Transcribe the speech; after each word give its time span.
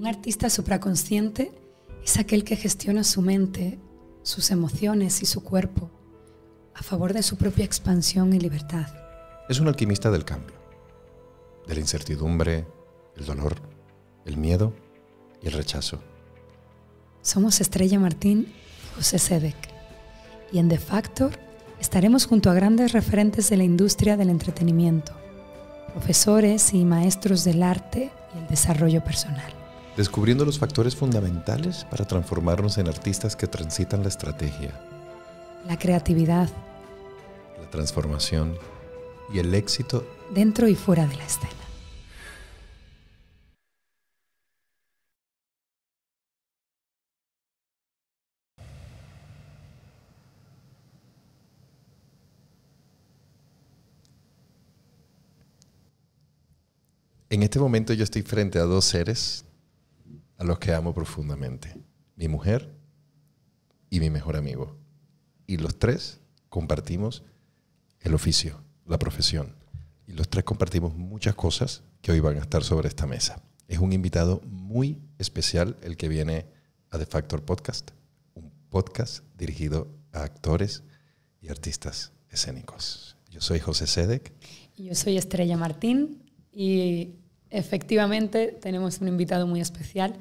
Un 0.00 0.06
artista 0.06 0.48
supraconsciente 0.48 1.52
es 2.02 2.18
aquel 2.18 2.42
que 2.42 2.56
gestiona 2.56 3.04
su 3.04 3.20
mente, 3.20 3.78
sus 4.22 4.50
emociones 4.50 5.20
y 5.20 5.26
su 5.26 5.44
cuerpo 5.44 5.90
a 6.74 6.82
favor 6.82 7.12
de 7.12 7.22
su 7.22 7.36
propia 7.36 7.66
expansión 7.66 8.32
y 8.32 8.40
libertad. 8.40 8.86
Es 9.50 9.60
un 9.60 9.68
alquimista 9.68 10.10
del 10.10 10.24
cambio, 10.24 10.56
de 11.66 11.74
la 11.74 11.80
incertidumbre, 11.80 12.66
el 13.14 13.26
dolor, 13.26 13.56
el 14.24 14.38
miedo 14.38 14.72
y 15.42 15.48
el 15.48 15.52
rechazo. 15.52 16.00
Somos 17.20 17.60
Estrella 17.60 17.98
Martín 17.98 18.50
y 18.50 18.96
José 18.96 19.18
Sedek. 19.18 19.68
Y 20.50 20.60
en 20.60 20.70
The 20.70 20.78
Factor 20.78 21.32
estaremos 21.78 22.24
junto 22.24 22.50
a 22.50 22.54
grandes 22.54 22.92
referentes 22.92 23.50
de 23.50 23.58
la 23.58 23.64
industria 23.64 24.16
del 24.16 24.30
entretenimiento, 24.30 25.12
profesores 25.92 26.72
y 26.72 26.86
maestros 26.86 27.44
del 27.44 27.62
arte 27.62 28.10
y 28.34 28.38
el 28.38 28.46
desarrollo 28.46 29.04
personal. 29.04 29.59
Descubriendo 29.96 30.44
los 30.44 30.58
factores 30.58 30.94
fundamentales 30.94 31.84
para 31.90 32.06
transformarnos 32.06 32.78
en 32.78 32.88
artistas 32.88 33.34
que 33.34 33.46
transitan 33.46 34.02
la 34.02 34.08
estrategia, 34.08 34.72
La 35.66 35.78
creatividad, 35.78 36.48
la 37.60 37.70
transformación 37.70 38.56
y 39.32 39.40
el 39.40 39.54
éxito 39.54 40.06
dentro 40.32 40.68
y 40.68 40.74
fuera 40.74 41.06
de 41.06 41.16
la 41.16 41.24
escena. 41.24 41.50
En 57.28 57.42
este 57.42 57.58
momento 57.58 57.92
yo 57.92 58.02
estoy 58.02 58.22
frente 58.22 58.58
a 58.58 58.62
dos 58.62 58.86
seres 58.86 59.44
a 60.40 60.44
los 60.44 60.58
que 60.58 60.72
amo 60.72 60.94
profundamente. 60.94 61.76
Mi 62.16 62.26
mujer 62.26 62.74
y 63.90 64.00
mi 64.00 64.08
mejor 64.08 64.36
amigo. 64.36 64.74
Y 65.46 65.58
los 65.58 65.78
tres 65.78 66.18
compartimos 66.48 67.22
el 68.00 68.14
oficio, 68.14 68.64
la 68.86 68.98
profesión. 68.98 69.54
Y 70.06 70.12
los 70.12 70.30
tres 70.30 70.44
compartimos 70.44 70.96
muchas 70.96 71.34
cosas 71.34 71.82
que 72.00 72.10
hoy 72.10 72.20
van 72.20 72.38
a 72.38 72.40
estar 72.40 72.64
sobre 72.64 72.88
esta 72.88 73.06
mesa. 73.06 73.42
Es 73.68 73.80
un 73.80 73.92
invitado 73.92 74.40
muy 74.46 74.98
especial 75.18 75.76
el 75.82 75.98
que 75.98 76.08
viene 76.08 76.46
a 76.88 76.98
The 76.98 77.04
Factor 77.04 77.44
Podcast, 77.44 77.90
un 78.32 78.50
podcast 78.70 79.22
dirigido 79.36 79.88
a 80.10 80.22
actores 80.22 80.84
y 81.42 81.48
artistas 81.48 82.12
escénicos. 82.30 83.18
Yo 83.28 83.42
soy 83.42 83.60
José 83.60 83.86
Sedek. 83.86 84.32
Yo 84.78 84.94
soy 84.94 85.18
Estrella 85.18 85.58
Martín 85.58 86.22
y 86.50 87.19
efectivamente 87.50 88.56
tenemos 88.60 89.00
un 89.00 89.08
invitado 89.08 89.46
muy 89.46 89.60
especial, 89.60 90.14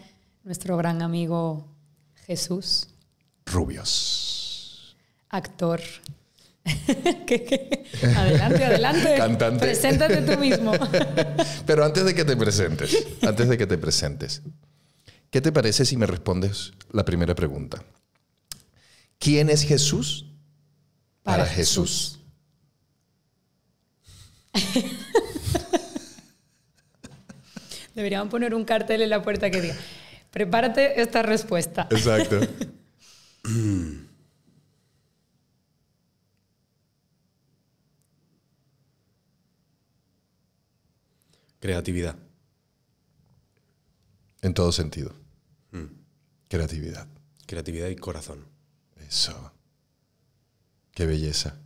nuestro 0.43 0.77
gran 0.77 1.01
amigo 1.01 1.67
Jesús, 2.25 2.87
Rubios. 3.45 4.95
actor. 5.29 5.81
¿Qué, 7.25 7.43
qué? 7.45 7.85
Adelante, 8.15 8.63
adelante. 8.63 9.15
Cantante. 9.17 9.65
Preséntate 9.65 10.21
tú 10.21 10.39
mismo. 10.39 10.71
Pero 11.65 11.85
antes 11.85 12.05
de 12.05 12.13
que 12.13 12.25
te 12.25 12.35
presentes, 12.35 13.07
antes 13.21 13.47
de 13.49 13.57
que 13.57 13.65
te 13.65 13.77
presentes, 13.77 14.41
¿qué 15.31 15.41
te 15.41 15.51
parece 15.51 15.85
si 15.85 15.97
me 15.97 16.05
respondes 16.05 16.73
la 16.91 17.05
primera 17.05 17.33
pregunta? 17.33 17.83
¿Quién 19.17 19.49
es 19.49 19.63
Jesús 19.63 20.27
para, 21.23 21.43
Para 21.43 21.49
Jesús? 21.49 22.19
Deberíamos 27.99 28.31
poner 28.31 28.55
un 28.55 28.63
cartel 28.63 29.01
en 29.01 29.09
la 29.09 29.21
puerta 29.21 29.51
que 29.51 29.59
diga, 29.59 29.75
prepárate 30.31 31.01
esta 31.01 31.21
respuesta. 31.21 31.85
Exacto. 31.91 32.39
Creatividad. 41.59 42.15
En 44.43 44.53
todo 44.53 44.71
sentido. 44.71 45.13
Creatividad. 46.47 47.05
Creatividad 47.47 47.89
y 47.89 47.97
corazón. 47.97 48.45
Eso. 49.09 49.51
Qué 50.93 51.05
belleza. 51.05 51.57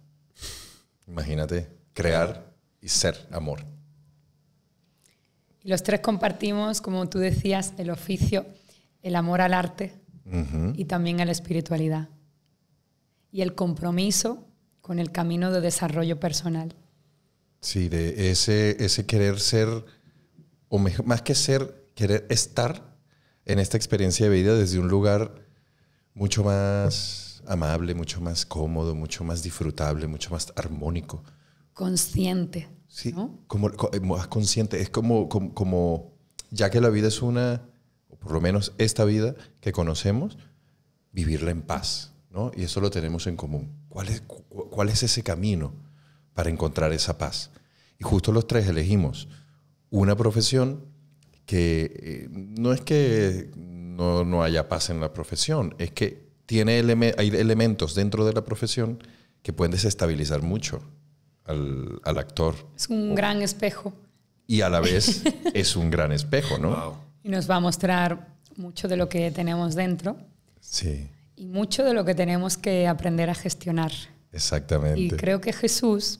Imagínate, 1.05 1.69
crear 1.93 2.55
y 2.81 2.89
ser 2.89 3.27
amor. 3.29 3.72
Y 5.63 5.69
los 5.69 5.83
tres 5.83 6.01
compartimos, 6.01 6.81
como 6.81 7.07
tú 7.07 7.19
decías, 7.19 7.73
el 7.77 7.89
oficio, 7.89 8.45
el 9.01 9.15
amor 9.15 9.41
al 9.41 9.53
arte 9.53 9.93
y 10.75 10.85
también 10.85 11.21
a 11.21 11.25
la 11.25 11.31
espiritualidad. 11.31 12.09
Y 13.31 13.41
el 13.41 13.55
compromiso 13.55 14.47
con 14.81 14.99
el 14.99 15.11
camino 15.11 15.51
de 15.51 15.61
desarrollo 15.61 16.19
personal. 16.19 16.75
Sí, 17.61 17.87
de 17.87 18.29
ese, 18.31 18.83
ese 18.83 19.05
querer 19.05 19.39
ser, 19.39 19.67
o 20.67 20.79
mejor- 20.79 21.05
más 21.05 21.21
que 21.21 21.33
ser, 21.35 21.87
querer 21.95 22.25
estar 22.29 22.97
en 23.45 23.59
esta 23.59 23.77
experiencia 23.77 24.29
de 24.29 24.35
vida 24.35 24.55
desde 24.55 24.79
un 24.79 24.87
lugar 24.89 25.33
mucho 26.13 26.43
más 26.43 27.41
amable, 27.47 27.95
mucho 27.95 28.19
más 28.21 28.45
cómodo, 28.45 28.95
mucho 28.95 29.23
más 29.23 29.43
disfrutable, 29.43 30.07
mucho 30.07 30.29
más 30.31 30.51
armónico. 30.55 31.23
Consciente. 31.73 32.67
Sí, 32.95 33.11
¿no? 33.11 33.39
como, 33.47 33.71
co- 33.71 33.89
eh, 33.91 33.99
más 34.01 34.27
consciente. 34.27 34.79
Es 34.79 34.89
como, 34.91 35.27
como, 35.27 35.51
como, 35.55 36.13
ya 36.51 36.69
que 36.69 36.79
la 36.79 36.89
vida 36.89 37.07
es 37.07 37.23
una, 37.23 37.63
o 38.07 38.15
por 38.17 38.31
lo 38.33 38.39
menos 38.39 38.73
esta 38.77 39.03
vida 39.03 39.33
que 39.61 39.71
conocemos, 39.71 40.37
vivirla 41.11 41.49
en 41.49 41.63
paz, 41.63 42.13
¿no? 42.29 42.51
Y 42.55 42.61
eso 42.63 42.81
lo 42.81 42.91
tenemos 42.91 43.25
en 43.25 43.35
común. 43.35 43.71
¿Cuál 43.89 44.09
es, 44.09 44.21
cu- 44.21 44.43
cuál 44.69 44.89
es 44.89 45.01
ese 45.01 45.23
camino 45.23 45.73
para 46.35 46.51
encontrar 46.51 46.93
esa 46.93 47.17
paz? 47.17 47.49
Y 47.97 48.03
justo 48.03 48.31
los 48.31 48.45
tres 48.45 48.67
elegimos 48.67 49.27
una 49.89 50.15
profesión 50.15 50.85
que 51.47 51.91
eh, 51.99 52.27
no 52.31 52.73
es 52.73 52.81
que 52.81 53.49
no, 53.55 54.23
no 54.23 54.43
haya 54.43 54.69
paz 54.69 54.91
en 54.91 54.99
la 54.99 55.13
profesión, 55.13 55.73
es 55.79 55.91
que 55.91 56.27
tiene 56.45 56.79
eleme- 56.79 57.15
hay 57.17 57.29
elementos 57.29 57.95
dentro 57.95 58.23
de 58.23 58.33
la 58.33 58.43
profesión 58.43 58.99
que 59.41 59.51
pueden 59.51 59.71
desestabilizar 59.71 60.43
mucho 60.43 60.79
al, 61.45 61.99
al 62.03 62.17
actor 62.17 62.55
Es 62.75 62.89
un 62.89 63.15
gran 63.15 63.41
espejo 63.41 63.93
y 64.47 64.61
a 64.61 64.69
la 64.69 64.79
vez 64.79 65.23
es 65.53 65.75
un 65.75 65.89
gran 65.89 66.11
espejo, 66.11 66.57
¿no? 66.57 66.69
Wow. 66.69 66.93
y 67.23 67.29
nos 67.29 67.49
va 67.49 67.55
a 67.55 67.59
mostrar 67.59 68.27
mucho 68.57 68.87
de 68.87 68.97
lo 68.97 69.09
que 69.09 69.31
tenemos 69.31 69.75
dentro 69.75 70.17
Sí, 70.59 71.09
y 71.35 71.45
mucho 71.45 71.83
de 71.83 71.93
lo 71.93 72.05
que 72.05 72.15
tenemos 72.15 72.57
que 72.57 72.87
aprender 72.87 73.29
a 73.29 73.35
gestionar. 73.35 73.91
exactamente. 74.31 74.99
Y 75.01 75.09
creo 75.09 75.41
que 75.41 75.51
Jesús 75.53 76.19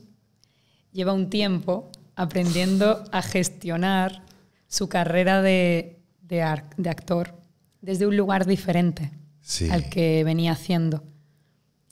lleva 0.92 1.14
un 1.14 1.30
tiempo 1.30 1.90
aprendiendo 2.16 3.04
a 3.12 3.22
gestionar 3.22 4.24
su 4.68 4.90
carrera 4.90 5.42
de, 5.42 6.00
de 6.22 6.42
ar- 6.42 6.70
de 6.78 6.90
actor 6.90 7.36
desde 7.82 8.06
un 8.08 8.16
lugar 8.18 8.46
diferente 8.46 9.12
Sí. 9.42 9.70
al 9.70 9.90
que 9.90 10.24
venía 10.24 10.52
haciendo. 10.54 11.04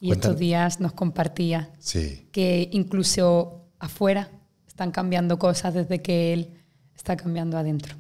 Y 0.02 0.12
estos 0.12 0.38
días 0.38 0.80
nos 0.82 0.92
compartía 0.94 1.72
Sí, 1.80 2.28
que 2.34 2.68
incluso 2.74 3.70
afuera 3.80 4.30
están 4.68 4.92
cambiando 4.92 5.38
cosas 5.40 5.74
desde 5.76 6.02
que 6.02 6.34
él 6.34 6.54
está 6.96 7.16
cambiando 7.16 7.58
adentro. 7.58 7.96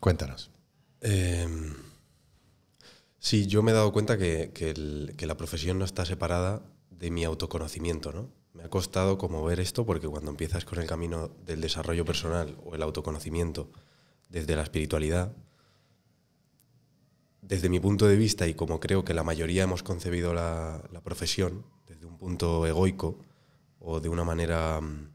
cuéntanos. 0.00 0.50
Eh, 1.00 1.46
sí, 3.18 3.46
yo 3.46 3.62
me 3.62 3.70
he 3.70 3.74
dado 3.74 3.92
cuenta 3.92 4.18
que, 4.18 4.50
que 4.54 4.70
el- 4.70 5.14
que 5.16 5.26
la 5.26 5.36
profesión 5.36 5.78
no 5.78 5.84
está 5.84 6.04
separada 6.04 6.62
de 6.90 7.10
mi 7.10 7.24
autoconocimiento, 7.24 8.12
¿no? 8.12 8.28
Me 8.54 8.64
ha 8.64 8.68
costado 8.68 9.16
como 9.18 9.42
ver 9.44 9.60
esto 9.60 9.86
porque 9.86 10.08
cuando 10.08 10.30
empiezas 10.30 10.64
con 10.64 10.78
el 10.78 10.86
camino 10.86 11.28
del 11.46 11.60
desarrollo 11.60 12.04
personal 12.04 12.56
o 12.64 12.74
el 12.74 12.82
autoconocimiento 12.82 13.70
desde 14.28 14.56
la 14.56 14.62
espiritualidad, 14.62 15.32
desde 17.52 17.68
mi 17.68 17.80
punto 17.80 18.06
de 18.08 18.16
vista 18.16 18.46
y 18.46 18.54
como 18.54 18.80
creo 18.80 19.04
que 19.04 19.12
la 19.12 19.22
mayoría 19.24 19.64
hemos 19.64 19.82
concebido 19.82 20.32
la, 20.32 20.82
la 20.90 21.02
profesión 21.02 21.66
desde 21.86 22.06
un 22.06 22.16
punto 22.16 22.66
egoico 22.66 23.18
o 23.78 24.00
de 24.00 24.08
una 24.08 24.24
manera 24.24 24.80
mm, 24.80 25.10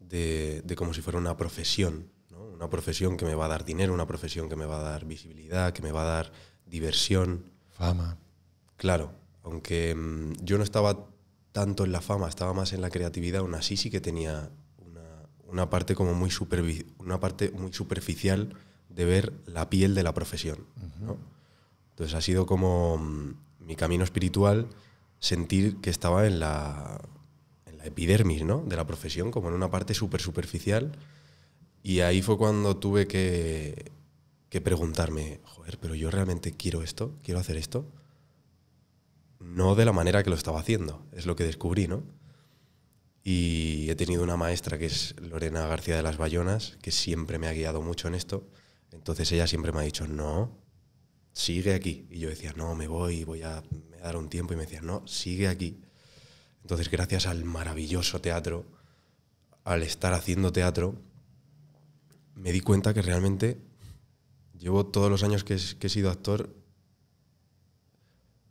de, 0.00 0.62
de 0.64 0.74
como 0.74 0.92
si 0.94 1.00
fuera 1.00 1.18
una 1.20 1.36
profesión, 1.36 2.08
¿no? 2.30 2.42
una 2.44 2.68
profesión 2.68 3.16
que 3.16 3.24
me 3.24 3.36
va 3.36 3.44
a 3.44 3.48
dar 3.48 3.64
dinero, 3.64 3.94
una 3.94 4.06
profesión 4.08 4.48
que 4.48 4.56
me 4.56 4.66
va 4.66 4.80
a 4.80 4.82
dar 4.82 5.04
visibilidad, 5.04 5.72
que 5.72 5.80
me 5.82 5.92
va 5.92 6.02
a 6.02 6.06
dar 6.06 6.32
diversión. 6.66 7.44
Fama. 7.70 8.18
Claro, 8.76 9.12
aunque 9.44 9.94
mm, 9.94 10.32
yo 10.42 10.58
no 10.58 10.64
estaba 10.64 11.06
tanto 11.52 11.84
en 11.84 11.92
la 11.92 12.00
fama, 12.00 12.28
estaba 12.28 12.52
más 12.52 12.72
en 12.72 12.80
la 12.80 12.90
creatividad, 12.90 13.42
aún 13.42 13.54
así 13.54 13.76
sí 13.76 13.90
que 13.90 14.00
tenía 14.00 14.50
una, 14.78 15.28
una 15.46 15.70
parte 15.70 15.94
como 15.94 16.14
muy 16.14 16.30
supervi- 16.30 16.86
una 16.98 17.20
parte 17.20 17.52
muy 17.52 17.72
superficial 17.72 18.56
de 18.94 19.04
ver 19.04 19.32
la 19.46 19.70
piel 19.70 19.94
de 19.94 20.02
la 20.02 20.14
profesión. 20.14 20.66
¿no? 21.00 21.16
Entonces 21.90 22.14
ha 22.14 22.20
sido 22.20 22.46
como 22.46 22.98
mm, 22.98 23.34
mi 23.60 23.76
camino 23.76 24.04
espiritual 24.04 24.68
sentir 25.18 25.76
que 25.80 25.90
estaba 25.90 26.26
en 26.26 26.40
la, 26.40 27.00
en 27.66 27.78
la 27.78 27.86
epidermis 27.86 28.44
¿no? 28.44 28.62
de 28.66 28.76
la 28.76 28.86
profesión, 28.86 29.30
como 29.30 29.48
en 29.48 29.54
una 29.54 29.70
parte 29.70 29.94
súper 29.94 30.20
superficial 30.20 30.92
Y 31.82 32.00
ahí 32.00 32.22
fue 32.22 32.38
cuando 32.38 32.76
tuve 32.76 33.06
que, 33.06 33.92
que 34.48 34.60
preguntarme, 34.60 35.40
joder, 35.44 35.78
pero 35.78 35.94
yo 35.94 36.10
realmente 36.10 36.52
quiero 36.52 36.82
esto, 36.82 37.14
quiero 37.22 37.40
hacer 37.40 37.56
esto. 37.56 37.86
No 39.40 39.74
de 39.74 39.84
la 39.84 39.92
manera 39.92 40.22
que 40.22 40.30
lo 40.30 40.36
estaba 40.36 40.60
haciendo, 40.60 41.04
es 41.12 41.26
lo 41.26 41.34
que 41.36 41.44
descubrí, 41.44 41.88
¿no? 41.88 42.02
Y 43.24 43.88
he 43.88 43.94
tenido 43.94 44.22
una 44.22 44.36
maestra 44.36 44.78
que 44.78 44.86
es 44.86 45.14
Lorena 45.20 45.66
García 45.66 45.96
de 45.96 46.02
las 46.02 46.16
Bayonas, 46.16 46.76
que 46.82 46.90
siempre 46.90 47.38
me 47.38 47.46
ha 47.46 47.52
guiado 47.52 47.80
mucho 47.80 48.08
en 48.08 48.14
esto. 48.14 48.46
Entonces 48.92 49.30
ella 49.32 49.46
siempre 49.46 49.72
me 49.72 49.80
ha 49.80 49.82
dicho, 49.82 50.06
no, 50.06 50.62
sigue 51.32 51.74
aquí. 51.74 52.06
Y 52.10 52.18
yo 52.18 52.28
decía, 52.28 52.52
no, 52.56 52.74
me 52.74 52.86
voy, 52.86 53.24
voy 53.24 53.42
a, 53.42 53.62
dar 54.02 54.16
un 54.16 54.28
tiempo. 54.28 54.52
Y 54.52 54.56
me 54.56 54.62
decía, 54.62 54.82
no, 54.82 55.06
sigue 55.06 55.48
aquí. 55.48 55.80
Entonces, 56.62 56.90
gracias 56.90 57.26
al 57.26 57.44
maravilloso 57.44 58.20
teatro, 58.20 58.64
al 59.64 59.82
estar 59.82 60.12
haciendo 60.12 60.52
teatro, 60.52 60.94
me 62.34 62.52
di 62.52 62.60
cuenta 62.60 62.94
que 62.94 63.02
realmente 63.02 63.58
llevo 64.58 64.86
todos 64.86 65.10
los 65.10 65.22
años 65.22 65.44
que, 65.44 65.54
he 65.54 65.88
sido 65.88 66.10
actor, 66.10 66.54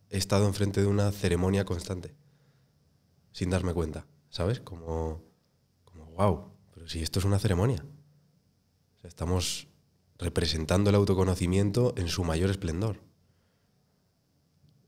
he 0.10 0.18
estado 0.18 0.46
enfrente 0.46 0.82
de 0.82 0.88
una 0.88 1.12
ceremonia 1.12 1.64
constante, 1.64 2.14
sin 3.32 3.50
darme 3.50 3.74
cuenta, 3.74 4.06
¿sabes? 4.30 4.60
Como, 4.60 5.24
como 5.86 6.06
wow, 6.12 6.52
pero 6.74 6.88
si 6.90 7.02
esto 7.02 7.20
es 7.20 7.26
una 7.26 7.40
ceremonia. 7.40 7.86
estamos 9.04 9.68
representando 10.22 10.92
el 10.92 10.96
autoconocimiento 10.96 11.94
en 11.98 12.08
su 12.08 12.24
mayor 12.24 12.52
esplendor. 12.52 13.02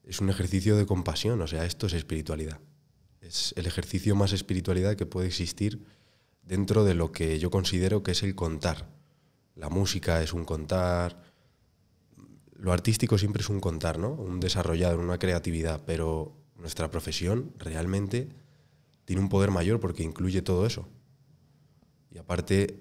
Es 0.06 0.22
un 0.22 0.30
ejercicio 0.30 0.78
de 0.78 0.86
compasión, 0.86 1.42
o 1.42 1.48
sea, 1.48 1.66
esto 1.66 1.88
es 1.88 1.94
espiritualidad. 1.94 2.60
Es 3.20 3.54
el 3.58 3.66
ejercicio 3.66 4.16
más 4.16 4.32
espiritualidad 4.32 4.96
que 4.96 5.08
puede 5.08 5.28
existir 5.28 5.86
dentro 6.44 6.84
de 6.84 6.94
lo 6.94 7.12
que 7.12 7.40
yo 7.40 7.50
considero 7.50 8.04
que 8.04 8.12
es 8.12 8.22
el 8.22 8.36
contar. 8.36 8.88
La 9.56 9.70
música 9.70 10.22
es 10.22 10.34
un 10.34 10.46
contar, 10.46 11.24
lo 12.56 12.72
artístico 12.72 13.18
siempre 13.18 13.42
es 13.42 13.50
un 13.50 13.60
contar, 13.60 13.98
¿no? 13.98 14.12
Un 14.12 14.40
desarrollar, 14.40 14.98
una 14.98 15.18
creatividad, 15.18 15.82
pero 15.86 16.38
nuestra 16.58 16.92
profesión 16.92 17.54
realmente 17.58 18.30
tiene 19.06 19.22
un 19.22 19.30
poder 19.30 19.50
mayor 19.50 19.80
porque 19.80 20.04
incluye 20.04 20.44
todo 20.44 20.68
eso. 20.68 20.88
Y 22.12 22.20
aparte, 22.20 22.80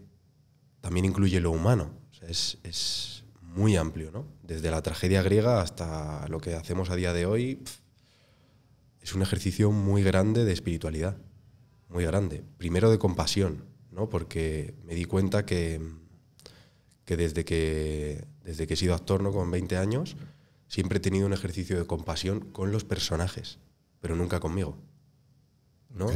también 0.83 1.07
incluye 1.07 1.41
lo 1.41 1.51
humano. 1.51 2.02
Es, 2.29 2.59
es, 2.63 3.25
muy 3.41 3.77
amplio, 3.77 4.11
¿no? 4.11 4.25
Desde 4.43 4.71
la 4.71 4.81
tragedia 4.81 5.23
griega 5.23 5.61
hasta 5.61 6.27
lo 6.29 6.41
que 6.41 6.55
hacemos 6.55 6.89
a 6.89 6.97
día 6.97 7.13
de 7.13 7.27
hoy, 7.27 7.63
es 9.03 9.15
un 9.15 9.21
ejercicio 9.21 9.71
muy 9.71 10.03
grande 10.03 10.47
de 10.47 10.53
espiritualidad 10.55 11.19
muy 11.93 12.05
grande. 12.05 12.43
Primero 12.59 12.91
de 12.91 12.99
compasión, 12.99 13.65
¿no? 13.91 14.09
porque 14.09 14.75
me 14.85 14.95
di 14.95 15.05
cuenta 15.05 15.45
que, 15.45 15.81
que, 17.05 17.17
desde, 17.17 17.45
que 17.45 18.25
desde 18.43 18.67
que 18.67 18.75
he 18.75 18.77
sido 18.77 18.95
actor 18.95 19.23
¿no? 19.23 19.33
con 19.33 19.51
20 19.51 19.77
años, 19.77 20.17
siempre 20.69 20.99
he 20.99 21.01
tenido 21.01 21.27
un 21.27 21.33
ejercicio 21.33 21.79
de 21.79 21.87
compasión 21.87 22.41
con 22.41 22.73
los 22.73 22.85
personajes, 22.85 23.59
pero 24.01 24.17
nunca 24.17 24.41
conmigo. 24.41 24.77
¿no? 25.91 26.07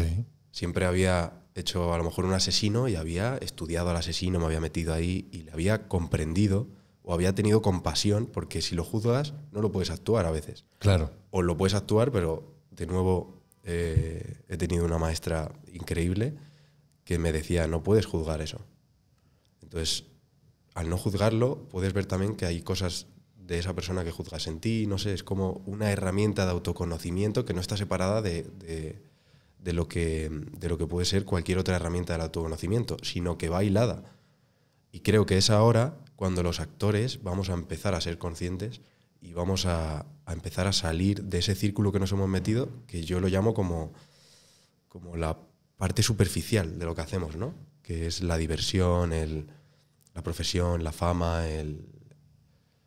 Siempre 0.50 0.86
había 0.86 1.34
hecho 1.56 1.92
a 1.92 1.98
lo 1.98 2.04
mejor 2.04 2.24
un 2.24 2.34
asesino 2.34 2.88
y 2.88 2.96
había 2.96 3.36
estudiado 3.38 3.90
al 3.90 3.96
asesino, 3.96 4.38
me 4.38 4.46
había 4.46 4.60
metido 4.60 4.92
ahí 4.94 5.28
y 5.32 5.42
le 5.42 5.52
había 5.52 5.88
comprendido 5.88 6.68
o 7.02 7.14
había 7.14 7.34
tenido 7.34 7.62
compasión, 7.62 8.26
porque 8.26 8.62
si 8.62 8.74
lo 8.74 8.84
juzgas 8.84 9.34
no 9.52 9.60
lo 9.60 9.72
puedes 9.72 9.90
actuar 9.90 10.26
a 10.26 10.30
veces. 10.30 10.64
Claro. 10.78 11.12
O 11.30 11.42
lo 11.42 11.56
puedes 11.56 11.74
actuar, 11.74 12.10
pero 12.10 12.54
de 12.70 12.86
nuevo 12.86 13.42
eh, 13.62 14.42
he 14.48 14.56
tenido 14.56 14.84
una 14.84 14.98
maestra 14.98 15.52
increíble 15.72 16.34
que 17.04 17.18
me 17.18 17.32
decía, 17.32 17.66
no 17.68 17.82
puedes 17.82 18.06
juzgar 18.06 18.40
eso. 18.40 18.60
Entonces, 19.62 20.04
al 20.74 20.90
no 20.90 20.98
juzgarlo, 20.98 21.68
puedes 21.70 21.92
ver 21.92 22.06
también 22.06 22.36
que 22.36 22.46
hay 22.46 22.62
cosas 22.62 23.06
de 23.46 23.58
esa 23.58 23.74
persona 23.74 24.04
que 24.04 24.10
juzgas 24.10 24.46
en 24.46 24.60
ti, 24.60 24.86
no 24.86 24.98
sé, 24.98 25.14
es 25.14 25.22
como 25.22 25.62
una 25.66 25.90
herramienta 25.90 26.44
de 26.44 26.50
autoconocimiento 26.50 27.44
que 27.44 27.54
no 27.54 27.60
está 27.60 27.76
separada 27.76 28.20
de, 28.22 29.02
lo, 29.64 29.88
que, 29.88 30.30
de 30.30 30.68
lo 30.68 30.78
que 30.78 30.86
puede 30.86 31.06
ser 31.06 31.24
cualquier 31.24 31.58
otra 31.58 31.76
herramienta 31.76 32.12
del 32.12 32.22
autoconocimiento, 32.22 32.96
sino 33.02 33.38
que 33.38 33.48
va 33.48 33.64
hilada. 33.64 34.04
Y 34.92 35.00
creo 35.00 35.26
que 35.26 35.36
es 35.36 35.50
ahora 35.50 35.98
cuando 36.16 36.42
los 36.42 36.60
actores 36.60 37.22
vamos 37.22 37.50
a 37.50 37.54
empezar 37.54 37.94
a 37.94 38.00
ser 38.00 38.18
conscientes 38.18 38.80
y 39.20 39.32
vamos 39.32 39.66
a, 39.66 40.06
empezar 40.28 40.66
a 40.66 40.72
salir 40.72 41.24
de 41.24 41.38
ese 41.38 41.54
círculo 41.54 41.92
que 41.92 42.00
nos 42.00 42.12
hemos 42.12 42.28
metido, 42.28 42.70
que 42.86 43.02
yo 43.02 43.20
lo 43.20 43.28
llamo 43.28 43.54
como, 43.54 43.92
como 44.88 45.16
la 45.16 45.38
parte 45.76 46.02
superficial 46.02 46.78
de 46.78 46.84
lo 46.84 46.94
que 46.94 47.02
hacemos, 47.02 47.36
¿no? 47.36 47.54
Que 47.82 48.06
es 48.06 48.22
la 48.22 48.36
diversión, 48.38 49.12
el, 49.12 49.46
la 50.14 50.22
profesión, 50.22 50.82
la 50.82 50.92
fama, 50.92 51.48
el... 51.48 51.84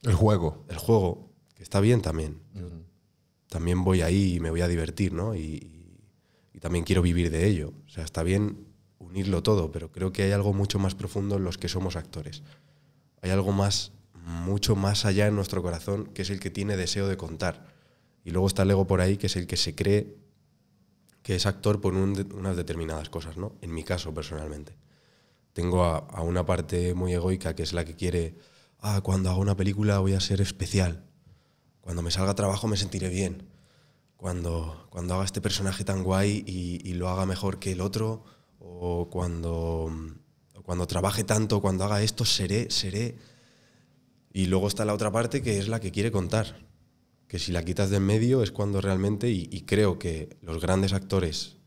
El 0.02 0.14
juego. 0.14 0.66
El 0.70 0.78
juego, 0.78 1.30
que 1.56 1.64
está 1.64 1.80
bien 1.82 2.02
también. 2.02 2.42
También 3.50 3.84
voy 3.84 4.02
ahí 4.02 4.36
y 4.36 4.40
me 4.40 4.50
voy 4.50 4.62
a 4.62 4.68
divertir, 4.68 5.14
¿no? 5.14 5.36
Y, 5.36 5.79
también 6.60 6.86
quiero 6.86 7.02
vivir 7.02 7.30
de 7.32 7.48
ello. 7.48 7.74
O 7.86 7.90
sea, 7.90 8.04
está 8.04 8.24
bien 8.24 8.68
unirlo 9.00 9.44
todo, 9.44 9.72
pero 9.72 9.92
creo 9.92 10.12
que 10.12 10.24
hay 10.24 10.32
algo 10.32 10.54
mucho 10.54 10.80
más 10.80 10.96
profundo 10.96 11.38
en 11.38 11.44
los 11.44 11.58
que 11.58 11.70
somos 11.70 11.96
actores. 11.96 12.44
Hay 13.22 13.32
algo 13.32 13.52
más 13.52 13.94
mucho 14.14 14.76
más 14.76 15.06
allá 15.06 15.28
en 15.28 15.36
nuestro 15.36 15.62
corazón, 15.64 16.08
que 16.14 16.22
es 16.22 16.30
el 16.30 16.40
que 16.40 16.50
tiene 16.50 16.78
deseo 16.78 17.08
de 17.08 17.18
contar. 17.18 17.74
Y 18.24 18.32
luego 18.32 18.48
está 18.48 18.64
el 18.64 18.72
ego 18.72 18.86
por 18.86 19.02
ahí, 19.02 19.18
que 19.18 19.28
es 19.28 19.36
el 19.36 19.48
que 19.48 19.58
se 19.58 19.76
cree 19.76 20.18
que 21.24 21.36
es 21.36 21.46
actor 21.46 21.82
por 21.82 21.94
unas 21.94 22.56
determinadas 22.56 23.10
cosas, 23.10 23.38
¿no? 23.38 23.56
En 23.62 23.74
mi 23.74 23.84
caso, 23.84 24.14
personalmente. 24.14 24.74
Tengo 25.54 25.84
a, 25.84 26.22
una 26.22 26.46
parte 26.46 26.94
muy 26.94 27.14
egoica, 27.14 27.56
que 27.56 27.64
es 27.64 27.74
la 27.74 27.86
que 27.86 27.96
quiere, 27.96 28.36
ah, 28.80 29.02
cuando 29.02 29.30
hago 29.30 29.42
una 29.42 29.58
película 29.58 30.00
voy 30.00 30.14
a 30.14 30.20
ser 30.22 30.42
especial. 30.42 31.04
Cuando 31.82 32.02
me 32.02 32.12
salga 32.12 32.36
trabajo 32.36 32.68
me 32.68 32.78
sentiré 32.78 33.10
bien. 33.10 33.48
Cuando, 34.20 34.88
cuando 34.90 35.16
haga 35.16 35.24
este 35.24 35.42
personaje 35.42 35.84
tan 35.84 36.04
guay 36.04 36.44
y, 36.46 36.88
y 36.88 36.94
lo 36.94 37.08
haga 37.10 37.26
mejor 37.26 37.58
que 37.58 37.72
el 37.72 37.80
otro, 37.80 38.26
o 38.60 39.10
cuando, 39.10 39.90
cuando 40.64 40.86
trabaje 40.88 41.24
tanto, 41.24 41.62
cuando 41.62 41.86
haga 41.86 42.04
esto, 42.04 42.26
seré, 42.26 42.70
seré 42.70 43.16
y 44.32 44.46
luego 44.46 44.68
está 44.68 44.86
la 44.86 44.94
otra 44.94 45.12
parte 45.12 45.42
que 45.42 45.58
es 45.58 45.68
la 45.68 45.80
que 45.80 45.92
quiere 45.92 46.12
contar, 46.12 46.68
que 47.28 47.40
si 47.40 47.52
la 47.52 47.64
quitas 47.64 47.90
de 47.90 47.98
en 47.98 48.06
medio 48.06 48.44
es 48.44 48.52
cuando 48.52 48.82
realmente, 48.82 49.30
y, 49.30 49.62
creo 49.62 50.00
que 50.00 50.38
los 50.42 50.62
grandes 50.62 50.94
actores 50.94 51.58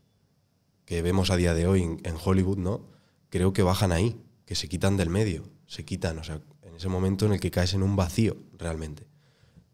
que 0.85 1.01
vemos 1.01 1.29
a 1.29 1.37
día 1.37 1.53
de 1.53 1.67
hoy 1.67 1.81
en, 1.81 2.15
Hollywood, 2.23 2.57
¿no? 2.57 2.89
Creo 3.29 3.53
que 3.53 3.63
bajan 3.63 3.91
ahí, 3.91 4.21
que 4.45 4.55
se 4.55 4.67
quitan 4.67 4.97
del 4.97 5.09
medio, 5.09 5.43
se 5.67 5.85
quitan, 5.85 6.19
o 6.19 6.23
sea, 6.23 6.41
en 6.61 6.75
ese 6.75 6.89
momento 6.89 7.25
en 7.25 7.33
el 7.33 7.39
que 7.39 7.51
caes 7.51 7.73
en 7.73 7.83
un 7.83 7.95
vacío 7.95 8.37
realmente. 8.57 9.07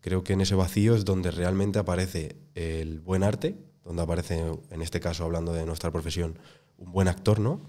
Creo 0.01 0.23
que 0.23 0.33
en 0.33 0.41
ese 0.41 0.55
vacío 0.55 0.95
es 0.95 1.05
donde 1.05 1.31
realmente 1.31 1.79
aparece 1.79 2.37
el 2.55 2.99
buen 2.99 3.23
arte, 3.23 3.57
donde 3.83 4.01
aparece, 4.01 4.43
en 4.69 4.81
este 4.81 4.99
caso 4.99 5.23
hablando 5.23 5.53
de 5.53 5.65
nuestra 5.65 5.91
profesión, 5.91 6.37
un 6.77 6.91
buen 6.91 7.07
actor, 7.07 7.39
¿no? 7.39 7.61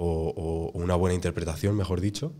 o 0.00 0.70
una 0.74 0.94
buena 0.94 1.16
interpretación, 1.16 1.76
mejor 1.76 2.00
dicho, 2.00 2.32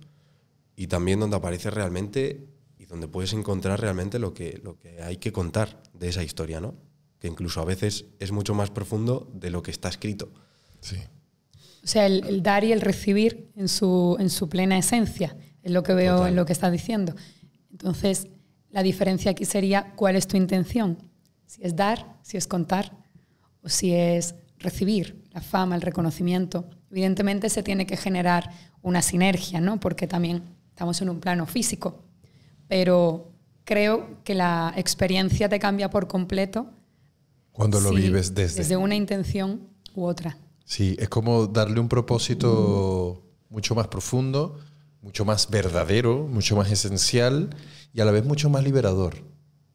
y 0.77 0.87
también 0.87 1.19
donde 1.19 1.37
aparece 1.37 1.71
realmente 1.71 2.47
y 2.79 2.87
donde 2.87 3.09
puedes 3.09 3.33
encontrar 3.33 3.81
realmente 3.81 4.21
lo 4.21 4.33
que, 4.33 4.61
lo 4.63 4.79
que 4.79 5.03
hay 5.03 5.17
que 5.17 5.33
contar 5.33 5.83
de 5.93 6.09
esa 6.09 6.23
historia, 6.23 6.61
¿no? 6.61 6.77
Que 7.19 7.27
incluso 7.27 7.61
a 7.61 7.65
veces 7.65 8.05
es 8.21 8.31
mucho 8.31 8.55
más 8.55 8.71
profundo 8.71 9.29
de 9.35 9.51
lo 9.51 9.61
que 9.61 9.73
está 9.73 9.89
escrito. 9.89 10.31
Sí. 10.81 10.99
O 11.83 11.87
sea, 11.89 12.07
el, 12.07 12.45
dar 12.45 12.63
y 12.63 12.71
el 12.71 12.81
recibir 12.81 13.51
en 13.57 13.67
su, 13.67 14.17
en 14.21 14.31
su 14.31 14.49
plena 14.49 14.79
esencia, 14.79 15.37
es 15.65 15.73
lo 15.73 15.83
que 15.83 15.95
veo 15.95 16.29
en 16.29 16.37
lo 16.37 16.47
que 16.47 16.53
estás 16.53 16.71
diciendo. 16.71 17.17
Entonces, 17.73 18.29
la 18.71 18.83
diferencia 18.83 19.31
aquí 19.31 19.45
sería 19.45 19.93
cuál 19.97 20.17
es 20.17 20.27
tu 20.27 20.37
intención. 20.37 20.99
Si 21.47 21.63
es 21.63 21.77
dar, 21.77 22.19
si 22.23 22.37
es 22.37 22.47
contar, 22.47 22.93
o 23.63 23.69
si 23.69 23.93
es 23.93 24.35
recibir 24.59 25.25
la 25.33 25.41
fama, 25.41 25.75
el 25.75 25.83
reconocimiento. 25.83 26.69
Evidentemente 26.91 27.49
se 27.49 27.63
tiene 27.63 27.87
que 27.87 27.97
generar 27.97 28.51
una 28.83 29.03
sinergia, 29.03 29.61
¿no? 29.61 29.81
Porque 29.81 30.07
también 30.07 30.43
estamos 30.69 31.01
en 31.01 31.09
un 31.09 31.21
plano 31.21 31.47
físico, 31.47 32.03
pero 32.69 33.33
creo 33.65 34.23
que 34.25 34.35
la 34.35 34.73
experiencia 34.77 35.49
te 35.49 35.59
cambia 35.59 35.91
por 35.91 36.07
completo. 36.07 36.71
Cuando 37.53 37.81
lo 37.81 37.93
vives 37.93 38.35
desde... 38.35 38.59
Desde 38.59 38.77
una 38.77 38.95
intención 38.95 39.69
u 39.95 40.05
otra. 40.05 40.39
Sí, 40.65 40.97
es 40.99 41.09
como 41.09 41.47
darle 41.47 41.81
un 41.81 41.89
propósito 41.89 43.23
mucho 43.49 43.75
más 43.75 43.89
profundo, 43.89 44.59
mucho 45.03 45.25
más 45.25 45.51
verdadero, 45.51 46.27
mucho 46.27 46.57
más 46.57 46.71
esencial 46.71 47.51
y 47.93 48.01
a 48.01 48.05
la 48.05 48.13
vez 48.13 48.25
mucho 48.25 48.51
más 48.51 48.65
liberador, 48.65 49.17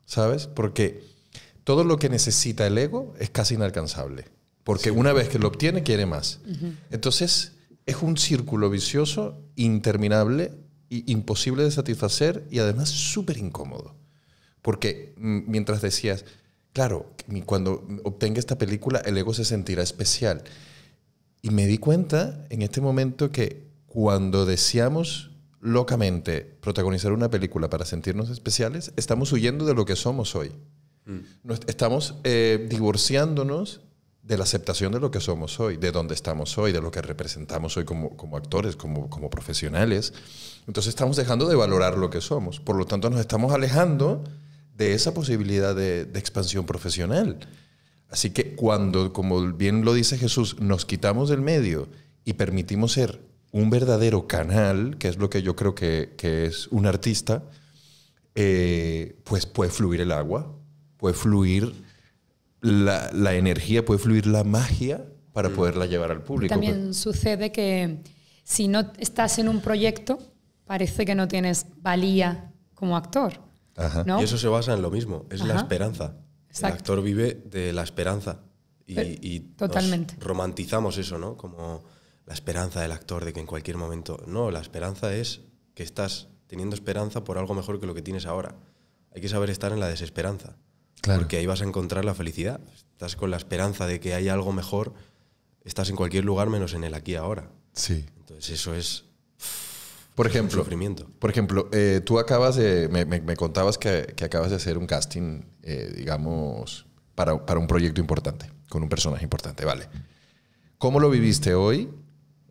¿sabes? 0.06 0.48
Porque 0.48 1.04
todo 1.64 1.84
lo 1.84 1.98
que 1.98 2.10
necesita 2.10 2.68
el 2.68 2.78
ego 2.78 3.14
es 3.20 3.30
casi 3.30 3.56
inalcanzable, 3.56 4.26
porque 4.64 4.92
una 4.92 5.14
vez 5.14 5.30
que 5.30 5.40
lo 5.40 5.48
obtiene 5.48 5.84
quiere 5.84 6.06
más. 6.06 6.40
Entonces 6.92 7.54
es 7.86 8.02
un 8.02 8.18
círculo 8.18 8.70
vicioso 8.70 9.42
interminable 9.56 10.54
imposible 10.90 11.64
de 11.64 11.72
satisfacer 11.72 12.48
y 12.52 12.60
además 12.60 12.90
súper 12.90 13.38
incómodo. 13.38 13.96
Porque 14.62 15.14
mientras 15.18 15.82
decías, 15.82 16.24
claro, 16.72 17.12
cuando 17.46 17.86
obtenga 18.04 18.40
esta 18.40 18.58
película 18.58 19.00
el 19.00 19.18
ego 19.18 19.34
se 19.34 19.44
sentirá 19.44 19.84
especial. 19.84 20.44
Y 21.42 21.50
me 21.50 21.66
di 21.68 21.78
cuenta 21.78 22.46
en 22.50 22.62
este 22.62 22.80
momento 22.80 23.32
que 23.32 23.68
cuando 23.88 24.46
deseamos 24.46 25.32
locamente 25.64 26.42
protagonizar 26.42 27.14
una 27.14 27.30
película 27.30 27.70
para 27.70 27.86
sentirnos 27.86 28.30
especiales, 28.30 28.92
estamos 28.98 29.32
huyendo 29.32 29.66
de 29.66 29.74
lo 29.74 29.86
que 29.86 29.96
somos 29.96 30.36
hoy. 30.36 30.52
Nos- 31.44 31.62
Estamos 31.68 32.16
eh, 32.26 32.68
divorciándonos 32.70 33.80
de 34.22 34.38
la 34.38 34.44
aceptación 34.44 34.92
de 34.94 35.00
lo 35.00 35.10
que 35.10 35.20
somos 35.22 35.60
hoy, 35.62 35.78
de 35.78 35.92
dónde 35.92 36.14
estamos 36.16 36.58
hoy, 36.58 36.72
de 36.74 36.82
lo 36.82 36.92
que 36.92 37.02
representamos 37.02 37.76
hoy 37.78 37.86
como, 37.86 38.16
como 38.18 38.36
actores, 38.38 38.76
como, 38.76 39.10
como 39.10 39.30
profesionales. 39.30 40.14
Entonces 40.68 40.90
estamos 40.90 41.16
dejando 41.18 41.48
de 41.48 41.56
valorar 41.56 41.98
lo 41.98 42.10
que 42.10 42.20
somos. 42.22 42.60
Por 42.60 42.76
lo 42.78 42.86
tanto, 42.86 43.10
nos 43.10 43.20
estamos 43.22 43.54
alejando 43.54 44.24
de 44.78 44.94
esa 44.94 45.14
posibilidad 45.14 45.76
de, 45.76 46.06
de 46.06 46.20
expansión 46.20 46.66
profesional. 46.66 47.38
Así 48.10 48.30
que 48.32 48.56
cuando, 48.56 49.12
como 49.14 49.42
bien 49.54 49.84
lo 49.86 49.94
dice 49.94 50.18
Jesús, 50.18 50.60
nos 50.60 50.86
quitamos 50.86 51.30
del 51.30 51.42
medio 51.42 51.88
y 52.26 52.34
permitimos 52.34 52.94
ser 52.94 53.20
un 53.54 53.70
verdadero 53.70 54.28
canal, 54.28 54.98
que 54.98 55.08
es 55.08 55.18
lo 55.18 55.30
que 55.30 55.42
yo 55.42 55.56
creo 55.56 55.74
que, 55.74 56.14
que 56.18 56.46
es 56.46 56.68
un 56.68 56.86
artista, 56.86 57.44
eh, 58.36 59.16
pues 59.24 59.46
puede 59.46 59.72
fluir 59.72 60.02
el 60.02 60.12
agua, 60.12 60.52
puede 60.98 61.14
fluir 61.14 61.74
la, 62.62 63.10
la 63.14 63.36
energía, 63.36 63.86
puede 63.86 64.00
fluir 64.00 64.26
la 64.28 64.44
magia 64.44 65.06
para 65.34 65.50
poderla 65.50 65.86
llevar 65.86 66.12
al 66.12 66.24
público. 66.24 66.50
También 66.52 66.94
sucede 66.94 67.52
que 67.52 68.00
si 68.44 68.68
no 68.68 68.92
estás 68.98 69.40
en 69.40 69.48
un 69.50 69.62
proyecto, 69.62 70.20
parece 70.66 71.06
que 71.06 71.16
no 71.16 71.28
tienes 71.28 71.68
valía 71.82 72.52
como 72.74 72.98
actor. 72.98 73.40
Ajá. 73.76 74.04
¿no? 74.04 74.20
Y 74.22 74.24
eso 74.26 74.38
se 74.38 74.48
basa 74.48 74.74
en 74.74 74.82
lo 74.82 74.92
mismo, 74.92 75.26
es 75.30 75.42
la 75.44 75.56
esperanza. 75.56 76.18
Exacto. 76.50 76.68
El 76.68 76.74
actor 76.80 77.02
vive 77.04 77.42
de 77.46 77.74
la 77.74 77.84
esperanza. 77.84 78.40
Y, 78.86 78.96
Pe- 78.96 79.20
y 79.22 79.40
nos 79.40 79.58
totalmente. 79.58 80.16
romantizamos 80.20 80.98
eso, 80.98 81.18
¿no? 81.18 81.38
Como 81.38 81.84
la 82.26 82.34
esperanza 82.34 82.82
del 82.82 82.92
actor 82.92 83.26
de 83.26 83.34
que 83.34 83.40
en 83.40 83.46
cualquier 83.46 83.78
momento. 83.78 84.22
No, 84.28 84.52
la 84.52 84.60
esperanza 84.62 85.14
es 85.14 85.42
que 85.76 85.84
estás 85.84 86.28
teniendo 86.48 86.76
esperanza 86.76 87.24
por 87.24 87.38
algo 87.38 87.54
mejor 87.54 87.80
que 87.80 87.86
lo 87.88 87.94
que 87.94 88.02
tienes 88.02 88.26
ahora. 88.26 88.56
Hay 89.16 89.22
que 89.22 89.30
saber 89.30 89.50
estar 89.50 89.72
en 89.72 89.80
la 89.80 89.88
desesperanza. 89.88 90.56
Claro. 91.02 91.20
Porque 91.22 91.38
ahí 91.38 91.46
vas 91.46 91.62
a 91.62 91.66
encontrar 91.66 92.06
la 92.06 92.14
felicidad. 92.16 92.62
Estás 92.92 93.16
con 93.16 93.30
la 93.32 93.38
esperanza 93.38 93.86
de 93.88 94.00
que 94.00 94.14
hay 94.14 94.30
algo 94.30 94.54
mejor. 94.54 94.94
Estás 95.66 95.90
en 95.90 95.96
cualquier 95.96 96.24
lugar 96.26 96.50
menos 96.50 96.74
en 96.74 96.84
el 96.84 96.94
aquí 96.94 97.16
ahora. 97.16 97.50
Sí. 97.74 98.06
Entonces 98.20 98.50
eso 98.52 98.74
es 98.74 99.04
Por 100.16 100.28
ejemplo, 100.28 100.60
sufrimiento. 100.62 101.08
Por 101.20 101.30
ejemplo, 101.30 101.70
eh, 101.74 102.02
tú 102.06 102.20
acabas 102.20 102.56
de, 102.56 102.88
me, 102.90 103.04
me- 103.06 103.22
me 103.22 103.36
contabas 103.36 103.78
que, 103.78 104.14
que 104.16 104.24
acabas 104.26 104.50
de 104.52 104.56
hacer 104.58 104.78
un 104.78 104.86
casting, 104.88 105.42
eh, 105.64 105.92
digamos, 105.96 106.86
para, 107.16 107.46
para 107.46 107.60
un 107.60 107.68
proyecto 107.68 108.00
importante, 108.00 108.50
con 108.70 108.84
un 108.84 108.90
personaje 108.90 109.24
importante, 109.24 109.66
vale. 109.66 109.88
¿Cómo 110.78 111.00
lo 111.00 111.10
viviste 111.10 111.56
hoy, 111.56 111.90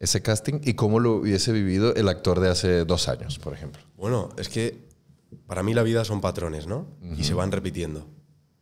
ese 0.02 0.20
casting, 0.20 0.60
y 0.64 0.74
cómo 0.74 0.98
lo 0.98 1.14
hubiese 1.14 1.52
vivido 1.52 1.94
el 1.94 2.08
actor 2.08 2.40
de 2.40 2.48
hace 2.48 2.84
dos 2.84 3.08
años, 3.08 3.38
por 3.38 3.54
ejemplo? 3.54 3.80
Bueno, 3.96 4.30
es 4.36 4.48
que 4.48 4.88
para 5.46 5.62
mí 5.62 5.74
la 5.74 5.84
vida 5.84 6.04
son 6.04 6.20
patrones, 6.20 6.66
¿no? 6.66 6.88
Y 7.16 7.22
se 7.22 7.34
van 7.34 7.52
repitiendo. 7.52 8.08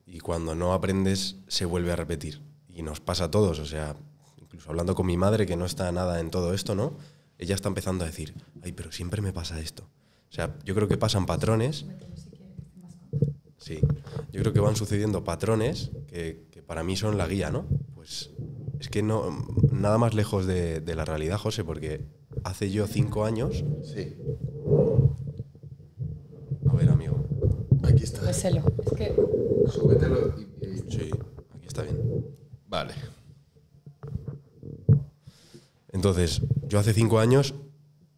Y 0.07 0.21
cuando 0.21 0.55
no 0.55 0.75
aprendes, 0.75 1.37
se 1.49 1.65
vuelve 1.65 1.93
a 1.93 1.97
repetir. 1.97 2.43
Y 2.69 2.83
nos 2.83 3.01
pasa 3.01 3.25
a 3.25 3.31
todos, 3.31 3.59
o 3.59 3.65
sea, 3.65 3.97
incluso 4.37 4.69
hablando 4.69 4.95
con 4.95 5.07
mi 5.07 5.17
madre, 5.17 5.47
que 5.47 5.57
no 5.57 5.65
está 5.65 5.91
nada 5.93 6.21
en 6.21 6.31
todo 6.31 6.53
esto, 6.53 6.75
¿no? 6.75 6.99
Ella 7.39 7.55
está 7.55 7.69
empezando 7.69 8.05
a 8.05 8.07
decir, 8.07 8.35
ay, 8.63 8.73
pero 8.73 8.93
siempre 8.93 9.23
me 9.23 9.33
pasa 9.33 9.59
esto. 9.61 9.85
O 10.29 10.33
sea, 10.33 10.55
yo 10.67 10.75
creo 10.75 10.89
que 10.89 10.99
pasan 10.99 11.25
patrones. 11.25 11.87
Sí, 13.57 13.81
yo 14.31 14.43
creo 14.43 14.53
que 14.53 14.61
van 14.61 14.77
sucediendo 14.77 15.25
patrones 15.25 15.91
que, 16.07 16.49
que 16.51 16.63
para 16.63 16.85
mí 16.85 16.97
son 16.97 17.17
la 17.17 17.27
guía, 17.27 17.51
¿no? 17.51 17.65
Pues 17.95 18.31
es 18.81 18.89
que 18.89 19.03
no, 19.03 19.47
nada 19.71 19.99
más 19.99 20.15
lejos 20.15 20.47
de, 20.47 20.81
de 20.81 20.95
la 20.95 21.05
realidad, 21.05 21.39
José, 21.39 21.63
porque 21.65 22.01
hace 22.45 22.71
yo 22.71 22.87
cinco 22.87 23.25
años. 23.25 23.65
Sí. 23.85 24.17
A 26.69 26.73
ver, 26.75 26.89
amigo. 26.89 27.17
Aquí 27.85 28.03
está. 28.05 28.23
Béselo. 28.23 28.63
Es 28.85 28.93
que 28.97 29.15
Súbetelo 29.71 30.35
y- 30.39 30.67
y- 30.67 30.85
Sí, 30.91 31.11
aquí 31.55 31.67
está 31.67 31.83
bien. 31.83 32.27
Vale. 32.69 32.95
Entonces, 35.93 36.43
yo 36.67 36.79
hace 36.79 36.93
cinco 36.95 37.19
años 37.19 37.55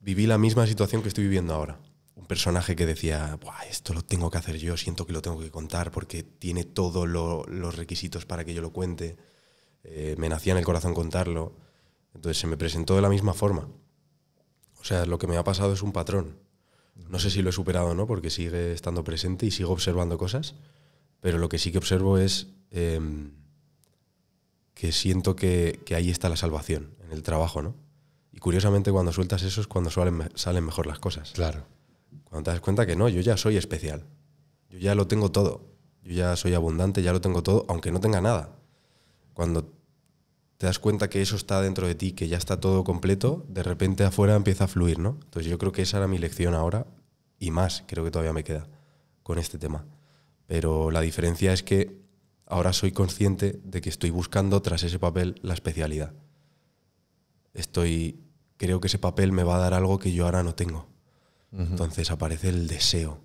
viví 0.00 0.26
la 0.26 0.38
misma 0.38 0.66
situación 0.66 1.02
que 1.02 1.08
estoy 1.08 1.24
viviendo 1.24 1.54
ahora. 1.54 1.80
Un 2.16 2.26
personaje 2.26 2.76
que 2.76 2.86
decía, 2.86 3.38
Buah, 3.40 3.64
esto 3.70 3.94
lo 3.94 4.02
tengo 4.02 4.30
que 4.30 4.38
hacer 4.38 4.56
yo, 4.58 4.76
siento 4.76 5.06
que 5.06 5.12
lo 5.12 5.22
tengo 5.22 5.40
que 5.40 5.50
contar 5.50 5.90
porque 5.90 6.22
tiene 6.22 6.64
todos 6.64 7.08
los 7.08 7.76
requisitos 7.76 8.26
para 8.26 8.44
que 8.44 8.54
yo 8.54 8.62
lo 8.62 8.72
cuente. 8.72 9.16
Eh, 9.84 10.14
me 10.18 10.28
nacía 10.28 10.52
en 10.52 10.58
el 10.58 10.64
corazón 10.64 10.94
contarlo. 10.94 11.54
Entonces 12.14 12.38
se 12.38 12.46
me 12.46 12.56
presentó 12.56 12.94
de 12.96 13.02
la 13.02 13.08
misma 13.08 13.34
forma. 13.34 13.68
O 14.80 14.84
sea, 14.84 15.06
lo 15.06 15.18
que 15.18 15.26
me 15.26 15.36
ha 15.36 15.44
pasado 15.44 15.72
es 15.72 15.82
un 15.82 15.92
patrón. 15.92 16.38
No 17.08 17.18
sé 17.18 17.30
si 17.30 17.42
lo 17.42 17.50
he 17.50 17.52
superado 17.52 17.88
o 17.88 17.94
no, 17.94 18.06
porque 18.06 18.30
sigue 18.30 18.72
estando 18.72 19.04
presente 19.04 19.46
y 19.46 19.50
sigo 19.50 19.72
observando 19.72 20.18
cosas, 20.18 20.54
pero 21.20 21.38
lo 21.38 21.48
que 21.48 21.58
sí 21.58 21.72
que 21.72 21.78
observo 21.78 22.18
es 22.18 22.48
em, 22.70 23.32
que 24.74 24.92
siento 24.92 25.36
que, 25.36 25.80
que 25.86 25.94
ahí 25.94 26.10
está 26.10 26.28
la 26.28 26.36
salvación, 26.36 26.94
en 27.04 27.12
el 27.12 27.22
trabajo, 27.22 27.62
¿no? 27.62 27.74
Y 28.32 28.38
curiosamente 28.38 28.90
cuando 28.90 29.12
sueltas 29.12 29.42
eso 29.42 29.60
es 29.60 29.66
cuando 29.66 29.90
salen, 29.90 30.30
salen 30.34 30.64
mejor 30.64 30.86
las 30.86 30.98
cosas. 30.98 31.32
Claro. 31.32 31.64
Cuando 32.24 32.44
te 32.44 32.50
das 32.50 32.60
cuenta 32.60 32.86
que 32.86 32.96
no, 32.96 33.08
yo 33.08 33.20
ya 33.20 33.36
soy 33.36 33.56
especial. 33.56 34.06
Yo 34.68 34.78
ya 34.78 34.94
lo 34.94 35.06
tengo 35.06 35.30
todo. 35.30 35.66
Yo 36.02 36.12
ya 36.12 36.36
soy 36.36 36.54
abundante, 36.54 37.02
ya 37.02 37.12
lo 37.12 37.20
tengo 37.20 37.42
todo, 37.42 37.66
aunque 37.68 37.92
no 37.92 38.00
tenga 38.00 38.20
nada. 38.20 38.56
Cuando 39.34 39.72
te 40.58 40.66
das 40.66 40.78
cuenta 40.78 41.08
que 41.10 41.22
eso 41.22 41.36
está 41.36 41.60
dentro 41.60 41.86
de 41.86 41.94
ti, 41.94 42.12
que 42.12 42.28
ya 42.28 42.36
está 42.36 42.60
todo 42.60 42.84
completo, 42.84 43.44
de 43.48 43.62
repente 43.62 44.04
afuera 44.04 44.36
empieza 44.36 44.64
a 44.64 44.68
fluir, 44.68 44.98
¿no? 44.98 45.18
Entonces 45.24 45.50
yo 45.50 45.58
creo 45.58 45.72
que 45.72 45.82
esa 45.82 45.98
era 45.98 46.06
mi 46.06 46.18
lección 46.18 46.54
ahora 46.54 46.86
y 47.38 47.50
más, 47.50 47.84
creo 47.86 48.04
que 48.04 48.10
todavía 48.10 48.32
me 48.32 48.44
queda 48.44 48.68
con 49.22 49.38
este 49.38 49.58
tema. 49.58 49.84
Pero 50.46 50.90
la 50.90 51.00
diferencia 51.00 51.52
es 51.52 51.62
que 51.62 52.00
ahora 52.46 52.72
soy 52.72 52.92
consciente 52.92 53.60
de 53.64 53.80
que 53.80 53.88
estoy 53.88 54.10
buscando 54.10 54.62
tras 54.62 54.82
ese 54.82 54.98
papel 54.98 55.36
la 55.42 55.54
especialidad. 55.54 56.12
Estoy 57.54 58.20
creo 58.62 58.80
que 58.80 58.86
ese 58.86 59.00
papel 59.00 59.32
me 59.32 59.42
va 59.42 59.56
a 59.56 59.58
dar 59.58 59.74
algo 59.74 59.98
que 59.98 60.12
yo 60.12 60.24
ahora 60.24 60.44
no 60.44 60.54
tengo. 60.54 60.86
Entonces 61.50 62.12
aparece 62.12 62.48
el 62.48 62.68
deseo 62.68 63.20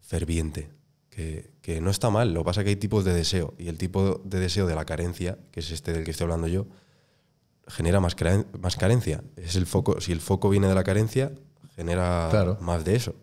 ferviente, 0.00 0.70
que, 1.16 1.50
que 1.62 1.80
no 1.80 1.88
está 1.90 2.10
mal, 2.10 2.34
lo 2.34 2.40
que 2.40 2.44
pasa 2.44 2.60
es 2.60 2.64
que 2.64 2.68
hay 2.70 2.76
tipos 2.76 3.02
de 3.06 3.14
deseo, 3.14 3.54
y 3.56 3.68
el 3.68 3.78
tipo 3.78 4.20
de 4.22 4.38
deseo 4.38 4.66
de 4.66 4.74
la 4.74 4.84
carencia, 4.84 5.38
que 5.50 5.60
es 5.60 5.70
este 5.70 5.94
del 5.94 6.04
que 6.04 6.10
estoy 6.10 6.24
hablando 6.24 6.46
yo, 6.46 6.66
genera 7.68 8.00
más, 8.00 8.14
más 8.60 8.76
carencia. 8.76 9.24
Es 9.36 9.56
el 9.56 9.64
foco, 9.64 9.98
si 10.02 10.12
el 10.12 10.20
foco 10.20 10.50
viene 10.50 10.68
de 10.68 10.74
la 10.74 10.84
carencia, 10.84 11.32
genera 11.74 12.28
Claro. 12.30 12.58
más 12.60 12.84
de 12.84 12.96
eso. 12.96 13.14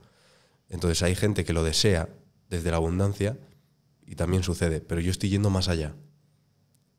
Entonces 0.70 1.04
hay 1.04 1.14
gente 1.14 1.46
que 1.46 1.54
lo 1.54 1.64
desea 1.64 2.10
desde 2.50 2.72
la 2.72 2.78
abundancia 2.78 3.38
y 4.08 4.16
también 4.16 4.42
sucede, 4.42 4.82
pero 4.82 5.00
yo 5.00 5.12
estoy 5.12 5.30
yendo 5.30 5.52
más 5.52 5.70
allá. 5.70 5.94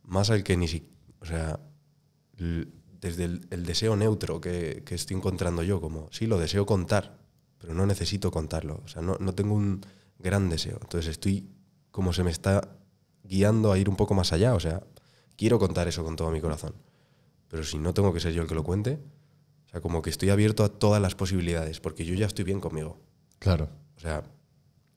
Más 0.05 0.31
al 0.31 0.45
que 0.45 0.57
ni 0.57 0.69
si, 0.69 0.89
o 1.19 1.25
sea, 1.27 1.59
desde 3.01 3.25
el, 3.25 3.47
el 3.51 3.67
deseo 3.67 3.97
neutro 3.97 4.41
que, 4.41 4.85
que 4.87 4.95
estoy 4.95 5.17
encontrando 5.17 5.65
yo, 5.65 5.81
como, 5.81 6.09
sí, 6.13 6.29
lo 6.29 6.39
deseo 6.39 6.67
contar, 6.67 7.19
pero 7.59 7.75
no 7.75 7.85
necesito 7.85 8.31
contarlo. 8.31 8.81
O 8.85 8.89
sea, 8.89 9.03
no, 9.03 9.17
no 9.19 9.35
tengo 9.35 9.55
un 9.55 9.81
gran 10.19 10.49
deseo. 10.49 10.79
Entonces 10.81 11.11
estoy 11.11 11.49
como 11.91 12.13
se 12.13 12.25
me 12.25 12.31
está 12.31 12.77
guiando 13.23 13.73
a 13.73 13.79
ir 13.79 13.89
un 13.89 13.97
poco 13.97 14.15
más 14.15 14.33
allá. 14.33 14.55
O 14.55 14.61
sea, 14.61 14.83
quiero 15.37 15.59
contar 15.59 15.89
eso 15.89 16.05
con 16.05 16.17
todo 16.17 16.31
mi 16.31 16.41
corazón. 16.41 16.75
Pero 17.49 17.65
si 17.65 17.79
no 17.79 17.95
tengo 17.95 18.13
que 18.13 18.21
ser 18.21 18.33
yo 18.33 18.43
el 18.43 18.49
que 18.49 18.55
lo 18.55 18.65
cuente, 18.65 18.99
o 19.67 19.71
sea, 19.71 19.81
como 19.81 20.03
que 20.03 20.11
estoy 20.11 20.31
abierto 20.31 20.65
a 20.65 20.69
todas 20.69 21.01
las 21.01 21.15
posibilidades, 21.15 21.81
porque 21.81 22.05
yo 22.05 22.15
ya 22.15 22.27
estoy 22.27 22.45
bien 22.45 22.61
conmigo. 22.61 22.99
Claro. 23.39 23.69
O 23.97 24.01
sea, 24.01 24.25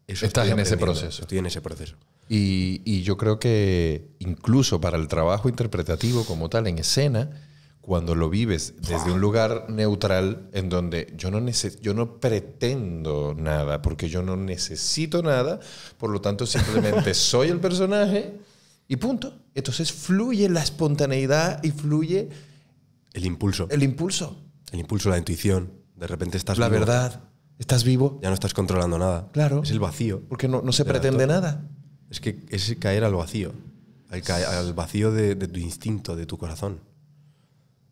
eso 0.08 0.26
Estás 0.26 0.50
en 0.50 0.60
ese 0.60 0.78
proceso. 0.78 1.22
Estoy 1.22 1.38
en 1.38 1.46
ese 1.46 1.62
proceso. 1.62 1.96
Y, 2.30 2.82
y 2.84 3.04
yo 3.04 3.18
creo 3.18 3.40
que 3.40 4.10
incluso 4.20 4.82
para 4.82 4.98
el 4.98 5.08
trabajo 5.08 5.50
interpretativo 5.50 6.26
como 6.26 6.50
tal 6.50 6.68
en 6.68 6.80
escena, 6.80 7.30
cuando 7.88 8.16
lo 8.16 8.30
vives 8.30 8.74
desde 8.82 9.14
un 9.14 9.22
lugar 9.22 9.68
neutral 9.70 10.50
en 10.52 10.68
donde 10.68 11.14
yo 11.16 11.32
no, 11.32 11.40
neces- 11.40 11.80
yo 11.80 11.94
no 11.94 12.20
pretendo 12.20 13.34
nada, 13.34 13.82
porque 13.82 14.10
yo 14.10 14.22
no 14.24 14.36
necesito 14.36 15.24
nada, 15.24 15.62
por 15.98 16.10
lo 16.10 16.20
tanto 16.20 16.46
simplemente 16.46 17.14
soy 17.14 17.48
el 17.48 17.62
personaje 17.62 18.40
y 18.90 18.98
punto. 18.98 19.40
Entonces 19.56 19.94
fluye 19.94 20.50
la 20.50 20.62
espontaneidad 20.62 21.64
y 21.64 21.72
fluye 21.72 22.28
El 23.14 23.26
impulso. 23.26 23.68
el 23.72 23.82
impulso, 23.84 24.38
El 24.74 24.82
impulso, 24.82 25.10
la 25.10 25.18
intuición. 25.18 25.72
De 25.96 26.08
repente 26.08 26.36
estás 26.38 26.58
la 26.58 26.68
vivo. 26.68 26.82
verdad. 26.82 27.22
¿Estás 27.58 27.86
vivo? 27.86 28.20
Ya 28.22 28.28
no 28.28 28.34
estás 28.34 28.54
controlando 28.54 28.98
nada. 29.00 29.30
Claro. 29.32 29.64
Es 29.64 29.72
el 29.72 29.80
vacío. 29.80 30.24
Porque 30.28 30.50
no, 30.50 30.62
no 30.62 30.74
se 30.74 30.84
pretende 30.84 31.26
nada. 31.26 31.66
Es 32.10 32.20
que 32.20 32.46
es 32.50 32.76
caer 32.80 33.06
al 33.06 33.14
vacío. 33.16 33.54
Al, 34.10 34.22
ca- 34.24 34.60
al 34.60 34.74
vacío 34.74 35.14
de, 35.14 35.36
de 35.36 35.48
tu 35.48 35.60
instinto, 35.62 36.18
de 36.18 36.26
tu 36.26 36.38
corazón. 36.38 36.82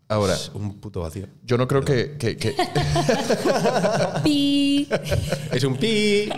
Ahora, 0.07 0.35
Es 0.35 0.51
un 0.53 0.79
puto 0.79 1.01
vacío. 1.01 1.27
yo 1.43 1.57
no 1.57 1.67
creo 1.67 1.81
que- 1.83 2.15
que- 2.17 2.37
que 2.37 2.55
pi. 4.23 4.87
Es 5.51 5.63
un 5.63 5.75
pi. 5.77 6.29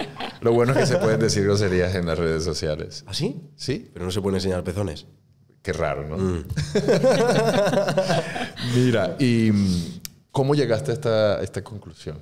Lo 0.42 0.54
bueno 0.54 0.72
es 0.74 0.78
que 0.80 0.86
se 0.86 0.98
pueden 0.98 1.20
decir 1.20 1.44
groserías 1.44 1.94
en 1.96 2.06
las 2.06 2.18
redes 2.18 2.44
sociales. 2.46 3.04
¿Así? 3.08 3.42
¿Sí? 3.56 3.90
Pero 3.94 4.06
no 4.06 4.12
se 4.12 4.22
pueden 4.22 4.36
enseñar 4.36 4.64
pezones. 4.64 5.06
Qué 5.62 5.74
raro, 5.74 6.08
¿no? 6.08 6.18
Mm. 6.18 6.46
Mira, 8.76 9.16
y 9.20 9.52
mm, 9.52 10.00
¿Cómo 10.32 10.54
llegaste 10.56 10.92
a 10.92 10.94
esta, 10.94 11.42
esta 11.42 11.64
conclusión? 11.64 12.20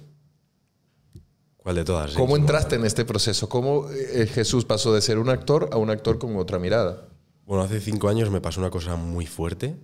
¿Cuál 1.58 1.76
de 1.76 1.84
todas? 1.84 2.14
¿Cómo 2.14 2.38
entraste 2.38 2.76
en 2.76 2.86
este 2.86 3.04
proceso? 3.06 3.50
¿Cómo 3.50 3.90
eh, 3.92 4.28
Jesús 4.34 4.64
pasó 4.66 4.94
de 4.94 5.02
ser 5.02 5.20
un 5.20 5.30
actor 5.30 5.70
a 5.74 5.78
un 5.78 5.90
actor 5.90 6.18
con 6.18 6.36
otra 6.38 6.58
mirada? 6.58 7.08
Bueno, 7.46 7.64
hace 7.64 7.82
cinco 7.82 8.08
años 8.08 8.30
me 8.32 8.40
pasó 8.42 8.62
una 8.62 8.70
cosa 8.70 8.96
muy 8.96 9.26
fuerte. 9.26 9.76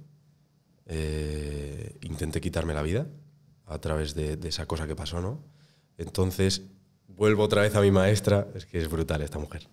Eh, 0.94 1.96
intenté 2.02 2.42
quitarme 2.42 2.74
la 2.74 2.82
vida 2.82 3.08
a 3.66 3.80
través 3.80 4.14
de, 4.14 4.38
esa 4.44 4.66
cosa 4.66 4.88
que 4.88 4.96
pasó, 4.96 5.22
¿no? 5.22 5.42
Entonces, 5.98 6.64
vuelvo 7.08 7.44
otra 7.44 7.62
vez 7.62 7.74
a 7.76 7.82
mi 7.82 7.92
maestra. 7.92 8.50
Es 8.56 8.66
que 8.66 8.78
es 8.78 8.90
brutal 8.90 9.22
esta 9.22 9.40
mujer. 9.40 9.70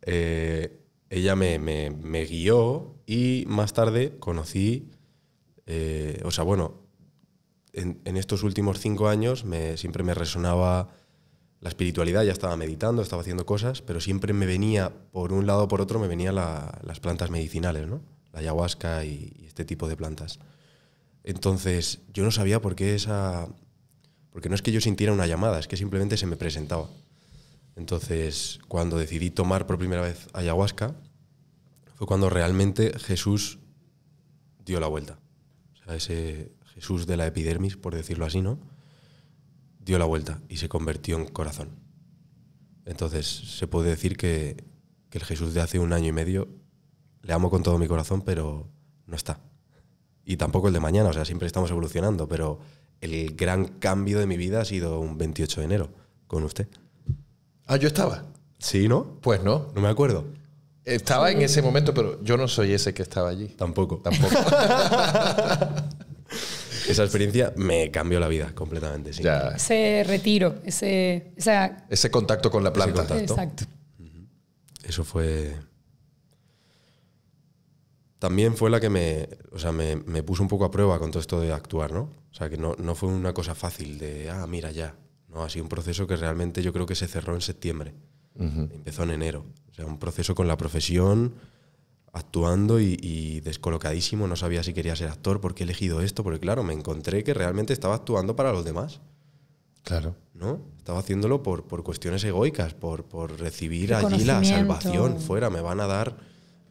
Eh, 0.00 0.80
ella 1.10 1.36
me, 1.36 2.24
guió 2.24 2.96
y 3.04 3.44
más 3.46 3.74
tarde 3.74 4.16
conocí, 4.18 4.90
eh, 5.66 6.22
o 6.24 6.30
sea, 6.30 6.44
bueno, 6.44 6.80
en, 7.74 8.16
estos 8.16 8.42
últimos 8.42 8.80
cinco 8.80 9.08
años 9.08 9.44
siempre 9.76 10.02
me 10.02 10.14
resonaba 10.14 10.88
la 11.60 11.68
espiritualidad, 11.68 12.24
ya 12.24 12.32
estaba 12.32 12.56
meditando, 12.56 13.02
estaba 13.02 13.20
haciendo 13.20 13.44
cosas, 13.44 13.82
pero 13.82 14.00
siempre 14.00 14.32
me 14.32 14.46
venía, 14.46 14.94
por 15.12 15.34
un 15.34 15.46
lado 15.46 15.64
o 15.64 15.68
por 15.68 15.82
otro, 15.82 15.98
me 15.98 16.08
venían 16.08 16.36
la, 16.36 16.80
las 16.84 17.00
plantas 17.00 17.30
medicinales, 17.30 17.86
¿no? 17.86 18.00
La 18.32 18.40
ayahuasca 18.40 19.04
y, 19.04 19.44
este 19.46 19.64
tipo 19.64 19.88
de 19.88 19.96
plantas. 19.96 20.38
Entonces, 21.24 22.00
yo 22.12 22.24
no 22.24 22.30
sabía 22.30 22.60
por 22.60 22.74
qué 22.74 22.94
esa... 22.94 23.48
Porque 24.30 24.48
no 24.48 24.54
es 24.54 24.62
que 24.62 24.72
yo 24.72 24.80
sintiera 24.80 25.12
una 25.12 25.26
llamada, 25.26 25.58
es 25.58 25.66
que 25.66 25.76
simplemente 25.76 26.16
se 26.16 26.26
me 26.26 26.36
presentaba. 26.36 26.88
Entonces, 27.74 28.60
cuando 28.68 28.98
decidí 28.98 29.30
tomar 29.30 29.66
por 29.66 29.78
primera 29.78 30.02
vez 30.02 30.28
ayahuasca, 30.32 30.94
fue 31.96 32.06
cuando 32.06 32.30
realmente 32.30 32.96
Jesús 32.98 33.58
dio 34.64 34.78
la 34.78 34.86
vuelta. 34.86 35.18
O 35.74 35.84
sea, 35.84 35.96
ese 35.96 36.52
Jesús 36.74 37.06
de 37.06 37.16
la 37.16 37.26
epidermis, 37.26 37.76
por 37.76 37.94
decirlo 37.94 38.26
así, 38.26 38.40
¿no? 38.40 38.58
dio 39.88 39.98
la 39.98 40.04
vuelta 40.04 40.42
y 40.50 40.58
se 40.58 40.68
convirtió 40.68 41.16
en 41.16 41.24
corazón. 41.24 41.70
Entonces 42.84 43.26
se 43.26 43.66
puede 43.66 43.88
decir 43.88 44.18
que, 44.18 44.62
que, 45.08 45.16
el 45.16 45.24
Jesús 45.24 45.54
de 45.54 45.62
hace 45.62 45.78
un 45.78 45.94
año 45.94 46.08
y 46.08 46.12
medio 46.12 46.46
le 47.22 47.32
amo 47.32 47.50
con 47.50 47.62
todo 47.62 47.78
mi 47.78 47.86
corazón, 47.86 48.22
pero 48.22 48.68
no 49.06 49.16
está. 49.16 49.38
Y 50.24 50.36
tampoco 50.36 50.68
el 50.68 50.74
de 50.74 50.80
mañana, 50.80 51.08
o 51.08 51.12
sea, 51.12 51.24
siempre 51.24 51.46
estamos 51.46 51.70
evolucionando, 51.70 52.28
pero 52.28 52.58
el 53.00 53.34
gran 53.34 53.66
cambio 53.66 54.18
de 54.18 54.26
mi 54.26 54.36
vida 54.36 54.60
ha 54.60 54.64
sido 54.64 55.00
un 55.00 55.16
28 55.16 55.60
de 55.60 55.64
enero 55.64 55.90
con 56.26 56.42
usted. 56.44 56.68
Ah, 57.66 57.76
yo 57.76 57.88
estaba. 57.88 58.24
Sí, 58.58 58.88
¿no? 58.88 59.18
Pues 59.20 59.42
no. 59.42 59.68
No 59.74 59.80
me 59.80 59.88
acuerdo. 59.88 60.26
Estaba 60.84 61.30
en 61.30 61.42
ese 61.42 61.60
momento, 61.62 61.92
pero 61.92 62.22
yo 62.22 62.36
no 62.36 62.48
soy 62.48 62.72
ese 62.72 62.94
que 62.94 63.02
estaba 63.02 63.28
allí. 63.28 63.48
Tampoco. 63.48 63.98
Tampoco. 63.98 64.34
Esa 66.88 67.02
experiencia 67.02 67.52
me 67.56 67.90
cambió 67.90 68.18
la 68.18 68.28
vida 68.28 68.54
completamente. 68.54 69.12
Sí. 69.12 69.22
Ya. 69.22 69.48
Ese 69.48 70.04
retiro, 70.06 70.56
ese, 70.64 71.32
esa... 71.36 71.84
Ese 71.90 72.10
contacto 72.10 72.50
con 72.50 72.64
la 72.64 72.72
planta. 72.72 73.00
contacto. 73.00 73.34
Exacto. 73.34 73.64
Eso 74.82 75.04
fue. 75.04 75.54
También 78.18 78.56
fue 78.56 78.70
la 78.70 78.80
que 78.80 78.90
me, 78.90 79.28
o 79.52 79.58
sea, 79.58 79.72
me, 79.72 79.96
me, 79.96 80.22
puso 80.22 80.42
un 80.42 80.48
poco 80.48 80.64
a 80.64 80.70
prueba 80.70 80.98
con 80.98 81.10
todo 81.10 81.20
esto 81.20 81.40
de 81.40 81.52
actuar, 81.52 81.92
¿no? 81.92 82.10
O 82.30 82.34
sea, 82.34 82.50
que 82.50 82.56
no, 82.56 82.74
no 82.78 82.94
fue 82.94 83.08
una 83.08 83.32
cosa 83.32 83.54
fácil 83.54 83.98
de, 83.98 84.30
ah, 84.30 84.46
mira, 84.46 84.70
ya. 84.72 84.96
No, 85.28 85.42
ha 85.42 85.50
sido 85.50 85.64
un 85.64 85.68
proceso 85.68 86.06
que 86.06 86.16
realmente 86.16 86.62
yo 86.62 86.72
creo 86.72 86.86
que 86.86 86.94
se 86.94 87.06
cerró 87.06 87.34
en 87.34 87.40
septiembre. 87.42 87.94
Uh 88.34 88.44
-huh. 88.44 88.74
Empezó 88.74 89.02
en 89.04 89.10
enero. 89.10 89.44
O 89.70 89.74
sea, 89.74 89.86
un 89.86 89.98
proceso 89.98 90.34
con 90.34 90.48
la 90.48 90.56
profesión, 90.56 91.34
actuando 92.12 92.80
y, 92.80 92.96
y, 93.00 93.40
descolocadísimo. 93.40 94.26
No 94.26 94.36
sabía 94.36 94.62
si 94.62 94.72
quería 94.72 94.96
ser 94.96 95.08
actor, 95.08 95.40
por 95.40 95.54
qué 95.54 95.62
he 95.62 95.66
elegido 95.66 96.00
esto, 96.00 96.22
porque 96.22 96.40
claro, 96.40 96.64
me 96.64 96.72
encontré 96.72 97.24
que 97.24 97.34
realmente 97.34 97.72
estaba 97.72 97.94
actuando 97.94 98.36
para 98.36 98.52
los 98.52 98.64
demás. 98.64 99.00
Claro. 99.82 100.14
¿No? 100.34 100.60
Estaba 100.76 100.98
haciéndolo 101.00 101.42
por, 101.42 101.64
por 101.64 101.82
cuestiones 101.82 102.22
egoicas, 102.24 102.74
por, 102.74 103.04
por 103.04 103.38
recibir 103.40 103.94
allí 103.94 104.24
la 104.24 104.44
salvación 104.44 105.18
fuera. 105.18 105.50
Me 105.50 105.60
van 105.60 105.80
a 105.80 105.86
dar, 105.86 106.16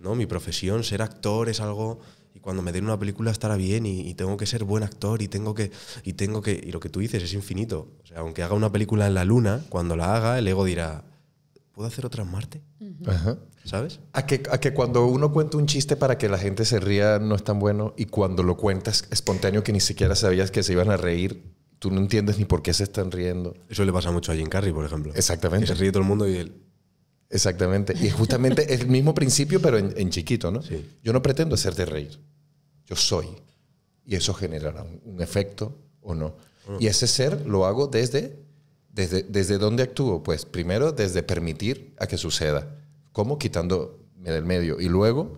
¿no? 0.08 0.16
Mi 0.16 0.26
profesión, 0.26 0.84
ser 0.84 1.02
actor 1.02 1.50
es 1.50 1.60
algo. 1.60 2.00
Y 2.34 2.40
cuando 2.40 2.62
me 2.62 2.72
den 2.72 2.86
una 2.86 2.98
película 2.98 3.32
estará 3.32 3.56
bien 3.56 3.86
y, 3.86 4.02
y, 4.02 4.14
tengo 4.14 4.38
que 4.38 4.46
ser 4.46 4.64
buen 4.64 4.84
actor 4.84 5.22
y 5.22 5.28
tengo 5.28 5.54
que. 5.54 5.72
Y 6.04 6.14
tengo 6.14 6.42
que. 6.42 6.54
Y 6.54 6.72
lo 6.72 6.80
que 6.80 6.90
tú 6.90 7.00
dices 7.00 7.22
es 7.24 7.34
infinito. 7.34 7.90
O 8.04 8.06
sea, 8.06 8.20
aunque 8.20 8.44
haga 8.44 8.54
una 8.54 8.72
película 8.72 9.08
en 9.08 9.16
la 9.16 9.26
luna, 9.26 9.66
cuando 9.70 9.96
la 9.96 10.16
haga, 10.16 10.40
el 10.40 10.48
ego 10.48 10.64
dirá. 10.64 11.04
¿Puedo 11.74 11.88
hacer 11.90 12.06
otra 12.06 12.24
en 12.24 12.32
Marte? 12.32 12.62
Uh 12.80 12.86
-huh. 12.86 13.38
¿Sabes? 13.64 14.00
A 14.14 14.26
que, 14.26 14.42
a 14.50 14.60
que 14.60 14.74
cuando 14.74 15.06
uno 15.06 15.32
cuenta 15.32 15.58
un 15.58 15.68
chiste 15.68 15.98
para 15.98 16.18
que 16.18 16.30
la 16.30 16.38
gente 16.38 16.64
se 16.64 16.80
ría 16.80 17.20
no 17.20 17.36
es 17.36 17.44
tan 17.44 17.60
bueno 17.60 17.94
y 17.98 18.06
cuando 18.06 18.42
lo 18.42 18.56
cuentas 18.56 19.06
espontáneo 19.12 19.62
que 19.62 19.74
ni 19.74 19.82
siquiera 19.82 20.16
sabías 20.16 20.50
que 20.52 20.64
se 20.64 20.72
iban 20.72 20.90
a 20.90 20.96
reír, 20.96 21.44
tú 21.80 21.92
no 21.92 22.00
entiendes 22.00 22.40
ni 22.40 22.46
por 22.46 22.62
qué 22.62 22.74
se 22.74 22.84
están 22.84 23.12
riendo. 23.12 23.54
Eso 23.70 23.84
le 23.84 23.92
pasa 23.92 24.10
mucho 24.10 24.32
a 24.32 24.36
Jim 24.36 24.48
Carrey, 24.48 24.72
por 24.72 24.86
ejemplo. 24.86 25.12
Exactamente. 25.16 25.68
Que 25.68 25.74
se 25.74 25.80
ríe 25.80 25.92
todo 25.92 26.02
el 26.02 26.08
mundo 26.08 26.28
y 26.28 26.38
él... 26.38 26.54
Exactamente. 27.30 27.94
Y 28.00 28.10
justamente 28.10 28.74
el 28.74 28.88
mismo 28.88 29.14
principio, 29.14 29.62
pero 29.62 29.78
en, 29.78 29.94
en 29.98 30.10
chiquito, 30.10 30.52
¿no? 30.52 30.62
Sí. 30.62 30.86
Yo 31.04 31.14
no 31.14 31.22
pretendo 31.22 31.56
hacerte 31.56 31.86
reír. 31.86 32.20
Yo 32.86 32.96
soy. 32.96 33.28
Y 34.06 34.16
eso 34.16 34.34
generará 34.34 34.84
un, 34.84 35.02
un 35.04 35.22
efecto 35.22 35.76
o 36.02 36.16
no. 36.16 36.36
Mm. 36.68 36.78
Y 36.80 36.88
ese 36.88 37.08
ser 37.08 37.46
lo 37.46 37.66
hago 37.66 37.88
desde, 37.88 38.40
desde, 38.92 39.24
desde 39.24 39.58
dónde 39.58 39.84
actúo. 39.84 40.24
Pues 40.24 40.46
primero 40.46 40.92
desde 40.92 41.24
permitir 41.24 41.94
a 42.00 42.08
que 42.08 42.18
suceda. 42.18 42.76
¿Cómo? 43.12 43.38
Quitándome 43.38 43.98
del 44.32 44.46
medio. 44.46 44.80
Y 44.80 44.88
luego 44.88 45.38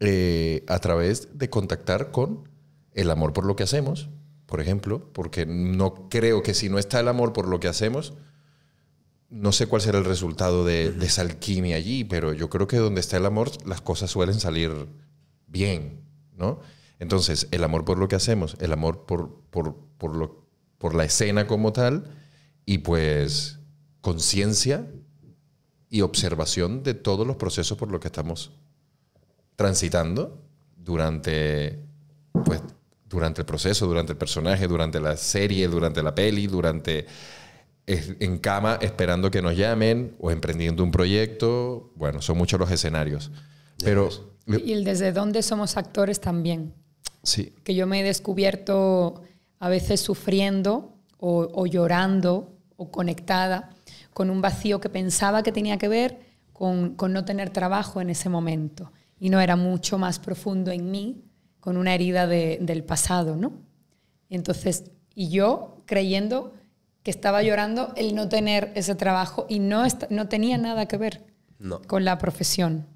eh, 0.00 0.64
a 0.68 0.78
través 0.78 1.38
de 1.38 1.50
contactar 1.50 2.10
con 2.10 2.48
el 2.94 3.10
amor 3.10 3.32
por 3.32 3.44
lo 3.44 3.56
que 3.56 3.64
hacemos, 3.64 4.08
por 4.46 4.60
ejemplo, 4.60 5.10
porque 5.12 5.44
no 5.44 6.08
creo 6.08 6.42
que 6.42 6.54
si 6.54 6.68
no 6.68 6.78
está 6.78 7.00
el 7.00 7.08
amor 7.08 7.32
por 7.32 7.48
lo 7.48 7.60
que 7.60 7.68
hacemos, 7.68 8.14
no 9.28 9.52
sé 9.52 9.66
cuál 9.66 9.82
será 9.82 9.98
el 9.98 10.04
resultado 10.04 10.64
de, 10.64 10.90
de, 10.90 11.06
esa 11.06 11.22
alquimia 11.22 11.76
allí, 11.76 12.04
pero 12.04 12.32
yo 12.32 12.48
creo 12.48 12.66
que 12.66 12.78
donde 12.78 13.00
está 13.00 13.16
el 13.18 13.26
amor 13.26 13.50
las 13.66 13.80
cosas 13.80 14.10
suelen 14.10 14.40
salir 14.40 14.88
bien, 15.46 16.00
¿no? 16.36 16.60
Entonces, 16.98 17.48
el 17.50 17.62
amor 17.62 17.84
por 17.84 17.98
lo 17.98 18.08
que 18.08 18.16
hacemos, 18.16 18.56
el 18.60 18.72
amor 18.72 19.06
por, 19.06 19.42
por, 19.50 19.76
por, 19.98 20.16
lo, 20.16 20.46
por 20.78 20.94
la 20.94 21.04
escena 21.04 21.46
como 21.46 21.72
tal, 21.72 22.04
y 22.64 22.78
pues 22.78 23.58
conciencia 24.00 24.86
y 25.90 26.02
observación 26.02 26.82
de 26.82 26.94
todos 26.94 27.26
los 27.26 27.36
procesos 27.36 27.78
por 27.78 27.90
los 27.90 28.00
que 28.00 28.08
estamos 28.08 28.52
transitando 29.56 30.42
durante, 30.76 31.78
pues, 32.44 32.62
durante 33.08 33.40
el 33.42 33.46
proceso, 33.46 33.86
durante 33.86 34.12
el 34.12 34.18
personaje, 34.18 34.68
durante 34.68 35.00
la 35.00 35.16
serie, 35.16 35.66
durante 35.68 36.02
la 36.02 36.14
peli, 36.14 36.46
durante 36.46 37.06
en 37.88 38.38
cama 38.38 38.78
esperando 38.80 39.30
que 39.30 39.42
nos 39.42 39.56
llamen 39.56 40.14
o 40.20 40.30
emprendiendo 40.30 40.84
un 40.84 40.90
proyecto. 40.90 41.90
Bueno, 41.96 42.20
son 42.20 42.36
muchos 42.36 42.60
los 42.60 42.70
escenarios. 42.70 43.30
Pero, 43.82 44.10
y 44.46 44.72
el 44.72 44.84
desde 44.84 45.12
dónde 45.12 45.42
somos 45.42 45.76
actores 45.76 46.20
también. 46.20 46.74
Sí. 47.22 47.54
Que 47.64 47.74
yo 47.74 47.86
me 47.86 48.00
he 48.00 48.02
descubierto 48.02 49.22
a 49.58 49.68
veces 49.68 50.00
sufriendo 50.00 50.94
o, 51.18 51.48
o 51.52 51.66
llorando 51.66 52.56
o 52.76 52.90
conectada 52.90 53.70
con 54.12 54.30
un 54.30 54.40
vacío 54.40 54.80
que 54.80 54.88
pensaba 54.88 55.42
que 55.42 55.52
tenía 55.52 55.78
que 55.78 55.88
ver 55.88 56.20
con, 56.52 56.94
con, 56.94 57.12
no 57.12 57.24
tener 57.24 57.50
trabajo 57.50 58.00
en 58.00 58.10
ese 58.10 58.28
momento. 58.28 58.92
Y 59.18 59.30
no 59.30 59.40
era 59.40 59.56
mucho 59.56 59.98
más 59.98 60.18
profundo 60.18 60.70
en 60.70 60.90
mí, 60.90 61.24
con 61.60 61.76
una 61.76 61.94
herida 61.94 62.26
de, 62.26 62.58
del 62.60 62.84
pasado, 62.84 63.36
¿no? 63.36 63.52
Entonces, 64.30 64.90
y 65.14 65.28
yo 65.30 65.82
creyendo 65.86 66.54
que 67.02 67.10
estaba 67.10 67.42
llorando 67.42 67.92
el 67.96 68.14
no 68.14 68.28
tener 68.28 68.72
ese 68.74 68.94
trabajo 68.94 69.46
y 69.48 69.58
no, 69.58 69.84
no 70.10 70.28
tenía 70.28 70.58
nada 70.58 70.86
que 70.86 70.96
ver 70.96 71.24
no. 71.58 71.80
con 71.82 72.04
la 72.04 72.18
profesión. 72.18 72.86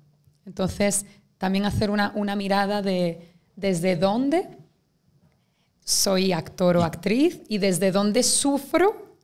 Entonces, 0.44 1.06
también 1.38 1.64
hacer 1.64 1.90
una, 1.90 2.12
una 2.14 2.36
mirada 2.36 2.82
de 2.82 3.32
desde 3.56 3.96
dónde 3.96 4.48
soy 5.84 6.32
actor 6.32 6.76
o 6.76 6.84
actriz 6.84 7.42
y 7.48 7.58
desde 7.58 7.90
dónde 7.90 8.22
sufro 8.22 9.16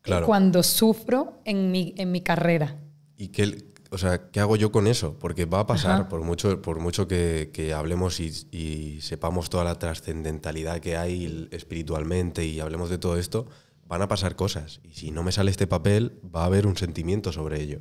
claro. 0.00 0.26
cuando 0.26 0.62
sufro 0.62 1.40
en 1.44 1.70
mi, 1.70 1.94
en 1.96 2.10
mi 2.10 2.20
carrera. 2.20 2.76
¿Y 3.16 3.28
qué, 3.28 3.72
o 3.90 3.98
sea, 3.98 4.30
qué 4.30 4.40
hago 4.40 4.56
yo 4.56 4.72
con 4.72 4.86
eso? 4.86 5.18
Porque 5.18 5.44
va 5.44 5.60
a 5.60 5.66
pasar, 5.66 6.08
por 6.08 6.22
mucho, 6.22 6.60
por 6.60 6.80
mucho 6.80 7.06
que, 7.06 7.50
que 7.52 7.72
hablemos 7.72 8.20
y, 8.20 8.32
y, 8.50 9.00
sepamos 9.00 9.48
toda 9.48 9.64
la 9.64 9.78
trascendentalidad 9.78 10.80
que 10.80 10.96
hay 10.96 11.48
espiritualmente 11.52 12.44
y 12.44 12.60
hablemos 12.60 12.90
de 12.90 12.98
todo 12.98 13.16
esto, 13.16 13.46
van 13.92 14.00
a 14.00 14.08
pasar 14.08 14.36
cosas. 14.36 14.80
Y 14.84 14.94
si 14.94 15.10
no 15.10 15.22
me 15.22 15.32
sale 15.32 15.50
este 15.50 15.66
papel, 15.66 16.18
va 16.34 16.44
a 16.44 16.46
haber 16.46 16.66
un 16.66 16.78
sentimiento 16.78 17.30
sobre 17.30 17.60
ello. 17.60 17.80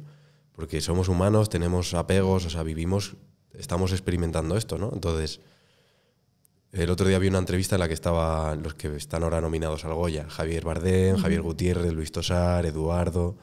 Porque 0.52 0.82
somos 0.82 1.08
humanos, 1.08 1.48
tenemos 1.48 1.94
apegos, 1.94 2.46
o 2.46 2.50
sea, 2.50 2.64
vivimos, 2.64 3.16
estamos 3.54 3.94
experimentando 3.94 4.58
esto, 4.58 4.78
¿no? 4.78 4.92
Entonces, 4.94 5.40
el 6.74 6.90
otro 6.90 7.08
día 7.08 7.18
vi 7.18 7.30
una 7.30 7.38
entrevista 7.38 7.78
en 7.78 7.80
la 7.80 7.88
que 7.88 7.94
estaban 7.94 8.62
los 8.62 8.74
que 8.74 8.94
están 8.94 9.24
ahora 9.24 9.40
nominados 9.40 9.86
al 9.86 9.94
Goya, 9.94 10.30
Javier 10.30 10.66
Bardem, 10.66 11.16
uh 11.16 11.18
-huh. 11.18 11.22
Javier 11.22 11.42
Gutiérrez, 11.44 11.94
Luis 11.94 12.12
Tosar, 12.12 12.66
Eduardo, 12.66 13.38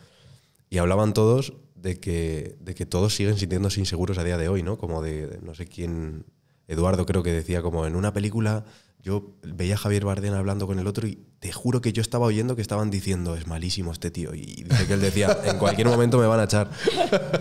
y 0.68 0.76
hablaban 0.76 1.14
todos 1.14 1.54
de 1.74 1.98
que, 1.98 2.58
de 2.60 2.74
que 2.74 2.84
todos 2.84 3.14
siguen 3.14 3.38
sintiéndose 3.38 3.80
inseguros 3.80 4.18
a 4.18 4.24
día 4.24 4.36
de 4.36 4.50
hoy, 4.50 4.62
¿no? 4.62 4.76
Como 4.76 5.00
de, 5.00 5.26
de, 5.26 5.40
no 5.40 5.54
sé 5.54 5.66
quién, 5.66 6.26
Eduardo 6.66 7.06
creo 7.06 7.22
que 7.22 7.32
decía 7.32 7.62
como 7.62 7.86
en 7.86 7.96
una 7.96 8.12
película 8.12 8.66
yo 9.00 9.34
veía 9.42 9.74
a 9.74 9.78
Javier 9.78 10.04
Bardem 10.04 10.34
hablando 10.34 10.66
con 10.66 10.78
el 10.78 10.86
otro 10.86 11.06
y 11.06 11.18
te 11.38 11.52
juro 11.52 11.80
que 11.80 11.92
yo 11.92 12.02
estaba 12.02 12.26
oyendo 12.26 12.56
que 12.56 12.62
estaban 12.62 12.90
diciendo, 12.90 13.36
es 13.36 13.46
malísimo 13.46 13.92
este 13.92 14.10
tío. 14.10 14.34
Y 14.34 14.64
dice 14.64 14.86
que 14.86 14.94
él 14.94 15.00
decía, 15.00 15.38
en 15.44 15.58
cualquier 15.58 15.86
momento 15.86 16.18
me 16.18 16.26
van 16.26 16.40
a 16.40 16.44
echar. 16.44 16.70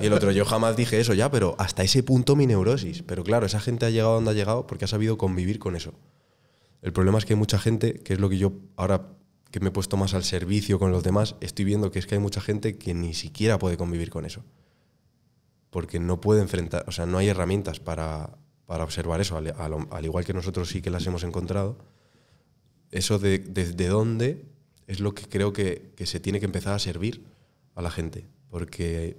Y 0.01 0.05
el 0.05 0.13
otro, 0.13 0.31
yo 0.31 0.45
jamás 0.45 0.75
dije 0.75 0.99
eso 0.99 1.13
ya, 1.13 1.31
pero 1.31 1.55
hasta 1.57 1.83
ese 1.83 2.03
punto 2.03 2.35
mi 2.35 2.45
neurosis. 2.45 3.01
Pero 3.01 3.23
claro, 3.23 3.47
esa 3.47 3.59
gente 3.59 3.85
ha 3.85 3.89
llegado 3.89 4.13
donde 4.13 4.31
ha 4.31 4.33
llegado 4.35 4.67
porque 4.67 4.85
ha 4.85 4.87
sabido 4.87 5.17
convivir 5.17 5.57
con 5.57 5.75
eso. 5.75 5.93
El 6.83 6.93
problema 6.93 7.17
es 7.17 7.25
que 7.25 7.33
hay 7.33 7.39
mucha 7.39 7.57
gente, 7.57 7.95
que 8.01 8.13
es 8.13 8.19
lo 8.19 8.29
que 8.29 8.37
yo 8.37 8.53
ahora 8.75 9.09
que 9.49 9.59
me 9.59 9.69
he 9.69 9.71
puesto 9.71 9.97
más 9.97 10.13
al 10.13 10.23
servicio 10.23 10.77
con 10.77 10.91
los 10.91 11.03
demás, 11.03 11.35
estoy 11.41 11.65
viendo 11.65 11.89
que 11.89 11.99
es 11.99 12.05
que 12.05 12.15
hay 12.15 12.21
mucha 12.21 12.41
gente 12.41 12.77
que 12.77 12.93
ni 12.93 13.13
siquiera 13.13 13.57
puede 13.57 13.77
convivir 13.77 14.09
con 14.11 14.25
eso. 14.25 14.43
Porque 15.71 15.99
no 15.99 16.21
puede 16.21 16.41
enfrentar, 16.41 16.85
o 16.87 16.91
sea, 16.91 17.05
no 17.05 17.17
hay 17.17 17.29
herramientas 17.29 17.79
para, 17.79 18.37
para 18.67 18.83
observar 18.83 19.19
eso, 19.21 19.35
al, 19.37 19.47
al- 19.57 19.87
al 19.89 20.05
igual 20.05 20.23
que 20.25 20.33
nosotros 20.33 20.69
sí 20.69 20.81
que 20.83 20.91
las 20.91 21.05
hemos 21.07 21.23
encontrado. 21.23 21.77
Eso 22.91 23.17
de 23.17 23.39
desde 23.39 23.87
dónde 23.87 24.45
es 24.85 24.99
lo 24.99 25.15
que 25.15 25.27
creo 25.27 25.51
que, 25.53 25.91
que 25.95 26.05
se 26.05 26.19
tiene 26.19 26.39
que 26.39 26.45
empezar 26.45 26.73
a 26.73 26.79
servir 26.79 27.23
a 27.73 27.81
la 27.81 27.89
gente. 27.89 28.27
Porque 28.51 29.17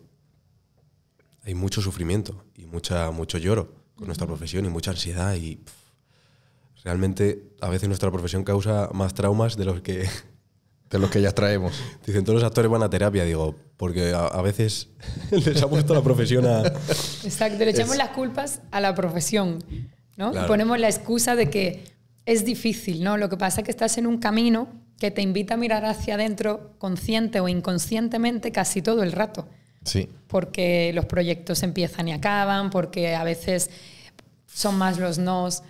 hay 1.42 1.54
mucho 1.54 1.82
sufrimiento 1.82 2.44
y 2.54 2.66
mucha, 2.66 3.10
mucho 3.10 3.38
lloro 3.38 3.72
con 3.96 4.06
nuestra 4.06 4.26
profesión 4.26 4.64
y 4.64 4.68
mucha 4.68 4.92
ansiedad 4.92 5.34
y 5.34 5.56
pff, 5.56 5.72
realmente 6.84 7.42
a 7.60 7.68
veces 7.68 7.88
nuestra 7.88 8.10
profesión 8.10 8.44
causa 8.44 8.88
más 8.94 9.12
traumas 9.14 9.56
de 9.56 9.64
los 9.64 9.80
que 9.80 10.08
De 10.90 10.98
los 10.98 11.10
que 11.10 11.20
ya 11.20 11.32
traemos. 11.32 11.72
dicen 12.06 12.24
todos 12.24 12.40
los 12.40 12.44
actores 12.44 12.70
van 12.70 12.82
a 12.82 12.88
terapia 12.88 13.24
digo 13.24 13.54
porque 13.76 14.12
a, 14.12 14.26
a 14.26 14.40
veces 14.42 14.88
les 15.30 15.62
ha 15.62 15.68
puesto 15.68 15.94
la 15.94 16.02
profesión 16.02 16.46
a 16.46 16.62
Exacto, 17.24 17.64
le 17.64 17.70
echamos 17.70 17.96
las 17.96 18.08
culpas 18.10 18.60
a 18.70 18.80
la 18.80 18.94
profesión, 18.94 19.62
¿no? 20.16 20.30
Claro. 20.32 20.46
Y 20.46 20.48
ponemos 20.48 20.78
la 20.78 20.88
excusa 20.88 21.36
de 21.36 21.50
que 21.50 21.84
es 22.26 22.44
difícil, 22.44 23.02
¿no? 23.04 23.16
Lo 23.16 23.28
que 23.28 23.36
pasa 23.36 23.60
es 23.60 23.64
que 23.64 23.70
estás 23.70 23.98
en 23.98 24.06
un 24.06 24.18
camino 24.18 24.68
que 24.98 25.10
te 25.10 25.22
invita 25.22 25.54
a 25.54 25.56
mirar 25.56 25.84
hacia 25.84 26.14
adentro 26.14 26.74
consciente 26.78 27.40
o 27.40 27.48
inconscientemente 27.48 28.50
casi 28.50 28.82
todo 28.82 29.02
el 29.02 29.12
rato, 29.12 29.46
Sí. 29.84 30.08
porque 30.26 30.90
los 30.94 31.04
proyectos 31.06 31.62
empiezan 31.62 32.08
y 32.08 32.12
acaban, 32.12 32.70
porque 32.70 33.14
a 33.14 33.22
veces 33.24 33.70
son 34.52 34.76
más 34.76 34.98
los 34.98 35.18
nos, 35.18 35.62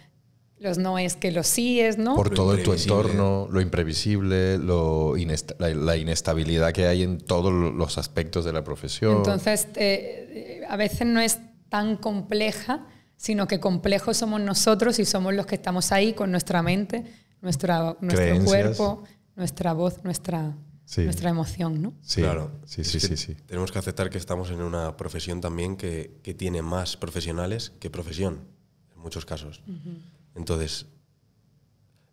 los 0.61 0.79
noes 0.79 1.15
que 1.17 1.31
los 1.31 1.47
síes, 1.47 1.99
¿no? 1.99 2.17
Por 2.17 2.31
Lo 2.31 2.35
todo 2.37 2.59
tu 2.59 2.73
entorno, 2.73 3.47
lo 3.51 3.61
imprevisible, 3.61 4.59
lo 4.59 5.15
la, 5.59 5.69
la 5.75 5.97
inestabilidad 5.97 6.73
que 6.73 6.87
hay 6.87 7.03
en 7.03 7.19
todos 7.19 7.53
lo- 7.53 7.71
los 7.73 7.97
aspectos 7.99 8.45
de 8.45 8.53
la 8.53 8.65
profesión. 8.65 9.19
Entonces, 9.19 9.69
eh, 9.77 10.63
a 10.69 10.77
veces 10.77 11.07
no 11.07 11.21
es 11.21 11.39
tan 11.69 11.97
compleja, 11.97 12.87
sino 13.17 13.47
que 13.47 13.61
complejos 13.61 14.17
somos 14.17 14.41
nosotros 14.41 14.99
y 14.99 15.05
somos 15.05 15.35
los 15.35 15.47
que 15.47 15.55
estamos 15.57 15.93
ahí 15.93 16.13
con 16.13 16.31
nuestra 16.31 16.63
mente, 16.63 17.05
nuestra, 17.41 17.97
nuestro 18.01 18.17
Creencias. 18.25 18.45
cuerpo, 18.77 19.05
nuestra 19.37 19.73
voz, 19.75 20.03
nuestra, 20.05 20.57
Sí. 20.85 21.03
nuestra 21.05 21.29
emoción, 21.29 21.83
¿no? 21.83 21.93
sí, 22.01 22.23
Claro, 22.23 22.51
sí, 22.65 22.81
es 22.81 22.89
sí, 22.91 22.99
sí, 22.99 23.17
sí. 23.19 23.35
Tenemos 23.47 23.71
que 23.71 23.79
aceptar 23.79 24.09
que 24.09 24.17
estamos 24.17 24.51
en 24.51 24.63
una 24.63 24.97
profesión 24.97 25.41
también 25.43 25.77
que, 25.77 26.19
que 26.23 26.33
tiene 26.33 26.63
más 26.63 26.97
profesionales 26.97 27.73
que 27.79 27.91
profesión, 27.91 28.41
en 28.97 29.03
muchos 29.03 29.27
casos. 29.27 29.61
Entonces, 30.39 30.87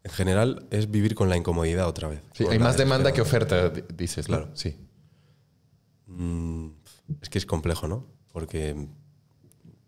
en 0.03 0.11
general 0.11 0.67
es 0.71 0.91
vivir 0.91 1.15
con 1.15 1.29
la 1.29 1.37
incomodidad 1.37 1.87
otra 1.87 2.07
vez. 2.09 2.21
Sí, 2.33 2.45
hay 2.49 2.59
más 2.59 2.75
demanda 2.77 3.13
que 3.13 3.21
oferta, 3.21 3.69
di- 3.69 3.83
dices. 3.95 4.27
¿no? 4.27 4.37
Claro. 4.37 4.51
Sí. 4.55 4.75
Mm, 6.07 6.67
es 7.21 7.29
que 7.29 7.37
es 7.37 7.45
complejo, 7.45 7.87
¿no? 7.87 8.05
Porque 8.31 8.75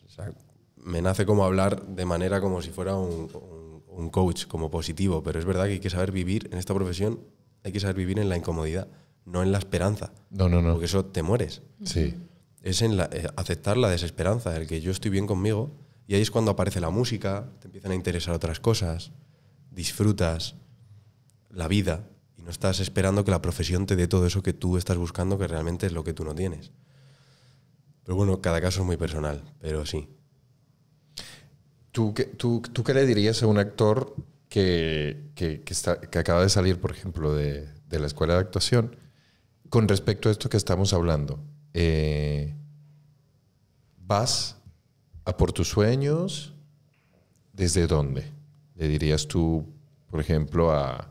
o 0.06 0.10
sea, 0.10 0.32
me 0.78 1.02
nace 1.02 1.26
como 1.26 1.44
hablar 1.46 1.86
de 1.86 2.06
manera 2.06 2.40
como 2.42 2.62
si 2.62 2.70
fuera 2.72 2.96
un, 2.96 3.30
un- 3.34 3.84
un 3.88 4.10
coach, 4.12 4.46
como 4.46 4.70
positivo, 4.70 5.24
pero 5.24 5.40
es 5.40 5.46
verdad 5.46 5.66
que 5.66 5.72
hay 5.74 5.80
que 5.80 5.90
saber 5.90 6.12
vivir 6.12 6.48
en 6.52 6.60
esta 6.60 6.74
profesión, 6.74 7.20
hay 7.64 7.72
que 7.72 7.80
saber 7.80 7.96
vivir 7.96 8.20
en 8.20 8.30
la 8.30 8.38
incomodidad, 8.38 8.88
no 9.26 9.42
en 9.42 9.52
la 9.52 9.58
esperanza, 9.58 10.14
No, 10.30 10.48
no, 10.50 10.62
no. 10.62 10.74
porque 10.74 10.86
eso 10.86 11.04
te 11.06 11.24
mueres. 11.24 11.62
Sí. 11.84 12.16
es 12.64 12.82
en 12.82 12.98
la- 12.98 13.10
eh, 13.14 13.28
aceptar 13.38 13.78
la 13.78 13.90
desesperanza, 13.90 14.56
el 14.58 14.68
que 14.68 14.82
yo 14.82 14.92
estoy 14.92 15.10
bien 15.10 15.26
conmigo, 15.26 15.72
y 16.08 16.16
ahí 16.16 16.22
es 16.22 16.32
cuando 16.32 16.52
aparece 16.52 16.80
la 16.80 16.90
música, 16.90 17.50
te 17.60 17.68
empiezan 17.68 17.92
a 17.92 17.96
interesar 17.96 18.34
otras 18.34 18.62
cosas, 18.62 19.12
disfrutas 19.72 20.56
la 21.50 21.68
vida 21.68 22.08
y 22.38 22.44
no 22.44 22.50
estás 22.50 22.80
esperando 22.80 23.26
que 23.26 23.32
la 23.32 23.42
profesión 23.42 23.86
te 23.86 23.98
dé 23.98 24.08
todo 24.08 24.26
eso 24.26 24.42
que 24.42 24.54
tú 24.54 24.78
estás 24.78 24.98
buscando, 24.98 25.38
que 25.38 25.48
realmente 25.48 25.86
es 25.86 25.92
lo 25.92 26.06
que 26.06 26.14
tú 26.14 26.24
no 26.24 26.34
tienes. 26.34 26.72
Pero 28.04 28.16
bueno, 28.16 28.42
cada 28.42 28.62
caso 28.62 28.82
es 28.82 28.86
muy 28.86 28.96
personal, 28.96 29.44
pero 29.60 29.86
sí. 29.86 30.08
¿Tú, 31.92 32.14
qué, 32.14 32.24
tú, 32.24 32.62
¿Tú 32.62 32.84
qué 32.84 32.94
le 32.94 33.06
dirías 33.06 33.44
a 33.44 33.48
un 33.48 33.58
actor 33.58 34.16
que, 34.48 35.32
que, 35.36 35.62
que 35.62 35.74
está, 35.74 36.00
que 36.00 36.20
acaba 36.20 36.42
de 36.42 36.50
salir, 36.50 36.80
por 36.80 36.92
ejemplo, 36.92 37.34
de, 37.34 37.68
de 37.90 38.00
la 38.00 38.08
escuela 38.08 38.36
de 38.36 38.40
actuación, 38.40 38.96
con 39.70 39.90
respecto 39.90 40.30
a 40.30 40.32
esto 40.32 40.48
que 40.48 40.56
estamos 40.56 40.94
hablando? 40.94 41.44
Eh, 41.74 42.56
¿Vas 43.98 44.57
a 45.28 45.36
por 45.36 45.52
tus 45.52 45.68
sueños? 45.70 46.54
¿Desde 47.54 47.86
dónde? 47.86 48.32
Le 48.76 48.88
dirías 48.88 49.28
tú, 49.28 49.66
por 50.10 50.22
ejemplo, 50.22 50.72
a 50.72 51.10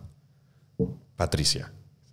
Patricia. 1.17 1.73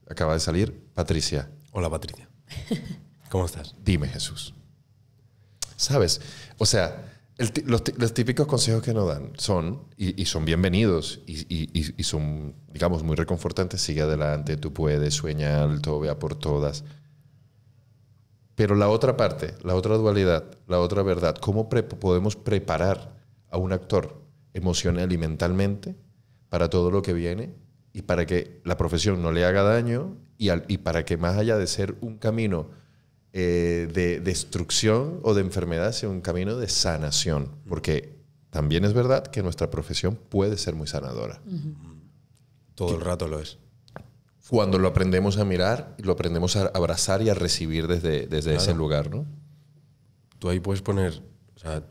Acaba 0.09 0.33
de 0.33 0.39
salir 0.41 0.77
Patricia. 0.93 1.49
Hola 1.71 1.89
Patricia. 1.89 2.27
¿Cómo 3.29 3.45
estás? 3.45 3.73
Dime, 3.83 4.07
Jesús. 4.09 4.53
¿Sabes? 5.77 6.19
O 6.57 6.65
sea, 6.65 7.09
el 7.37 7.51
los, 7.65 7.83
típicos 8.13 8.47
consejos 8.47 8.83
que 8.83 8.93
nos 8.93 9.07
dan 9.07 9.31
son, 9.37 9.85
y, 9.97 10.21
y 10.21 10.25
son 10.25 10.45
bienvenidos, 10.45 11.21
y, 11.25 11.41
y- 11.53 11.69
y- 11.73 11.93
y 11.97 12.03
son, 12.03 12.53
digamos, 12.71 13.01
muy 13.03 13.15
reconfortantes. 13.15 13.81
Sigue 13.81 14.01
adelante, 14.01 14.57
tú 14.57 14.73
puedes, 14.73 15.13
sueña 15.13 15.63
alto, 15.63 15.99
vea 15.99 16.19
por 16.19 16.35
todas. 16.35 16.83
Pero 18.55 18.75
la 18.75 18.87
otra 18.89 19.17
parte, 19.17 19.55
la 19.63 19.75
otra 19.75 19.95
dualidad, 19.97 20.45
la 20.67 20.79
otra 20.79 21.01
verdad, 21.03 21.35
¿cómo 21.35 21.69
pre- 21.69 21.83
podemos 21.83 22.35
preparar 22.35 23.15
a 23.49 23.57
un 23.57 23.71
actor 23.73 24.21
emocional 24.53 25.11
y 25.11 25.17
mentalmente 25.17 25.95
para 26.49 26.69
todo 26.69 26.91
lo 26.91 27.01
que 27.01 27.13
viene 27.13 27.53
y 27.93 28.03
para 28.03 28.25
que 28.25 28.61
la 28.63 28.77
profesión 28.77 29.21
no 29.23 29.31
le 29.31 29.45
haga 29.45 29.63
daño 29.63 30.17
y, 30.37 30.49
al- 30.49 30.65
y 30.67 30.77
para 30.79 31.03
que 31.05 31.17
más 31.17 31.37
allá 31.37 31.57
de 31.57 31.65
ser 31.67 31.95
un 32.01 32.17
camino 32.17 32.69
eh, 33.35 33.89
de 33.91 34.19
destrucción 34.19 35.19
o 35.23 35.33
de 35.33 35.41
enfermedad, 35.41 35.91
sea 35.91 36.09
un 36.09 36.21
camino 36.21 36.55
de 36.57 36.69
sanación? 36.69 37.49
Porque 37.67 38.19
también 38.51 38.85
es 38.85 38.93
verdad 38.93 39.25
que 39.25 39.41
nuestra 39.41 39.71
profesión 39.71 40.15
puede 40.29 40.57
ser 40.57 40.75
muy 40.75 40.85
sanadora. 40.85 41.41
Todo 42.75 42.95
el 42.95 43.01
rato 43.01 43.27
lo 43.27 43.39
es. 43.39 43.57
Cuando 44.53 44.77
lo 44.77 44.87
aprendemos 44.87 45.39
a 45.39 45.45
mirar, 45.45 45.95
y 45.97 46.03
lo 46.03 46.11
aprendemos 46.11 46.55
a 46.57 46.67
abrazar 46.67 47.23
y 47.23 47.29
a 47.29 47.33
recibir 47.33 47.87
desde, 47.87 48.27
desde 48.27 48.53
ese 48.53 48.75
lugar, 48.75 49.09
¿no? 49.09 49.25
tú 50.37 50.47
ahí 50.47 50.59
puedes 50.59 50.83
poner, 50.83 51.23
o 51.55 51.59
sea, 51.59 51.87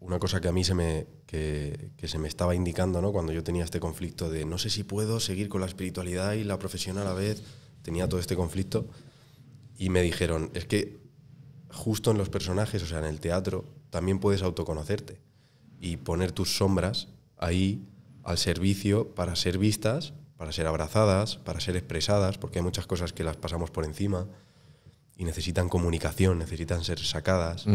una 0.00 0.18
cosa 0.18 0.40
que 0.40 0.48
a 0.48 0.52
mí 0.52 0.64
se 0.64 0.74
me, 0.74 1.06
que, 1.26 1.92
que 1.96 2.08
se 2.08 2.18
me 2.18 2.26
estaba 2.26 2.56
indicando, 2.56 3.00
¿no? 3.00 3.12
Cuando 3.12 3.32
yo 3.32 3.44
tenía 3.44 3.62
este 3.62 3.78
conflicto 3.78 4.28
de 4.28 4.44
no 4.44 4.58
sé 4.58 4.70
si 4.70 4.82
puedo 4.82 5.20
seguir 5.20 5.48
con 5.48 5.60
la 5.60 5.68
espiritualidad 5.68 6.32
y 6.32 6.42
la 6.42 6.58
profesión 6.58 6.98
a 6.98 7.04
la 7.04 7.14
vez, 7.14 7.44
tenía 7.82 8.08
todo 8.08 8.18
este 8.18 8.34
conflicto 8.34 8.88
y 9.78 9.88
me 9.90 10.02
dijeron, 10.02 10.50
es 10.54 10.64
que 10.64 10.98
justo 11.70 12.10
en 12.10 12.18
los 12.18 12.28
personajes, 12.28 12.82
o 12.82 12.86
sea, 12.86 12.98
en 12.98 13.04
el 13.04 13.20
teatro, 13.20 13.66
también 13.90 14.18
puedes 14.18 14.42
autoconocerte 14.42 15.20
y 15.78 15.96
poner 15.98 16.32
tus 16.32 16.56
sombras 16.56 17.06
ahí 17.36 17.86
al 18.24 18.36
servicio 18.36 19.14
para 19.14 19.36
ser 19.36 19.58
vistas, 19.58 20.12
para 20.40 20.52
ser 20.52 20.66
abrazadas, 20.66 21.36
para 21.36 21.60
ser 21.60 21.76
expresadas, 21.76 22.38
porque 22.38 22.60
hay 22.60 22.62
muchas 22.62 22.86
cosas 22.86 23.12
que 23.12 23.24
las 23.24 23.36
pasamos 23.36 23.70
por 23.70 23.84
encima 23.84 24.26
y 25.18 25.24
necesitan 25.24 25.68
comunicación, 25.68 26.38
necesitan 26.38 26.82
ser 26.82 26.98
sacadas 26.98 27.66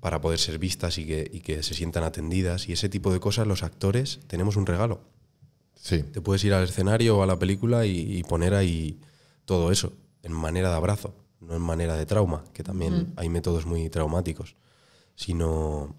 para 0.00 0.20
poder 0.20 0.40
ser 0.40 0.58
vistas 0.58 0.98
y 0.98 1.06
que, 1.06 1.30
y 1.32 1.38
que 1.38 1.62
se 1.62 1.74
sientan 1.74 2.02
atendidas. 2.02 2.68
Y 2.68 2.72
ese 2.72 2.88
tipo 2.88 3.12
de 3.12 3.20
cosas, 3.20 3.46
los 3.46 3.62
actores 3.62 4.18
tenemos 4.26 4.56
un 4.56 4.66
regalo. 4.66 5.02
Sí. 5.76 6.02
Te 6.02 6.20
puedes 6.20 6.42
ir 6.42 6.52
al 6.52 6.64
escenario 6.64 7.18
o 7.18 7.22
a 7.22 7.26
la 7.26 7.38
película 7.38 7.86
y, 7.86 8.18
y 8.18 8.24
poner 8.24 8.54
ahí 8.54 8.98
todo 9.44 9.70
eso, 9.70 9.92
en 10.24 10.32
manera 10.32 10.68
de 10.68 10.74
abrazo, 10.74 11.14
no 11.38 11.54
en 11.54 11.62
manera 11.62 11.94
de 11.94 12.06
trauma, 12.06 12.42
que 12.54 12.64
también 12.64 13.12
hay 13.14 13.28
métodos 13.28 13.66
muy 13.66 13.88
traumáticos, 13.88 14.56
sino... 15.14 15.94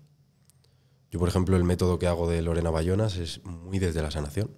Yo, 1.10 1.20
por 1.20 1.30
ejemplo, 1.30 1.56
el 1.56 1.64
método 1.64 2.00
que 2.00 2.08
hago 2.08 2.28
de 2.28 2.42
Lorena 2.42 2.70
Bayonas 2.70 3.16
es 3.16 3.46
muy 3.46 3.80
desde 3.80 4.02
la 4.02 4.12
sanación, 4.12 4.50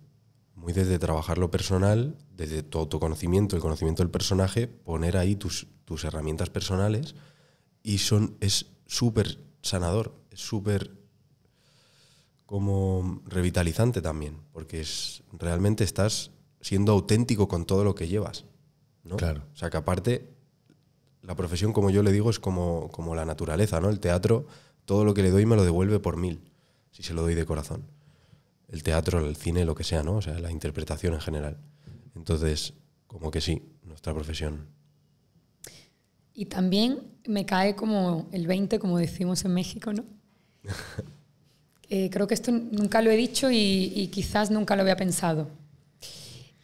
muy 0.65 0.73
desde 0.73 0.97
trabajar 0.97 1.37
lo 1.37 1.51
personal, 1.51 2.17
desde 2.35 2.63
tu 2.63 2.79
autoconocimiento, 2.79 3.55
el 3.55 3.61
conocimiento 3.61 4.01
del 4.01 4.09
personaje, 4.09 4.67
poner 4.67 5.15
ahí 5.15 5.35
tus, 5.35 5.67
tus 5.85 6.03
herramientas 6.05 6.49
personales 6.49 7.13
y 7.83 7.99
son, 7.99 8.35
es 8.39 8.65
súper 8.87 9.37
sanador, 9.61 10.15
es 10.31 10.39
súper 10.39 10.91
como 12.47 13.21
revitalizante 13.27 14.01
también, 14.01 14.39
porque 14.53 14.81
es, 14.81 15.21
realmente 15.33 15.83
estás 15.83 16.31
siendo 16.61 16.93
auténtico 16.93 17.47
con 17.47 17.65
todo 17.65 17.83
lo 17.83 17.93
que 17.93 18.07
llevas. 18.07 18.45
¿no? 19.03 19.17
Claro. 19.17 19.43
O 19.53 19.55
sea 19.55 19.69
que 19.69 19.77
aparte, 19.77 20.33
la 21.21 21.35
profesión, 21.35 21.73
como 21.73 21.91
yo 21.91 22.01
le 22.01 22.11
digo, 22.11 22.31
es 22.31 22.39
como, 22.39 22.89
como 22.89 23.13
la 23.13 23.25
naturaleza, 23.25 23.79
¿no? 23.79 23.91
El 23.91 23.99
teatro, 23.99 24.47
todo 24.85 25.05
lo 25.05 25.13
que 25.13 25.21
le 25.21 25.29
doy 25.29 25.45
me 25.45 25.57
lo 25.57 25.63
devuelve 25.63 25.99
por 25.99 26.17
mil, 26.17 26.51
si 26.89 27.03
se 27.03 27.13
lo 27.13 27.21
doy 27.21 27.35
de 27.35 27.45
corazón. 27.45 27.83
El 28.75 28.83
teatro, 28.83 29.25
el 29.25 29.37
cine, 29.37 29.63
lo 29.63 29.73
que 29.73 29.85
sea, 29.85 30.03
¿no? 30.03 30.17
O 30.17 30.21
sea, 30.21 30.37
la 30.37 30.51
interpretación 30.51 31.13
en 31.13 31.21
general. 31.21 31.57
Entonces, 32.13 32.73
como 33.07 33.31
que 33.31 33.39
sí, 33.39 33.61
nuestra 33.83 34.13
profesión. 34.13 34.67
Y 36.33 36.47
también 36.47 36.99
me 37.25 37.45
cae 37.45 37.77
como 37.77 38.27
el 38.33 38.45
20, 38.45 38.77
como 38.77 38.97
decimos 38.97 39.45
en 39.45 39.53
México, 39.53 39.93
¿no? 39.93 40.03
Eh, 41.87 42.09
creo 42.09 42.25
que 42.25 42.33
esto 42.33 42.51
nunca 42.51 42.99
lo 43.03 43.11
he 43.11 43.15
dicho 43.15 43.51
y, 43.51 44.09
quizás 44.11 44.49
nunca 44.49 44.75
lo 44.75 44.81
había 44.81 44.95
pensado. 44.95 45.51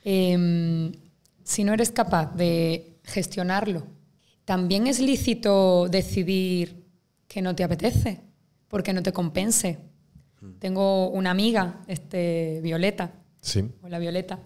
Em, 0.03 0.91
si 1.43 1.63
no 1.63 1.73
eres 1.75 1.91
capaz 1.91 2.35
de 2.35 2.97
gestionarlo, 3.03 3.85
también 4.45 4.87
es 4.87 4.99
lícito 4.99 5.87
decidir 5.89 6.87
que 7.27 7.43
no 7.43 7.55
te 7.55 7.63
apetece, 7.63 8.19
porque 8.67 8.93
no 8.93 9.03
te 9.03 9.13
compense. 9.13 9.77
Mm. 10.41 10.59
Tengo 10.59 11.09
una 11.09 11.31
amiga, 11.31 11.81
este, 11.87 12.59
Violeta. 12.61 13.11
Sí. 13.41 13.63
Hola, 13.81 13.99
Violeta 13.99 14.39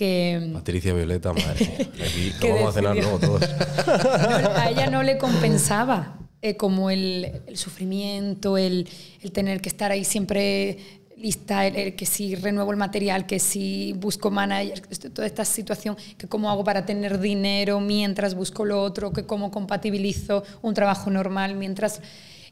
que... 0.00 0.50
Patricia 0.54 0.94
Violeta, 0.94 1.34
madre. 1.34 1.90
Aquí 1.92 2.48
vamos 2.48 2.70
a 2.70 2.72
cenar 2.72 2.96
luego 2.96 3.18
todos. 3.18 3.42
a 3.42 4.70
ella 4.70 4.88
no 4.88 5.02
le 5.02 5.18
compensaba 5.18 6.18
eh, 6.40 6.56
como 6.56 6.88
el, 6.88 7.42
sufrimiento, 7.52 8.56
el, 8.56 8.88
tener 9.34 9.60
que 9.60 9.68
estar 9.68 9.92
ahí 9.92 10.04
siempre 10.04 10.78
lista, 11.18 11.66
el, 11.66 11.94
que 11.96 12.06
si 12.06 12.34
renuevo 12.34 12.70
el 12.70 12.78
material, 12.78 13.26
que 13.26 13.38
si 13.38 13.92
busco 13.92 14.30
manager, 14.30 14.80
toda 15.12 15.26
esta 15.26 15.44
situación, 15.44 15.98
que 16.16 16.26
cómo 16.26 16.50
hago 16.50 16.64
para 16.64 16.86
tener 16.86 17.20
dinero 17.20 17.78
mientras 17.78 18.34
busco 18.34 18.64
lo 18.64 18.82
otro, 18.82 19.12
que 19.12 19.26
cómo 19.26 19.50
compatibilizo 19.50 20.44
un 20.62 20.72
trabajo 20.72 21.10
normal 21.10 21.56
mientras... 21.56 22.00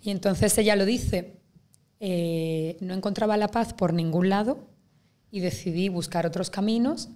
Y 0.03 0.11
entonces 0.11 0.57
ella 0.59 0.77
lo 0.77 0.85
dice, 0.85 1.38
eh, 2.01 2.77
no 2.81 2.95
encontraba 2.95 3.37
la 3.37 3.49
paz 3.49 3.75
por 3.75 3.93
ningún 3.93 4.29
lado 4.29 4.69
y 5.31 5.41
decidí 5.41 5.89
buscar 5.89 6.27
otros 6.27 6.51
caminos 6.51 7.09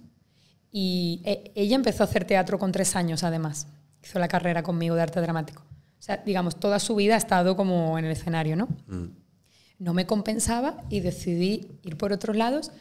y 0.71 1.21
eh, 1.23 1.51
ella 1.55 1.75
empezó 1.75 2.03
a 2.03 2.07
hacer 2.07 2.25
teatro 2.25 2.57
con 2.59 2.71
tres 2.71 2.95
años, 2.95 3.23
además. 3.23 3.67
Hizo 4.03 4.19
la 4.19 4.27
carrera 4.27 4.63
conmigo 4.63 4.95
de 4.95 5.03
arte 5.03 5.21
dramático. 5.21 5.61
O 5.61 6.01
sea, 6.01 6.17
digamos, 6.17 6.59
toda 6.59 6.79
su 6.79 6.95
vida 6.95 7.13
ha 7.13 7.17
estado 7.17 7.55
como 7.55 7.97
en 7.97 8.05
el 8.05 8.11
escenario, 8.11 8.55
¿no? 8.55 8.67
Mm. 8.87 9.15
No 9.79 9.93
me 9.93 10.05
compensaba 10.05 10.83
y 10.89 10.99
decidí 10.99 11.79
ir 11.83 11.97
por 11.97 12.11
otros 12.11 12.35
lados 12.35 12.71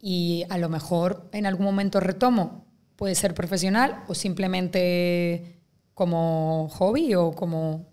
y 0.00 0.44
a 0.50 0.58
lo 0.58 0.68
mejor 0.68 1.28
en 1.32 1.46
algún 1.46 1.64
momento 1.64 2.00
retomo. 2.00 2.66
Puede 2.96 3.14
ser 3.14 3.34
profesional 3.34 4.02
o 4.08 4.14
simplemente 4.14 5.60
como 5.94 6.68
hobby 6.70 7.14
o 7.14 7.32
como... 7.32 7.86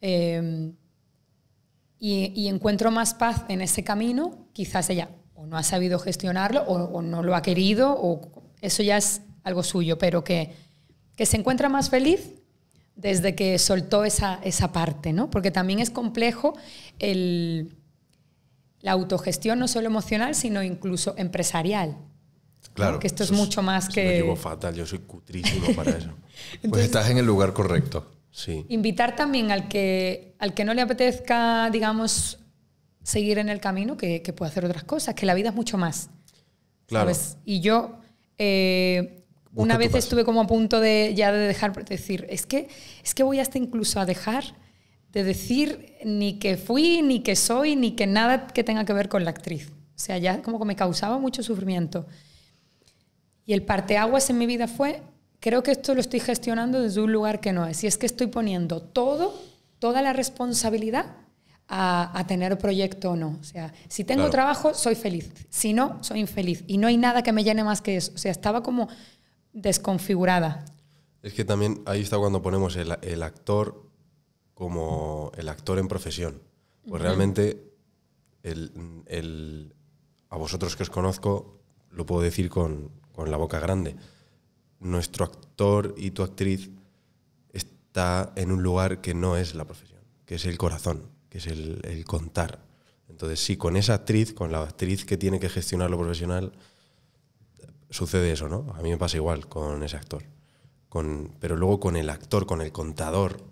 Em, 0.00 0.74
y, 2.06 2.48
encuentro 2.48 2.90
más 2.90 3.14
paz 3.14 3.44
en 3.48 3.62
ese 3.62 3.82
camino, 3.82 4.46
quizás 4.52 4.90
ella 4.90 5.08
o 5.34 5.46
no 5.46 5.56
ha 5.56 5.62
sabido 5.62 5.98
gestionarlo 5.98 6.62
o, 6.62 6.74
o 6.74 7.02
no 7.02 7.22
lo 7.22 7.34
ha 7.34 7.40
querido 7.40 7.96
o 7.98 8.30
eso 8.60 8.82
ya 8.82 8.98
es 8.98 9.22
algo 9.42 9.62
suyo, 9.62 9.96
pero 9.96 10.22
que, 10.22 10.52
que 11.16 11.24
se 11.24 11.38
encuentra 11.38 11.70
más 11.70 11.88
feliz 11.88 12.42
desde 12.94 13.34
que 13.34 13.58
soltó 13.58 14.04
esa, 14.04 14.38
esa 14.44 14.70
parte, 14.70 15.14
¿no? 15.14 15.30
Porque 15.30 15.50
también 15.50 15.80
es 15.80 15.88
complejo 15.90 16.54
el, 16.98 17.74
la 18.80 18.92
autogestión, 18.92 19.58
no 19.58 19.66
solo 19.66 19.86
emocional, 19.86 20.34
sino 20.34 20.62
incluso 20.62 21.14
empresarial. 21.16 21.96
Claro. 22.74 22.98
Que 22.98 23.06
esto 23.06 23.24
es 23.24 23.32
mucho 23.32 23.62
más 23.62 23.88
que... 23.88 24.16
Llevo 24.16 24.36
fatal, 24.36 24.74
yo 24.74 24.86
soy 24.86 25.00
cutrísimo 25.00 25.74
para 25.74 25.92
eso. 25.92 26.10
pues 26.68 26.84
estás 26.84 27.08
en 27.08 27.16
el 27.16 27.24
lugar 27.24 27.54
correcto. 27.54 28.13
Sí. 28.34 28.66
Invitar 28.68 29.14
también 29.14 29.52
al 29.52 29.68
que, 29.68 30.34
al 30.40 30.54
que 30.54 30.64
no 30.64 30.74
le 30.74 30.82
apetezca, 30.82 31.70
digamos, 31.70 32.40
seguir 33.04 33.38
en 33.38 33.48
el 33.48 33.60
camino, 33.60 33.96
que, 33.96 34.22
que 34.22 34.32
pueda 34.32 34.50
hacer 34.50 34.64
otras 34.64 34.82
cosas, 34.82 35.14
que 35.14 35.24
la 35.24 35.34
vida 35.34 35.50
es 35.50 35.54
mucho 35.54 35.78
más. 35.78 36.10
Claro. 36.86 37.12
Y 37.44 37.60
yo 37.60 38.00
eh, 38.38 39.24
una 39.54 39.78
vez 39.78 39.94
estuve 39.94 40.24
como 40.24 40.40
a 40.40 40.46
punto 40.48 40.80
de 40.80 41.14
ya 41.14 41.30
de 41.30 41.46
dejar, 41.46 41.72
de 41.72 41.84
decir, 41.84 42.26
es 42.28 42.44
que, 42.44 42.68
es 43.04 43.14
que 43.14 43.22
voy 43.22 43.38
hasta 43.38 43.56
incluso 43.56 44.00
a 44.00 44.04
dejar 44.04 44.56
de 45.12 45.22
decir 45.22 45.94
ni 46.04 46.40
que 46.40 46.56
fui, 46.56 47.02
ni 47.02 47.20
que 47.20 47.36
soy, 47.36 47.76
ni 47.76 47.92
que 47.92 48.08
nada 48.08 48.48
que 48.48 48.64
tenga 48.64 48.84
que 48.84 48.92
ver 48.92 49.08
con 49.08 49.22
la 49.22 49.30
actriz. 49.30 49.70
O 49.70 49.98
sea, 49.98 50.18
ya 50.18 50.42
como 50.42 50.58
que 50.58 50.64
me 50.64 50.74
causaba 50.74 51.18
mucho 51.18 51.44
sufrimiento. 51.44 52.04
Y 53.46 53.52
el 53.52 53.62
parteaguas 53.62 54.28
en 54.28 54.38
mi 54.38 54.46
vida 54.46 54.66
fue, 54.66 55.02
creo 55.44 55.62
que 55.62 55.72
esto 55.72 55.94
lo 55.94 56.00
estoy 56.00 56.20
gestionando 56.20 56.80
desde 56.80 57.02
un 57.02 57.12
lugar 57.12 57.38
que 57.38 57.52
no 57.52 57.66
es. 57.66 57.84
Y 57.84 57.86
es 57.86 57.98
que 57.98 58.06
estoy 58.06 58.28
poniendo 58.28 58.80
todo, 58.80 59.38
toda 59.78 60.00
la 60.00 60.14
responsabilidad 60.14 61.18
a, 61.68 62.24
tener 62.26 62.56
proyecto 62.56 63.10
o 63.10 63.16
no. 63.16 63.36
O 63.42 63.44
sea, 63.44 63.74
si 63.88 64.04
tengo 64.04 64.30
trabajo, 64.30 64.72
soy 64.72 64.94
feliz. 64.94 65.30
Si 65.50 65.74
no, 65.74 66.02
soy 66.02 66.20
infeliz. 66.20 66.64
Y 66.66 66.78
no 66.78 66.86
hay 66.86 66.96
nada 66.96 67.22
que 67.22 67.30
me 67.32 67.44
llene 67.44 67.62
más 67.62 67.82
que 67.82 67.98
eso. 67.98 68.12
O 68.14 68.18
sea, 68.18 68.32
estaba 68.32 68.62
como 68.62 68.88
desconfigurada. 69.52 70.64
Es 71.22 71.34
que 71.34 71.44
también 71.44 71.82
ahí 71.84 72.00
está 72.00 72.16
cuando 72.16 72.40
ponemos 72.40 72.76
el, 72.76 72.96
el 73.02 73.22
actor 73.22 73.90
como 74.54 75.30
el 75.36 75.50
actor 75.50 75.78
en 75.78 75.88
profesión. 75.88 76.40
Pues 76.88 77.02
realmente 77.02 77.70
el, 78.42 78.72
el, 79.08 79.74
a 80.30 80.38
vosotros 80.38 80.74
que 80.74 80.84
os 80.84 80.90
conozco 80.90 81.60
lo 81.90 82.06
puedo 82.06 82.22
decir 82.22 82.48
con, 82.48 82.92
con 83.12 83.30
la 83.30 83.36
boca 83.36 83.60
grande. 83.60 83.94
Nuestro 84.84 85.24
actor 85.24 85.94
y 85.98 86.12
tu 86.12 86.22
actriz 86.22 86.70
está 87.52 88.32
en 88.36 88.52
un 88.52 88.62
lugar 88.62 89.00
que 89.00 89.14
no 89.14 89.36
es 89.36 89.56
la 89.56 89.64
profesión, 89.64 90.00
que 90.24 90.36
es 90.36 90.44
el 90.46 90.56
corazón 90.56 91.14
que 91.34 91.38
es 91.38 91.48
el, 91.48 92.04
contar. 92.06 92.60
Entonces, 93.08 93.40
sí, 93.40 93.56
con 93.56 93.76
esa 93.76 93.94
actriz, 93.94 94.32
con 94.32 94.52
la 94.52 94.62
actriz 94.62 95.04
que 95.04 95.16
tiene 95.16 95.40
que 95.40 95.48
gestionar 95.48 95.90
lo 95.90 95.98
profesional, 95.98 96.52
sucede 97.90 98.30
eso, 98.30 98.48
¿no? 98.48 98.72
A 98.78 98.82
mí 98.82 98.90
me 98.90 98.98
pasa 98.98 99.16
igual 99.16 99.48
con 99.48 99.82
ese 99.82 99.96
actor. 99.96 100.22
Con, 100.88 101.34
pero 101.40 101.56
luego 101.56 101.80
con 101.80 101.96
el 101.96 102.08
actor, 102.08 102.46
con 102.46 102.60
el 102.60 102.70
contador, 102.70 103.42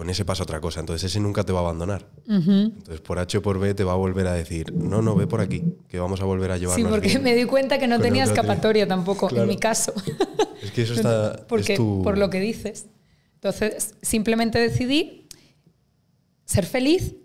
con 0.00 0.08
ese 0.08 0.24
pasa 0.24 0.44
otra 0.44 0.62
cosa. 0.62 0.80
Entonces 0.80 1.10
ese 1.10 1.20
nunca 1.20 1.44
te 1.44 1.52
va 1.52 1.58
a 1.58 1.62
abandonar. 1.64 2.08
Entonces 2.26 3.02
por 3.02 3.18
H 3.18 3.36
o 3.36 3.42
por 3.42 3.58
B 3.58 3.74
te 3.74 3.84
va 3.84 3.92
a 3.92 3.96
volver 3.96 4.26
a 4.28 4.32
decir, 4.32 4.72
no, 4.72 5.02
no, 5.02 5.14
ve 5.14 5.26
por 5.26 5.42
aquí, 5.42 5.62
que 5.88 5.98
vamos 5.98 6.22
a 6.22 6.24
volver 6.24 6.50
a 6.52 6.56
llevar 6.56 6.74
Sí, 6.74 6.84
porque 6.88 7.18
me 7.18 7.34
di 7.34 7.44
cuenta 7.44 7.78
que 7.78 7.86
no 7.86 8.00
tenía 8.00 8.24
escapatoria 8.24 8.88
tampoco, 8.88 9.28
en 9.28 9.46
mi 9.46 9.58
caso. 9.58 9.92
Es 10.62 10.70
que 10.70 10.82
eso 10.82 10.94
está... 10.94 11.44
porque, 11.48 11.76
Por 11.76 12.16
lo 12.16 12.30
que 12.30 12.40
dices. 12.40 12.86
Entonces 13.34 13.94
simplemente 14.00 14.58
decidí 14.58 15.28
ser 16.46 16.64
feliz 16.64 17.16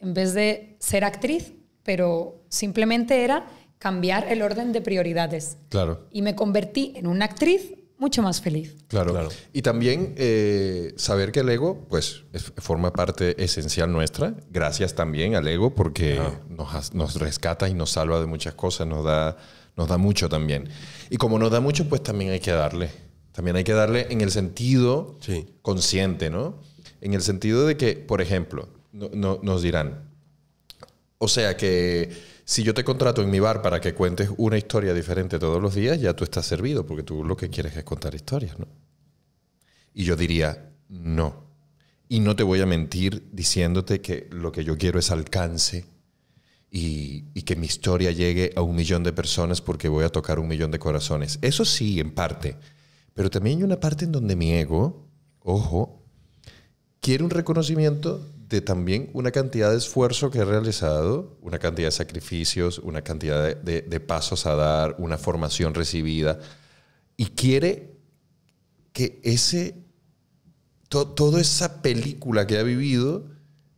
en 0.00 0.12
vez 0.12 0.34
de 0.34 0.76
ser 0.80 1.04
actriz, 1.04 1.52
pero 1.84 2.42
simplemente 2.48 3.22
era 3.22 3.46
cambiar 3.78 4.26
el 4.32 4.42
orden 4.42 4.72
de 4.72 4.80
prioridades. 4.80 5.58
Claro. 5.68 6.08
Y 6.10 6.22
me 6.22 6.34
convertí 6.34 6.92
en 6.96 7.06
una 7.06 7.26
actriz 7.26 7.72
mucho 7.98 8.22
más 8.22 8.40
feliz. 8.40 8.74
Claro. 8.88 9.12
claro. 9.12 9.28
Y 9.52 9.62
también 9.62 10.14
eh, 10.16 10.94
saber 10.96 11.32
que 11.32 11.40
el 11.40 11.48
ego, 11.48 11.86
pues, 11.88 12.24
forma 12.58 12.92
parte 12.92 13.42
esencial 13.42 13.90
nuestra. 13.90 14.34
Gracias 14.50 14.94
también 14.94 15.34
al 15.34 15.46
ego 15.48 15.74
porque 15.74 16.20
nos, 16.48 16.94
nos, 16.94 17.14
rescata 17.16 17.68
y 17.68 17.74
nos 17.74 17.90
salva 17.90 18.20
de 18.20 18.26
muchas 18.26 18.54
cosas, 18.54 18.86
nos 18.86 19.04
da, 19.04 19.36
nos 19.76 19.88
da 19.88 19.96
mucho 19.96 20.28
también. 20.28 20.68
Y 21.10 21.16
como 21.16 21.38
nos 21.38 21.50
da 21.50 21.60
mucho, 21.60 21.88
pues 21.88 22.02
también 22.02 22.30
hay 22.30 22.40
que 22.40 22.52
darle. 22.52 22.90
También 23.32 23.56
hay 23.56 23.64
que 23.64 23.74
darle 23.74 24.06
en 24.10 24.22
el 24.22 24.30
sentido 24.30 25.18
consciente, 25.60 26.30
¿no? 26.30 26.58
En 27.02 27.12
el 27.12 27.20
sentido 27.20 27.66
de 27.66 27.76
que, 27.76 27.94
por 27.94 28.22
ejemplo, 28.22 28.68
no, 28.92 29.40
nos 29.42 29.62
dirán, 29.62 30.08
o 31.18 31.28
sea 31.28 31.56
que 31.56 32.10
si 32.48 32.62
yo 32.62 32.74
te 32.74 32.84
contrato 32.84 33.22
en 33.22 33.30
mi 33.30 33.40
bar 33.40 33.60
para 33.60 33.80
que 33.80 33.92
cuentes 33.92 34.30
una 34.36 34.56
historia 34.56 34.94
diferente 34.94 35.40
todos 35.40 35.60
los 35.60 35.74
días, 35.74 36.00
ya 36.00 36.14
tú 36.14 36.22
estás 36.22 36.46
servido, 36.46 36.86
porque 36.86 37.02
tú 37.02 37.24
lo 37.24 37.36
que 37.36 37.50
quieres 37.50 37.76
es 37.76 37.82
contar 37.82 38.14
historias, 38.14 38.56
¿no? 38.56 38.68
Y 39.92 40.04
yo 40.04 40.14
diría, 40.14 40.70
no. 40.88 41.42
Y 42.08 42.20
no 42.20 42.36
te 42.36 42.44
voy 42.44 42.60
a 42.60 42.66
mentir 42.66 43.30
diciéndote 43.32 44.00
que 44.00 44.28
lo 44.30 44.52
que 44.52 44.62
yo 44.62 44.78
quiero 44.78 45.00
es 45.00 45.10
alcance 45.10 45.86
y, 46.70 47.22
que 47.42 47.56
mi 47.56 47.66
historia 47.66 48.12
llegue 48.12 48.52
a 48.54 48.62
un 48.62 48.76
millón 48.76 49.02
de 49.02 49.12
personas 49.12 49.60
porque 49.60 49.88
voy 49.88 50.04
a 50.04 50.10
tocar 50.10 50.38
un 50.38 50.46
millón 50.46 50.70
de 50.70 50.78
corazones. 50.78 51.40
Eso 51.42 51.64
sí, 51.64 51.98
en 51.98 52.12
parte. 52.12 52.56
Pero 53.12 53.28
también 53.28 53.58
hay 53.58 53.64
una 53.64 53.80
parte 53.80 54.04
en 54.04 54.12
donde 54.12 54.36
mi 54.36 54.52
ego, 54.52 55.08
ojo, 55.40 56.04
quiere 57.00 57.24
un 57.24 57.30
reconocimiento 57.30 58.24
de 58.48 58.60
también 58.60 59.10
una 59.12 59.32
cantidad 59.32 59.70
de 59.70 59.78
esfuerzo 59.78 60.30
que 60.30 60.38
he 60.38 60.44
realizado, 60.44 61.36
una 61.42 61.58
cantidad 61.58 61.88
de 61.88 61.92
sacrificios, 61.92 62.78
una 62.78 63.02
cantidad 63.02 63.56
de, 63.56 64.00
pasos 64.00 64.46
a 64.46 64.54
dar, 64.54 64.94
una 64.98 65.18
formación 65.18 65.74
recibida, 65.74 66.38
y 67.16 67.26
quiere 67.26 67.96
que 68.92 69.20
ese, 69.24 69.74
toda 70.88 71.40
esa 71.40 71.82
película 71.82 72.46
que 72.46 72.58
ha 72.58 72.62
vivido 72.62 73.26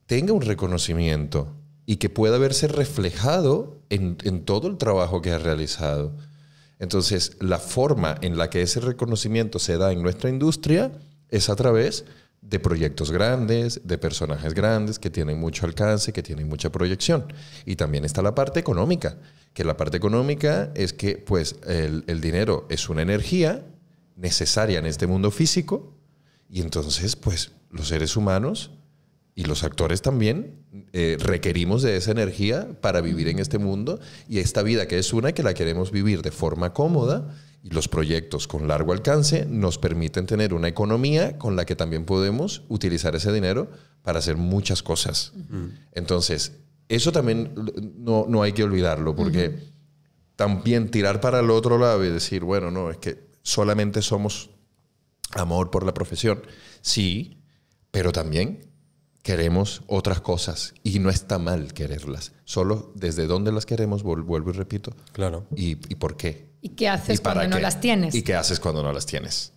tenga 0.06 0.34
un 0.34 0.42
reconocimiento 0.42 1.54
y 1.86 1.96
que 1.96 2.10
pueda 2.10 2.36
verse 2.36 2.68
reflejado 2.68 3.80
en, 3.88 4.18
en 4.24 4.44
todo 4.44 4.68
el 4.68 4.76
trabajo 4.76 5.22
que 5.22 5.32
ha 5.32 5.38
realizado. 5.38 6.14
Entonces, 6.78 7.38
la 7.40 7.58
forma 7.58 8.16
en 8.20 8.36
la 8.36 8.50
que 8.50 8.60
ese 8.60 8.80
reconocimiento 8.80 9.58
se 9.58 9.78
da 9.78 9.92
en 9.92 10.02
nuestra 10.02 10.28
industria 10.28 10.92
es 11.30 11.48
a 11.48 11.56
través 11.56 12.02
de 12.02 12.27
proyectos 12.60 13.10
grandes, 13.10 13.80
de 13.84 13.98
personajes 13.98 14.54
grandes 14.54 14.98
que 14.98 15.10
tienen 15.10 15.38
mucho 15.38 15.66
alcance, 15.66 16.12
que 16.12 16.22
tienen 16.22 16.48
mucha 16.48 16.70
proyección. 16.70 17.32
Y 17.64 17.76
también 17.76 18.04
está 18.04 18.22
la 18.22 18.34
parte 18.34 18.60
económica, 18.60 19.18
que 19.52 19.64
la 19.64 19.76
parte 19.76 19.96
económica 19.96 20.70
es 20.74 20.92
que 20.92 21.16
pues 21.18 21.56
el, 21.66 22.04
el 22.06 22.20
dinero 22.20 22.66
es 22.70 22.88
una 22.88 23.02
energía 23.02 23.64
necesaria 24.16 24.78
en 24.78 24.86
este 24.86 25.06
mundo 25.06 25.30
físico 25.30 25.94
y 26.50 26.60
entonces 26.60 27.16
pues 27.16 27.52
los 27.70 27.88
seres 27.88 28.16
humanos 28.16 28.72
y 29.34 29.44
los 29.44 29.62
actores 29.62 30.02
también 30.02 30.64
eh, 30.92 31.16
requerimos 31.20 31.82
de 31.82 31.96
esa 31.96 32.10
energía 32.10 32.68
para 32.80 33.00
vivir 33.00 33.28
en 33.28 33.38
este 33.38 33.58
mundo 33.58 34.00
y 34.28 34.40
esta 34.40 34.62
vida 34.62 34.88
que 34.88 34.98
es 34.98 35.12
una 35.12 35.32
que 35.32 35.44
la 35.44 35.54
queremos 35.54 35.92
vivir 35.92 36.22
de 36.22 36.32
forma 36.32 36.72
cómoda 36.72 37.36
y 37.62 37.70
los 37.70 37.88
proyectos 37.88 38.46
con 38.46 38.68
largo 38.68 38.92
alcance 38.92 39.46
nos 39.46 39.78
permiten 39.78 40.26
tener 40.26 40.54
una 40.54 40.68
economía 40.68 41.38
con 41.38 41.56
la 41.56 41.64
que 41.64 41.76
también 41.76 42.04
podemos 42.04 42.62
utilizar 42.68 43.16
ese 43.16 43.32
dinero 43.32 43.70
para 44.02 44.20
hacer 44.20 44.36
muchas 44.36 44.82
cosas. 44.82 45.32
Entonces, 45.92 46.52
eso 46.88 47.12
también 47.12 47.52
no, 47.96 48.26
no, 48.28 48.42
hay 48.42 48.52
que 48.52 48.64
olvidarlo 48.64 49.14
porque 49.14 49.58
también 50.36 50.90
tirar 50.90 51.20
para 51.20 51.40
el 51.40 51.50
otro 51.50 51.78
lado 51.78 52.04
y 52.04 52.10
decir, 52.10 52.44
bueno, 52.44 52.70
no, 52.70 52.90
es 52.90 52.98
que 52.98 53.28
solamente 53.42 54.02
somos 54.02 54.50
amor 55.32 55.70
por 55.70 55.84
la 55.84 55.92
profesión. 55.92 56.42
Sí, 56.80 57.42
pero 57.90 58.12
también 58.12 58.68
queremos 59.22 59.82
otras 59.88 60.20
cosas 60.20 60.74
y 60.82 61.00
no 61.00 61.10
está 61.10 61.38
mal 61.38 61.74
quererlas. 61.74 62.32
Solo 62.44 62.92
desde 62.94 63.26
dónde 63.26 63.52
las 63.52 63.66
queremos, 63.66 64.02
vuelvo 64.02 64.50
y 64.50 64.52
repito. 64.52 64.94
Claro. 65.12 65.46
Y, 65.54 65.72
y 65.92 65.96
por 65.96 66.16
qué. 66.16 66.48
¿Y 66.60 66.70
qué 66.70 66.88
haces 66.88 67.20
cuando 67.20 67.46
no 67.48 67.58
las 67.58 67.80
tienes? 67.80 68.14
¿Y 68.14 68.22
qué 68.22 68.34
haces 68.34 68.60
cuando 68.60 68.82
no 68.82 68.92
las 68.92 69.06
tienes? 69.06 69.52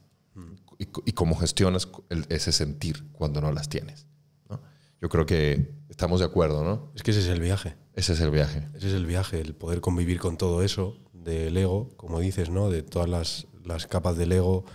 Y, 0.77 0.87
y, 1.05 1.11
cómo 1.11 1.35
gestionas 1.35 1.87
el, 2.09 2.25
ese 2.29 2.51
sentir 2.51 3.03
cuando 3.11 3.39
no 3.39 3.51
las 3.51 3.69
tienes. 3.69 4.07
¿no? 4.49 4.59
Yo 4.99 5.09
creo 5.09 5.27
que 5.27 5.75
estamos 5.89 6.19
de 6.21 6.25
acuerdo, 6.25 6.63
¿no? 6.63 6.91
Es 6.95 7.03
que 7.03 7.11
ese 7.11 7.19
es 7.19 7.27
el 7.27 7.39
viaje. 7.39 7.75
Ese 7.93 8.13
es 8.13 8.21
el 8.21 8.31
viaje. 8.31 8.67
Ese 8.73 8.87
es 8.87 8.93
el 8.95 9.05
viaje, 9.05 9.39
el 9.41 9.53
poder 9.53 9.79
convivir 9.81 10.19
con 10.19 10.37
todo 10.37 10.63
eso 10.63 10.97
del 11.13 11.55
ego, 11.55 11.89
como 11.97 12.19
dices, 12.19 12.49
¿no? 12.49 12.71
De 12.71 12.81
todas 12.81 13.07
las, 13.07 13.45
las 13.63 13.85
capas 13.85 14.17
del 14.17 14.31
ego 14.31 14.65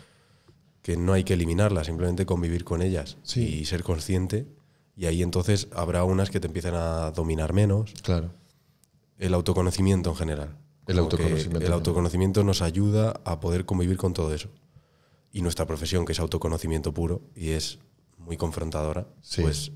que 0.82 0.96
no 0.96 1.12
hay 1.12 1.24
que 1.24 1.34
eliminarlas, 1.34 1.88
simplemente 1.88 2.24
convivir 2.26 2.62
con 2.64 2.82
ellas 2.82 3.16
Sí. 3.24 3.42
y 3.42 3.64
ser 3.64 3.82
consciente. 3.82 4.46
Y 4.96 5.06
ahí 5.06 5.24
entonces 5.24 5.66
habrá 5.74 6.04
unas 6.04 6.30
que 6.30 6.38
te 6.38 6.46
empiezan 6.46 6.74
a 6.76 7.10
dominar 7.10 7.52
menos. 7.52 7.92
Claro. 8.02 8.30
El 9.18 9.34
autoconocimiento 9.34 10.10
en 10.10 10.16
general. 10.16 10.56
El 10.86 10.98
autoconocimiento. 10.98 11.66
El 11.66 11.72
autoconocimiento 11.72 12.44
nos 12.44 12.62
ayuda 12.62 13.20
a 13.24 13.40
poder 13.40 13.64
convivir 13.66 13.96
con 13.96 14.12
todo 14.12 14.32
eso. 14.34 14.48
Y 15.32 15.42
nuestra 15.42 15.66
profesión, 15.66 16.04
que 16.04 16.12
es 16.12 16.20
autoconocimiento 16.20 16.94
puro 16.94 17.22
y 17.34 17.50
es 17.50 17.78
muy 18.18 18.36
confrontadora, 18.36 19.06
Sí. 19.20 19.42
pues 19.42 19.72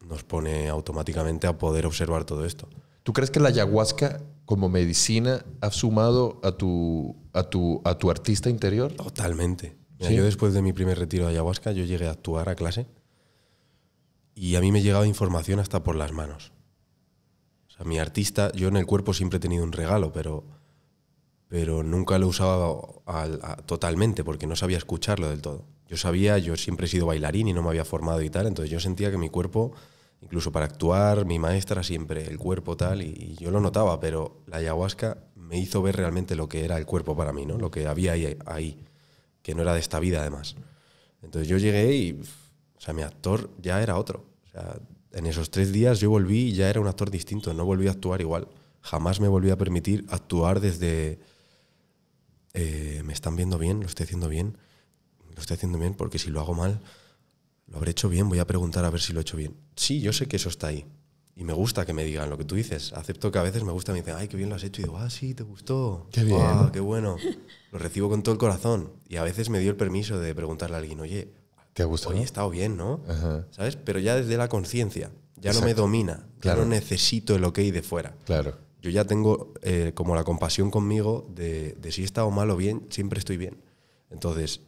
nos 0.00 0.24
pone 0.24 0.68
automáticamente 0.68 1.46
a 1.46 1.58
poder 1.58 1.86
observar 1.86 2.24
todo 2.24 2.44
esto. 2.44 2.68
¿Tú 3.02 3.12
crees 3.12 3.30
que 3.30 3.40
la 3.40 3.48
ayahuasca 3.48 4.22
como 4.44 4.68
medicina 4.68 5.44
ha 5.60 5.70
sumado 5.70 6.40
a 6.42 6.52
tu, 6.52 7.16
a 7.32 7.44
tu, 7.44 7.80
a 7.84 7.98
tu 7.98 8.10
artista 8.10 8.48
interior? 8.50 8.92
Totalmente. 8.92 9.76
Mira, 9.98 10.10
Sí. 10.10 10.16
Yo 10.16 10.24
después 10.24 10.52
de 10.54 10.62
mi 10.62 10.72
primer 10.72 10.98
retiro 10.98 11.24
de 11.26 11.30
ayahuasca, 11.32 11.72
yo 11.72 11.84
llegué 11.84 12.06
a 12.06 12.10
actuar 12.10 12.48
a 12.48 12.54
clase 12.54 12.86
y 14.34 14.56
a 14.56 14.60
mí 14.60 14.72
me 14.72 14.82
llegaba 14.82 15.06
información 15.06 15.58
hasta 15.60 15.82
por 15.82 15.96
las 15.96 16.12
manos. 16.12 16.52
O 17.76 17.78
sea, 17.78 17.86
mi 17.86 17.98
artista, 17.98 18.50
yo 18.52 18.68
en 18.68 18.76
el 18.76 18.86
cuerpo 18.86 19.12
siempre 19.12 19.36
he 19.36 19.40
tenido 19.40 19.62
un 19.62 19.72
regalo, 19.72 20.12
pero, 20.12 20.44
pero 21.48 21.82
nunca 21.82 22.18
lo 22.18 22.28
usaba 22.28 22.80
a- 23.06 23.56
totalmente 23.66 24.24
porque 24.24 24.46
no 24.46 24.56
sabía 24.56 24.78
escucharlo 24.78 25.28
del 25.28 25.42
todo. 25.42 25.64
Yo 25.88 25.96
sabía, 25.96 26.38
yo 26.38 26.56
siempre 26.56 26.86
he 26.86 26.88
sido 26.88 27.06
bailarín 27.06 27.48
y 27.48 27.52
no 27.52 27.62
me 27.62 27.68
había 27.68 27.84
formado 27.84 28.22
y 28.22 28.30
tal, 28.30 28.46
entonces 28.46 28.70
yo 28.70 28.80
sentía 28.80 29.10
que 29.10 29.18
mi 29.18 29.28
cuerpo, 29.28 29.72
incluso 30.20 30.50
para 30.50 30.66
actuar, 30.66 31.24
mi 31.26 31.38
maestra 31.38 31.82
siempre, 31.84 32.26
el 32.26 32.38
cuerpo 32.38 32.76
tal, 32.76 33.02
y, 33.02 33.36
yo 33.38 33.50
lo 33.52 33.60
notaba, 33.60 34.00
pero 34.00 34.40
la 34.46 34.56
ayahuasca 34.56 35.18
me 35.36 35.58
hizo 35.58 35.82
ver 35.82 35.96
realmente 35.96 36.34
lo 36.34 36.48
que 36.48 36.64
era 36.64 36.76
el 36.78 36.86
cuerpo 36.86 37.16
para 37.16 37.32
mí, 37.32 37.46
¿no? 37.46 37.58
lo 37.58 37.70
que 37.70 37.86
había 37.86 38.12
ahí, 38.12 38.36
ahí 38.46 38.78
que 39.42 39.54
no 39.54 39.62
era 39.62 39.74
de 39.74 39.80
esta 39.80 40.00
vida 40.00 40.20
además. 40.22 40.56
Entonces 41.22 41.48
yo 41.48 41.58
llegué 41.58 41.94
y, 41.94 42.20
o 42.76 42.80
sea, 42.80 42.94
mi 42.94 43.02
actor 43.02 43.50
ya 43.62 43.80
era 43.82 43.96
otro. 43.96 44.24
O 44.44 44.48
sea, 44.48 44.76
en 45.16 45.24
esos 45.24 45.50
tres 45.50 45.72
días 45.72 45.98
yo 45.98 46.10
volví 46.10 46.50
y 46.50 46.52
ya 46.52 46.68
era 46.68 46.78
un 46.78 46.88
actor 46.88 47.10
distinto, 47.10 47.52
no 47.54 47.64
volví 47.64 47.88
a 47.88 47.92
actuar 47.92 48.20
igual. 48.20 48.48
Jamás 48.82 49.18
me 49.18 49.28
volví 49.28 49.48
a 49.50 49.56
permitir 49.56 50.04
actuar 50.10 50.60
desde, 50.60 51.18
eh, 52.52 53.00
me 53.02 53.14
están 53.14 53.34
viendo 53.34 53.58
bien, 53.58 53.80
lo 53.80 53.86
estoy 53.86 54.04
haciendo 54.04 54.28
bien, 54.28 54.58
lo 55.34 55.40
estoy 55.40 55.54
haciendo 55.54 55.78
bien 55.78 55.94
porque 55.94 56.18
si 56.18 56.28
lo 56.28 56.40
hago 56.40 56.52
mal, 56.52 56.82
lo 57.66 57.78
habré 57.78 57.92
hecho 57.92 58.10
bien, 58.10 58.28
voy 58.28 58.40
a 58.40 58.46
preguntar 58.46 58.84
a 58.84 58.90
ver 58.90 59.00
si 59.00 59.14
lo 59.14 59.20
he 59.20 59.22
hecho 59.22 59.38
bien. 59.38 59.56
Sí, 59.74 60.02
yo 60.02 60.12
sé 60.12 60.28
que 60.28 60.36
eso 60.36 60.50
está 60.50 60.66
ahí. 60.66 60.84
Y 61.34 61.44
me 61.44 61.54
gusta 61.54 61.86
que 61.86 61.94
me 61.94 62.04
digan 62.04 62.28
lo 62.28 62.36
que 62.36 62.44
tú 62.44 62.54
dices. 62.54 62.92
Acepto 62.92 63.32
que 63.32 63.38
a 63.38 63.42
veces 63.42 63.64
me 63.64 63.72
gusta, 63.72 63.92
me 63.92 64.00
dicen, 64.00 64.16
ay, 64.16 64.28
qué 64.28 64.36
bien 64.36 64.50
lo 64.50 64.56
has 64.56 64.64
hecho. 64.64 64.82
Y 64.82 64.84
digo, 64.84 64.98
ah, 64.98 65.10
sí, 65.10 65.34
te 65.34 65.42
gustó. 65.42 66.08
Qué 66.10 66.24
bien. 66.24 66.40
Ah, 66.40 66.70
qué 66.72 66.80
bueno. 66.80 67.16
Lo 67.72 67.78
recibo 67.78 68.08
con 68.08 68.22
todo 68.22 68.32
el 68.32 68.38
corazón. 68.38 68.92
Y 69.08 69.16
a 69.16 69.22
veces 69.22 69.50
me 69.50 69.60
dio 69.60 69.70
el 69.70 69.76
permiso 69.76 70.18
de 70.18 70.34
preguntarle 70.34 70.76
a 70.76 70.78
alguien, 70.78 71.00
oye, 71.00 71.34
¿Te 71.76 71.82
ha 71.82 71.86
gustado? 71.86 72.14
hoy 72.14 72.22
he 72.22 72.24
estado 72.24 72.48
bien, 72.48 72.76
¿no? 72.78 73.02
Ajá. 73.06 73.46
¿Sabes? 73.50 73.76
Pero 73.76 73.98
ya 73.98 74.16
desde 74.16 74.38
la 74.38 74.48
conciencia. 74.48 75.10
Ya 75.36 75.52
no 75.52 75.60
me 75.60 75.74
domina. 75.74 76.26
Claro. 76.40 76.60
Ya 76.60 76.64
no 76.64 76.70
necesito 76.70 77.34
el 77.36 77.44
ok 77.44 77.58
de 77.58 77.82
fuera. 77.82 78.16
Claro. 78.24 78.56
Yo 78.80 78.88
ya 78.90 79.04
tengo 79.04 79.52
eh, 79.60 79.92
como 79.94 80.14
la 80.14 80.24
compasión 80.24 80.70
conmigo 80.70 81.26
de, 81.34 81.72
de 81.74 81.92
si 81.92 82.00
he 82.00 82.04
estado 82.06 82.30
mal 82.30 82.50
o 82.50 82.56
bien, 82.56 82.86
siempre 82.88 83.18
estoy 83.18 83.36
bien. 83.36 83.62
Entonces, 84.10 84.62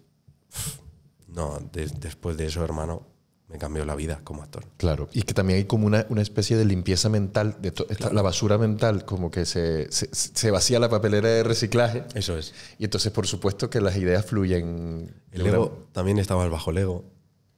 no, 1.29 1.59
de- 1.73 1.87
después 1.99 2.37
de 2.37 2.47
eso, 2.47 2.62
hermano, 2.62 3.07
me 3.49 3.57
cambió 3.59 3.85
la 3.87 3.95
vida 3.95 4.21
como 4.25 4.43
actor. 4.43 4.65
Claro. 4.77 5.09
Y 5.13 5.23
que 5.23 5.33
también 5.33 5.59
hay 5.59 5.65
como 5.65 5.87
una, 5.87 6.05
una 6.11 6.21
especie 6.21 6.57
de 6.57 6.65
limpieza 6.67 7.09
mental, 7.09 7.57
de 7.61 7.73
esta- 7.89 8.13
la 8.13 8.21
basura 8.23 8.59
mental, 8.59 9.05
como 9.07 9.31
que 9.31 9.47
se, 9.47 9.91
se, 9.91 10.09
se 10.13 10.51
vacía 10.51 10.79
la 10.79 10.91
papelera 10.91 11.29
de 11.31 11.43
reciclaje. 11.45 12.05
Eso 12.15 12.37
es. 12.37 12.53
Y 12.79 12.85
entonces, 12.85 13.11
por 13.11 13.27
supuesto, 13.27 13.71
que 13.71 13.81
las 13.81 13.97
ideas 13.97 14.27
fluyen. 14.27 15.15
El 15.33 15.43
una- 15.43 15.51
ego 15.53 15.87
también 15.93 16.17
más 16.19 16.51
bajo 16.51 16.71
el 16.71 16.79
ego. 16.79 17.05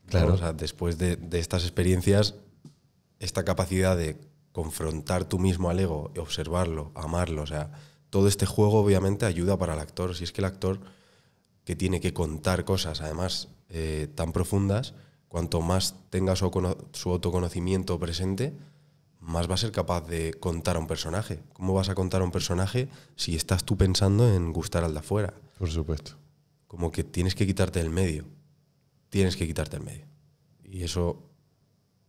¿no? 0.05 0.11
Claro. 0.11 0.35
O 0.35 0.39
sea, 0.39 0.53
después 0.53 0.97
de, 0.99 1.17
de 1.17 1.39
estas 1.41 1.63
experiencias, 1.63 2.35
esta 3.19 3.45
capacidad 3.45 3.97
de 3.97 4.17
confrontar 4.53 5.25
tú 5.25 5.39
mismo 5.39 5.71
al 5.71 5.79
ego, 5.81 6.11
observarlo, 6.19 6.91
amarlo, 6.95 7.43
o 7.43 7.47
sea, 7.47 7.71
todo 8.11 8.27
este 8.27 8.47
juego 8.47 8.81
obviamente 8.81 9.25
ayuda 9.27 9.57
para 9.59 9.75
el 9.75 9.81
actor. 9.81 10.17
Si 10.17 10.25
es 10.25 10.33
que 10.33 10.41
el 10.41 10.47
actor 10.47 10.81
que 11.65 11.77
tiene 11.77 12.01
que 12.01 12.13
contar 12.13 12.65
cosas, 12.65 13.01
además, 13.01 13.49
eh, 13.69 14.09
tan 14.15 14.33
profundas, 14.33 14.95
cuanto 15.31 15.63
más 15.63 15.95
tenga 16.11 16.37
su, 16.37 16.51
cono- 16.51 16.77
su 16.93 17.11
autoconocimiento 17.11 17.99
presente, 17.99 18.53
más 19.21 19.49
va 19.49 19.55
a 19.55 19.59
ser 19.59 19.71
capaz 19.73 20.03
de 20.07 20.35
contar 20.35 20.77
a 20.77 20.81
un 20.81 20.87
personaje. 20.87 21.41
¿Cómo 21.55 21.73
vas 21.73 21.89
a 21.89 21.95
contar 21.95 22.21
a 22.21 22.25
un 22.25 22.31
personaje 22.33 22.89
si 23.17 23.37
estás 23.37 23.65
tú 23.65 23.77
pensando 23.79 24.29
en 24.35 24.53
gustar 24.53 24.85
al 24.85 24.93
de 24.93 24.99
afuera? 25.01 25.33
Por 25.59 25.71
supuesto. 25.71 26.13
como 26.67 26.91
que 26.93 27.03
tienes 27.05 27.35
que 27.35 27.47
quitarte 27.47 27.79
del 27.81 27.91
medio. 27.91 28.25
Tienes 29.09 29.37
que 29.37 29.47
quitarte 29.47 29.77
del 29.77 29.85
medio. 29.87 30.07
Y 30.65 30.83
eso 30.85 31.23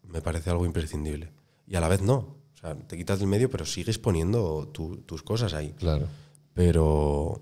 me 0.03 0.21
parece 0.21 0.49
algo 0.51 0.65
imprescindible. 0.65 1.31
Y 1.67 1.75
a 1.75 1.79
la 1.79 1.87
vez 1.87 2.01
no. 2.01 2.15
O 2.53 2.57
sea, 2.61 2.75
te 2.75 2.95
quitas 2.97 3.17
del 3.19 3.27
medio, 3.27 3.49
pero 3.49 3.65
sigues 3.65 3.97
poniendo 3.97 4.67
tu- 4.67 4.97
tus 4.97 5.23
cosas 5.23 5.53
ahí. 5.53 5.73
Claro. 5.79 6.07
Pero 6.53 7.41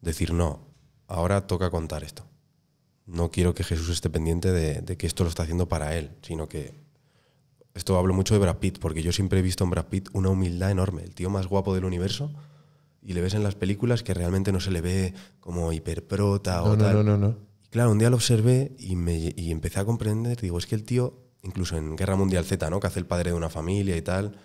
decir 0.00 0.32
no, 0.32 0.60
ahora 1.06 1.46
toca 1.46 1.70
contar 1.70 2.02
esto. 2.04 2.24
No 3.10 3.30
quiero 3.30 3.54
que 3.54 3.64
Jesús 3.64 3.88
esté 3.90 4.08
pendiente 4.10 4.52
de, 4.52 4.82
de 4.82 4.96
que 4.96 5.06
esto 5.06 5.24
lo 5.24 5.30
está 5.30 5.42
haciendo 5.42 5.68
para 5.68 5.96
él, 5.96 6.10
sino 6.22 6.48
que 6.48 6.74
esto 7.74 7.96
hablo 7.98 8.14
mucho 8.14 8.34
de 8.34 8.40
Brad 8.40 8.58
Pitt, 8.58 8.78
porque 8.78 9.02
yo 9.02 9.12
siempre 9.12 9.38
he 9.38 9.42
visto 9.42 9.64
en 9.64 9.70
Brad 9.70 9.86
Pitt 9.86 10.08
una 10.12 10.28
humildad 10.28 10.70
enorme, 10.70 11.02
el 11.02 11.14
tío 11.14 11.30
más 11.30 11.46
guapo 11.46 11.74
del 11.74 11.84
universo, 11.84 12.32
y 13.02 13.12
le 13.14 13.20
ves 13.20 13.34
en 13.34 13.42
las 13.42 13.54
películas 13.54 14.02
que 14.02 14.14
realmente 14.14 14.52
no 14.52 14.60
se 14.60 14.70
le 14.70 14.80
ve 14.80 15.14
como 15.40 15.72
hiperprota 15.72 16.58
No, 16.58 16.64
o 16.64 16.76
no, 16.76 16.84
tal. 16.84 16.94
no, 16.96 17.02
no, 17.02 17.16
no. 17.16 17.36
Y 17.64 17.68
claro, 17.68 17.90
un 17.92 17.98
día 17.98 18.10
lo 18.10 18.16
observé 18.16 18.72
y, 18.78 18.96
me, 18.96 19.32
y 19.36 19.50
empecé 19.50 19.80
a 19.80 19.84
comprender, 19.84 20.40
digo, 20.40 20.58
es 20.58 20.66
que 20.66 20.74
el 20.74 20.84
tío, 20.84 21.14
incluso 21.42 21.76
en 21.76 21.96
Guerra 21.96 22.16
Mundial 22.16 22.44
Z, 22.44 22.68
¿no? 22.70 22.80
que 22.80 22.86
hace 22.88 22.98
el 22.98 23.06
padre 23.06 23.30
de 23.30 23.36
una 23.36 23.48
familia 23.48 23.96
y 23.96 24.02
tal, 24.02 24.36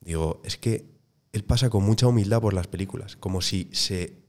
digo, 0.00 0.40
es 0.44 0.56
que 0.56 0.86
él 1.32 1.44
pasa 1.44 1.70
con 1.70 1.84
mucha 1.84 2.06
humildad 2.06 2.40
por 2.40 2.54
las 2.54 2.66
películas, 2.68 3.16
como 3.16 3.42
si 3.42 3.68
se 3.72 4.22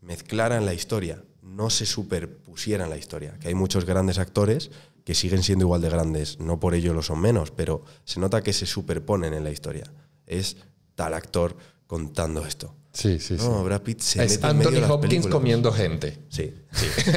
mezclara 0.00 0.56
en 0.56 0.66
la 0.66 0.74
historia, 0.74 1.22
no 1.48 1.70
se 1.70 1.86
superpusiera 1.86 2.84
en 2.84 2.90
la 2.90 2.96
historia. 2.96 3.38
Que 3.40 3.48
hay 3.48 3.54
muchos 3.54 3.84
grandes 3.84 4.18
actores 4.18 4.70
que 5.04 5.14
siguen 5.14 5.42
siendo 5.42 5.64
igual 5.64 5.80
de 5.80 5.88
grandes, 5.90 6.38
no 6.38 6.60
por 6.60 6.74
ello 6.74 6.92
lo 6.94 7.02
son 7.02 7.20
menos, 7.20 7.50
pero 7.50 7.82
se 8.04 8.20
nota 8.20 8.42
que 8.42 8.52
se 8.52 8.66
superponen 8.66 9.32
en 9.34 9.42
la 9.44 9.50
historia. 9.50 9.90
Es 10.26 10.56
tal 10.94 11.14
actor 11.14 11.56
contando 11.86 12.44
esto. 12.44 12.74
Sí, 12.92 13.18
sí, 13.20 13.38
sí. 13.38 13.44
No, 13.44 13.62
Brad 13.64 13.82
Pitt 13.82 14.00
se 14.00 14.22
es 14.24 14.32
mete 14.32 14.46
en 14.48 14.56
medio 14.56 14.68
Anthony 14.68 14.74
de 14.74 14.80
las 14.82 14.90
Hopkins 14.90 15.10
películas. 15.12 15.32
comiendo 15.34 15.72
gente. 15.72 16.18
Sí, 16.28 16.52
sí. 16.72 16.86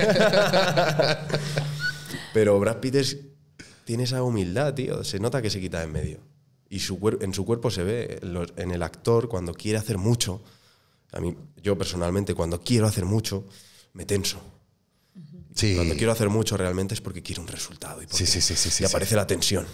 Pero 2.33 2.59
Brad 2.59 2.77
Pitt 2.79 2.95
es- 2.95 3.17
tiene 3.85 4.03
esa 4.03 4.23
humildad, 4.23 4.73
tío. 4.73 5.03
Se 5.03 5.19
nota 5.19 5.41
que 5.41 5.49
se 5.49 5.59
quita 5.59 5.79
de 5.79 5.85
en 5.85 5.91
medio. 5.91 6.19
Y 6.69 6.79
su 6.79 6.97
en 7.19 7.33
su 7.33 7.45
cuerpo 7.45 7.69
se 7.71 7.83
ve, 7.83 8.19
en 8.55 8.71
el 8.71 8.83
actor, 8.83 9.27
cuando 9.27 9.53
quiere 9.53 9.77
hacer 9.77 9.97
mucho. 9.97 10.41
A 11.11 11.19
mí, 11.19 11.35
yo 11.61 11.77
personalmente, 11.77 12.33
cuando 12.33 12.61
quiero 12.61 12.87
hacer 12.87 13.03
mucho, 13.05 13.45
me 13.93 14.05
tenso. 14.05 14.41
Sí. 15.53 15.75
Cuando 15.75 15.95
quiero 15.95 16.11
hacer 16.11 16.29
mucho 16.29 16.57
realmente 16.57 16.93
es 16.93 17.01
porque 17.01 17.21
quiero 17.21 17.41
un 17.41 17.47
resultado. 17.47 18.01
Y, 18.01 18.07
Sí, 18.09 18.25
sí, 18.25 18.41
sí, 18.41 18.55
sí, 18.55 18.69
sí, 18.69 18.69
y 18.69 18.71
sí. 18.71 18.85
aparece 18.85 19.15
la 19.15 19.27
tensión. 19.27 19.65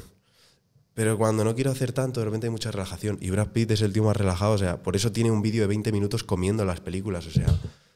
Pero 0.94 1.16
cuando 1.18 1.44
no 1.44 1.54
quiero 1.54 1.70
hacer 1.72 1.92
tanto, 1.92 2.20
de 2.22 2.26
repente 2.26 2.48
hay 2.48 2.52
mucha 2.52 2.72
relajación. 2.72 3.20
Y 3.22 3.30
Brad 3.30 3.50
Pitt 3.50 3.70
es 3.70 3.82
el 3.82 3.94
tío 3.94 4.04
más 4.04 4.18
relajado. 4.18 4.54
O 4.54 4.58
sea, 4.58 4.82
por 4.82 4.96
eso 4.96 5.12
tiene 5.12 5.30
un 5.30 5.44
vídeo 5.44 5.62
de 5.62 5.68
20 5.68 5.92
minutos 5.92 6.24
comiendo 6.24 6.66
las 6.66 6.80
películas. 6.82 7.28
O 7.28 7.32
sea, 7.32 7.46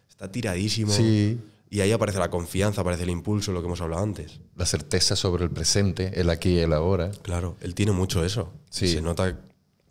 está 0.07 0.32
tiradísimo. 0.32 0.91
Sí. 0.93 1.39
Y 1.72 1.80
ahí 1.80 1.91
aparece 1.93 2.19
la 2.19 2.30
confianza, 2.30 2.82
aparece 2.82 3.03
el 3.03 3.09
impulso, 3.09 3.53
lo 3.53 3.61
que 3.61 3.65
hemos 3.67 3.82
hablado 3.82 4.03
antes. 4.03 4.39
La 4.55 4.67
certeza 4.67 5.15
sobre 5.15 5.45
el 5.45 5.49
presente, 5.49 6.19
el 6.19 6.30
aquí 6.30 6.49
y 6.49 6.59
el 6.59 6.74
ahora. 6.74 7.09
Claro, 7.24 7.57
él 7.61 7.74
tiene 7.74 7.91
mucho 7.93 8.24
eso. 8.24 8.53
Sí. 8.69 8.88
Se 8.89 9.01
nota 9.01 9.39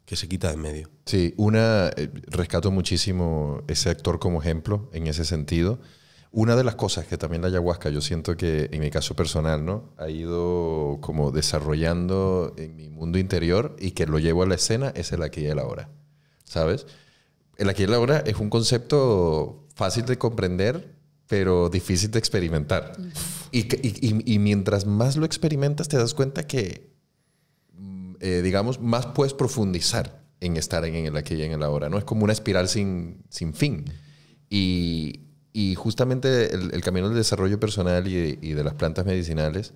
que 0.05 0.15
se 0.15 0.29
quita 0.29 0.49
de 0.49 0.55
en 0.55 0.61
medio. 0.61 0.91
Sí, 1.07 1.35
una, 1.37 1.89
eh, 1.97 2.11
rescato 2.27 2.71
muchísimo 2.71 3.63
ese 3.67 3.91
actor 3.91 4.21
como 4.21 4.41
ejemplo 4.41 4.89
en 4.93 5.07
ese 5.09 5.25
sentido. 5.25 5.81
Una 6.33 6.55
de 6.55 6.63
las 6.63 6.77
cosas 6.77 7.07
que 7.07 7.19
también 7.19 7.43
la 7.43 7.49
ayahuasca, 7.49 7.91
yo 7.91 8.01
siento 8.01 8.37
que 8.37 8.69
en 8.71 8.81
mi 8.81 8.91
caso 8.91 9.17
personal, 9.17 9.65
¿no? 9.65 9.91
Ha 9.99 10.09
ido 10.11 10.99
como 11.01 11.33
desarrollando 11.33 12.55
en 12.57 12.77
mi 12.77 12.89
mundo 12.89 13.19
interior 13.19 13.75
y 13.81 13.91
que 13.93 14.07
lo 14.07 14.19
llevo 14.21 14.45
a 14.45 14.47
la 14.47 14.55
escena 14.55 14.93
es 14.95 15.11
el 15.13 15.23
aquí 15.25 15.41
y 15.41 15.47
el 15.47 15.59
ahora, 15.59 15.89
¿sabes? 16.45 16.87
El 17.57 17.69
aquí 17.69 17.83
y 17.83 17.87
el 17.87 17.95
ahora 17.95 18.19
es 18.25 18.37
un 18.37 18.49
concepto 18.49 19.67
fácil 19.75 20.05
de 20.07 20.19
comprender, 20.19 20.95
pero 21.27 21.69
difícil 21.69 22.13
de 22.13 22.21
experimentar. 22.21 22.93
Y, 23.51 23.61
y- 23.61 24.09
y- 24.09 24.35
y 24.35 24.39
mientras 24.39 24.87
más 24.87 25.17
lo 25.17 25.27
experimentas, 25.27 25.89
te 25.89 25.97
das 25.97 26.15
cuenta 26.15 26.47
que 26.47 26.91
eh, 28.23 28.43
digamos, 28.43 28.81
más 28.81 29.07
puedes 29.07 29.33
profundizar 29.33 30.23
en 30.41 30.57
estar 30.59 30.85
en 30.85 30.95
el 31.07 31.17
aquí 31.17 31.35
y 31.35 31.43
en 31.43 31.53
el 31.53 31.63
ahora, 31.63 31.89
¿no? 31.89 31.97
Es 31.99 32.05
como 32.05 32.23
una 32.25 32.35
espiral 32.35 32.69
sin, 32.69 33.25
sin 33.31 33.55
fin. 33.55 33.85
Y, 34.51 35.21
y 35.53 35.75
justamente 35.75 36.55
el, 36.55 36.81
camino 36.83 37.09
del 37.09 37.17
desarrollo 37.17 37.59
personal 37.59 38.07
y, 38.07 38.37
de 38.37 38.65
las 38.65 38.75
plantas 38.75 39.05
medicinales, 39.05 39.75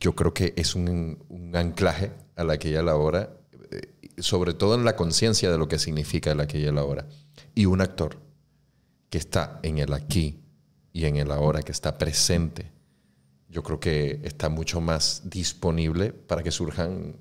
yo 0.00 0.14
creo 0.14 0.32
que 0.32 0.54
es 0.56 0.74
un, 0.74 1.52
anclaje 1.54 2.12
a 2.36 2.44
la 2.44 2.96
hora, 2.96 3.30
eh, 3.70 3.92
sobre 4.18 4.54
todo 4.54 4.74
en 4.74 4.84
la 4.84 4.96
conciencia 4.96 5.50
de 5.50 5.58
lo 5.58 5.68
que 5.68 5.78
significa 5.78 6.32
el 6.32 6.40
aquí 6.40 6.58
y 6.58 6.64
el 6.64 6.78
ahora. 6.78 7.06
Y 7.54 7.66
un 7.66 7.80
actor 7.80 8.18
que 9.10 9.18
está 9.18 9.60
en 9.62 9.78
el 9.78 9.92
aquí 9.92 10.40
y 10.92 11.04
en 11.04 11.16
el 11.16 11.30
ahora, 11.30 11.62
que 11.62 11.72
está 11.72 11.98
presente, 11.98 12.72
yo 13.48 13.62
creo 13.62 13.78
que 13.78 14.20
está 14.24 14.48
mucho 14.48 14.80
más 14.80 15.22
disponible 15.24 16.12
para 16.12 16.42
que 16.42 16.50
surjan 16.50 17.16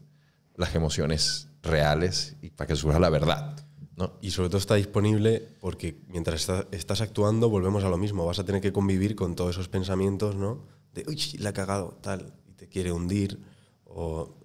las 0.55 0.73
emociones 0.73 1.49
reales 1.61 2.35
y 2.41 2.49
para 2.49 2.67
que 2.67 2.75
surja 2.75 2.99
la 2.99 3.09
verdad. 3.09 3.55
¿No? 4.03 4.13
Y 4.21 4.31
sobre 4.31 4.49
todo 4.49 4.57
está 4.57 4.75
disponible 4.75 5.47
porque 5.59 5.97
mientras 6.07 6.41
está- 6.41 6.67
estás 6.71 7.01
actuando 7.01 7.49
volvemos 7.49 7.83
a 7.83 7.89
lo 7.89 7.97
mismo. 7.97 8.25
Vas 8.25 8.39
a 8.39 8.43
tener 8.45 8.61
que 8.61 8.71
convivir 8.73 9.15
con 9.15 9.35
todos 9.35 9.51
esos 9.55 9.67
pensamientos, 9.69 10.35
¿no? 10.35 10.65
De, 10.93 11.03
uy, 11.07 11.19
la 11.39 11.49
ha 11.49 11.53
cagado, 11.53 11.97
tal, 12.01 12.33
y 12.49 12.53
te 12.53 12.67
quiere 12.67 12.91
hundir. 12.91 13.39
O... 13.85 14.35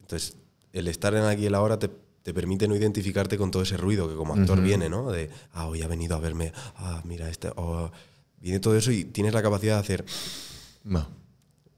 Entonces, 0.00 0.36
el 0.72 0.88
estar 0.88 1.14
en 1.14 1.24
aquí 1.24 1.42
y 1.44 1.46
el 1.46 1.54
ahora 1.54 1.78
te, 1.78 1.88
te 2.22 2.34
permite 2.34 2.68
no 2.68 2.76
identificarte 2.76 3.38
con 3.38 3.50
todo 3.50 3.62
ese 3.62 3.76
ruido 3.76 4.08
que 4.08 4.14
como 4.14 4.34
actor 4.34 4.60
viene, 4.60 4.88
¿no? 4.88 5.10
De, 5.10 5.30
ah, 5.52 5.66
hoy 5.66 5.82
ha 5.82 5.88
venido 5.88 6.16
a 6.16 6.20
verme, 6.20 6.52
ah, 6.76 7.00
mira, 7.04 7.28
este, 7.30 7.48
o 7.56 7.90
viene 8.40 8.60
todo 8.60 8.76
eso 8.76 8.90
y 8.92 9.04
tienes 9.04 9.32
la 9.32 9.42
capacidad 9.42 9.74
de 9.76 9.80
hacer... 9.80 10.04
No. 10.84 11.06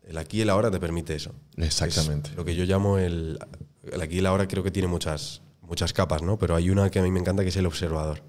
El 0.02 0.18
aquí 0.18 0.38
y 0.38 0.40
el 0.42 0.50
ahora 0.50 0.70
te 0.70 0.78
permite 0.80 1.14
eso. 1.14 1.32
Exactamente. 1.56 2.30
Es 2.30 2.36
lo 2.36 2.44
que 2.44 2.54
yo 2.54 2.64
llamo 2.64 2.98
el, 2.98 3.38
el 3.82 4.00
aquí 4.00 4.16
y 4.16 4.18
el 4.18 4.26
ahora 4.26 4.46
creo 4.48 4.62
que 4.62 4.70
tiene 4.70 4.86
muchas, 4.88 5.42
muchas 5.66 5.92
capas, 5.92 6.22
¿no? 6.22 6.38
Pero 6.38 6.54
hay 6.56 6.70
una 6.70 6.90
que 6.90 6.98
a 6.98 7.02
mí 7.02 7.10
me 7.10 7.20
encanta 7.20 7.42
que 7.42 7.48
es 7.50 7.56
el 7.56 7.66
observador. 7.66 8.22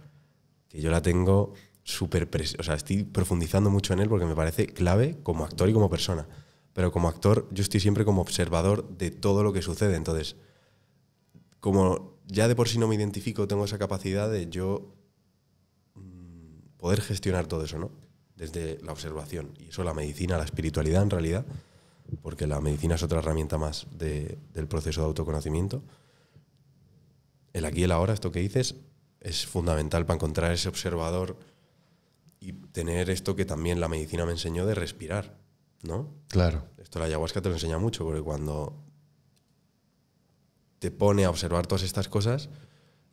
Que 0.67 0.81
yo 0.81 0.91
la 0.91 1.01
tengo 1.01 1.53
súper... 1.83 2.29
O 2.59 2.63
sea, 2.63 2.75
estoy 2.75 3.03
profundizando 3.03 3.69
mucho 3.69 3.93
en 3.93 3.99
él 3.99 4.09
porque 4.09 4.25
me 4.25 4.35
parece 4.35 4.67
clave 4.67 5.17
como 5.23 5.45
actor 5.45 5.69
y 5.69 5.73
como 5.73 5.89
persona. 5.89 6.27
Pero 6.73 6.91
como 6.91 7.07
actor 7.07 7.47
yo 7.51 7.63
estoy 7.63 7.79
siempre 7.79 8.05
como 8.05 8.21
observador 8.21 8.87
de 8.97 9.11
todo 9.11 9.43
lo 9.43 9.53
que 9.53 9.61
sucede. 9.61 9.95
Entonces, 9.95 10.35
como 11.59 12.17
ya 12.27 12.47
de 12.47 12.55
por 12.55 12.67
sí 12.67 12.77
no 12.77 12.87
me 12.87 12.95
identifico, 12.95 13.47
tengo 13.47 13.65
esa 13.65 13.77
capacidad 13.77 14.29
de 14.29 14.49
yo 14.49 14.93
mm, 15.95 16.77
poder 16.77 17.01
gestionar 17.01 17.47
todo 17.47 17.63
eso, 17.63 17.79
¿no? 17.79 17.91
Desde 18.35 18.77
la 18.83 18.91
observación. 18.91 19.53
Y 19.57 19.69
eso 19.69 19.83
la 19.83 19.93
medicina, 19.93 20.37
la 20.37 20.43
espiritualidad 20.43 21.01
en 21.03 21.09
realidad, 21.09 21.45
porque 22.21 22.47
la 22.47 22.61
medicina 22.61 22.95
es 22.95 23.03
otra 23.03 23.19
herramienta 23.19 23.57
más 23.57 23.87
de- 23.91 24.37
del 24.53 24.67
proceso 24.67 25.01
de 25.01 25.07
autoconocimiento. 25.07 25.81
El 27.53 27.65
aquí 27.65 27.81
y 27.81 27.83
el 27.83 27.91
ahora, 27.91 28.13
esto 28.13 28.31
que 28.31 28.39
dices, 28.39 28.75
es 29.19 29.45
fundamental 29.45 30.05
para 30.05 30.15
encontrar 30.15 30.51
ese 30.51 30.69
observador 30.69 31.37
y 32.39 32.53
tener 32.53 33.09
esto 33.09 33.35
que 33.35 33.45
también 33.45 33.79
la 33.79 33.87
medicina 33.87 34.25
me 34.25 34.31
enseñó 34.31 34.65
de 34.65 34.75
respirar, 34.75 35.37
¿no? 35.81 36.13
Claro. 36.27 36.67
Esto 36.77 36.99
la 36.99 37.05
ayahuasca 37.05 37.41
te 37.41 37.49
lo 37.49 37.55
enseña 37.55 37.77
mucho, 37.77 38.05
porque 38.05 38.21
cuando 38.21 38.83
te 40.79 40.91
pone 40.91 41.25
a 41.25 41.29
observar 41.29 41.65
todas 41.65 41.83
estas 41.83 42.07
cosas 42.07 42.49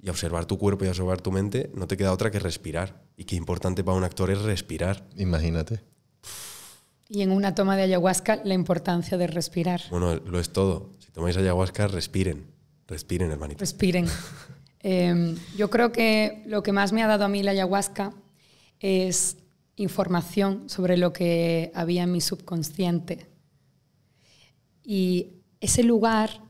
y 0.00 0.08
a 0.08 0.10
observar 0.10 0.44
tu 0.44 0.58
cuerpo 0.58 0.84
y 0.84 0.88
a 0.88 0.90
observar 0.90 1.20
tu 1.20 1.32
mente, 1.32 1.70
no 1.74 1.86
te 1.86 1.96
queda 1.96 2.12
otra 2.12 2.30
que 2.30 2.38
respirar. 2.38 3.02
Y 3.16 3.24
qué 3.24 3.36
importante 3.36 3.82
para 3.82 3.96
un 3.96 4.04
actor 4.04 4.30
es 4.30 4.42
respirar. 4.42 5.08
Imagínate. 5.16 5.82
Y 7.08 7.22
en 7.22 7.30
una 7.30 7.54
toma 7.54 7.76
de 7.76 7.82
ayahuasca, 7.82 8.40
la 8.44 8.54
importancia 8.54 9.16
de 9.16 9.26
respirar. 9.26 9.82
Bueno, 9.90 10.14
lo 10.16 10.40
es 10.40 10.50
todo. 10.50 10.90
Si 10.98 11.10
tomáis 11.10 11.36
ayahuasca, 11.36 11.88
respiren. 11.88 12.53
Respiren, 12.86 13.30
hermanito. 13.30 13.60
Respiren. 13.60 14.06
Eh, 14.86 15.34
yo 15.56 15.70
creo 15.70 15.92
que 15.92 16.42
lo 16.44 16.62
que 16.62 16.70
más 16.70 16.92
me 16.92 17.02
ha 17.02 17.06
dado 17.06 17.24
a 17.24 17.28
mí 17.28 17.42
la 17.42 17.52
ayahuasca 17.52 18.12
es 18.80 19.38
información 19.76 20.68
sobre 20.68 20.98
lo 20.98 21.14
que 21.14 21.72
había 21.74 22.02
en 22.02 22.12
mi 22.12 22.20
subconsciente. 22.20 23.26
Y 24.82 25.36
ese 25.60 25.84
lugar 25.84 26.42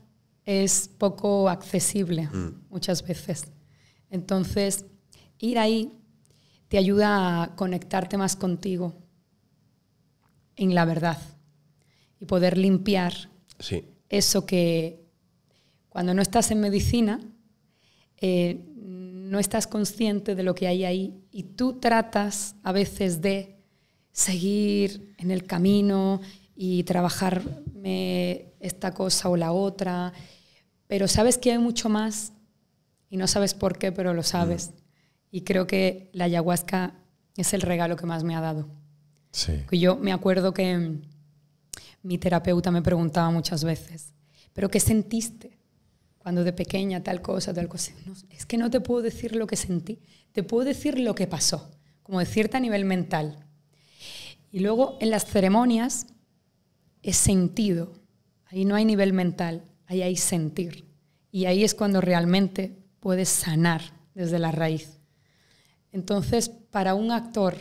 es 0.43 0.89
poco 0.97 1.47
accesible 1.47 2.27
muchas 2.69 3.03
veces. 3.07 3.45
Entonces, 4.09 4.83
ir 5.39 5.57
ahí 5.57 5.93
te 6.67 6.77
ayuda 6.77 7.43
a 7.43 7.55
conectarte 7.55 8.17
más 8.17 8.35
contigo 8.35 8.97
en 10.57 10.75
la 10.75 10.83
verdad 10.83 11.21
y 12.19 12.25
poder 12.25 12.57
limpiar 12.57 13.13
Sí. 13.59 13.85
eso 14.09 14.45
que 14.45 15.04
cuando 15.95 16.13
no 16.13 16.21
estás 16.21 16.51
en 16.51 16.59
medicina, 16.59 17.21
eh, 18.17 18.59
no 18.75 19.39
estás 19.39 19.65
consciente 19.65 20.35
de 20.35 20.43
lo 20.43 20.53
que 20.53 20.67
hay 20.67 20.83
ahí 20.83 21.23
y 21.31 21.43
tú 21.43 21.79
tratas 21.79 22.57
a 22.63 22.73
veces 22.73 23.21
de 23.21 23.55
seguir 24.11 25.15
en 25.17 25.31
el 25.31 25.45
camino 25.45 26.19
y 26.53 26.83
trabajarme 26.83 28.51
esta 28.59 28.93
cosa 28.93 29.29
o 29.29 29.37
la 29.37 29.53
otra, 29.53 30.11
pero 30.87 31.07
sabes 31.07 31.37
que 31.37 31.53
hay 31.53 31.59
mucho 31.59 31.87
más 31.87 32.33
y 33.09 33.15
no 33.15 33.25
sabes 33.25 33.53
por 33.53 33.77
qué, 33.77 33.93
pero 33.93 34.13
lo 34.13 34.23
sabes. 34.23 34.73
Y 35.31 35.43
creo 35.43 35.65
que 35.65 36.09
la 36.11 36.25
ayahuasca 36.25 36.93
es 37.37 37.53
el 37.53 37.61
regalo 37.61 37.95
que 37.95 38.05
más 38.05 38.25
me 38.25 38.35
ha 38.35 38.41
dado. 38.41 38.67
Sí. 39.31 39.61
Que 39.69 39.79
yo 39.79 39.95
me 39.95 40.11
acuerdo 40.11 40.53
que 40.53 40.77
mm, 40.77 41.01
mi 42.03 42.17
terapeuta 42.17 42.69
me 42.69 42.81
preguntaba 42.81 43.31
muchas 43.31 43.63
veces, 43.63 44.13
¿pero 44.51 44.69
qué 44.69 44.81
sentiste 44.81 45.54
cuando 46.25 46.43
de 46.43 46.53
pequeña 46.53 47.03
tal 47.03 47.21
cosa, 47.21 47.53
tal 47.53 47.67
cosa? 47.67 47.91
No, 48.07 48.13
es 48.31 48.47
que 48.47 48.57
no 48.57 48.71
te 48.71 48.79
puedo 48.79 49.03
decir 49.03 49.35
lo 49.35 49.45
que 49.45 49.55
sentí, 49.55 49.99
te 50.31 50.41
puedo 50.41 50.65
decir 50.65 50.97
lo 50.97 51.13
que 51.13 51.27
pasó, 51.27 51.69
como 52.01 52.17
decirte 52.17 52.57
a 52.57 52.59
nivel 52.59 52.83
mental. 52.83 53.45
Y 54.51 54.61
luego 54.61 54.97
en 55.01 55.11
las 55.11 55.25
ceremonias 55.25 56.07
es 57.03 57.15
sentido, 57.15 57.93
ahí 58.45 58.65
no 58.65 58.73
hay 58.73 58.85
nivel 58.85 59.13
mental, 59.13 59.65
ahí 59.85 60.01
hay 60.01 60.15
sentir. 60.15 60.85
Y 61.29 61.45
ahí 61.45 61.63
es 61.63 61.75
cuando 61.75 62.01
realmente 62.01 62.75
puedes 63.01 63.29
sanar 63.29 63.83
desde 64.15 64.39
la 64.39 64.51
raíz. 64.51 64.97
Entonces, 65.91 66.49
para 66.49 66.95
un 66.95 67.11
actor 67.11 67.55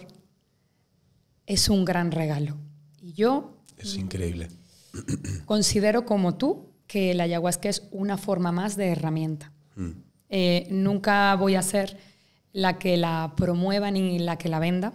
es 1.44 1.68
un 1.68 1.84
gran 1.84 2.12
regalo. 2.12 2.56
Y 3.02 3.12
yo 3.12 3.58
Es 3.76 3.94
increíble. 3.96 4.48
considero 5.44 6.06
como 6.06 6.38
tú 6.38 6.73
que 6.94 7.12
la 7.12 7.24
ayahuasca 7.24 7.68
es 7.68 7.82
una 7.90 8.16
forma 8.16 8.52
más 8.52 8.76
de 8.76 8.86
herramienta. 8.86 9.50
Mm. 9.74 9.90
Eh, 10.28 10.68
nunca 10.70 11.34
voy 11.34 11.56
a 11.56 11.62
ser 11.62 11.98
la 12.52 12.78
que 12.78 12.96
la 12.96 13.32
promueva 13.36 13.90
ni 13.90 14.20
la 14.20 14.38
que 14.38 14.48
la 14.48 14.60
venda, 14.60 14.92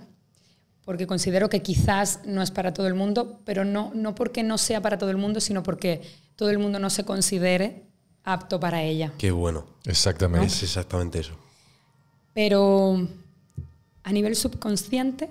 porque 0.86 1.08
considero 1.08 1.50
que 1.50 1.62
quizás 1.62 2.22
no 2.26 2.42
es 2.42 2.52
para 2.52 2.74
todo 2.74 2.88
el 2.88 2.94
mundo, 2.94 3.42
pero 3.44 3.66
no, 3.66 3.92
no 3.94 4.16
porque 4.16 4.44
no 4.44 4.58
sea 4.58 4.82
para 4.82 4.98
todo 4.98 5.10
el 5.10 5.18
mundo, 5.18 5.42
sino 5.42 5.62
porque 5.62 6.02
todo 6.38 6.50
el 6.52 6.58
mundo 6.58 6.80
no 6.80 6.90
se 6.90 7.04
considere 7.04 7.84
apto 8.24 8.62
para 8.62 8.82
ella. 8.82 9.12
Qué 9.18 9.32
bueno. 9.32 9.66
Exactamente. 9.84 10.48
Es 10.48 10.64
exactamente 10.64 11.20
eso. 11.20 11.34
Pero 12.34 13.10
a 14.04 14.12
nivel 14.14 14.38
subconsciente, 14.38 15.30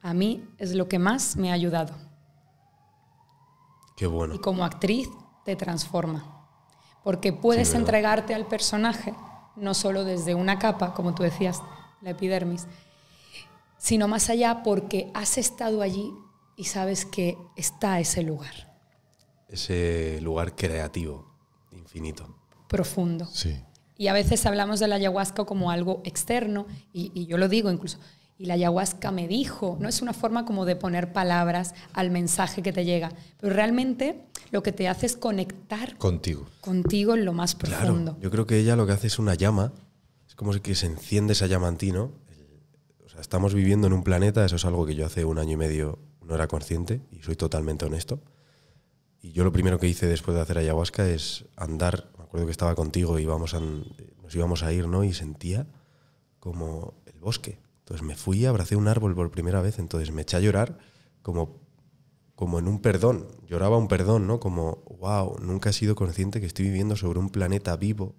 a 0.00 0.14
mí 0.14 0.44
es 0.58 0.76
lo 0.76 0.86
que 0.86 1.00
más 1.00 1.34
me 1.34 1.50
ha 1.50 1.54
ayudado. 1.54 1.92
Qué 3.96 4.06
bueno. 4.06 4.36
y 4.36 4.38
como 4.38 4.64
actriz 4.64 5.08
te 5.44 5.56
transforma. 5.56 6.46
Porque 7.04 7.32
puedes 7.32 7.68
Sí, 7.68 7.76
entregarte 7.76 8.34
al 8.34 8.46
personaje 8.46 9.14
no 9.56 9.74
solo 9.74 10.04
desde 10.04 10.34
una 10.34 10.58
capa, 10.58 10.94
como 10.94 11.14
tú 11.14 11.22
decías, 11.22 11.60
la 12.00 12.10
epidermis, 12.10 12.66
sino 13.76 14.08
más 14.08 14.30
allá 14.30 14.62
porque 14.62 15.10
has 15.14 15.36
estado 15.38 15.82
allí 15.82 16.12
y 16.14 16.32
y 16.56 16.64
sabes 16.64 17.04
que 17.04 17.36
está 17.56 17.98
ese 17.98 18.22
lugar. 18.22 18.78
Ese 19.48 20.20
lugar 20.20 20.54
creativo, 20.54 21.34
infinito. 21.72 22.36
Profundo. 22.68 23.26
Sí. 23.26 23.58
Y 23.96 24.08
a 24.08 24.12
veces 24.12 24.46
hablamos 24.46 24.80
de 24.80 24.88
la 24.88 24.96
ayahuasca 24.96 25.44
como 25.44 25.70
algo 25.70 26.02
externo, 26.04 26.66
y, 26.92 27.10
y, 27.14 27.26
yo 27.26 27.36
lo 27.36 27.48
digo 27.48 27.70
incluso, 27.70 27.98
y 28.38 28.46
la 28.46 28.54
ayahuasca 28.54 29.10
me 29.10 29.28
dijo, 29.28 29.76
no 29.80 29.88
es 29.88 30.02
una 30.02 30.12
forma 30.12 30.44
como 30.44 30.64
de 30.64 30.76
poner 30.76 31.12
palabras 31.12 31.74
al 31.92 32.10
mensaje 32.10 32.62
que 32.62 32.72
te 32.72 32.84
llega, 32.84 33.12
pero 33.40 33.54
realmente 33.54 34.26
lo 34.52 34.62
que 34.62 34.70
te 34.70 34.86
hace 34.86 35.06
es 35.06 35.16
conectar 35.16 35.96
contigo, 35.96 36.46
contigo 36.60 37.14
en 37.14 37.24
lo 37.24 37.32
más 37.32 37.54
profundo. 37.56 38.12
Claro, 38.12 38.20
yo 38.20 38.30
creo 38.30 38.46
que 38.46 38.58
ella 38.58 38.76
lo 38.76 38.86
que 38.86 38.92
hace 38.92 39.08
es 39.08 39.18
una 39.18 39.34
llama, 39.34 39.72
es 40.28 40.36
como 40.36 40.52
que 40.52 40.74
se 40.74 40.86
enciende 40.86 41.32
esa 41.32 41.46
llama 41.46 41.68
en 41.68 41.78
ti, 41.78 41.90
¿no? 41.90 42.12
O 43.04 43.08
sea, 43.08 43.22
estamos 43.22 43.54
viviendo 43.54 43.86
en 43.86 43.94
un 43.94 44.04
planeta, 44.04 44.44
eso 44.44 44.56
es 44.56 44.64
algo 44.66 44.86
que 44.86 44.94
yo 44.94 45.06
hace 45.06 45.24
un 45.24 45.38
año 45.38 45.52
y 45.52 45.56
medio 45.56 45.98
no 46.22 46.34
era 46.34 46.48
consciente, 46.48 47.00
y 47.10 47.22
soy 47.22 47.34
totalmente 47.34 47.86
honesto. 47.86 48.20
Y 49.22 49.32
yo 49.32 49.42
lo 49.42 49.52
primero 49.52 49.78
que 49.78 49.88
hice 49.88 50.06
después 50.06 50.34
de 50.34 50.42
hacer 50.42 50.58
ayahuasca 50.58 51.08
es 51.08 51.46
andar, 51.56 52.10
me 52.18 52.24
acuerdo 52.24 52.46
que 52.46 52.52
estaba 52.52 52.74
contigo 52.74 53.18
y 53.18 53.22
íbamos 53.22 53.54
a, 53.54 53.60
nos 53.60 54.34
íbamos 54.34 54.62
a 54.62 54.72
ir, 54.72 54.86
¿no? 54.86 55.02
Y 55.02 55.14
sentía 55.14 55.66
como 56.40 56.94
el 57.06 57.18
bosque. 57.20 57.58
Entonces 57.78 58.06
me 58.06 58.16
fui 58.16 58.40
y 58.40 58.46
abracé 58.46 58.76
un 58.76 58.86
árbol 58.86 59.14
por 59.14 59.30
primera 59.30 59.62
vez, 59.62 59.78
entonces 59.78 60.12
me 60.12 60.22
eché 60.22 60.36
a 60.36 60.40
llorar 60.40 60.78
como, 61.22 61.61
como 62.34 62.58
en 62.58 62.68
un 62.68 62.80
perdón, 62.80 63.28
lloraba 63.46 63.76
un 63.76 63.88
perdón, 63.88 64.26
¿no? 64.26 64.40
Como, 64.40 64.82
wow, 64.98 65.38
nunca 65.40 65.70
he 65.70 65.72
sido 65.72 65.94
consciente 65.94 66.40
que 66.40 66.46
estoy 66.46 66.66
viviendo 66.66 66.96
sobre 66.96 67.18
un 67.18 67.30
planeta 67.30 67.76
vivo, 67.76 68.14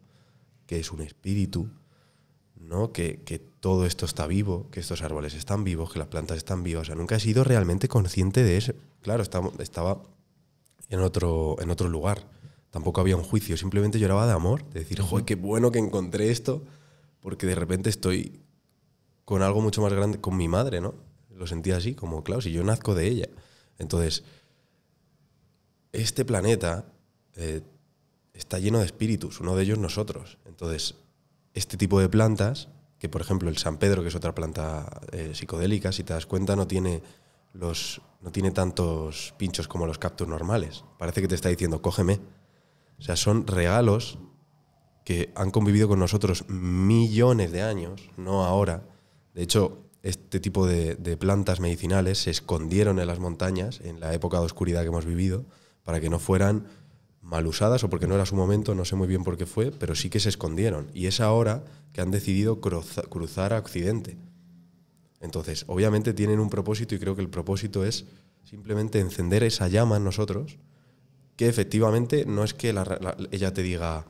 que 0.66 0.80
es 0.80 0.92
un 0.92 1.02
espíritu, 1.02 1.70
¿no? 2.56 2.92
Que, 2.92 3.22
que 3.24 3.40
todo 3.40 3.86
esto 3.86 4.06
está 4.06 4.28
vivo, 4.28 4.70
que 4.72 4.80
estos 4.80 5.02
árboles 5.02 5.34
están 5.34 5.64
vivos, 5.64 5.92
que 5.92 6.00
las 6.00 6.08
plantas 6.08 6.38
están 6.38 6.64
vivas. 6.64 6.84
O 6.84 6.86
sea, 6.86 6.96
nunca 6.96 7.16
he 7.16 7.20
sido 7.20 7.44
realmente 7.44 7.88
consciente 7.88 8.44
de 8.44 8.58
eso. 8.58 8.74
Claro, 9.02 9.24
estaba, 9.24 9.52
estaba 9.60 10.02
en 10.90 11.00
otro, 11.00 11.58
en 11.60 11.70
otro 11.70 11.90
lugar. 11.90 12.28
Tampoco 12.72 13.02
había 13.02 13.18
un 13.18 13.24
juicio, 13.24 13.56
simplemente 13.58 14.00
lloraba 14.00 14.26
de 14.26 14.34
amor, 14.34 14.68
de 14.70 14.80
decir, 14.80 15.00
joder, 15.02 15.26
qué 15.26 15.36
bueno 15.36 15.72
que 15.72 15.80
encontré 15.80 16.32
esto, 16.32 16.64
porque 17.20 17.46
de 17.46 17.56
repente 17.56 17.90
estoy 17.90 18.42
con 19.26 19.42
algo 19.42 19.62
mucho 19.62 19.82
más 19.82 19.94
grande, 19.94 20.20
con 20.20 20.36
mi 20.36 20.48
madre, 20.48 20.82
¿no? 20.82 20.96
Lo 21.30 21.48
sentía 21.48 21.78
así, 21.78 21.94
como, 21.94 22.24
claro, 22.24 22.42
si 22.42 22.52
yo 22.52 22.64
nazco 22.64 22.96
de 22.96 23.08
ella. 23.08 23.30
Entonces, 23.78 24.24
este 25.92 26.26
planeta 26.26 26.86
eh, 27.36 27.62
está 28.34 28.60
lleno 28.60 28.80
de 28.80 28.86
espíritus, 28.86 29.40
uno 29.40 29.56
de 29.56 29.64
ellos 29.64 29.78
nosotros. 29.78 30.38
Entonces, 30.46 30.96
este 31.54 31.78
tipo 31.78 32.00
de 32.00 32.10
plantas, 32.10 32.70
que 33.00 33.10
por 33.10 33.22
ejemplo 33.22 33.50
el 33.50 33.58
San 33.58 33.78
Pedro, 33.78 34.02
que 34.02 34.08
es 34.08 34.16
otra 34.16 34.34
planta 34.34 35.02
eh, 35.12 35.32
psicodélica, 35.34 35.92
si 35.92 36.04
te 36.04 36.14
das 36.14 36.26
cuenta, 36.26 36.56
no 36.56 36.68
tiene 36.68 37.04
los, 37.54 38.02
no 38.22 38.32
tiene 38.32 38.52
tantos 38.52 39.34
pinchos 39.38 39.68
como 39.68 39.86
los 39.86 40.00
cactus 40.00 40.28
normales. 40.28 40.84
Parece 40.98 41.22
que 41.22 41.28
te 41.28 41.36
está 41.36 41.50
diciendo, 41.50 41.82
cógeme. 41.82 42.20
O 42.98 43.02
sea, 43.02 43.16
son 43.16 43.46
regalos 43.46 44.18
que 45.06 45.32
han 45.36 45.52
convivido 45.52 45.88
con 45.88 46.00
nosotros 46.00 46.46
millones 46.48 47.52
de 47.52 47.62
años, 47.62 48.10
no 48.18 48.46
ahora. 48.46 48.84
De 49.34 49.44
hecho, 49.44 49.83
este 50.04 50.42
tipo 50.42 50.68
de, 50.68 51.18
plantas 51.18 51.62
medicinales 51.62 52.20
se 52.20 52.30
escondieron 52.30 53.00
en 53.00 53.08
las 53.08 53.20
montañas 53.20 53.80
en 53.84 54.02
la 54.02 54.14
época 54.14 54.38
de 54.38 54.46
oscuridad 54.46 54.82
que 54.82 54.90
hemos 54.90 55.06
vivido 55.06 55.46
para 55.84 56.02
que 56.02 56.10
no 56.10 56.20
fueran 56.20 56.68
mal 57.22 57.48
usadas 57.48 57.86
o 57.86 57.90
porque 57.90 58.06
no 58.06 58.16
era 58.16 58.26
su 58.26 58.36
momento, 58.36 58.76
no 58.76 58.84
sé 58.84 58.98
muy 58.98 59.08
bien 59.08 59.24
por 59.24 59.38
qué 59.38 59.46
fue, 59.46 59.72
pero 59.72 59.96
sí 59.96 60.10
que 60.10 60.20
se 60.20 60.28
escondieron. 60.28 60.92
Y 60.94 61.08
es 61.08 61.22
ahora 61.22 61.64
que 61.94 62.02
han 62.02 62.12
decidido 62.12 62.60
cruza, 62.60 63.04
cruzar 63.04 63.54
a 63.54 63.60
Occidente. 63.60 64.18
Entonces, 65.22 65.64
obviamente 65.68 66.14
tienen 66.14 66.42
un 66.42 66.50
propósito 66.50 66.96
y 66.96 67.00
creo 67.00 67.16
que 67.16 67.22
el 67.22 67.30
propósito 67.30 67.86
es 67.86 68.06
simplemente 68.44 69.00
encender 69.00 69.42
esa 69.44 69.70
llama 69.70 69.96
en 69.96 70.04
nosotros, 70.04 70.58
que 71.38 71.48
efectivamente 71.48 72.26
no 72.26 72.44
es 72.44 72.54
que 72.54 72.74
la, 72.74 73.16
ella 73.32 73.54
te 73.54 73.64
diga, 73.64 74.06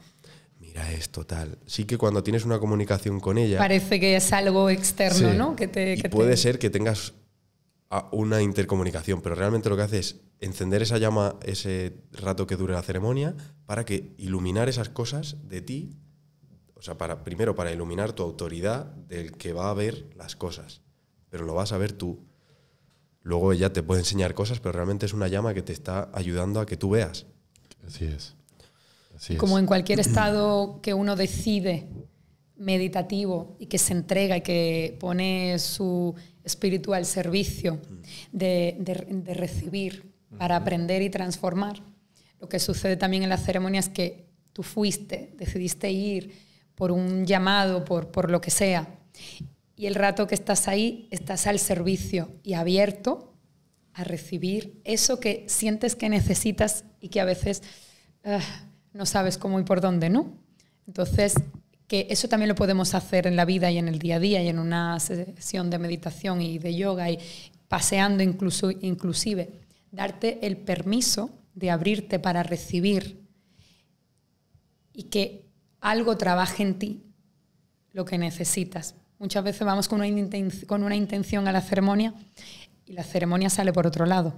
mira 0.74 0.92
esto, 0.92 1.26
tal. 1.26 1.60
Sí 1.66 1.86
que 1.86 1.98
cuando 1.98 2.24
tienes 2.24 2.46
una 2.46 2.60
comunicación 2.60 3.20
con 3.20 3.38
ella... 3.38 3.58
Parece 3.58 4.00
que 4.00 4.16
es 4.16 4.34
algo 4.34 4.70
externo, 4.70 5.32
sí. 5.32 5.38
¿no? 5.38 5.56
Que 5.56 5.68
te, 5.68 5.98
que 5.98 6.10
puede 6.10 6.32
te... 6.32 6.38
ser 6.38 6.60
que 6.60 6.70
tengas 6.70 7.14
una 8.12 8.42
intercomunicación, 8.42 9.22
pero 9.22 9.36
realmente 9.36 9.70
lo 9.70 9.76
que 9.76 9.84
hace 9.84 10.00
es 10.00 10.22
encender 10.40 10.82
esa 10.82 10.98
llama 10.98 11.36
ese 11.44 11.94
rato 12.12 12.48
que 12.48 12.56
dure 12.56 12.74
la 12.74 12.82
ceremonia 12.82 13.36
para 13.68 13.86
que 13.86 14.16
iluminar 14.18 14.68
esas 14.68 14.90
cosas 14.90 15.38
de 15.48 15.62
ti, 15.62 15.92
o 16.74 16.82
sea, 16.82 16.98
para, 16.98 17.24
primero 17.24 17.54
para 17.54 17.72
iluminar 17.72 18.14
tu 18.14 18.24
autoridad 18.24 18.86
del 18.86 19.34
que 19.34 19.54
va 19.54 19.70
a 19.70 19.74
ver 19.76 20.10
las 20.16 20.36
cosas 20.36 20.82
pero 21.34 21.46
lo 21.46 21.56
vas 21.56 21.72
a 21.72 21.80
ver 21.80 21.94
tú. 21.94 22.28
Luego 23.24 23.54
ella 23.54 23.74
te 23.74 23.82
puede 23.82 24.02
enseñar 24.02 24.36
cosas, 24.36 24.60
pero 24.60 24.74
realmente 24.74 25.08
es 25.08 25.14
una 25.14 25.28
llama 25.28 25.56
que 25.56 25.64
te 25.64 25.74
está 25.74 26.12
ayudando 26.14 26.60
a 26.60 26.68
que 26.68 26.78
tú 26.78 26.92
veas. 26.92 27.26
Así 27.88 28.06
es. 28.06 28.36
Así 29.16 29.36
Como 29.36 29.58
es. 29.58 29.62
en 29.62 29.68
cualquier 29.68 30.00
estado 30.00 30.80
que 30.82 30.94
uno 30.94 31.16
decide 31.16 31.88
meditativo 32.56 33.56
y 33.60 33.66
que 33.68 33.78
se 33.78 33.94
entrega 33.94 34.38
y 34.38 34.42
que 34.42 34.98
pone 35.00 35.58
su 35.60 36.16
espíritu 36.44 36.94
al 36.94 37.06
servicio 37.06 37.80
de, 38.32 38.78
de, 38.80 39.06
de 39.10 39.34
recibir 39.34 40.14
para 40.38 40.56
aprender 40.56 41.02
y 41.02 41.10
transformar. 41.10 41.82
Lo 42.40 42.50
que 42.50 42.60
sucede 42.60 42.98
también 42.98 43.24
en 43.24 43.30
las 43.30 43.44
ceremonias 43.44 43.88
es 43.88 43.94
que 43.94 44.26
tú 44.52 44.64
fuiste, 44.64 45.34
decidiste 45.38 45.92
ir 45.92 46.32
por 46.76 46.92
un 46.92 47.26
llamado, 47.26 47.86
por, 47.86 48.12
por 48.12 48.30
lo 48.30 48.42
que 48.42 48.52
sea, 48.52 49.00
y 49.76 49.88
el 49.88 49.96
rato 49.96 50.28
que 50.28 50.36
estás 50.36 50.68
ahí, 50.68 51.08
estás 51.12 51.48
al 51.48 51.60
servicio 51.60 52.32
y 52.44 52.54
abierto 52.54 53.34
a 53.94 54.04
recibir 54.04 54.80
eso 54.84 55.20
que 55.20 55.46
sientes 55.48 55.96
que 55.96 56.10
necesitas 56.10 56.86
y 57.00 57.10
que 57.10 57.22
a 57.22 57.26
veces 57.26 57.62
uh, 58.26 58.40
no 58.94 59.06
sabes 59.06 59.38
cómo 59.38 59.60
y 59.60 59.64
por 59.64 59.82
dónde, 59.82 60.10
¿no? 60.10 60.34
Entonces, 60.88 61.36
que 61.88 62.08
eso 62.10 62.28
también 62.28 62.50
lo 62.50 62.56
podemos 62.56 62.94
hacer 62.96 63.28
en 63.28 63.36
la 63.36 63.46
vida 63.46 63.72
y 63.72 63.78
en 63.78 63.88
el 63.88 64.00
día 64.00 64.18
a 64.18 64.20
día 64.20 64.42
y 64.44 64.48
en 64.48 64.60
una 64.60 65.00
sesión 65.00 65.70
de 65.70 65.80
meditación 65.80 66.42
y 66.42 66.60
de 66.60 66.76
yoga 66.76 67.10
y 67.10 67.20
paseando 67.68 68.24
incluso, 68.24 68.72
inclusive, 68.72 69.62
darte 69.92 70.46
el 70.46 70.58
permiso 70.58 71.30
de 71.54 71.72
abrirte 71.72 72.20
para 72.20 72.44
recibir 72.44 73.28
y 74.94 75.04
que 75.04 75.46
algo 75.82 76.18
trabaje 76.18 76.64
en 76.64 76.80
ti 76.80 77.04
lo 77.92 78.06
que 78.06 78.18
necesitas 78.18 78.96
Muchas 79.24 79.46
veces 79.46 79.66
vamos 79.66 79.88
con 79.88 80.02
una, 80.02 80.28
con 80.68 80.84
una 80.84 80.98
intención 80.98 81.48
a 81.48 81.54
la 81.54 81.62
ceremonia 81.62 82.14
y 82.86 82.92
la 82.92 83.06
ceremonia 83.06 83.50
sale 83.50 83.72
por 83.72 83.88
otro 83.88 84.06
lado. 84.06 84.34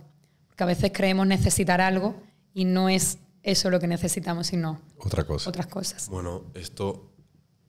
Porque 0.45 0.61
a 0.61 0.67
veces 0.67 0.91
creemos 0.93 1.25
necesitar 1.25 1.81
algo 1.81 2.21
y 2.53 2.65
no 2.65 2.87
es 2.87 3.17
eso 3.45 3.69
lo 3.69 3.79
que 3.79 3.87
necesitamos, 3.87 4.47
sino 4.47 4.81
Otra 4.97 5.23
cosa. 5.23 5.49
otras 5.49 5.67
cosas. 5.67 6.09
Bueno, 6.09 6.43
esto 6.55 7.11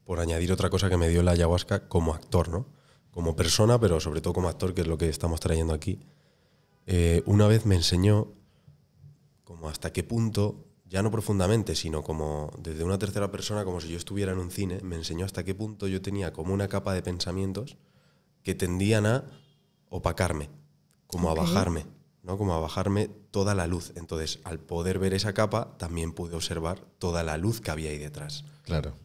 por 0.05 0.21
añadir 0.21 0.51
otra 0.53 0.71
cosa 0.71 0.89
que 0.89 0.97
me 0.97 1.09
dio 1.09 1.23
la 1.23 1.33
ayahuasca 1.33 1.89
como 1.89 2.15
actor, 2.15 2.49
¿no? 2.49 2.67
Como 3.11 3.37
persona, 3.37 3.79
pero 3.79 4.01
sobre 4.01 4.21
todo 4.21 4.33
como 4.33 4.49
actor, 4.49 4.73
que 4.73 4.81
es 4.83 4.87
lo 4.87 4.97
que 4.97 5.09
estamos 5.09 5.41
trayendo 5.41 5.75
aquí. 5.75 6.01
Eh, 6.87 7.23
una 7.27 7.47
vez 7.47 7.67
me 7.67 7.75
enseñó 7.75 8.33
como 9.45 9.69
hasta 9.69 9.93
qué 9.93 10.03
punto 10.03 10.65
ya 10.89 11.03
no 11.03 11.11
profundamente, 11.11 11.75
sino 11.75 12.03
como 12.03 12.51
desde 12.59 12.85
una 12.85 12.99
tercera 12.99 13.31
persona, 13.31 13.65
como 13.65 13.81
si 13.81 13.89
yo 13.89 13.97
estuviera 13.97 14.33
en 14.33 14.39
un 14.39 14.51
cine, 14.51 14.81
me 14.83 14.97
enseñó 14.97 15.25
hasta 15.25 15.45
qué 15.45 15.55
punto 15.55 15.89
yo 15.89 16.01
tenía 16.01 16.33
como 16.33 16.55
una 16.55 16.69
capa 16.69 16.95
de 16.95 17.03
pensamientos 17.03 17.77
que 18.43 18.55
tendían 18.55 19.07
a 19.07 19.25
opacarme, 19.89 20.49
como 21.07 21.29
okay. 21.29 21.43
a 21.43 21.47
bajarme, 21.47 21.87
¿no? 22.27 22.37
Como 22.37 22.55
a 22.55 22.59
bajarme 22.59 23.09
toda 23.31 23.55
la 23.55 23.69
luz. 23.69 23.93
Entonces, 23.95 24.41
al 24.43 24.59
poder 24.59 24.99
ver 24.99 25.15
esa 25.15 25.33
capa, 25.33 25.77
también 25.79 26.13
pude 26.13 26.35
observar 26.35 26.81
toda 26.99 27.23
la 27.23 27.39
luz 27.39 27.61
que 27.61 27.71
había 27.71 27.91
ahí 27.91 27.99
detrás. 27.99 28.45
Claro. 28.65 28.97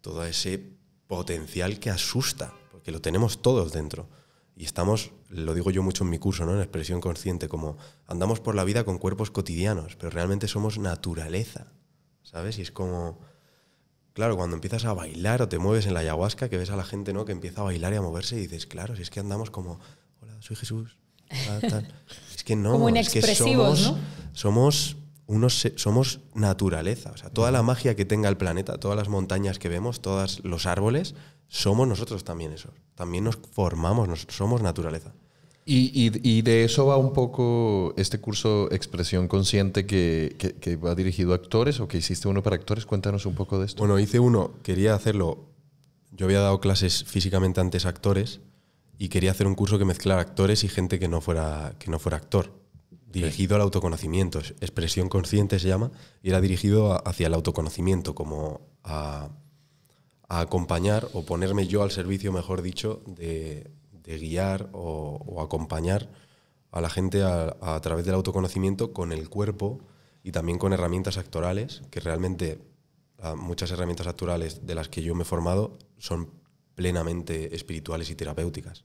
Todo 0.00 0.24
ese 0.24 0.78
potencial 1.08 1.80
que 1.80 1.90
asusta, 1.90 2.54
porque 2.70 2.92
lo 2.92 3.00
tenemos 3.00 3.42
todos 3.42 3.72
dentro. 3.72 4.08
Y 4.56 4.64
estamos, 4.64 5.10
lo 5.28 5.52
digo 5.54 5.72
yo 5.72 5.82
mucho 5.82 6.04
en 6.04 6.10
mi 6.10 6.18
curso, 6.18 6.46
¿no? 6.46 6.54
en 6.54 6.60
expresión 6.60 7.00
consciente, 7.00 7.48
como 7.48 7.76
andamos 8.06 8.38
por 8.40 8.54
la 8.54 8.62
vida 8.62 8.84
con 8.84 8.98
cuerpos 8.98 9.32
cotidianos, 9.32 9.96
pero 9.96 10.10
realmente 10.10 10.46
somos 10.46 10.78
naturaleza, 10.78 11.72
¿sabes? 12.22 12.58
Y 12.58 12.62
es 12.62 12.70
como, 12.70 13.18
claro, 14.12 14.36
cuando 14.36 14.54
empiezas 14.54 14.84
a 14.84 14.92
bailar 14.92 15.42
o 15.42 15.48
te 15.48 15.58
mueves 15.58 15.86
en 15.86 15.94
la 15.94 16.00
ayahuasca, 16.00 16.48
que 16.48 16.58
ves 16.58 16.70
a 16.70 16.76
la 16.76 16.84
gente 16.84 17.12
¿no? 17.12 17.24
que 17.24 17.32
empieza 17.32 17.62
a 17.62 17.64
bailar 17.64 17.94
y 17.94 17.96
a 17.96 18.02
moverse 18.02 18.36
y 18.36 18.40
dices, 18.40 18.66
claro, 18.66 18.94
si 18.94 19.02
es 19.02 19.10
que 19.10 19.18
andamos 19.18 19.50
como, 19.50 19.80
hola, 20.20 20.36
soy 20.40 20.56
Jesús. 20.56 20.99
Tal, 21.30 21.60
tal. 21.70 21.88
Es 22.34 22.44
que 22.44 22.56
no, 22.56 22.72
como 22.72 22.88
es 22.88 23.10
que 23.10 23.22
somos, 23.34 23.82
¿no? 23.82 23.98
somos 24.32 24.96
unos, 25.26 25.68
somos 25.76 26.20
naturaleza. 26.34 27.12
O 27.12 27.16
sea, 27.16 27.30
toda 27.30 27.50
la 27.50 27.62
magia 27.62 27.94
que 27.94 28.04
tenga 28.04 28.28
el 28.28 28.36
planeta, 28.36 28.78
todas 28.78 28.96
las 28.96 29.08
montañas 29.08 29.58
que 29.58 29.68
vemos, 29.68 30.00
todos 30.00 30.44
los 30.44 30.66
árboles, 30.66 31.14
somos 31.48 31.86
nosotros 31.86 32.24
también 32.24 32.52
esos. 32.52 32.72
También 32.96 33.24
nos 33.24 33.38
formamos, 33.52 34.08
nos, 34.08 34.26
somos 34.28 34.60
naturaleza. 34.60 35.12
Y, 35.64 35.92
y, 35.94 36.10
y, 36.28 36.42
de 36.42 36.64
eso 36.64 36.86
va 36.86 36.96
un 36.96 37.12
poco 37.12 37.94
este 37.96 38.18
curso 38.18 38.68
Expresión 38.72 39.28
Consciente 39.28 39.86
que, 39.86 40.34
que, 40.38 40.54
que, 40.54 40.76
va 40.76 40.94
dirigido 40.96 41.32
a 41.32 41.36
actores 41.36 41.78
o 41.78 41.86
que 41.86 41.98
hiciste 41.98 42.26
uno 42.26 42.42
para 42.42 42.56
actores. 42.56 42.86
Cuéntanos 42.86 43.24
un 43.24 43.34
poco 43.34 43.60
de 43.60 43.66
esto. 43.66 43.78
Bueno, 43.78 43.98
hice 44.00 44.18
uno, 44.18 44.52
quería 44.64 44.94
hacerlo. 44.94 45.44
Yo 46.10 46.26
había 46.26 46.40
dado 46.40 46.60
clases 46.60 47.04
físicamente 47.04 47.60
antes 47.60 47.86
a 47.86 47.90
actores 47.90 48.40
y 49.00 49.08
quería 49.08 49.30
hacer 49.30 49.46
un 49.46 49.54
curso 49.54 49.78
que 49.78 49.86
mezclara 49.86 50.20
actores 50.20 50.62
y 50.62 50.68
gente 50.68 50.98
que 50.98 51.08
no 51.08 51.20
fuera, 51.22 51.74
que 51.78 51.90
no 51.90 51.98
fuera 51.98 52.18
actor. 52.18 52.52
dirigido 53.10 53.56
al 53.56 53.62
autoconocimiento. 53.62 54.38
Es- 54.38 54.52
Expresión 54.60 55.08
consciente 55.08 55.58
se 55.58 55.66
llama, 55.66 55.90
y 56.22 56.28
era 56.28 56.40
dirigido 56.40 56.92
a- 56.92 56.98
hacia 56.98 57.26
el 57.26 57.34
autoconocimiento, 57.34 58.14
como 58.14 58.60
a, 58.84 59.30
a 60.28 60.40
acompañar 60.40 61.08
o 61.12 61.24
ponerme 61.24 61.66
yo 61.66 61.82
al 61.82 61.90
servicio, 61.90 62.30
mejor 62.30 62.62
dicho, 62.62 63.02
de, 63.06 63.68
de 64.04 64.18
guiar 64.18 64.68
o, 64.72 65.18
o 65.26 65.40
acompañar 65.42 66.08
a 66.70 66.80
la 66.80 66.88
gente 66.90 67.22
a, 67.24 67.56
a 67.60 67.80
través 67.80 68.04
del 68.04 68.14
autoconocimiento 68.14 68.92
con 68.92 69.10
el 69.12 69.28
cuerpo 69.28 69.80
y 70.22 70.30
también 70.30 70.58
con 70.58 70.72
herramientas 70.72 71.16
actorales, 71.18 71.82
que 71.90 71.98
realmente 71.98 72.60
ah, 73.18 73.34
muchas 73.34 73.72
herramientas 73.72 74.06
actorales 74.06 74.66
de 74.66 74.74
las 74.76 74.88
que 74.88 75.02
yo 75.02 75.14
me 75.16 75.22
he 75.22 75.26
formado 75.26 75.78
son 75.98 76.30
plenamente 76.80 77.54
espirituales 77.54 78.08
y 78.08 78.14
terapéuticas. 78.14 78.84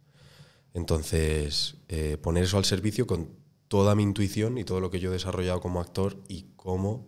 Entonces, 0.74 1.78
eh, 1.88 2.18
poner 2.22 2.44
eso 2.44 2.58
al 2.58 2.66
servicio 2.66 3.08
con 3.08 3.30
toda 3.70 3.96
mi 3.96 4.04
intuición 4.04 4.58
y 4.58 4.66
todo 4.66 4.82
lo 4.82 4.92
que 4.92 5.00
yo 5.00 5.12
he 5.12 5.14
desarrollado 5.14 5.62
como 5.62 5.80
actor 5.80 6.22
y 6.28 6.48
como, 6.58 7.08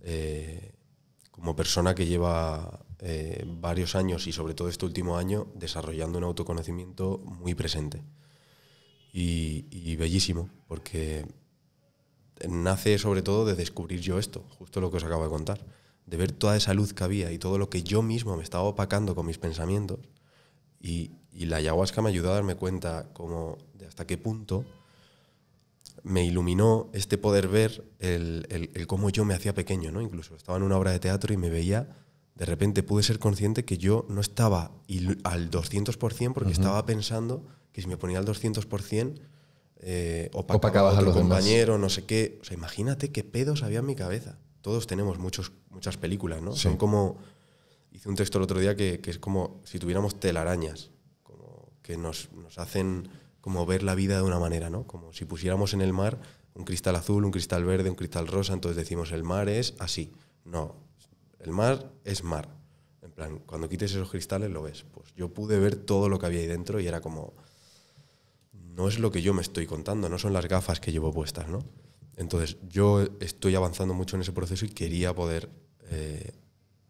eh, 0.00 0.74
como 1.32 1.56
persona 1.56 1.96
que 1.96 2.06
lleva 2.06 2.84
eh, 3.00 3.44
varios 3.48 3.96
años 3.96 4.28
y 4.28 4.32
sobre 4.32 4.54
todo 4.54 4.68
este 4.68 4.86
último 4.86 5.16
año 5.16 5.48
desarrollando 5.56 6.18
un 6.18 6.24
autoconocimiento 6.24 7.18
muy 7.24 7.56
presente. 7.56 8.04
Y, 9.12 9.66
y 9.72 9.96
bellísimo, 9.96 10.50
porque 10.68 11.26
nace 12.48 12.96
sobre 12.96 13.22
todo 13.22 13.44
de 13.44 13.56
descubrir 13.56 14.00
yo 14.00 14.20
esto, 14.20 14.44
justo 14.50 14.80
lo 14.80 14.92
que 14.92 14.98
os 14.98 15.04
acabo 15.04 15.24
de 15.24 15.30
contar, 15.30 15.66
de 16.06 16.16
ver 16.16 16.32
toda 16.32 16.56
esa 16.56 16.74
luz 16.74 16.92
que 16.94 17.04
había 17.04 17.32
y 17.32 17.38
todo 17.38 17.58
lo 17.58 17.70
que 17.70 17.82
yo 17.82 18.02
mismo 18.02 18.36
me 18.36 18.42
estaba 18.42 18.64
opacando 18.64 19.14
con 19.14 19.26
mis 19.26 19.38
pensamientos. 19.38 19.98
Y, 20.80 21.12
y 21.32 21.46
la 21.46 21.56
ayahuasca 21.58 22.02
me 22.02 22.08
ayudó 22.10 22.30
a 22.32 22.34
darme 22.34 22.56
cuenta 22.56 23.08
como 23.12 23.56
de 23.74 23.86
hasta 23.86 24.06
qué 24.06 24.18
punto 24.18 24.64
me 26.02 26.24
iluminó 26.24 26.90
este 26.92 27.18
poder 27.18 27.48
ver 27.48 27.84
el, 28.00 28.46
el- 28.50 28.70
el 28.74 28.86
cómo 28.86 29.10
yo 29.10 29.24
me 29.24 29.34
hacía 29.34 29.54
pequeño, 29.54 29.92
¿no? 29.92 30.00
Incluso 30.00 30.34
estaba 30.34 30.58
en 30.58 30.64
una 30.64 30.76
obra 30.76 30.90
de 30.90 30.98
teatro 30.98 31.32
y 31.32 31.36
me 31.36 31.48
veía, 31.50 31.96
de 32.34 32.44
repente 32.46 32.82
pude 32.82 33.02
ser 33.04 33.18
consciente 33.18 33.64
que 33.64 33.78
yo 33.78 34.06
no 34.08 34.20
estaba 34.20 34.72
al 35.24 35.50
200% 35.50 36.32
porque 36.34 36.50
estaba 36.52 36.84
pensando 36.86 37.46
que 37.72 37.82
si 37.82 37.86
me 37.88 37.96
ponía 37.96 38.18
al 38.18 38.24
200% 38.26 39.14
eh, 39.84 40.30
opacaba 40.32 40.90
a 40.90 41.02
los 41.02 41.14
demás. 41.14 41.38
compañero, 41.38 41.78
no 41.78 41.88
sé 41.88 42.04
qué. 42.04 42.38
O 42.40 42.44
sea, 42.44 42.56
imagínate 42.56 43.10
qué 43.12 43.22
pedos 43.24 43.62
había 43.62 43.80
en 43.80 43.86
mi 43.86 43.94
cabeza. 43.94 44.38
Todos 44.62 44.86
tenemos 44.86 45.18
muchos, 45.18 45.52
muchas 45.70 45.96
películas, 45.96 46.40
¿no? 46.42 46.52
Sí. 46.52 46.62
Son 46.62 46.76
como... 46.76 47.18
Hice 47.90 48.08
un 48.08 48.16
texto 48.16 48.38
el 48.38 48.44
otro 48.44 48.58
día 48.58 48.74
que, 48.74 49.00
que 49.00 49.10
es 49.10 49.18
como 49.18 49.60
si 49.64 49.78
tuviéramos 49.78 50.18
telarañas, 50.18 50.90
como 51.22 51.68
que 51.82 51.98
nos, 51.98 52.32
nos 52.32 52.58
hacen 52.58 53.10
como 53.42 53.66
ver 53.66 53.82
la 53.82 53.94
vida 53.94 54.16
de 54.16 54.22
una 54.22 54.38
manera, 54.38 54.70
¿no? 54.70 54.86
Como 54.86 55.12
si 55.12 55.26
pusiéramos 55.26 55.74
en 55.74 55.82
el 55.82 55.92
mar 55.92 56.18
un 56.54 56.64
cristal 56.64 56.96
azul, 56.96 57.24
un 57.24 57.30
cristal 57.30 57.64
verde, 57.64 57.90
un 57.90 57.96
cristal 57.96 58.28
rosa, 58.28 58.52
entonces 58.52 58.76
decimos 58.76 59.12
el 59.12 59.24
mar 59.24 59.48
es 59.48 59.74
así. 59.78 60.12
No, 60.44 60.76
el 61.40 61.50
mar 61.50 61.90
es 62.04 62.24
mar. 62.24 62.48
En 63.02 63.10
plan, 63.10 63.38
cuando 63.40 63.68
quites 63.68 63.90
esos 63.92 64.10
cristales 64.10 64.50
lo 64.50 64.62
ves. 64.62 64.84
Pues 64.92 65.14
yo 65.14 65.28
pude 65.28 65.58
ver 65.58 65.76
todo 65.76 66.08
lo 66.08 66.18
que 66.18 66.26
había 66.26 66.40
ahí 66.40 66.46
dentro 66.46 66.80
y 66.80 66.86
era 66.86 67.00
como, 67.00 67.34
no 68.52 68.88
es 68.88 68.98
lo 68.98 69.10
que 69.10 69.22
yo 69.22 69.34
me 69.34 69.42
estoy 69.42 69.66
contando, 69.66 70.08
no 70.08 70.18
son 70.18 70.32
las 70.32 70.46
gafas 70.46 70.80
que 70.80 70.92
llevo 70.92 71.12
puestas, 71.12 71.48
¿no? 71.48 71.64
Entonces 72.16 72.56
yo 72.68 73.02
estoy 73.20 73.54
avanzando 73.54 73.94
mucho 73.94 74.16
en 74.16 74.22
ese 74.22 74.32
proceso 74.32 74.64
y 74.64 74.68
quería 74.68 75.14
poder 75.14 75.48
eh, 75.90 76.32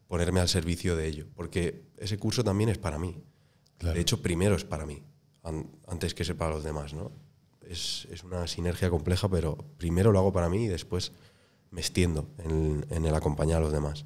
ponerme 0.09 0.41
al 0.41 0.49
servicio 0.49 0.97
de 0.97 1.07
ello, 1.07 1.27
porque 1.35 1.85
ese 1.99 2.19
curso 2.19 2.43
también 2.45 2.69
es 2.71 2.79
para 2.79 2.99
mí. 2.99 3.17
Claro. 3.79 3.95
De 3.95 4.01
hecho, 4.01 4.21
primero 4.23 4.55
es 4.57 4.65
para 4.65 4.85
mí, 4.87 5.03
an- 5.43 5.71
antes 5.89 6.15
que 6.15 6.25
sea 6.25 6.35
para 6.37 6.51
los 6.55 6.65
demás, 6.65 6.93
¿no? 6.95 7.13
Es, 7.69 8.07
es 8.11 8.23
una 8.25 8.47
sinergia 8.47 8.91
compleja, 8.91 9.29
pero 9.29 9.57
primero 9.79 10.13
lo 10.13 10.19
hago 10.19 10.33
para 10.33 10.49
mí 10.49 10.65
y 10.65 10.69
después 10.69 11.13
me 11.71 11.81
extiendo 11.81 12.29
en, 12.39 12.85
en 12.91 13.07
el 13.07 13.15
acompañar 13.15 13.59
a 13.59 13.61
los 13.65 13.73
demás. 13.73 14.05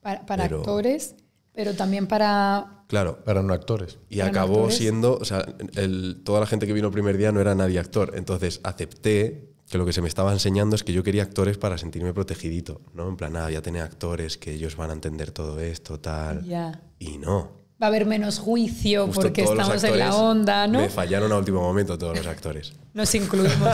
Para, 0.00 0.24
para 0.24 0.44
Pero- 0.44 0.58
actores, 0.60 1.14
pero 1.52 1.74
también 1.74 2.06
para... 2.06 2.84
Claro, 2.88 3.22
Para 3.24 3.42
no 3.42 3.52
actores. 3.54 3.98
Y 4.08 4.16
¿Eran 4.20 4.30
acabó 4.30 4.54
actores? 4.56 4.76
siendo, 4.76 5.16
o 5.18 5.24
sea, 5.24 5.46
el- 5.76 6.22
toda 6.24 6.40
la 6.40 6.46
gente 6.46 6.66
que 6.66 6.72
vino 6.72 6.88
el 6.88 6.92
primer 6.92 7.16
día 7.18 7.32
no 7.32 7.40
era 7.40 7.54
nadie 7.54 7.78
actor. 7.78 8.12
Entonces 8.16 8.60
acepté 8.64 9.51
que 9.72 9.78
lo 9.78 9.86
que 9.86 9.94
se 9.94 10.02
me 10.02 10.08
estaba 10.08 10.34
enseñando 10.34 10.76
es 10.76 10.84
que 10.84 10.92
yo 10.92 11.02
quería 11.02 11.22
actores 11.22 11.56
para 11.56 11.78
sentirme 11.78 12.12
protegidito, 12.12 12.82
¿no? 12.92 13.08
En 13.08 13.16
plan, 13.16 13.34
ah, 13.38 13.50
ya 13.50 13.62
tener 13.62 13.80
actores 13.80 14.36
que 14.36 14.52
ellos 14.52 14.76
van 14.76 14.90
a 14.90 14.92
entender 14.92 15.30
todo 15.30 15.58
esto, 15.60 15.98
tal. 15.98 16.44
Ya. 16.44 16.82
Y 16.98 17.16
no. 17.16 17.52
Va 17.82 17.86
a 17.86 17.88
haber 17.88 18.04
menos 18.04 18.38
juicio 18.38 19.06
Justo 19.06 19.22
porque 19.22 19.44
estamos 19.44 19.82
en 19.82 19.98
la 19.98 20.14
onda, 20.14 20.66
¿no? 20.66 20.78
Me 20.78 20.90
fallaron 20.90 21.32
a 21.32 21.38
último 21.38 21.62
momento 21.62 21.96
todos 21.96 22.18
los 22.18 22.26
actores. 22.26 22.74
Nos 22.92 23.14
incluimos. 23.14 23.68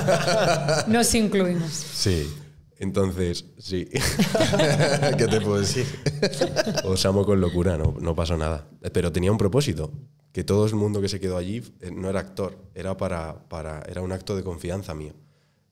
Nos 0.87 1.15
incluimos. 1.17 1.73
Sí. 1.73 2.33
Entonces, 2.79 3.47
sí. 3.59 3.89
¿Qué 5.19 5.27
te 5.27 5.41
puedo 5.41 5.59
decir? 5.59 5.85
Os 6.85 7.05
amo 7.07 7.27
con 7.27 7.41
locura, 7.41 7.77
no, 7.77 7.97
no 8.01 8.15
pasó 8.15 8.37
nada. 8.37 8.69
Pero 8.93 9.11
tenía 9.11 9.33
un 9.33 9.39
propósito, 9.39 9.91
que 10.33 10.45
todo 10.45 10.65
el 10.65 10.77
mundo 10.77 11.01
que 11.01 11.09
se 11.09 11.19
quedó 11.19 11.37
allí 11.37 11.61
eh, 11.81 11.91
no 11.91 12.09
era 12.09 12.21
actor, 12.21 12.57
era, 12.77 12.97
para, 12.97 13.49
para, 13.49 13.83
era 13.89 14.01
un 14.01 14.13
acto 14.13 14.37
de 14.37 14.45
confianza 14.45 14.95
mío, 14.95 15.15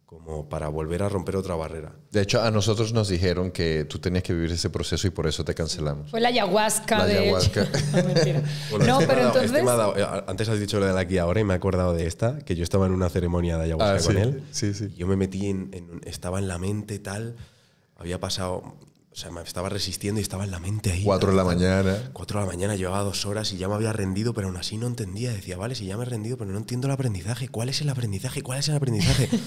como 0.07 0.49
para 0.49 0.69
volver 0.69 1.03
a 1.03 1.09
romper 1.09 1.35
otra 1.35 1.57
barrera. 1.57 1.93
De 2.13 2.23
hecho, 2.23 2.41
a 2.41 2.51
nosotros 2.53 2.93
nos 2.93 3.09
dijeron 3.09 3.51
que 3.51 3.85
tú 3.85 3.99
tenías 3.99 4.23
que 4.23 4.33
vivir 4.33 4.53
ese 4.53 4.71
proceso 4.71 5.07
y 5.09 5.11
por 5.11 5.27
eso 5.27 5.45
te 5.45 5.53
cancelamos. 5.53 6.11
Fue 6.13 6.21
la 6.21 6.29
ayahuasca, 6.29 6.99
La 6.99 7.07
de 7.07 7.19
ayahuasca. 7.19 7.63
hecho. 7.65 7.73
No, 7.97 8.05
mentira. 8.15 8.43
Bueno, 8.71 8.87
no, 8.87 9.01
este 9.01 9.07
pero 9.15 9.27
este 9.29 9.39
entonces... 9.47 9.65
dado- 9.67 9.97
eh, 9.99 10.25
antes 10.29 10.49
has 10.49 10.61
dicho 10.61 10.79
lo 10.79 10.87
de 10.87 10.93
la 10.93 11.01
aquí 11.01 11.19
ahora 11.19 11.41
y 11.41 11.45
me 11.45 11.55
he 11.55 11.57
acordado 11.57 11.93
de 11.93 12.07
esta, 12.07 12.39
que 12.39 12.55
yo 12.55 12.63
estaba 12.63 12.87
en 12.87 12.93
una 12.93 13.09
ceremonia 13.09 13.59
de 13.59 13.65
ayahuasca 13.65 13.95
Ah, 13.97 13.99
sí, 13.99 14.07
con 14.07 14.19
él. 14.19 14.43
sí, 14.53 14.75
sí. 14.75 14.85
Y 14.95 14.97
yo 14.99 15.09
me 15.09 15.17
metí 15.17 15.47
en, 15.49 15.71
en- 15.73 16.01
Estaba 16.05 16.39
en 16.39 16.47
la 16.47 16.59
mente 16.59 16.99
tal, 17.01 17.35
había 17.97 18.21
pasado... 18.21 18.63
O 19.11 19.19
sea, 19.19 19.31
me 19.31 19.41
estaba 19.41 19.71
resistiendo 19.71 20.21
y 20.21 20.23
estaba 20.23 20.45
en 20.45 20.51
la 20.51 20.59
mente 20.59 20.93
ahí. 20.93 21.03
Cuatro 21.03 21.31
de 21.31 21.37
la 21.39 21.43
mañana. 21.45 21.97
Cuatro 22.13 22.39
de 22.39 22.45
la 22.45 22.53
mañana, 22.53 22.77
llevaba 22.77 23.01
dos 23.03 23.25
horas 23.25 23.51
y 23.51 23.57
ya 23.57 23.67
me 23.67 23.75
había 23.75 23.91
rendido, 23.95 24.35
pero 24.35 24.49
aún 24.49 24.59
así 24.59 24.77
no 24.77 24.87
entendía. 24.87 25.33
Decía, 25.33 25.57
vale, 25.57 25.75
si 25.75 25.87
ya 25.87 25.97
me 25.97 26.03
he 26.03 26.07
rendido, 26.07 26.37
pero 26.37 26.51
no 26.51 26.59
entiendo 26.59 26.87
el 26.87 26.93
aprendizaje. 26.93 27.49
¿Cuál 27.49 27.71
es 27.71 27.81
el 27.81 27.89
aprendizaje? 27.89 28.43
¿Cuál 28.43 28.59
es 28.59 28.69
el 28.69 28.77
aprendizaje? 28.77 29.31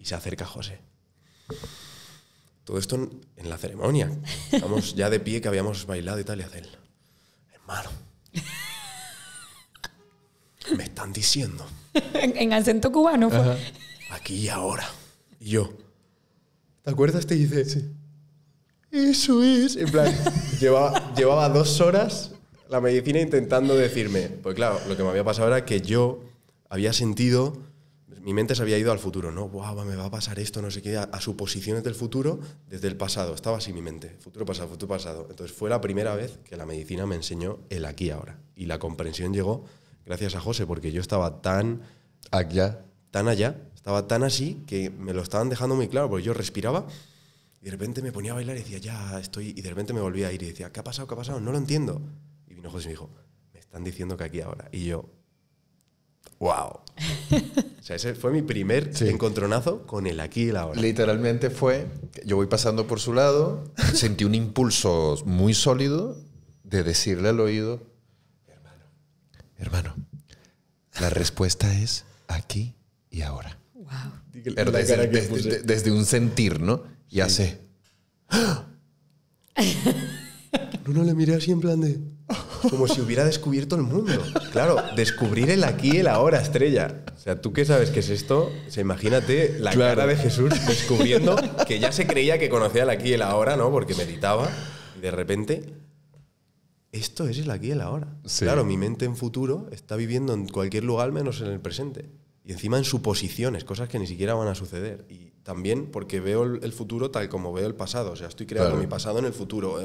y 0.00 0.04
se 0.06 0.14
acerca 0.14 0.46
José. 0.46 0.80
Todo 2.64 2.78
esto 2.78 2.96
en, 2.96 3.20
en 3.36 3.50
la 3.50 3.58
ceremonia. 3.58 4.10
Estamos 4.50 4.94
ya 4.94 5.10
de 5.10 5.20
pie, 5.20 5.40
que 5.40 5.48
habíamos 5.48 5.86
bailado 5.86 6.18
y 6.20 6.24
tal, 6.24 6.40
y 6.40 6.42
hace 6.42 6.58
él, 6.58 6.68
hermano, 7.52 7.90
me 10.76 10.84
están 10.84 11.12
diciendo, 11.12 11.66
en, 12.14 12.36
en 12.36 12.52
acento 12.52 12.92
cubano 12.92 13.30
aquí 14.10 14.36
y 14.36 14.48
ahora. 14.48 14.88
Y 15.40 15.50
yo, 15.50 15.72
¿te 16.82 16.90
acuerdas? 16.90 17.26
Te 17.26 17.34
dice, 17.34 17.90
eso 18.90 19.42
es. 19.42 19.76
En 19.76 19.90
plan, 19.90 20.14
llevaba, 20.60 21.12
llevaba 21.14 21.48
dos 21.48 21.80
horas 21.80 22.32
la 22.68 22.80
medicina 22.80 23.20
intentando 23.20 23.76
decirme, 23.76 24.28
pues 24.28 24.54
claro, 24.54 24.80
lo 24.88 24.96
que 24.96 25.02
me 25.02 25.08
había 25.08 25.24
pasado 25.24 25.48
era 25.48 25.64
que 25.64 25.80
yo 25.80 26.22
había 26.68 26.92
sentido, 26.92 27.58
mi 28.22 28.34
mente 28.34 28.54
se 28.54 28.62
había 28.62 28.78
ido 28.78 28.92
al 28.92 28.98
futuro, 28.98 29.30
¿no? 29.32 29.48
Buah, 29.48 29.74
me 29.84 29.96
va 29.96 30.06
a 30.06 30.10
pasar 30.10 30.38
esto, 30.38 30.60
no 30.62 30.70
sé 30.70 30.82
qué, 30.82 30.96
a, 30.96 31.04
a 31.04 31.20
suposiciones 31.20 31.82
del 31.82 31.94
futuro 31.94 32.38
desde 32.68 32.88
el 32.88 32.96
pasado. 32.96 33.34
Estaba 33.34 33.58
así 33.58 33.72
mi 33.72 33.82
mente, 33.82 34.16
futuro, 34.20 34.44
pasado, 34.44 34.68
futuro, 34.68 34.88
pasado. 34.88 35.26
Entonces 35.30 35.56
fue 35.56 35.70
la 35.70 35.80
primera 35.80 36.14
vez 36.14 36.38
que 36.44 36.56
la 36.56 36.66
medicina 36.66 37.06
me 37.06 37.16
enseñó 37.16 37.58
el 37.70 37.84
aquí 37.84 38.10
ahora. 38.10 38.38
Y 38.54 38.66
la 38.66 38.78
comprensión 38.78 39.32
llegó 39.32 39.64
gracias 40.04 40.34
a 40.34 40.40
José, 40.40 40.66
porque 40.66 40.92
yo 40.92 41.00
estaba 41.00 41.40
tan 41.42 41.82
Allá. 42.30 42.84
tan 43.10 43.28
allá, 43.28 43.56
estaba 43.74 44.06
tan 44.06 44.22
así 44.22 44.62
que 44.66 44.90
me 44.90 45.12
lo 45.14 45.22
estaban 45.22 45.48
dejando 45.48 45.74
muy 45.74 45.88
claro, 45.88 46.08
porque 46.10 46.24
yo 46.24 46.34
respiraba 46.34 46.86
y 47.60 47.64
de 47.64 47.70
repente 47.70 48.02
me 48.02 48.12
ponía 48.12 48.32
a 48.32 48.34
bailar 48.34 48.56
y 48.56 48.60
decía, 48.60 48.78
ya 48.78 49.18
estoy, 49.20 49.48
y 49.56 49.60
de 49.62 49.68
repente 49.68 49.92
me 49.92 50.00
volvía 50.00 50.28
a 50.28 50.32
ir 50.32 50.42
y 50.42 50.46
decía, 50.46 50.70
¿qué 50.72 50.80
ha 50.80 50.84
pasado? 50.84 51.08
¿Qué 51.08 51.14
ha 51.14 51.16
pasado? 51.18 51.40
No 51.40 51.52
lo 51.52 51.58
entiendo. 51.58 52.00
Y 52.46 52.54
vino 52.54 52.70
José 52.70 52.84
y 52.84 52.86
me 52.88 52.92
dijo, 52.92 53.10
me 53.52 53.60
están 53.60 53.84
diciendo 53.84 54.16
que 54.16 54.24
aquí 54.24 54.40
ahora. 54.40 54.68
Y 54.72 54.84
yo, 54.84 55.06
wow. 56.40 56.80
o 57.78 57.82
sea, 57.82 57.94
ese 57.96 58.14
fue 58.14 58.32
mi 58.32 58.42
primer 58.42 58.94
Sí. 58.96 59.08
encontronazo 59.08 59.86
con 59.86 60.06
el 60.08 60.18
aquí 60.20 60.44
y 60.44 60.48
el 60.48 60.56
ahora. 60.56 60.80
Literalmente 60.80 61.50
fue, 61.50 61.86
yo 62.24 62.34
voy 62.36 62.46
pasando 62.46 62.86
por 62.88 62.98
su 62.98 63.12
lado, 63.14 63.64
sentí 63.94 64.24
un 64.24 64.34
impulso 64.34 65.16
muy 65.24 65.54
sólido 65.54 66.18
de 66.64 66.82
decirle 66.82 67.28
al 67.28 67.38
oído, 67.40 67.80
hermano, 68.48 68.84
hermano, 69.58 69.94
la 71.00 71.10
respuesta 71.10 71.72
es 71.78 72.04
aquí 72.26 72.74
y 73.10 73.22
ahora. 73.22 73.58
Wow. 73.74 74.12
Pero 74.54 74.70
desde, 74.72 75.06
desde- 75.08 75.62
desde 75.62 75.90
un 75.92 76.04
sentir, 76.04 76.60
¿no? 76.60 76.82
Y 77.08 77.20
hace, 77.20 77.60
No, 80.86 80.94
no, 80.94 81.04
le 81.04 81.14
miré 81.14 81.34
así 81.36 81.50
en 81.52 81.60
plan 81.60 81.80
de... 81.80 82.00
Como 82.68 82.86
si 82.88 83.00
hubiera 83.00 83.24
descubierto 83.24 83.76
el 83.76 83.82
mundo. 83.82 84.12
Claro, 84.52 84.76
descubrir 84.96 85.50
el 85.50 85.64
aquí 85.64 85.96
y 85.96 85.98
el 85.98 86.08
ahora, 86.08 86.40
estrella. 86.40 87.02
O 87.16 87.20
sea, 87.20 87.40
tú 87.40 87.52
qué 87.52 87.64
sabes 87.64 87.90
qué 87.90 88.00
es 88.00 88.08
esto, 88.10 88.50
o 88.66 88.70
sea, 88.70 88.80
imagínate 88.80 89.56
la 89.58 89.70
Claro. 89.72 89.96
cara 89.96 90.06
de 90.08 90.16
Jesús 90.16 90.50
descubriendo 90.66 91.36
que 91.66 91.78
ya 91.78 91.92
se 91.92 92.06
creía 92.06 92.38
que 92.38 92.48
conocía 92.48 92.82
el 92.84 92.90
aquí 92.90 93.10
y 93.10 93.12
el 93.14 93.22
ahora, 93.22 93.56
¿no? 93.56 93.70
Porque 93.70 93.94
meditaba. 93.94 94.48
Y 94.96 95.00
de 95.00 95.10
repente, 95.10 95.74
esto 96.92 97.28
es 97.28 97.38
el 97.38 97.50
aquí 97.50 97.68
y 97.68 97.70
el 97.72 97.80
ahora. 97.80 98.08
Sí. 98.24 98.44
Claro, 98.44 98.64
mi 98.64 98.76
mente 98.76 99.04
en 99.04 99.16
futuro 99.16 99.68
está 99.72 99.96
viviendo 99.96 100.32
en 100.34 100.48
cualquier 100.48 100.84
lugar 100.84 101.12
menos 101.12 101.40
en 101.40 101.48
el 101.48 101.60
presente. 101.60 102.06
Y 102.44 102.50
Y 102.50 102.52
encima 102.52 102.78
en 102.78 102.84
suposiciones, 102.84 103.64
cosas 103.64 103.88
que 103.88 103.98
ni 103.98 104.06
siquiera 104.06 104.34
van 104.34 104.48
a 104.48 104.54
suceder. 104.54 105.04
Y 105.08 105.29
también 105.42 105.90
porque 105.90 106.20
veo 106.20 106.44
el, 106.44 106.72
futuro 106.72 107.10
tal 107.10 107.28
como 107.28 107.52
veo 107.52 107.66
el 107.66 107.74
pasado. 107.74 108.12
O 108.12 108.16
sea, 108.16 108.28
estoy 108.28 108.46
creando 108.46 108.70
Claro. 108.72 108.82
mi 108.82 108.86
pasado 108.88 109.18
en 109.18 109.24
el 109.24 109.32
futuro. 109.32 109.78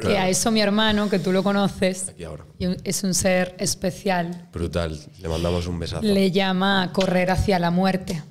Que 0.00 0.16
a 0.18 0.28
eso 0.28 0.50
mi 0.50 0.60
hermano, 0.60 1.08
que 1.10 1.18
tú 1.18 1.32
lo 1.32 1.42
conoces, 1.42 2.08
Aquí 2.08 2.24
ahora. 2.24 2.44
es 2.58 3.04
un 3.04 3.14
ser 3.14 3.54
especial, 3.58 4.48
Brutal. 4.52 4.98
Le 5.20 5.28
mandamos 5.28 5.66
un 5.66 5.78
besazo. 5.78 6.02
le 6.02 6.30
llama 6.30 6.90
correr 6.92 7.30
hacia 7.30 7.58
la 7.58 7.70
muerte. 7.70 8.22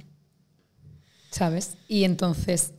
¿Sabes? 1.31 1.77
Y 1.87 2.03
entonces, 2.05 2.73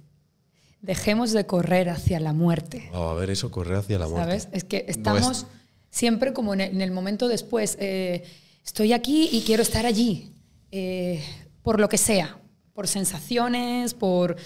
dejemos 0.83 1.33
de 1.33 1.47
correr 1.47 1.89
hacia 1.89 2.19
la 2.21 2.33
muerte. 2.33 2.89
Wow, 2.93 3.11
a 3.11 3.15
ver, 3.15 3.31
eso 3.31 3.51
correr 3.51 3.77
hacia 3.77 3.99
la 3.99 4.09
muerte. 4.09 4.27
¿Sabes? 4.41 4.49
Es 4.53 4.65
que 4.65 4.85
estamos 4.89 5.47
siempre 5.91 6.33
como 6.33 6.55
en 6.55 6.61
el, 6.61 6.71
en 6.73 6.81
el 6.81 6.91
momento 6.91 7.29
después. 7.29 7.77
eh, 7.81 8.25
estoy 8.65 8.93
aquí 8.93 9.29
y 9.33 9.43
quiero 9.43 9.63
estar 9.63 9.87
allí. 9.87 10.33
eh, 10.73 11.23
por 11.63 11.79
lo 11.79 11.89
que 11.89 11.99
sea. 11.99 12.39
Por 12.81 12.89
sensaciones, 12.89 13.93
por, 13.93 14.37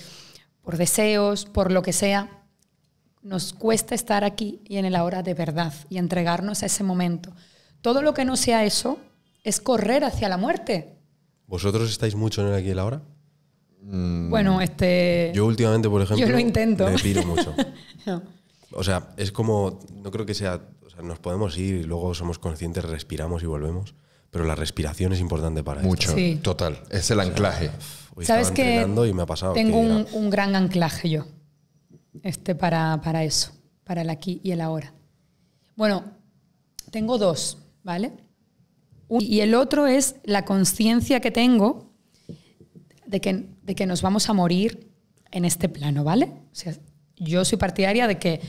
por 0.60 0.76
deseos, 0.76 1.44
por 1.44 1.70
lo 1.70 1.82
que 1.82 1.92
sea. 1.92 2.42
Nos 3.22 3.52
cuesta 3.52 3.94
estar 3.94 4.24
aquí 4.24 4.60
y 4.64 4.78
en 4.78 4.86
el 4.86 4.96
ahora 4.96 5.22
de 5.22 5.34
verdad 5.34 5.72
y 5.88 5.98
entregarnos 5.98 6.64
a 6.64 6.66
ese 6.66 6.82
momento. 6.82 7.30
Todo 7.80 8.02
lo 8.02 8.12
que 8.12 8.24
no 8.24 8.36
sea 8.36 8.64
eso 8.64 8.98
es 9.44 9.60
correr 9.60 10.02
hacia 10.02 10.28
la 10.28 10.36
muerte. 10.36 10.96
¿Vosotros 11.46 11.88
estáis 11.88 12.16
mucho 12.16 12.40
en 12.40 12.48
el 12.48 12.54
aquí 12.54 12.66
y 12.66 12.70
el 12.70 12.80
ahora? 12.80 13.02
Bueno, 13.82 14.60
este. 14.60 15.30
Yo 15.32 15.46
últimamente, 15.46 15.88
por 15.88 16.02
ejemplo, 16.02 16.26
Yo 16.26 16.32
lo 16.32 16.40
intento. 16.40 16.90
me 16.90 16.98
piro 16.98 17.24
mucho. 17.24 17.54
no. 18.04 18.20
O 18.72 18.82
sea, 18.82 19.14
es 19.16 19.30
como, 19.30 19.78
no 20.02 20.10
creo 20.10 20.26
que 20.26 20.34
sea, 20.34 20.60
o 20.84 20.90
sea, 20.90 21.02
nos 21.02 21.20
podemos 21.20 21.56
ir 21.56 21.76
y 21.76 21.84
luego 21.84 22.12
somos 22.14 22.40
conscientes, 22.40 22.84
respiramos 22.84 23.44
y 23.44 23.46
volvemos, 23.46 23.94
pero 24.34 24.46
la 24.46 24.56
respiración 24.56 25.12
es 25.12 25.20
importante 25.20 25.62
para 25.62 25.80
esto. 25.80 25.88
Mucho, 25.88 26.12
Sí. 26.12 26.40
total. 26.42 26.80
Es 26.90 27.08
el 27.12 27.20
anclaje. 27.20 27.70
Hoy 28.16 28.24
¿Sabes 28.24 28.50
que 28.50 28.62
entrenando 28.62 29.06
y 29.06 29.12
me 29.12 29.22
ha 29.22 29.26
pasado. 29.26 29.52
Tengo 29.52 29.80
que 29.80 30.16
un, 30.16 30.28
gran 30.28 30.56
anclaje 30.56 31.08
yo 31.08 31.26
este, 32.24 32.56
para, 32.56 33.00
para 33.00 33.22
eso, 33.22 33.52
para 33.84 34.02
el 34.02 34.10
aquí 34.10 34.40
y 34.42 34.50
el 34.50 34.60
ahora. 34.60 34.92
Bueno, 35.76 36.02
tengo 36.90 37.16
dos, 37.16 37.58
¿vale? 37.84 38.10
Y 39.20 39.38
el 39.38 39.54
otro 39.54 39.86
es 39.86 40.16
la 40.24 40.44
conciencia 40.44 41.20
que 41.20 41.30
tengo 41.30 41.92
de 43.06 43.20
que, 43.20 43.46
de 43.62 43.74
que 43.76 43.86
nos 43.86 44.02
vamos 44.02 44.28
a 44.28 44.32
morir 44.32 44.90
en 45.30 45.44
este 45.44 45.68
plano, 45.68 46.02
¿vale? 46.02 46.24
O 46.24 46.54
sea, 46.56 46.74
yo 47.18 47.44
soy 47.44 47.56
partidaria 47.56 48.08
de 48.08 48.18
que 48.18 48.40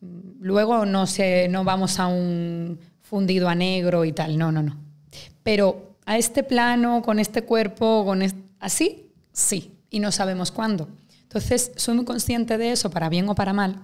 mm, 0.00 0.40
luego 0.40 0.86
no, 0.86 1.06
se, 1.06 1.46
no 1.48 1.62
vamos 1.62 1.98
a 1.98 2.06
un 2.06 2.80
fundido 3.02 3.50
a 3.50 3.54
negro 3.54 4.06
y 4.06 4.12
tal, 4.12 4.38
no, 4.38 4.50
no, 4.50 4.62
no. 4.62 4.89
Pero 5.50 5.96
a 6.06 6.16
este 6.16 6.44
plano, 6.44 7.02
con 7.02 7.18
este 7.18 7.42
cuerpo, 7.42 8.04
con 8.04 8.22
así, 8.60 9.10
sí, 9.32 9.72
y 9.90 9.98
no 9.98 10.12
sabemos 10.12 10.52
cuándo. 10.52 10.88
Entonces, 11.22 11.72
soy 11.74 11.96
muy 11.96 12.04
consciente 12.04 12.56
de 12.56 12.70
eso, 12.70 12.88
para 12.88 13.08
bien 13.08 13.28
o 13.28 13.34
para 13.34 13.52
mal, 13.52 13.82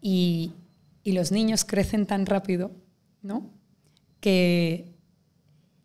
y, 0.00 0.54
y 1.02 1.12
los 1.12 1.30
niños 1.30 1.66
crecen 1.66 2.06
tan 2.06 2.24
rápido, 2.24 2.70
¿no? 3.20 3.50
Que 4.20 4.94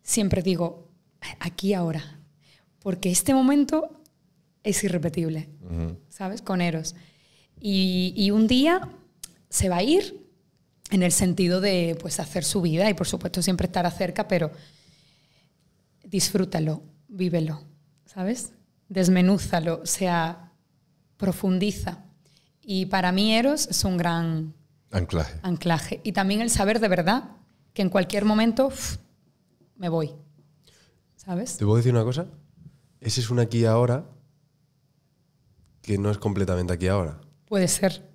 siempre 0.04 0.42
digo, 0.42 0.88
aquí 1.42 1.74
ahora, 1.74 2.22
porque 2.80 3.12
este 3.12 3.34
momento 3.34 4.02
es 4.64 4.86
irrepetible, 4.86 5.50
¿sabes? 6.08 6.42
Con 6.42 6.62
Eros. 6.62 6.96
Y, 7.60 8.14
y 8.16 8.32
un 8.32 8.48
día 8.48 8.88
se 9.50 9.68
va 9.68 9.76
a 9.76 9.84
ir 9.84 10.31
en 10.92 11.04
el 11.04 11.12
sentido 11.12 11.62
de 11.62 11.98
pues 12.00 12.20
hacer 12.20 12.44
su 12.44 12.62
vida 12.62 12.90
y 12.90 12.94
por 12.94 13.08
supuesto 13.08 13.42
siempre 13.42 13.66
estará 13.68 13.90
cerca, 13.92 14.28
pero 14.28 14.52
disfrútalo, 16.04 16.84
vívelo, 17.08 17.62
¿sabes? 18.06 18.52
Desmenúzalo, 18.90 19.82
o 19.84 19.86
sea, 19.86 20.52
profundiza. 21.18 22.04
Y 22.62 22.86
para 22.88 23.12
mí 23.12 23.34
Eros 23.34 23.68
es 23.68 23.84
un 23.84 23.98
gran 23.98 24.54
Anclaje. 24.92 25.40
anclaje. 25.42 26.02
Y 26.04 26.12
también 26.12 26.42
el 26.42 26.50
saber 26.50 26.80
de 26.80 26.88
verdad 26.90 27.32
que 27.74 27.82
en 27.82 27.90
cualquier 27.90 28.26
momento 28.26 28.68
uf, 28.68 28.98
me 29.78 29.88
voy, 29.90 30.12
¿sabes? 31.16 31.58
¿Te 31.58 31.64
puedo 31.66 31.78
decir 31.78 31.94
una 31.94 32.04
cosa? 32.04 32.28
Ese 33.00 33.22
es 33.22 33.30
un 33.30 33.40
aquí 33.40 33.66
ahora 33.66 34.06
que 35.82 35.98
no 35.98 36.12
es 36.12 36.18
completamente 36.18 36.74
aquí 36.74 36.88
ahora, 36.88 37.20
Puede 37.46 37.68
ser. 37.68 38.08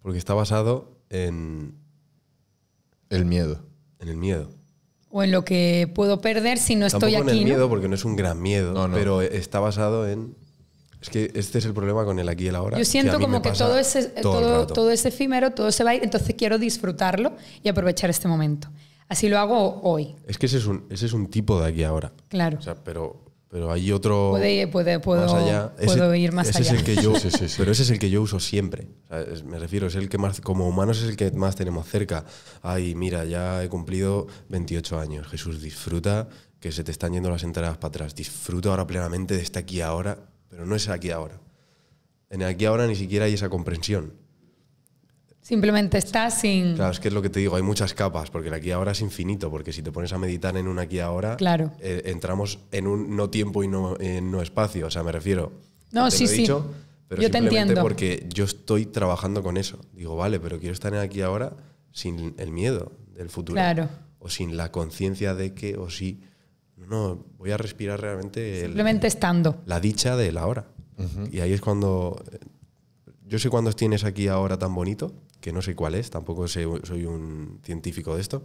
porque 0.00 0.18
está 0.18 0.32
basado 0.32 0.96
en, 1.10 1.74
El 3.10 3.24
miedo. 3.26 3.62
en 3.98 4.08
el 4.08 4.16
miedo. 4.16 4.50
O 5.10 5.22
en 5.24 5.32
lo 5.32 5.44
que 5.44 5.90
puedo 5.94 6.20
perder 6.20 6.56
si 6.58 6.76
no 6.76 6.86
estoy 6.86 7.12
Tampoco 7.12 7.30
aquí. 7.30 7.38
en 7.38 7.38
el 7.38 7.44
¿no? 7.50 7.54
miedo, 7.56 7.68
porque 7.68 7.88
no 7.88 7.94
es 7.96 8.04
un 8.04 8.14
gran 8.16 8.40
miedo, 8.40 8.72
No, 8.72 8.88
no. 8.88 8.96
pero 8.96 9.20
está 9.22 9.58
basado 9.60 10.08
en... 10.08 10.36
Es 11.02 11.08
que 11.10 11.30
este 11.34 11.58
es 11.58 11.64
el 11.64 11.72
problema 11.72 12.04
con 12.04 12.18
el 12.18 12.28
aquí 12.28 12.44
y 12.44 12.48
el 12.48 12.54
ahora. 12.56 12.78
Yo 12.78 12.84
siento 12.84 13.18
como 13.18 13.40
que 13.42 13.50
todo, 13.52 13.78
ese, 13.78 14.04
todo 14.22 14.40
todo, 14.40 14.66
todo 14.66 14.90
es 14.90 15.04
efímero, 15.06 15.50
todo 15.52 15.72
se 15.72 15.82
va 15.82 15.90
a 15.90 15.94
ir, 15.94 16.04
entonces 16.04 16.34
quiero 16.36 16.58
disfrutarlo 16.58 17.32
y 17.62 17.68
aprovechar 17.70 18.10
este 18.10 18.28
momento. 18.28 18.68
Así 19.08 19.28
lo 19.28 19.38
hago 19.38 19.80
hoy, 19.82 20.14
Es 20.28 20.36
que 20.38 20.46
ese 20.46 20.58
es 20.58 20.66
un, 20.66 20.84
ese 20.90 21.06
es 21.06 21.12
un 21.14 21.26
tipo 21.28 21.58
de 21.60 21.68
aquí 21.68 21.80
y 21.80 21.84
ahora. 21.84 22.12
claro. 22.28 22.58
O 22.58 22.62
sea, 22.62 22.74
pero, 22.76 23.29
pero 23.50 23.72
hay 23.72 23.90
otro. 23.92 24.28
Puede- 24.30 24.66
puede- 24.68 25.00
puedo- 25.00 25.22
más 25.26 25.34
allá. 25.34 25.72
puedo 25.84 26.14
ir 26.14 26.32
más 26.32 26.48
ese 26.48 26.58
allá. 26.58 26.72
Es 26.72 26.78
el 26.78 26.84
que 26.84 27.02
yo, 27.02 27.14
Sí, 27.20 27.30
sí, 27.30 27.48
sí. 27.48 27.54
Pero 27.58 27.72
ese 27.72 27.82
es 27.82 27.90
el 27.90 27.98
que 27.98 28.08
yo 28.08 28.22
uso 28.22 28.38
siempre. 28.40 28.86
O 29.04 29.08
sea, 29.08 29.20
es- 29.22 29.42
me 29.44 29.58
refiero, 29.58 29.88
es 29.88 29.96
el 29.96 30.08
que 30.08 30.18
más, 30.18 30.40
como 30.40 30.68
humanos 30.68 31.02
es 31.02 31.08
el 31.08 31.16
que 31.16 31.30
más 31.32 31.56
tenemos 31.56 31.86
cerca. 31.88 32.24
Ay, 32.62 32.94
mira, 32.94 33.24
ya 33.24 33.62
he 33.64 33.68
cumplido 33.68 34.26
28 34.48 34.98
años. 35.00 35.26
Jesús, 35.26 35.60
disfruta 35.60 36.28
que 36.60 36.70
se 36.72 36.84
te 36.84 36.92
están 36.92 37.12
yendo 37.12 37.28
las 37.30 37.42
entradas 37.42 37.76
para 37.78 37.88
atrás. 37.88 38.14
Disfruta 38.14 38.68
ahora 38.70 38.86
plenamente 38.86 39.34
de 39.36 39.42
este 39.42 39.58
aquí 39.58 39.80
ahora, 39.80 40.18
pero 40.48 40.64
no 40.64 40.76
es 40.76 40.88
aquí 40.88 41.10
ahora. 41.10 41.40
En 42.28 42.42
aquí 42.44 42.64
ahora 42.66 42.86
ni 42.86 42.94
siquiera 42.94 43.24
hay 43.24 43.34
esa 43.34 43.48
comprensión. 43.48 44.12
Simplemente 45.42 45.98
estás 45.98 46.40
sin... 46.40 46.74
Claro, 46.76 46.92
es 46.92 47.00
que 47.00 47.08
es 47.08 47.14
lo 47.14 47.22
que 47.22 47.30
te 47.30 47.40
digo, 47.40 47.56
hay 47.56 47.62
muchas 47.62 47.94
capas, 47.94 48.30
porque 48.30 48.48
el 48.48 48.54
aquí 48.54 48.70
ahora 48.70 48.92
es 48.92 49.00
infinito, 49.00 49.50
porque 49.50 49.72
si 49.72 49.82
te 49.82 49.90
pones 49.90 50.12
a 50.12 50.18
meditar 50.18 50.56
en 50.56 50.68
un 50.68 50.78
aquí 50.78 51.00
ahora, 51.00 51.36
Claro. 51.36 51.72
eh, 51.80 52.02
entramos 52.06 52.58
en 52.72 52.86
un 52.86 53.16
no 53.16 53.30
tiempo 53.30 53.64
y 53.64 53.68
no, 53.68 53.98
en 53.98 54.30
no 54.30 54.42
espacio. 54.42 54.86
O 54.86 54.90
sea, 54.90 55.02
me 55.02 55.12
refiero. 55.12 55.52
No, 55.92 56.08
te 56.10 56.16
sí, 56.16 56.24
lo 56.26 56.30
he 56.30 56.34
sí. 56.34 56.40
dicho, 56.42 56.66
pero 57.08 57.22
Yo 57.22 57.30
te 57.30 57.38
simplemente 57.38 57.58
entiendo. 57.72 57.82
porque 57.82 58.26
yo 58.32 58.44
estoy 58.44 58.86
trabajando 58.86 59.42
con 59.42 59.56
eso. 59.56 59.80
Digo, 59.94 60.16
vale, 60.16 60.38
pero 60.40 60.58
quiero 60.60 60.74
estar 60.74 60.92
en 60.94 61.00
aquí 61.00 61.22
ahora 61.22 61.56
sin 61.90 62.34
el 62.38 62.52
miedo 62.52 62.92
del 63.14 63.30
futuro. 63.30 63.54
Claro. 63.56 63.88
O 64.20 64.28
sin 64.28 64.56
la 64.56 64.70
conciencia 64.70 65.34
de 65.34 65.54
que, 65.54 65.76
o 65.78 65.88
sí, 65.90 66.20
no, 66.76 67.24
voy 67.38 67.50
a 67.50 67.56
respirar 67.56 68.00
realmente 68.00 68.58
el- 68.60 68.66
Simplemente 68.66 69.06
estando. 69.06 69.56
la 69.66 69.80
dicha 69.80 70.16
del 70.16 70.36
ahora. 70.38 70.66
Y 71.32 71.40
ahí 71.40 71.52
es 71.54 71.60
cuando. 71.62 72.22
Yo 73.26 73.38
sé 73.38 73.48
cuándo 73.48 73.72
tienes 73.72 74.04
aquí 74.04 74.28
ahora 74.28 74.58
tan 74.58 74.74
bonito, 74.74 75.12
que 75.40 75.52
no 75.52 75.62
sé 75.62 75.74
cuál 75.74 75.94
es, 75.94 76.10
tampoco 76.10 76.46
sé- 76.48 76.66
soy 76.84 77.06
un 77.06 77.60
científico 77.64 78.14
de 78.14 78.20
esto, 78.20 78.42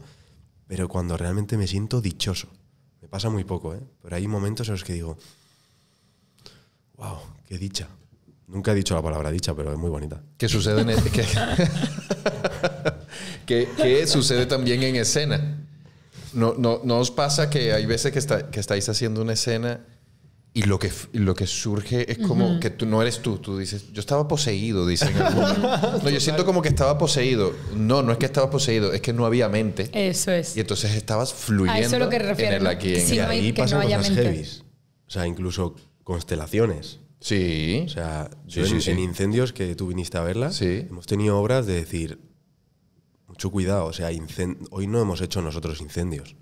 pero 0.67 0.87
cuando 0.89 1.17
realmente 1.17 1.57
me 1.57 1.67
siento 1.67 2.01
dichoso. 2.01 2.47
Me 3.01 3.07
pasa 3.07 3.29
muy 3.29 3.43
poco, 3.43 3.75
¿eh? 3.75 3.79
Pero 4.01 4.15
hay 4.15 4.27
momentos 4.27 4.67
en 4.67 4.73
los 4.73 4.83
que 4.83 4.93
digo, 4.93 5.17
wow, 6.97 7.17
qué 7.47 7.57
dicha. 7.57 7.87
Nunca 8.47 8.71
he 8.71 8.75
dicho 8.75 8.95
la 8.95 9.01
palabra 9.01 9.31
dicha, 9.31 9.55
pero 9.55 9.71
es 9.71 9.77
muy 9.77 9.89
bonita. 9.89 10.21
¿Qué 10.37 10.47
sucede 10.47 10.81
en 10.81 11.03
que, 11.11 11.25
que- 13.45 13.69
que 13.77 14.07
sucede 14.07 14.45
también 14.45 14.83
en 14.83 14.95
escena? 14.95 15.61
¿No, 16.33 16.53
no, 16.57 16.81
¿No 16.83 16.99
os 16.99 17.11
pasa 17.11 17.49
que 17.49 17.73
hay 17.73 17.85
veces 17.85 18.11
que, 18.11 18.19
está- 18.19 18.49
que 18.51 18.59
estáis 18.59 18.87
haciendo 18.89 19.21
una 19.21 19.33
escena 19.33 19.81
y 20.55 20.63
lo 20.63 20.79
que, 20.79 20.89
lo 21.13 21.35
que 21.35 21.45
surge 21.45 22.11
es 22.11 22.17
como 22.17 22.59
que 22.59 22.69
tú 22.71 22.85
no 22.87 23.01
eres 23.01 23.21
tú? 23.21 23.37
Tú 23.37 23.57
dices, 23.57 23.91
yo 23.93 23.99
estaba 23.99 24.27
poseído, 24.27 24.87
dicen. 24.87 25.13
No, 25.13 26.09
yo 26.09 26.19
siento 26.19 26.45
como 26.45 26.61
que 26.63 26.69
estaba 26.69 26.97
poseído. 26.97 27.53
No, 27.75 28.01
no 28.01 28.11
es 28.13 28.17
que 28.17 28.25
estaba 28.25 28.49
poseído, 28.49 28.93
es 28.93 29.01
que 29.01 29.13
no 29.13 29.25
había 29.25 29.49
mente. 29.49 29.89
Eso 29.93 30.31
es. 30.31 30.55
Y 30.57 30.61
entonces 30.61 30.95
estabas 30.95 31.33
fluyendo 31.33 31.73
A 31.73 31.79
eso 31.85 31.95
es 31.97 32.01
lo 32.01 32.09
que 32.09 32.19
refiero, 32.19 32.55
en 32.55 32.61
el 32.61 32.67
aquí. 32.67 32.95
en 32.95 33.01
Sí, 33.05 33.15
y 33.15 33.19
ahí 33.19 33.51
que 33.53 33.61
pasan 33.63 33.81
no 33.87 33.97
cosas 33.97 34.15
heavies. 34.15 34.63
O 35.07 35.11
sea, 35.11 35.27
incluso 35.27 35.75
constelaciones. 36.03 36.99
Sí. 37.19 37.83
O 37.85 37.89
sea, 37.89 38.29
Sí, 38.47 38.59
yo 38.61 38.65
sí, 38.65 38.73
en, 38.75 38.81
sí. 38.81 38.91
en 38.91 38.99
incendios 38.99 39.51
que 39.53 39.75
tú 39.75 39.87
viniste 39.87 40.17
a 40.17 40.21
verla, 40.21 40.51
Sí. 40.51 40.85
hemos 40.89 41.05
tenido 41.05 41.37
obras 41.37 41.65
de 41.65 41.73
decir, 41.73 42.19
mucho 43.27 43.51
cuidado, 43.51 43.85
o 43.87 43.93
sea, 43.93 44.11
incen- 44.13 44.65
hoy 44.71 44.87
no 44.87 45.01
hemos 45.01 45.19
hecho 45.21 45.41
nosotros 45.41 45.81
incendios. 45.81 46.35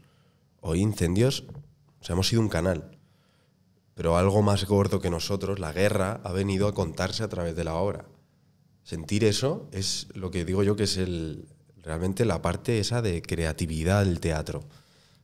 Hoy 0.62 0.82
incendios, 0.82 1.46
o 2.00 2.04
sea, 2.06 2.14
hemos 2.14 2.28
sido 2.28 2.42
un 2.42 2.50
canal. 2.50 2.93
Pero 3.96 4.18
algo 4.18 4.42
más 4.42 4.66
gordo 4.66 5.00
que 5.00 5.10
nosotros, 5.10 5.60
la 5.60 5.72
guerra, 5.72 6.20
ha 6.24 6.32
venido 6.32 6.68
a 6.68 6.74
contarse 6.74 7.24
a 7.24 7.28
través 7.28 7.56
de 7.56 7.64
la 7.64 7.76
obra. 7.76 8.06
Sentir 8.84 9.24
eso 9.24 9.68
es 9.72 10.08
lo 10.14 10.32
que 10.32 10.46
digo 10.46 10.64
yo 10.64 10.76
que 10.76 10.84
es 10.84 10.98
el, 10.98 11.46
realmente 11.84 12.26
la 12.26 12.42
parte 12.42 12.80
esa 12.80 13.02
de 13.02 13.22
creatividad 13.22 14.04
del 14.04 14.20
teatro. 14.20 14.64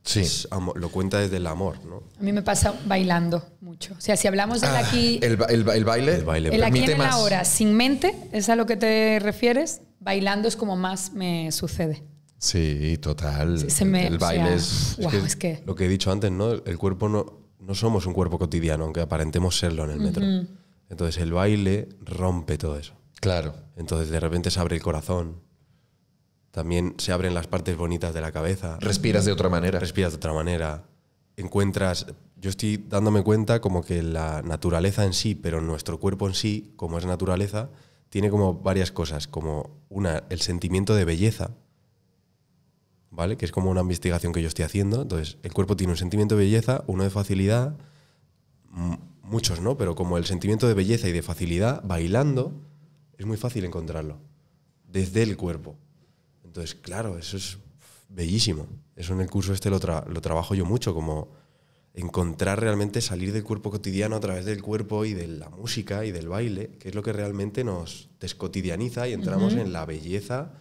Sí. 0.02 0.20
Es 0.20 0.48
amo- 0.50 0.72
lo 0.76 0.88
cuenta 0.90 1.18
desde 1.18 1.36
el 1.36 1.46
amor, 1.46 1.84
¿no? 1.84 2.04
A 2.18 2.22
mí 2.22 2.32
me 2.32 2.40
pasa 2.40 2.72
bailando 2.86 3.44
mucho. 3.60 3.92
O 3.98 4.00
sea, 4.00 4.16
si 4.16 4.28
hablamos 4.28 4.62
del 4.62 4.70
Ah, 4.70 4.78
aquí, 4.78 5.18
el, 5.22 5.32
el 5.50 5.68
el 5.68 5.84
baile. 5.84 6.14
El 6.14 6.24
baile. 6.24 6.54
el 6.54 6.62
aquí 6.64 6.84
en 6.90 6.96
más. 6.96 7.12
ahora, 7.12 7.44
sin 7.44 7.74
mente, 7.74 8.16
¿es 8.32 8.48
a 8.48 8.56
lo 8.56 8.64
que 8.64 8.76
te 8.76 9.18
refieres? 9.20 9.82
Bailando 9.98 10.48
es 10.48 10.56
como 10.56 10.74
más 10.76 11.12
me 11.12 11.52
sucede. 11.52 12.02
Sí, 12.38 12.96
total. 13.02 13.58
Sí, 13.58 13.68
se 13.68 13.84
me- 13.84 14.06
el 14.06 14.14
o 14.14 14.18
baile 14.18 14.46
sea, 14.46 14.54
es... 14.56 14.94
Guau, 14.96 15.10
que 15.10 15.18
es 15.18 15.36
que- 15.36 15.62
Lo 15.66 15.74
que 15.74 15.84
he 15.84 15.88
dicho 15.88 16.10
antes, 16.10 16.30
¿no? 16.30 16.50
El 16.52 16.78
cuerpo 16.78 17.10
no, 17.10 17.39
no 17.60 17.74
somos 17.74 18.06
un 18.06 18.12
cuerpo 18.12 18.38
cotidiano, 18.38 18.84
aunque 18.84 19.00
aparentemos 19.00 19.58
serlo 19.58 19.84
en 19.84 19.90
el 19.90 20.00
metro. 20.00 20.24
Entonces 20.88 21.22
el 21.22 21.32
baile 21.32 21.88
rompe 22.00 22.58
todo 22.58 22.76
eso. 22.76 22.94
Claro. 23.20 23.54
Entonces 23.76 24.10
de 24.10 24.18
repente 24.18 24.50
se 24.50 24.60
abre 24.60 24.76
el 24.76 24.82
corazón. 24.82 25.36
También 26.50 26.94
se 26.98 27.12
abren 27.12 27.32
las 27.34 27.46
partes 27.46 27.76
bonitas 27.76 28.12
de 28.12 28.20
la 28.20 28.32
cabeza. 28.32 28.78
Respiras 28.80 29.24
de 29.24 29.32
otra 29.32 29.48
manera. 29.48 29.78
Respiras 29.78 30.12
de 30.12 30.16
otra 30.16 30.32
manera. 30.32 30.84
Encuentras. 31.36 32.06
Yo 32.36 32.50
estoy 32.50 32.78
dándome 32.88 33.22
cuenta 33.22 33.60
como 33.60 33.84
que 33.84 34.02
la 34.02 34.42
naturaleza 34.42 35.04
en 35.04 35.12
sí, 35.12 35.34
pero 35.34 35.60
nuestro 35.60 36.00
cuerpo 36.00 36.26
en 36.26 36.34
sí, 36.34 36.72
como 36.76 36.98
es 36.98 37.06
naturaleza, 37.06 37.68
tiene 38.08 38.30
como 38.30 38.54
varias 38.54 38.90
cosas. 38.90 39.28
Como 39.28 39.84
una, 39.90 40.24
el 40.30 40.40
sentimiento 40.40 40.94
de 40.94 41.04
belleza. 41.04 41.50
¿Vale? 43.10 43.36
Que 43.36 43.44
es 43.44 43.52
como 43.52 43.70
una 43.70 43.80
investigación 43.80 44.32
que 44.32 44.40
yo 44.40 44.48
estoy 44.48 44.64
haciendo. 44.64 45.02
Entonces, 45.02 45.38
el 45.42 45.52
cuerpo 45.52 45.76
tiene 45.76 45.92
un 45.92 45.96
sentimiento 45.96 46.36
de 46.36 46.44
belleza, 46.44 46.84
uno 46.86 47.02
de 47.02 47.10
facilidad, 47.10 47.76
muchos, 49.22 49.60
¿no? 49.60 49.76
Pero 49.76 49.94
como 49.94 50.16
el 50.16 50.26
sentimiento 50.26 50.68
de 50.68 50.74
belleza 50.74 51.08
y 51.08 51.12
de 51.12 51.22
facilidad, 51.22 51.82
bailando, 51.84 52.52
es 53.18 53.26
muy 53.26 53.36
fácil 53.36 53.64
encontrarlo. 53.64 54.18
Desde 54.88 55.22
el 55.22 55.36
cuerpo. 55.36 55.76
Entonces, 56.44 56.74
claro, 56.74 57.18
eso 57.18 57.36
es 57.36 57.58
bellísimo. 58.08 58.66
Eso 58.96 59.12
en 59.12 59.20
el 59.20 59.30
curso 59.30 59.52
este 59.52 59.70
lo, 59.70 59.80
tra- 59.80 60.06
lo 60.06 60.20
trabajo 60.20 60.54
yo 60.54 60.64
mucho, 60.64 60.94
como 60.94 61.32
encontrar 61.94 62.60
realmente 62.60 63.00
salir 63.00 63.32
del 63.32 63.42
cuerpo 63.42 63.70
cotidiano 63.70 64.14
a 64.16 64.20
través 64.20 64.44
del 64.44 64.62
cuerpo 64.62 65.04
y 65.04 65.14
de 65.14 65.26
la 65.26 65.48
música 65.48 66.04
y 66.04 66.12
del 66.12 66.28
baile, 66.28 66.70
que 66.78 66.88
es 66.88 66.94
lo 66.94 67.02
que 67.02 67.12
realmente 67.12 67.64
nos 67.64 68.08
descotidianiza 68.20 69.08
y 69.08 69.12
entramos 69.12 69.54
en 69.54 69.72
la 69.72 69.84
belleza 69.84 70.52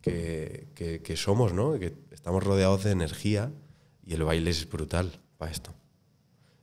que, 0.00 0.68
que- 0.74 1.00
que 1.02 1.16
somos, 1.16 1.52
¿no? 1.52 1.78
Que 1.78 1.94
estamos 2.10 2.42
rodeados 2.44 2.84
de 2.84 2.90
energía 2.92 3.50
y 4.06 4.14
el 4.14 4.24
baile 4.24 4.50
es 4.50 4.68
brutal 4.68 5.12
para 5.38 5.52
esto. 5.52 5.72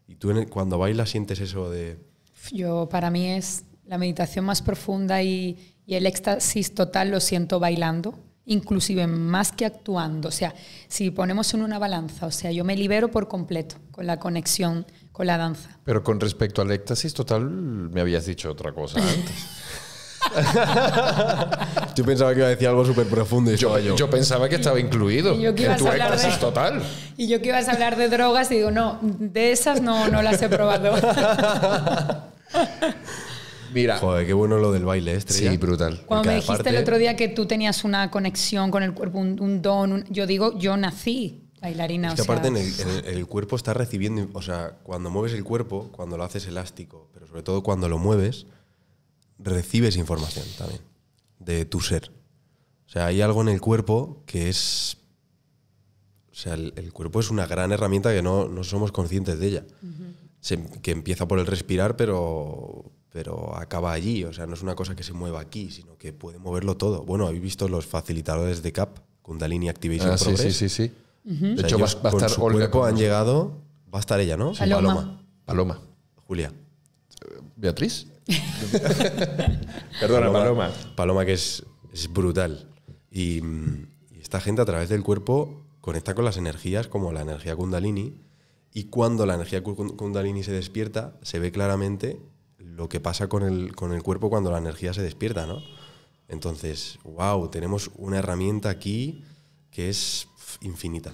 Y 0.08 0.16
tú 0.16 0.32
en 0.32 0.38
el- 0.38 0.50
cuando 0.50 0.78
bailas 0.78 1.10
sientes 1.10 1.40
eso 1.40 1.70
de... 1.70 1.98
Yo, 2.52 2.88
para 2.90 3.10
mí 3.10 3.28
es 3.32 3.64
la 3.86 3.98
meditación 3.98 4.46
más 4.46 4.62
profunda 4.62 5.22
y, 5.24 5.76
y 5.86 5.96
el 5.96 6.06
éxtasis 6.06 6.74
total 6.74 7.12
lo 7.12 7.20
siento 7.20 7.60
bailando, 7.60 8.18
inclusive 8.46 9.06
más 9.08 9.52
que 9.52 9.66
actuando. 9.66 10.30
O 10.30 10.32
sea, 10.32 10.54
si 10.88 11.12
ponemos 11.12 11.54
en 11.54 11.62
una 11.62 11.78
balanza, 11.80 12.26
o 12.26 12.32
sea, 12.32 12.52
yo 12.52 12.64
me 12.64 12.76
libero 12.78 13.10
por 13.12 13.28
completo 13.28 13.76
con 13.92 14.08
la 14.08 14.18
conexión 14.20 14.86
con 15.12 15.28
la 15.28 15.38
danza. 15.38 15.80
Pero 15.84 16.04
con 16.04 16.20
respecto 16.20 16.62
al 16.62 16.72
éxtasis 16.72 17.14
total, 17.14 17.50
me 17.50 18.00
habías 18.02 18.26
dicho 18.26 18.52
otra 18.52 18.72
cosa 18.72 19.00
antes. 19.00 19.36
Yo 21.96 22.04
pensaba 22.06 22.32
que 22.34 22.40
iba 22.40 22.48
a 22.48 22.52
decir 22.52 22.68
algo 22.68 22.86
súper 22.86 23.08
profundo 23.08 23.52
y 23.54 23.58
yo, 23.58 23.78
yo 23.96 24.10
pensaba 24.10 24.48
que 24.50 24.56
estaba 24.56 24.80
incluido 24.80 25.34
Y 25.36 25.42
yo 25.42 25.56
que 25.56 25.64
en 25.64 25.70
ibas 25.70 25.78
tu 25.80 25.88
a 25.88 25.92
hablar 25.92 26.10
de- 26.10 26.16
éxtasis 26.16 26.40
total. 26.40 26.84
Y 27.18 27.28
yo 27.28 27.42
que 27.42 27.50
ibas 27.50 27.68
a 27.68 27.72
hablar 27.74 27.96
de 27.98 28.08
drogas, 28.10 28.52
y 28.52 28.56
digo, 28.56 28.72
no, 28.72 29.00
de 29.02 29.52
esas 29.52 29.82
no, 29.82 30.08
no 30.10 30.22
las 30.22 30.42
he 30.42 30.50
probado. 30.50 30.96
Mira. 33.74 33.98
Joder, 33.98 34.26
qué 34.26 34.34
bueno 34.34 34.58
lo 34.58 34.72
del 34.72 34.86
baile, 34.86 35.14
¿eh, 35.14 35.18
Estrella? 35.18 35.52
Sí, 35.52 35.58
brutal. 35.58 36.02
Cuando 36.06 36.30
me 36.30 36.36
dijiste 36.36 36.70
el 36.70 36.78
otro 36.78 36.98
día 36.98 37.16
que 37.16 37.28
tú 37.28 37.46
tenías 37.46 37.84
una 37.84 38.10
conexión 38.12 38.72
con 38.72 38.82
el 38.84 38.94
cuerpo, 38.94 39.20
un, 39.20 39.40
un 39.42 39.62
don, 39.62 39.92
un- 39.92 40.06
yo 40.10 40.26
digo, 40.26 40.58
yo 40.58 40.78
nací 40.78 41.44
bailarina. 41.62 42.10
Es 42.10 42.16
que 42.16 42.22
o 42.22 42.26
sea, 42.26 42.34
aparte 42.36 42.48
en 42.50 42.58
el, 42.58 42.80
en 42.80 42.90
el- 42.90 43.06
el 43.18 43.26
cuerpo 43.28 43.56
está 43.56 43.74
recibiendo, 43.74 44.30
o 44.34 44.42
sea, 44.42 44.78
cuando 44.84 45.10
mueves 45.10 45.34
el 45.34 45.44
cuerpo, 45.44 45.90
cuando 45.92 46.16
lo 46.18 46.24
haces 46.24 46.48
elástico, 46.48 47.10
pero 47.14 47.28
sobre 47.28 47.44
todo 47.44 47.62
cuando 47.62 47.90
lo 47.90 47.98
mueves, 47.98 48.46
recibes 49.40 49.96
información 49.98 50.46
también 50.58 50.82
de 51.40 51.66
tu 51.66 51.80
ser. 51.82 52.12
O 52.86 52.90
sea, 52.90 53.06
hay 53.08 53.22
algo 53.22 53.42
en 53.42 53.50
el 53.50 53.62
cuerpo 53.62 54.24
que 54.26 54.50
es... 54.50 54.98
O 56.32 56.36
sea, 56.40 56.54
el, 56.54 56.74
el 56.76 56.94
cuerpo 56.94 57.20
es 57.20 57.32
una 57.32 57.46
gran 57.48 57.72
herramienta 57.72 58.14
que 58.14 58.22
no, 58.22 58.48
no 58.48 58.64
somos 58.64 58.92
conscientes 58.92 59.40
de 59.40 59.48
ella. 59.48 59.66
Se- 60.40 60.64
que 60.82 60.92
empieza 60.92 61.28
por 61.28 61.40
el 61.40 61.46
respirar, 61.48 61.96
pero, 61.98 62.92
pero 63.10 63.56
acaba 63.58 63.92
allí. 63.92 64.24
O 64.24 64.34
sea, 64.34 64.46
no 64.46 64.54
es 64.54 64.62
una 64.62 64.76
cosa 64.76 64.96
que 64.96 65.04
se 65.04 65.14
mueva 65.14 65.40
aquí, 65.42 65.72
sino 65.72 65.98
que 65.98 66.14
puede 66.14 66.38
moverlo 66.38 66.78
todo. 66.78 67.04
Bueno, 67.04 67.26
habéis 67.28 67.42
visto 67.42 67.68
los 67.68 67.86
facilitadores 67.88 68.62
de 68.62 68.72
CAP, 68.72 69.00
Kundalini 69.24 69.68
Activation 69.70 70.12
Ah, 70.12 70.18
sí, 70.18 70.26
Progress. 70.26 70.56
sí, 70.56 70.70
sí, 70.70 70.88
sí. 70.88 70.94
De 71.24 71.54
O 71.54 71.58
sea, 71.58 71.66
hecho, 71.68 71.80
va, 71.80 71.86
ellos 71.86 71.96
va 72.06 72.10
a 72.10 72.12
con 72.12 72.20
estar 72.22 72.30
su 72.30 72.44
Olga 72.44 72.58
cuerpo 72.60 72.80
con 72.82 72.90
han 72.90 72.98
llegado. 72.98 73.58
Va 73.94 73.98
a 73.98 74.02
estar 74.02 74.20
ella, 74.20 74.38
¿no? 74.38 74.54
Sí, 74.54 74.60
Paloma. 74.60 74.94
Paloma. 74.96 75.22
Paloma. 75.46 75.82
Julia. 76.28 76.54
¿Beatriz? 77.56 78.08
Perdona, 80.00 80.32
Paloma. 80.32 80.72
Paloma 80.96 81.26
que 81.26 81.34
es, 81.34 81.64
es 81.94 82.12
brutal. 82.12 82.70
Y, 83.12 83.38
y 84.12 84.20
esta 84.22 84.40
gente 84.42 84.62
a 84.62 84.66
través 84.66 84.90
del 84.90 85.04
cuerpo 85.04 85.64
conecta 85.82 86.14
con 86.16 86.26
las 86.26 86.38
energías 86.38 86.88
como 86.88 87.12
la 87.12 87.22
energía 87.22 87.56
kundalini. 87.56 88.22
Y 88.74 88.86
cuando 88.86 89.26
la 89.26 89.36
energía 89.36 89.64
ku- 89.64 89.96
kundalini 89.96 90.44
se 90.44 90.52
despierta, 90.52 91.18
se 91.22 91.40
ve 91.40 91.52
claramente 91.52 92.20
lo 92.60 92.90
que 92.90 93.00
pasa 93.00 93.28
con 93.28 93.44
el, 93.44 93.76
con 93.76 93.94
el 93.94 94.04
cuerpo 94.04 94.30
cuando 94.30 94.52
la 94.52 94.58
energía 94.58 94.94
se 94.94 95.02
despierta, 95.02 95.46
¿no? 95.46 95.62
Entonces, 96.28 97.00
wow, 97.04 97.50
tenemos 97.50 97.90
una 97.96 98.20
herramienta 98.20 98.70
aquí 98.70 99.24
que 99.72 99.90
es 99.90 100.28
infinita. 100.62 101.14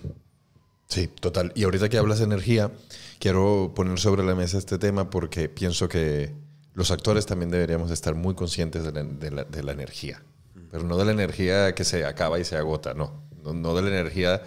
Sí, 0.87 1.07
total. 1.07 1.51
Y 1.55 1.63
ahorita 1.63 1.89
que 1.89 1.97
hablas 1.97 2.19
de 2.19 2.25
energía, 2.25 2.71
quiero 3.19 3.71
poner 3.75 3.99
sobre 3.99 4.23
la 4.23 4.35
mesa 4.35 4.57
este 4.57 4.77
tema 4.77 5.09
porque 5.09 5.49
pienso 5.49 5.87
que 5.87 6.33
los 6.73 6.91
actores 6.91 7.25
también 7.25 7.51
deberíamos 7.51 7.91
estar 7.91 8.15
muy 8.15 8.33
conscientes 8.35 8.83
de 8.83 8.91
la, 8.91 9.03
de 9.03 9.31
la- 9.31 9.43
de 9.43 9.63
la 9.63 9.71
energía. 9.71 10.23
Pero 10.71 10.83
no 10.83 10.97
de 10.97 11.05
la 11.05 11.11
energía 11.11 11.75
que 11.75 11.83
se 11.83 12.05
acaba 12.05 12.39
y 12.39 12.45
se 12.45 12.55
agota, 12.57 12.93
no. 12.93 13.23
No, 13.43 13.53
no 13.53 13.75
de 13.75 13.81
la 13.83 13.89
energía 13.89 14.41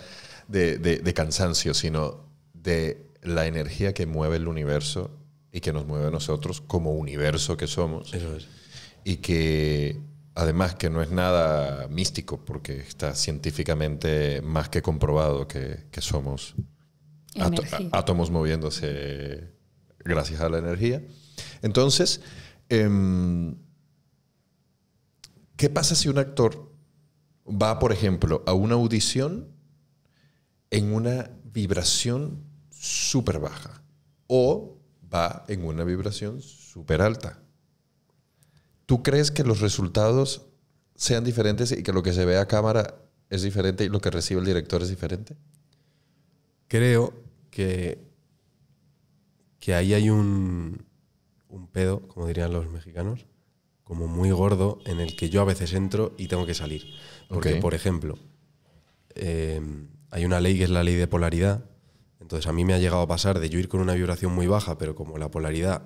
de, 0.49 0.79
de- 0.79 0.99
de 0.99 1.15
cansancio, 1.15 1.73
sino 1.75 2.29
de 2.55 3.11
la 3.23 3.47
energía 3.47 3.93
que 3.95 4.07
mueve 4.07 4.37
el 4.37 4.49
universo 4.49 5.11
y 5.53 5.61
que 5.61 5.73
nos 5.73 5.87
mueve 5.87 6.07
a 6.07 6.11
nosotros 6.11 6.61
como 6.61 6.93
universo 6.95 7.57
que 7.57 7.67
somos. 7.67 8.13
Eso 8.15 8.37
es. 8.37 8.49
y 9.05 9.17
que 9.19 10.01
además 10.35 10.75
que 10.75 10.91
no 10.91 11.01
es 11.03 11.11
nada 11.11 11.87
místico 11.89 12.45
porque 12.45 12.79
está 12.81 13.15
científicamente 13.15 14.43
más 14.43 14.69
que 14.69 14.83
comprobado 14.83 15.47
que, 15.49 15.85
que 15.91 16.01
somos 16.01 16.55
átomos 17.93 18.31
moviéndose 18.31 19.53
gracias 20.05 20.41
a 20.41 20.49
la 20.49 20.59
energía. 20.59 21.03
Entonces, 21.63 22.21
em, 22.69 23.57
¿qué 25.57 25.71
pasa 25.71 25.95
si 25.95 26.09
un 26.09 26.19
actor 26.19 26.73
va, 27.47 27.79
por 27.79 27.93
ejemplo, 27.93 28.43
a 28.47 28.53
una 28.53 28.75
audición 28.75 29.49
en 30.71 30.93
una 30.93 31.31
vibración 31.45 32.45
súper 32.71 33.39
baja 33.39 33.83
o 34.27 34.77
va 35.13 35.45
en 35.49 35.65
una 35.65 35.85
vibración 35.85 36.43
súper 36.43 37.03
alta? 37.03 37.43
¿Tú 38.87 39.03
crees 39.03 39.31
que 39.31 39.45
los 39.45 39.61
resultados 39.61 40.47
sean 40.95 41.25
diferentes 41.25 41.73
y 41.73 41.83
que 41.83 41.93
lo 41.93 42.03
que 42.03 42.13
se 42.13 42.25
ve 42.25 42.39
a 42.39 42.47
cámara 42.47 42.95
es 43.31 43.43
diferente 43.43 43.85
y 43.85 43.89
lo 43.89 44.01
que 44.01 44.11
recibe 44.11 44.41
el 44.41 44.47
director 44.47 44.83
es 44.83 44.89
diferente? 44.89 45.37
Creo 46.69 47.13
que, 47.51 47.99
que 49.59 49.75
ahí 49.75 49.95
hay 49.95 50.11
un, 50.11 50.86
un 51.57 51.67
pedo, 51.67 52.07
como 52.09 52.27
dirían 52.27 52.53
los 52.53 52.69
mexicanos, 52.69 53.27
como 53.83 54.07
muy 54.07 54.31
gordo 54.31 54.79
en 54.85 55.01
el 55.01 55.17
que 55.17 55.31
yo 55.31 55.41
a 55.41 55.45
veces 55.45 55.73
entro 55.73 56.15
y 56.19 56.29
tengo 56.29 56.47
que 56.47 56.55
salir. 56.55 56.85
Porque, 57.29 57.57
por 57.57 57.75
ejemplo, 57.75 58.19
eh, 59.15 59.61
hay 60.11 60.25
una 60.25 60.41
ley 60.41 60.59
que 60.59 60.65
es 60.65 60.71
la 60.71 60.85
ley 60.85 60.95
de 60.95 61.07
polaridad. 61.07 61.65
Entonces 62.21 62.49
a 62.49 62.53
mí 62.53 62.65
me 62.65 62.75
ha 62.75 62.79
llegado 62.79 63.03
a 63.03 63.07
pasar 63.07 63.39
de 63.39 63.49
yo 63.49 63.59
ir 63.59 63.69
con 63.69 63.81
una 63.81 63.95
vibración 63.95 64.35
muy 64.35 64.47
baja, 64.47 64.79
pero 64.79 64.95
como 64.95 65.19
la 65.19 65.31
polaridad 65.31 65.83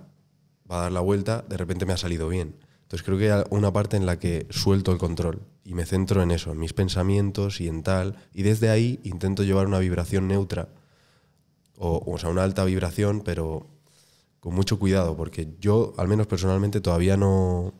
va 0.70 0.78
a 0.78 0.82
dar 0.82 0.92
la 0.92 1.00
vuelta, 1.00 1.44
de 1.48 1.56
repente 1.56 1.86
me 1.86 1.92
ha 1.92 1.96
salido 1.96 2.28
bien. 2.28 2.56
Entonces 2.82 3.04
creo 3.04 3.18
que 3.18 3.30
hay 3.30 3.42
una 3.50 3.72
parte 3.72 3.96
en 3.96 4.06
la 4.06 4.18
que 4.18 4.46
suelto 4.50 4.92
el 4.92 4.98
control 4.98 5.42
y 5.62 5.74
me 5.74 5.86
centro 5.86 6.22
en 6.22 6.30
eso, 6.30 6.52
en 6.52 6.58
mis 6.58 6.72
pensamientos 6.72 7.60
y 7.60 7.68
en 7.68 7.82
tal. 7.82 8.16
Y 8.32 8.42
desde 8.42 8.70
ahí 8.70 8.98
intento 9.04 9.42
llevar 9.42 9.66
una 9.66 9.78
vibración 9.78 10.26
neutra, 10.26 10.68
o, 11.76 12.02
o 12.04 12.18
sea, 12.18 12.30
una 12.30 12.44
alta 12.44 12.64
vibración, 12.64 13.20
pero 13.20 13.68
con 14.40 14.54
mucho 14.54 14.78
cuidado, 14.78 15.16
porque 15.16 15.48
yo, 15.60 15.92
al 15.98 16.08
menos 16.08 16.26
personalmente, 16.26 16.80
todavía 16.80 17.16
no... 17.16 17.74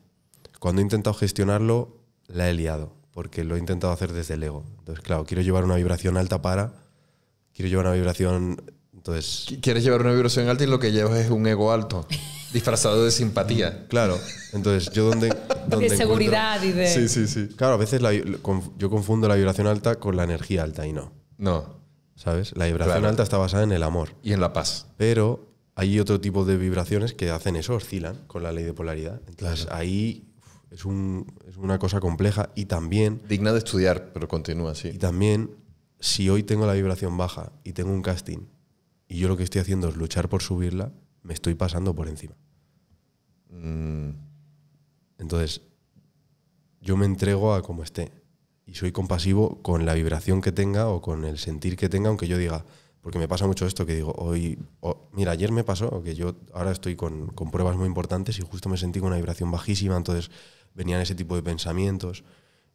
Cuando 0.59 0.81
he 0.81 0.85
intentado 0.85 1.15
gestionarlo, 1.15 1.97
la 2.27 2.51
he 2.51 2.55
liado, 2.55 2.93
porque 3.13 3.45
lo 3.45 3.57
he 3.57 3.59
intentado 3.59 3.93
hacer 3.93 4.13
desde 4.13 4.35
el 4.35 4.43
ego. 4.43 4.65
Entonces, 4.79 5.03
claro, 5.03 5.25
quiero 5.25 5.43
llevar 5.43 5.65
una 5.65 5.77
vibración 5.77 6.17
alta 6.19 6.43
para... 6.43 6.75
Quiero 7.55 7.69
llevar 7.69 7.87
una 7.87 7.95
vibración... 7.95 8.63
Entonces, 8.95 9.47
Qu- 9.49 9.61
Quieres 9.63 9.83
llevar 9.83 10.03
una 10.03 10.13
vibración 10.13 10.49
alta 10.49 10.65
y 10.65 10.67
lo 10.67 10.79
que 10.79 10.93
llevas 10.93 11.19
es 11.19 11.31
un 11.31 11.47
ego 11.47 11.73
alto, 11.73 12.07
disfrazado 12.53 13.03
de 13.05 13.11
simpatía. 13.11 13.87
claro, 13.89 14.19
entonces 14.53 14.93
yo 14.93 15.07
donde... 15.09 15.29
donde 15.67 15.89
de 15.89 15.95
encuentro- 15.95 15.97
seguridad 15.97 16.63
y 16.63 16.73
de... 16.73 16.87
Sí, 16.87 17.09
sí, 17.09 17.27
sí. 17.27 17.49
Claro, 17.57 17.75
a 17.75 17.79
veces 17.79 18.03
la- 18.03 18.13
yo 18.13 18.91
confundo 18.91 19.27
la 19.29 19.37
vibración 19.37 19.67
alta 19.67 19.97
con 19.97 20.17
la 20.17 20.25
energía 20.25 20.63
alta 20.63 20.87
y 20.87 20.93
no, 20.93 21.13
No. 21.39 21.81
¿sabes? 22.17 22.55
La 22.55 22.67
vibración 22.67 22.97
Claro. 22.99 23.09
alta 23.09 23.23
está 23.23 23.39
basada 23.39 23.63
en 23.63 23.73
el 23.73 23.83
amor. 23.83 24.11
Y 24.23 24.35
en 24.35 24.43
la 24.43 24.53
paz. 24.53 24.89
Pero 24.99 25.50
hay 25.75 25.99
otro 26.01 26.21
tipo 26.21 26.45
de 26.45 26.57
vibraciones 26.57 27.15
que 27.15 27.31
hacen 27.31 27.57
eso, 27.57 27.75
oscilan 27.75 28.17
con 28.27 28.43
la 28.43 28.53
ley 28.53 28.65
de 28.65 28.73
polaridad. 28.75 29.21
Entonces 29.29 29.67
ahí 29.71 30.27
Es, 30.71 30.85
un, 30.85 31.27
es 31.49 31.57
una 31.57 31.79
cosa 31.81 31.99
compleja 31.99 32.51
y 32.55 32.67
también, 32.67 33.21
Digna 33.29 33.53
de 33.53 33.59
estudiar, 33.59 34.13
pero 34.13 34.29
continúa 34.29 34.71
así. 34.73 34.89
y 34.89 34.99
también, 34.99 35.51
si 35.99 36.31
hoy 36.31 36.45
tengo 36.45 36.65
la 36.65 36.75
vibración 36.75 37.17
baja 37.17 37.51
y 37.65 37.73
tengo 37.73 37.91
un 37.91 38.03
casting 38.03 38.47
y 39.09 39.19
yo 39.19 39.27
lo 39.27 39.37
que 39.37 39.43
estoy 39.43 39.61
haciendo 39.63 39.89
es 39.89 39.97
luchar 39.97 40.29
por 40.29 40.43
subirla, 40.43 40.93
me 41.25 41.35
estoy 41.35 41.55
pasando 41.57 41.93
por 41.95 42.09
encima. 42.09 42.37
Mm, 43.51 44.11
Entonces, 45.19 45.63
yo 46.81 46.97
me 46.97 47.05
entrego 47.07 47.53
a 47.55 47.63
como 47.63 47.83
esté. 47.83 48.13
Y 48.67 48.75
soy 48.75 48.93
compasivo 48.93 49.61
con 49.63 49.85
la 49.85 49.95
vibración 49.95 50.41
que 50.41 50.53
tenga 50.53 50.87
o 50.89 51.03
con 51.03 51.25
el 51.25 51.39
sentir 51.39 51.77
que 51.77 51.89
tenga, 51.89 52.09
aunque 52.09 52.29
yo 52.29 52.39
diga, 52.39 52.65
porque 53.03 53.19
me 53.19 53.29
pasa 53.29 53.47
mucho 53.47 53.67
esto 53.67 53.87
que 53.87 53.95
digo, 53.95 54.13
hoy, 54.17 54.59
o- 54.81 55.09
mira, 55.13 55.33
ayer 55.33 55.53
me 55.53 55.65
pasó 55.65 56.03
que 56.03 56.15
yo 56.15 56.37
ahora 56.53 56.71
estoy 56.73 56.97
con, 56.97 57.29
con 57.29 57.51
pruebas 57.51 57.77
muy 57.77 57.87
importantes 57.87 58.39
y 58.39 58.43
justo 58.43 58.69
me 58.69 58.77
sentí 58.77 59.01
con 59.01 59.09
una 59.09 59.17
vibración 59.17 59.51
bajísima, 59.51 59.97
entonces 59.97 60.31
venían 60.75 61.01
ese 61.01 61.15
tipo 61.15 61.35
de 61.37 61.43
pensamientos 61.43 62.25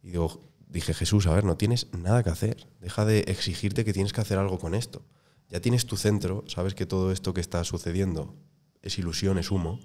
y 0.02 0.10
digo, 0.10 0.40
dije, 0.68 0.94
Jesús, 0.94 1.26
a 1.26 1.34
ver, 1.34 1.44
no 1.44 1.56
tienes 1.56 1.86
nada 1.96 2.22
que 2.22 2.30
hacer, 2.30 2.66
deja 2.80 3.04
de 3.04 3.20
exigirte 3.28 3.84
que 3.84 3.92
tienes 3.92 4.12
que 4.12 4.20
hacer 4.20 4.38
algo 4.38 4.58
con 4.58 4.74
esto. 4.74 5.02
Ya 5.48 5.60
tienes 5.60 5.86
tu 5.86 5.96
centro, 5.96 6.42
sabes 6.48 6.74
que 6.74 6.86
todo 6.86 7.12
esto 7.12 7.32
que 7.32 7.40
está 7.40 7.62
sucediendo 7.62 8.34
es 8.82 8.98
ilusión, 8.98 9.38
es 9.38 9.50
humo, 9.52 9.78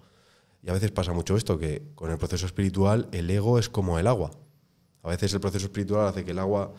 y 0.63 0.69
a 0.69 0.73
veces 0.73 0.91
pasa 0.91 1.13
mucho 1.13 1.37
esto, 1.37 1.57
que 1.59 1.83
con 1.95 2.09
el 2.11 2.17
proceso 2.17 2.45
espiritual 2.47 3.07
el 3.11 3.29
ego 3.29 3.59
es 3.59 3.69
como 3.69 3.99
el 3.99 4.07
agua. 4.07 4.31
A 5.03 5.09
veces 5.09 5.33
el 5.33 5.39
proceso 5.39 5.65
espiritual 5.65 6.07
hace 6.07 6.25
que 6.25 6.31
el 6.31 6.39
agua, 6.39 6.73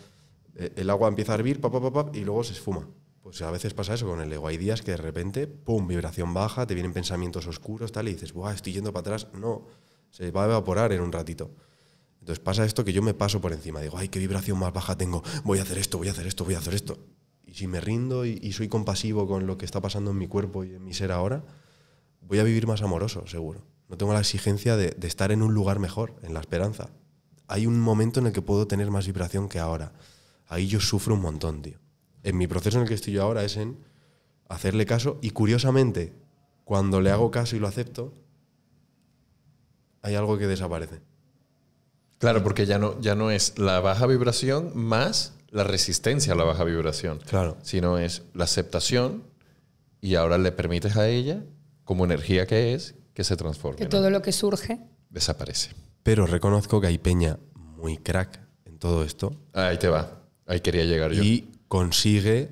eh, 0.56 0.72
el 0.76 0.90
agua 0.90 1.08
empieza 1.08 1.32
a 1.32 1.34
hervir 1.36 1.60
pa, 1.60 1.70
y 2.12 2.20
luego 2.24 2.42
se 2.44 2.52
esfuma. 2.52 2.88
Pues 3.22 3.40
a 3.42 3.50
veces 3.52 3.72
pasa 3.72 3.94
eso 3.94 4.06
con 4.06 4.20
el 4.20 4.32
ego. 4.32 4.48
Hay 4.48 4.56
días 4.56 4.82
que 4.82 4.90
de 4.90 4.96
repente, 4.96 5.46
pum, 5.46 5.86
vibración 5.86 6.34
baja, 6.34 6.66
te 6.66 6.74
vienen 6.74 6.92
pensamientos 6.92 7.46
oscuros, 7.46 7.92
tal, 7.92 8.08
y 8.08 8.14
dices, 8.14 8.32
Buah, 8.32 8.52
estoy 8.52 8.72
yendo 8.72 8.92
para 8.92 9.00
atrás. 9.02 9.28
No, 9.32 9.66
se 10.10 10.32
va 10.32 10.42
a 10.42 10.46
evaporar 10.46 10.92
en 10.92 11.00
un 11.00 11.12
ratito. 11.12 11.50
Entonces 12.20 12.40
pasa 12.40 12.64
esto 12.64 12.84
que 12.84 12.92
yo 12.92 13.02
me 13.02 13.14
paso 13.14 13.40
por 13.40 13.52
encima. 13.52 13.80
Digo, 13.80 13.98
ay, 13.98 14.08
qué 14.08 14.18
vibración 14.18 14.58
más 14.58 14.72
baja 14.72 14.96
tengo. 14.96 15.22
Voy 15.44 15.58
a 15.58 15.62
hacer 15.62 15.78
esto, 15.78 15.98
voy 15.98 16.08
a 16.08 16.12
hacer 16.12 16.26
esto, 16.26 16.44
voy 16.44 16.54
a 16.54 16.58
hacer 16.58 16.74
esto. 16.74 16.98
Y 17.44 17.54
si 17.54 17.66
me 17.66 17.80
rindo 17.80 18.24
y, 18.24 18.52
soy 18.52 18.68
compasivo 18.68 19.26
con 19.26 19.46
lo 19.46 19.58
que 19.58 19.64
está 19.64 19.80
pasando 19.80 20.12
en 20.12 20.18
mi 20.18 20.28
cuerpo 20.28 20.64
y 20.64 20.74
en 20.74 20.84
mi 20.84 20.94
ser 20.94 21.10
ahora, 21.10 21.44
voy 22.20 22.38
a 22.38 22.44
vivir 22.44 22.66
más 22.66 22.82
amoroso, 22.82 23.26
seguro. 23.26 23.62
No 23.88 23.96
tengo 23.96 24.12
la 24.12 24.20
exigencia 24.20 24.76
de, 24.76 24.90
de 24.92 25.06
estar 25.08 25.32
en 25.32 25.42
un 25.42 25.52
lugar 25.52 25.78
mejor, 25.80 26.14
en 26.22 26.32
la 26.32 26.40
esperanza. 26.40 26.90
Hay 27.48 27.66
un 27.66 27.80
momento 27.80 28.20
en 28.20 28.26
el 28.26 28.32
que 28.32 28.40
puedo 28.40 28.66
tener 28.66 28.90
más 28.90 29.06
vibración 29.06 29.48
que 29.48 29.58
ahora. 29.58 29.92
Ahí 30.46 30.68
yo 30.68 30.80
sufro 30.80 31.14
un 31.14 31.22
montón, 31.22 31.60
tío. 31.60 31.81
En 32.22 32.36
mi 32.38 32.46
proceso 32.46 32.78
en 32.78 32.82
el 32.82 32.88
que 32.88 32.94
estoy 32.94 33.14
yo 33.14 33.22
ahora 33.22 33.44
es 33.44 33.56
en 33.56 33.78
hacerle 34.48 34.86
caso 34.86 35.18
y 35.22 35.30
curiosamente, 35.30 36.12
cuando 36.64 37.00
le 37.00 37.10
hago 37.10 37.30
caso 37.30 37.56
y 37.56 37.58
lo 37.58 37.66
acepto, 37.68 38.14
hay 40.02 40.14
algo 40.14 40.38
que 40.38 40.46
desaparece. 40.46 41.00
Claro, 42.18 42.42
porque 42.42 42.66
ya 42.66 42.78
no, 42.78 43.00
ya 43.00 43.14
no 43.14 43.30
es 43.30 43.58
la 43.58 43.80
baja 43.80 44.06
vibración 44.06 44.72
más 44.74 45.34
la 45.52 45.64
resistencia 45.64 46.32
a 46.32 46.36
la 46.36 46.44
baja 46.44 46.64
vibración. 46.64 47.18
Claro. 47.28 47.58
Sino 47.62 47.98
es 47.98 48.22
la 48.34 48.44
aceptación 48.44 49.24
y 50.00 50.14
ahora 50.14 50.38
le 50.38 50.50
permites 50.50 50.96
a 50.96 51.08
ella, 51.08 51.44
como 51.84 52.04
energía 52.04 52.46
que 52.46 52.74
es, 52.74 52.94
que 53.12 53.22
se 53.22 53.36
transforme. 53.36 53.76
Que 53.76 53.84
¿no? 53.84 53.90
todo 53.90 54.10
lo 54.10 54.22
que 54.22 54.32
surge 54.32 54.80
Desaparece. 55.10 55.72
Pero 56.02 56.26
reconozco 56.26 56.80
que 56.80 56.86
hay 56.86 56.98
peña 56.98 57.38
muy 57.54 57.98
crack 57.98 58.40
en 58.64 58.78
todo 58.78 59.04
esto 59.04 59.36
Ahí 59.52 59.76
te 59.76 59.88
va. 59.88 60.22
Ahí 60.46 60.60
quería 60.60 60.84
llegar 60.84 61.12
yo. 61.12 61.22
y 61.22 61.51
consigue 61.72 62.50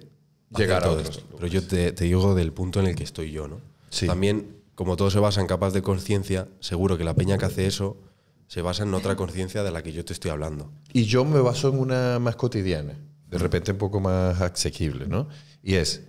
Llegar 0.56 0.82
a 0.82 0.86
todo 0.86 1.00
otros. 1.00 1.22
Pero 1.36 1.46
yo 1.46 1.62
te, 1.62 1.92
te 1.92 2.04
digo 2.04 2.34
del 2.34 2.54
punto 2.54 2.80
en 2.80 2.86
el 2.86 2.94
que 2.96 3.04
estoy 3.04 3.30
yo, 3.30 3.48
¿no? 3.48 3.60
Sí. 3.90 4.06
También, 4.06 4.56
como 4.74 4.96
todo 4.96 5.10
se 5.10 5.18
basa 5.18 5.42
en 5.42 5.46
capas 5.46 5.74
de 5.74 5.82
conciencia, 5.82 6.48
seguro 6.60 6.96
que 6.96 7.04
la 7.04 7.12
peña 7.12 7.36
que 7.36 7.44
hace 7.44 7.66
eso 7.66 7.98
se 8.46 8.62
basa 8.62 8.84
en 8.84 8.94
otra 8.94 9.16
conciencia 9.16 9.62
de 9.62 9.72
la 9.72 9.82
que 9.82 9.92
yo 9.92 10.06
te 10.06 10.14
estoy 10.14 10.30
hablando. 10.30 10.72
Y 10.94 11.04
yo 11.04 11.26
me 11.26 11.38
baso 11.38 11.68
en 11.68 11.78
una 11.78 12.18
más 12.18 12.34
cotidiana, 12.36 12.94
de 13.28 13.36
repente 13.36 13.72
un 13.72 13.76
poco 13.76 14.00
más 14.00 14.40
asequible, 14.40 15.06
¿no? 15.06 15.28
Y 15.62 15.74
es, 15.74 16.02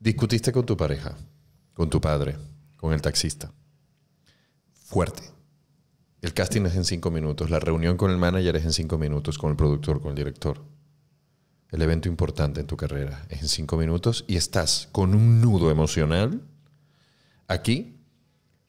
discutiste 0.00 0.50
con 0.50 0.64
tu 0.64 0.78
pareja, 0.78 1.18
con 1.74 1.90
tu 1.90 2.00
padre, 2.00 2.38
con 2.78 2.94
el 2.94 3.02
taxista. 3.02 3.52
Fuerte. 4.72 5.24
El 6.22 6.32
casting 6.32 6.62
es 6.62 6.74
en 6.74 6.86
cinco 6.86 7.10
minutos, 7.10 7.50
la 7.50 7.60
reunión 7.60 7.98
con 7.98 8.10
el 8.10 8.16
manager 8.16 8.56
es 8.56 8.64
en 8.64 8.72
cinco 8.72 8.96
minutos, 8.96 9.36
con 9.36 9.50
el 9.50 9.56
productor, 9.56 10.00
con 10.00 10.12
el 10.12 10.16
director. 10.16 10.72
El 11.70 11.82
evento 11.82 12.08
importante 12.08 12.60
en 12.60 12.66
tu 12.66 12.76
carrera 12.76 13.26
es 13.30 13.42
en 13.42 13.48
cinco 13.48 13.76
minutos 13.76 14.24
y 14.28 14.36
estás 14.36 14.88
con 14.92 15.14
un 15.14 15.40
nudo 15.40 15.70
emocional 15.70 16.42
aquí 17.48 17.96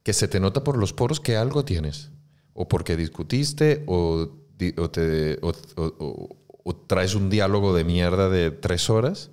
que 0.04 0.14
se 0.14 0.28
te 0.28 0.40
nota 0.40 0.64
por 0.64 0.78
los 0.78 0.94
poros 0.94 1.20
que 1.20 1.36
algo 1.38 1.66
tienes. 1.66 2.10
O 2.54 2.68
porque 2.68 2.96
discutiste 2.98 3.84
o, 3.88 4.30
te- 4.58 5.40
o- 5.42 5.54
o- 6.64 6.76
traes 6.88 7.14
un 7.16 7.30
diálogo 7.30 7.76
de 7.76 7.84
mierda 7.84 8.30
de 8.30 8.50
tres 8.52 8.90
horas 8.90 9.30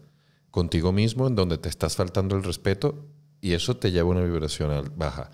contigo 0.50 0.92
mismo 0.92 1.26
en 1.28 1.34
donde 1.34 1.56
te 1.56 1.68
estás 1.70 1.96
faltando 1.96 2.36
el 2.36 2.42
respeto 2.44 3.06
y 3.40 3.52
eso 3.52 3.76
te 3.76 3.90
lleva 3.90 4.08
a 4.08 4.12
una 4.12 4.22
vibración 4.24 4.92
baja. 4.96 5.30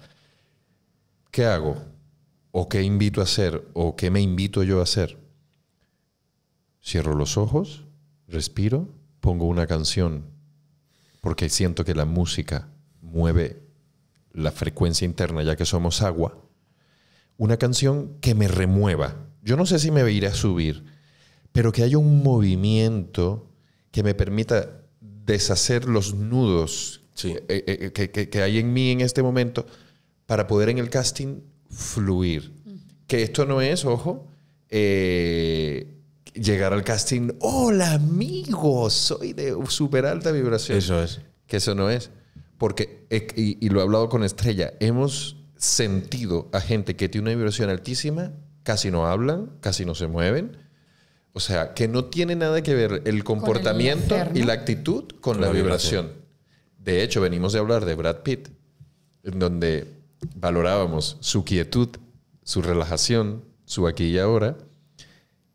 ¿Qué 1.32 1.44
hago? 1.44 1.76
¿O 2.52 2.68
qué 2.68 2.82
invito 2.82 3.20
a 3.20 3.24
hacer? 3.24 3.66
¿O 3.74 3.96
qué 3.96 4.10
me 4.10 4.20
invito 4.20 4.62
yo 4.62 4.80
a 4.80 4.84
hacer? 4.84 5.18
Cierro 6.84 7.14
los 7.14 7.36
ojos, 7.36 7.84
respiro, 8.28 8.88
pongo 9.20 9.46
una 9.46 9.66
canción 9.66 10.24
porque 11.20 11.48
siento 11.48 11.84
que 11.84 11.94
la 11.94 12.04
música 12.04 12.68
mueve 13.02 13.60
la 14.32 14.52
frecuencia 14.52 15.04
interna, 15.04 15.42
ya 15.42 15.56
que 15.56 15.64
somos 15.64 16.02
agua, 16.02 16.38
una 17.36 17.56
canción 17.56 18.18
que 18.20 18.34
me 18.34 18.46
remueva. 18.48 19.16
Yo 19.42 19.56
no 19.56 19.66
sé 19.66 19.78
si 19.78 19.90
me 19.90 20.08
iré 20.12 20.28
a 20.28 20.34
subir, 20.34 20.84
pero 21.52 21.72
que 21.72 21.82
haya 21.82 21.98
un 21.98 22.22
movimiento 22.22 23.50
que 23.90 24.02
me 24.02 24.14
permita 24.14 24.82
deshacer 25.00 25.86
los 25.86 26.14
nudos 26.14 27.02
Sí. 27.14 27.30
eh, 27.48 27.64
eh, 27.66 27.90
que, 27.92 28.10
que- 28.10 28.28
que 28.28 28.42
hay 28.42 28.58
en 28.58 28.72
mí 28.72 28.90
en 28.92 29.00
este 29.00 29.22
momento 29.22 29.66
para 30.26 30.46
poder 30.46 30.68
en 30.68 30.78
el 30.78 30.88
casting 30.90 31.40
fluir. 31.70 32.52
Que 33.08 33.22
esto 33.22 33.44
no 33.44 33.60
es, 33.60 33.84
ojo, 33.84 34.28
eh, 34.70 35.97
llegar 36.40 36.72
al 36.72 36.84
casting, 36.84 37.30
hola 37.40 37.92
amigo, 37.92 38.88
soy 38.90 39.32
de 39.32 39.56
super 39.68 40.06
alta 40.06 40.30
vibración. 40.32 40.78
Eso 40.78 41.02
es. 41.02 41.20
Que 41.46 41.58
eso 41.58 41.74
no 41.74 41.90
es. 41.90 42.10
Porque, 42.58 43.06
y, 43.36 43.64
y 43.64 43.68
lo 43.70 43.80
he 43.80 43.82
hablado 43.82 44.08
con 44.08 44.24
Estrella, 44.24 44.72
hemos 44.80 45.36
sentido 45.56 46.48
a 46.52 46.60
gente 46.60 46.96
que 46.96 47.08
tiene 47.08 47.30
una 47.30 47.36
vibración 47.36 47.70
altísima, 47.70 48.32
casi 48.62 48.90
no 48.90 49.06
hablan, 49.06 49.50
casi 49.60 49.84
no 49.84 49.94
se 49.94 50.06
mueven. 50.06 50.56
O 51.32 51.40
sea, 51.40 51.74
que 51.74 51.86
no 51.88 52.06
tiene 52.06 52.34
nada 52.34 52.62
que 52.62 52.74
ver 52.74 53.02
el 53.04 53.22
comportamiento 53.22 54.16
¿no? 54.16 54.30
y 54.34 54.42
la 54.42 54.54
actitud 54.54 55.04
con, 55.20 55.34
Con 55.34 55.40
la, 55.40 55.46
la 55.48 55.52
vibración. 55.52 56.06
vibración. 56.06 56.28
De 56.78 57.02
hecho, 57.02 57.20
venimos 57.20 57.52
de 57.52 57.58
hablar 57.60 57.84
de 57.84 57.94
Brad 57.94 58.22
Pitt, 58.22 58.48
en 59.22 59.38
donde 59.38 59.86
valorábamos 60.34 61.16
su 61.20 61.44
quietud, 61.44 61.90
su 62.42 62.62
relajación, 62.62 63.44
su 63.66 63.86
aquí 63.86 64.04
y 64.06 64.18
ahora. 64.18 64.56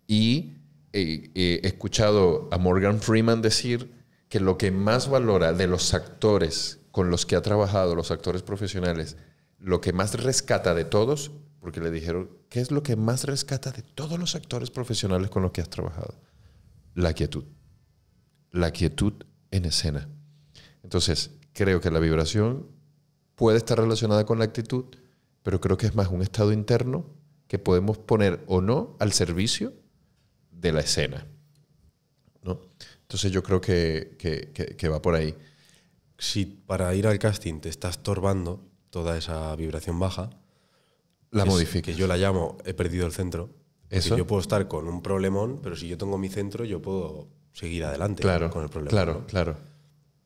Y 0.07 0.53
he 0.94 1.60
escuchado 1.64 2.48
a 2.52 2.58
Morgan 2.58 3.00
Freeman 3.00 3.41
decir 3.41 3.91
que 4.30 4.39
lo 4.39 4.58
que 4.58 4.72
más 4.72 5.10
valora 5.10 5.54
de 5.54 5.68
los 5.68 5.94
actores 5.94 6.80
con 6.91 7.10
los 7.10 7.26
que 7.26 7.36
ha 7.36 7.41
trabajado, 7.41 7.96
los 7.96 8.12
actores 8.12 8.44
profesionales, 8.44 9.18
lo 9.58 9.82
que 9.82 9.94
más 9.94 10.14
rescata 10.22 10.74
de 10.74 10.86
todos, 10.86 11.32
porque 11.60 11.82
le 11.82 11.91
dijeron, 11.91 12.30
¿qué 12.50 12.60
es 12.60 12.72
lo 12.72 12.84
que 12.84 12.96
más 12.96 13.24
rescata 13.24 13.72
de 13.72 13.82
todos 13.82 14.20
los 14.20 14.36
actores 14.36 14.70
profesionales 14.70 15.30
con 15.30 15.41
los 15.44 15.52
que 15.52 15.62
has 15.62 15.70
trabajado? 15.70 16.20
La 16.94 17.14
quietud. 17.14 17.46
La 18.52 18.72
quietud 18.72 19.14
en 19.52 19.66
escena. 19.66 20.10
Entonces, 20.84 21.32
creo 21.54 21.80
que 21.82 21.91
la 21.91 22.00
vibración 22.00 22.68
puede 23.36 23.58
estar 23.58 23.80
relacionada 23.80 24.26
con 24.26 24.39
la 24.39 24.46
actitud, 24.46 24.86
pero 25.41 25.62
creo 25.62 25.78
que 25.78 25.88
es 25.88 25.96
más 25.96 26.10
un 26.10 26.22
estado 26.22 26.52
interno 26.52 27.06
que 27.48 27.60
podemos 27.60 27.98
poner 27.98 28.44
o 28.48 28.62
no 28.62 28.96
al 29.00 29.14
servicio 29.14 29.74
de 30.64 30.72
la 30.72 30.80
escena. 30.80 31.28
¿no? 32.41 32.59
Entonces 33.01 33.32
yo 33.32 33.43
creo 33.43 33.61
que, 33.61 34.16
que- 34.18 34.51
que- 34.53 34.76
que 34.76 34.89
va 34.89 35.01
por 35.01 35.14
ahí. 35.16 35.36
Si 36.18 36.45
para 36.45 36.93
ir 36.95 37.05
al 37.07 37.20
casting 37.20 37.59
te 37.59 37.70
está 37.70 37.89
estorbando 37.89 38.66
toda 38.89 39.18
esa 39.18 39.55
vibración 39.55 39.99
baja, 39.99 40.30
La 41.32 41.45
modifica. 41.45 41.86
Que 41.91 41.95
yo 41.97 42.05
la 42.07 42.16
llamo 42.18 42.57
he 42.66 42.74
perdido 42.74 43.05
el 43.05 43.11
centro. 43.11 43.49
Eso. 43.89 44.18
yo 44.18 44.26
puedo 44.26 44.41
estar 44.41 44.68
con 44.68 44.88
un 44.88 45.01
problemón, 45.03 45.59
pero 45.61 45.76
si 45.76 45.88
yo 45.88 45.97
tengo 45.99 46.18
mi 46.18 46.28
centro, 46.30 46.66
yo 46.66 46.82
puedo 46.82 47.28
seguir 47.51 47.84
adelante 47.86 48.24
Claro, 48.24 48.49
con 48.49 48.64
el 48.64 48.70
problema. 48.70 48.89
claro, 48.89 49.14
¿no? 49.22 49.26
claro. 49.28 49.55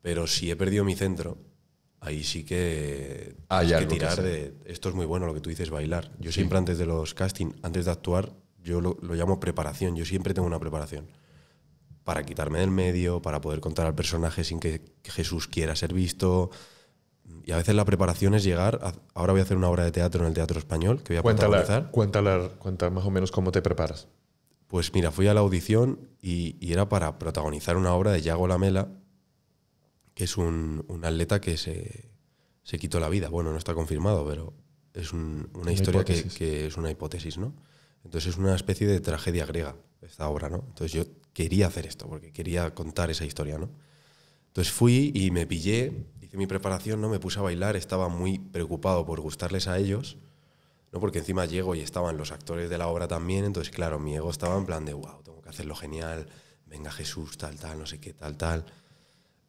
Pero 0.02 0.26
si 0.28 0.50
he 0.50 0.56
perdido 0.56 0.86
mi 0.86 0.96
centro, 0.96 1.38
ahí 2.00 2.24
sí 2.24 2.46
que 2.46 3.36
Hay 3.50 3.68
que 3.70 3.86
tirar 3.86 4.22
de. 4.22 4.54
Esto 4.66 4.88
es 4.90 4.96
muy 4.96 5.06
bueno 5.06 5.26
lo 5.28 5.34
que 5.34 5.42
tú 5.42 5.50
dices, 5.50 5.70
bailar. 5.70 6.12
Yo 6.20 6.32
siempre 6.32 6.58
antes 6.58 6.78
de 6.78 6.86
los 6.86 7.14
casting, 7.14 7.52
antes 7.62 7.86
de 7.86 7.92
actuar, 7.92 8.32
yo 8.68 8.82
lo, 8.82 8.98
lo 9.02 9.14
llamo 9.16 9.40
preparación. 9.40 9.96
Yo 9.96 10.06
siempre 10.06 10.34
tengo 10.34 10.48
una 10.48 10.60
preparación. 10.60 11.08
Para 12.04 12.24
quitarme 12.24 12.60
del 12.60 12.72
medio, 12.72 13.22
para 13.22 13.42
poder 13.42 13.60
contar 13.60 13.86
al 13.88 13.96
personaje 13.96 14.44
sin 14.44 14.60
que, 14.60 14.82
que 15.02 15.12
Jesús 15.12 15.48
quiera 15.48 15.76
ser 15.76 15.94
visto. 15.94 16.52
Y 17.44 17.52
a 17.52 17.58
veces 17.58 17.76
la 17.76 17.84
preparación 17.86 18.34
es 18.36 18.44
llegar. 18.44 18.80
a- 18.82 18.94
ahora 19.14 19.34
voy 19.34 19.40
a 19.42 19.44
hacer 19.44 19.58
una 19.58 19.70
obra 19.70 19.84
de 19.84 19.92
teatro 19.92 20.22
en 20.22 20.28
el 20.28 20.34
Teatro 20.34 20.60
Español 20.60 21.04
que 21.04 21.14
voy 21.14 21.20
a 21.20 21.22
Cuéntala, 21.24 21.58
protagonizar. 21.58 21.92
cuéntala, 21.92 22.50
cuenta 22.60 22.90
más 22.90 23.06
o 23.06 23.12
menos 23.12 23.32
cómo 23.32 23.52
te 23.52 23.62
preparas. 23.62 24.08
Pues 24.68 24.94
mira, 24.94 25.12
fui 25.12 25.28
a 25.28 25.34
la 25.34 25.40
audición 25.42 26.00
y, 26.22 26.56
y 26.60 26.74
era 26.74 26.88
para 26.90 27.18
protagonizar 27.20 27.78
una 27.78 27.94
obra 27.94 28.12
de 28.12 28.22
Yago 28.22 28.48
Lamela, 28.48 28.90
que 30.14 30.24
es 30.26 30.38
un, 30.38 30.84
un 30.88 31.06
atleta 31.06 31.40
que 31.42 31.58
se, 31.58 32.10
se 32.64 32.80
quitó 32.80 33.00
la 33.00 33.10
vida. 33.10 33.30
Bueno, 33.30 33.52
no 33.52 33.58
está 33.58 33.74
confirmado, 33.74 34.26
pero 34.28 34.54
es 34.94 35.12
un- 35.14 35.50
una, 35.54 35.64
Una 35.64 35.72
historia 35.74 36.04
que, 36.06 36.24
que 36.24 36.68
es 36.68 36.78
una 36.78 36.90
hipótesis, 36.92 37.38
¿no? 37.38 37.54
Entonces 38.08 38.36
es 38.36 38.40
una 38.40 38.56
especie 38.56 38.88
de 38.88 39.02
tragedia 39.02 39.46
griega 39.46 39.76
esta 40.02 40.30
obra, 40.30 40.50
¿no? 40.50 40.64
Entonces 40.70 40.94
yo 40.94 41.04
quería 41.34 41.68
hacer 41.68 41.86
esto, 41.86 42.08
porque 42.08 42.32
quería 42.32 42.74
contar 42.74 43.12
esa 43.12 43.26
historia, 43.26 43.58
¿no? 43.58 43.70
Entonces 44.48 44.72
fui 44.72 45.12
y 45.14 45.30
me 45.30 45.46
pillé, 45.46 46.06
hice 46.22 46.38
mi 46.38 46.48
preparación, 46.48 47.02
¿no? 47.02 47.10
Me 47.10 47.20
puse 47.20 47.40
a 47.40 47.42
bailar, 47.42 47.76
estaba 47.76 48.08
muy 48.08 48.40
preocupado 48.40 49.06
por 49.06 49.20
gustarles 49.20 49.68
a 49.68 49.78
ellos, 49.78 50.16
¿no? 50.94 51.02
Porque 51.02 51.20
encima 51.20 51.46
llego 51.48 51.76
y 51.76 51.82
estaban 51.82 52.16
los 52.16 52.32
actores 52.32 52.70
de 52.70 52.78
la 52.78 52.88
obra 52.88 53.10
también, 53.10 53.44
entonces 53.44 53.74
claro, 53.74 54.00
mi 54.00 54.16
ego 54.16 54.32
estaba 54.32 54.58
en 54.58 54.66
plan 54.66 54.86
de, 54.86 54.94
wow, 54.94 55.22
tengo 55.24 55.42
que 55.42 55.50
hacerlo 55.50 55.76
genial, 55.76 56.28
venga 56.66 56.90
Jesús, 56.90 57.38
tal, 57.38 57.58
tal, 57.58 57.78
no 57.78 57.86
sé 57.86 58.00
qué, 58.00 58.14
tal, 58.14 58.38
tal. 58.38 58.66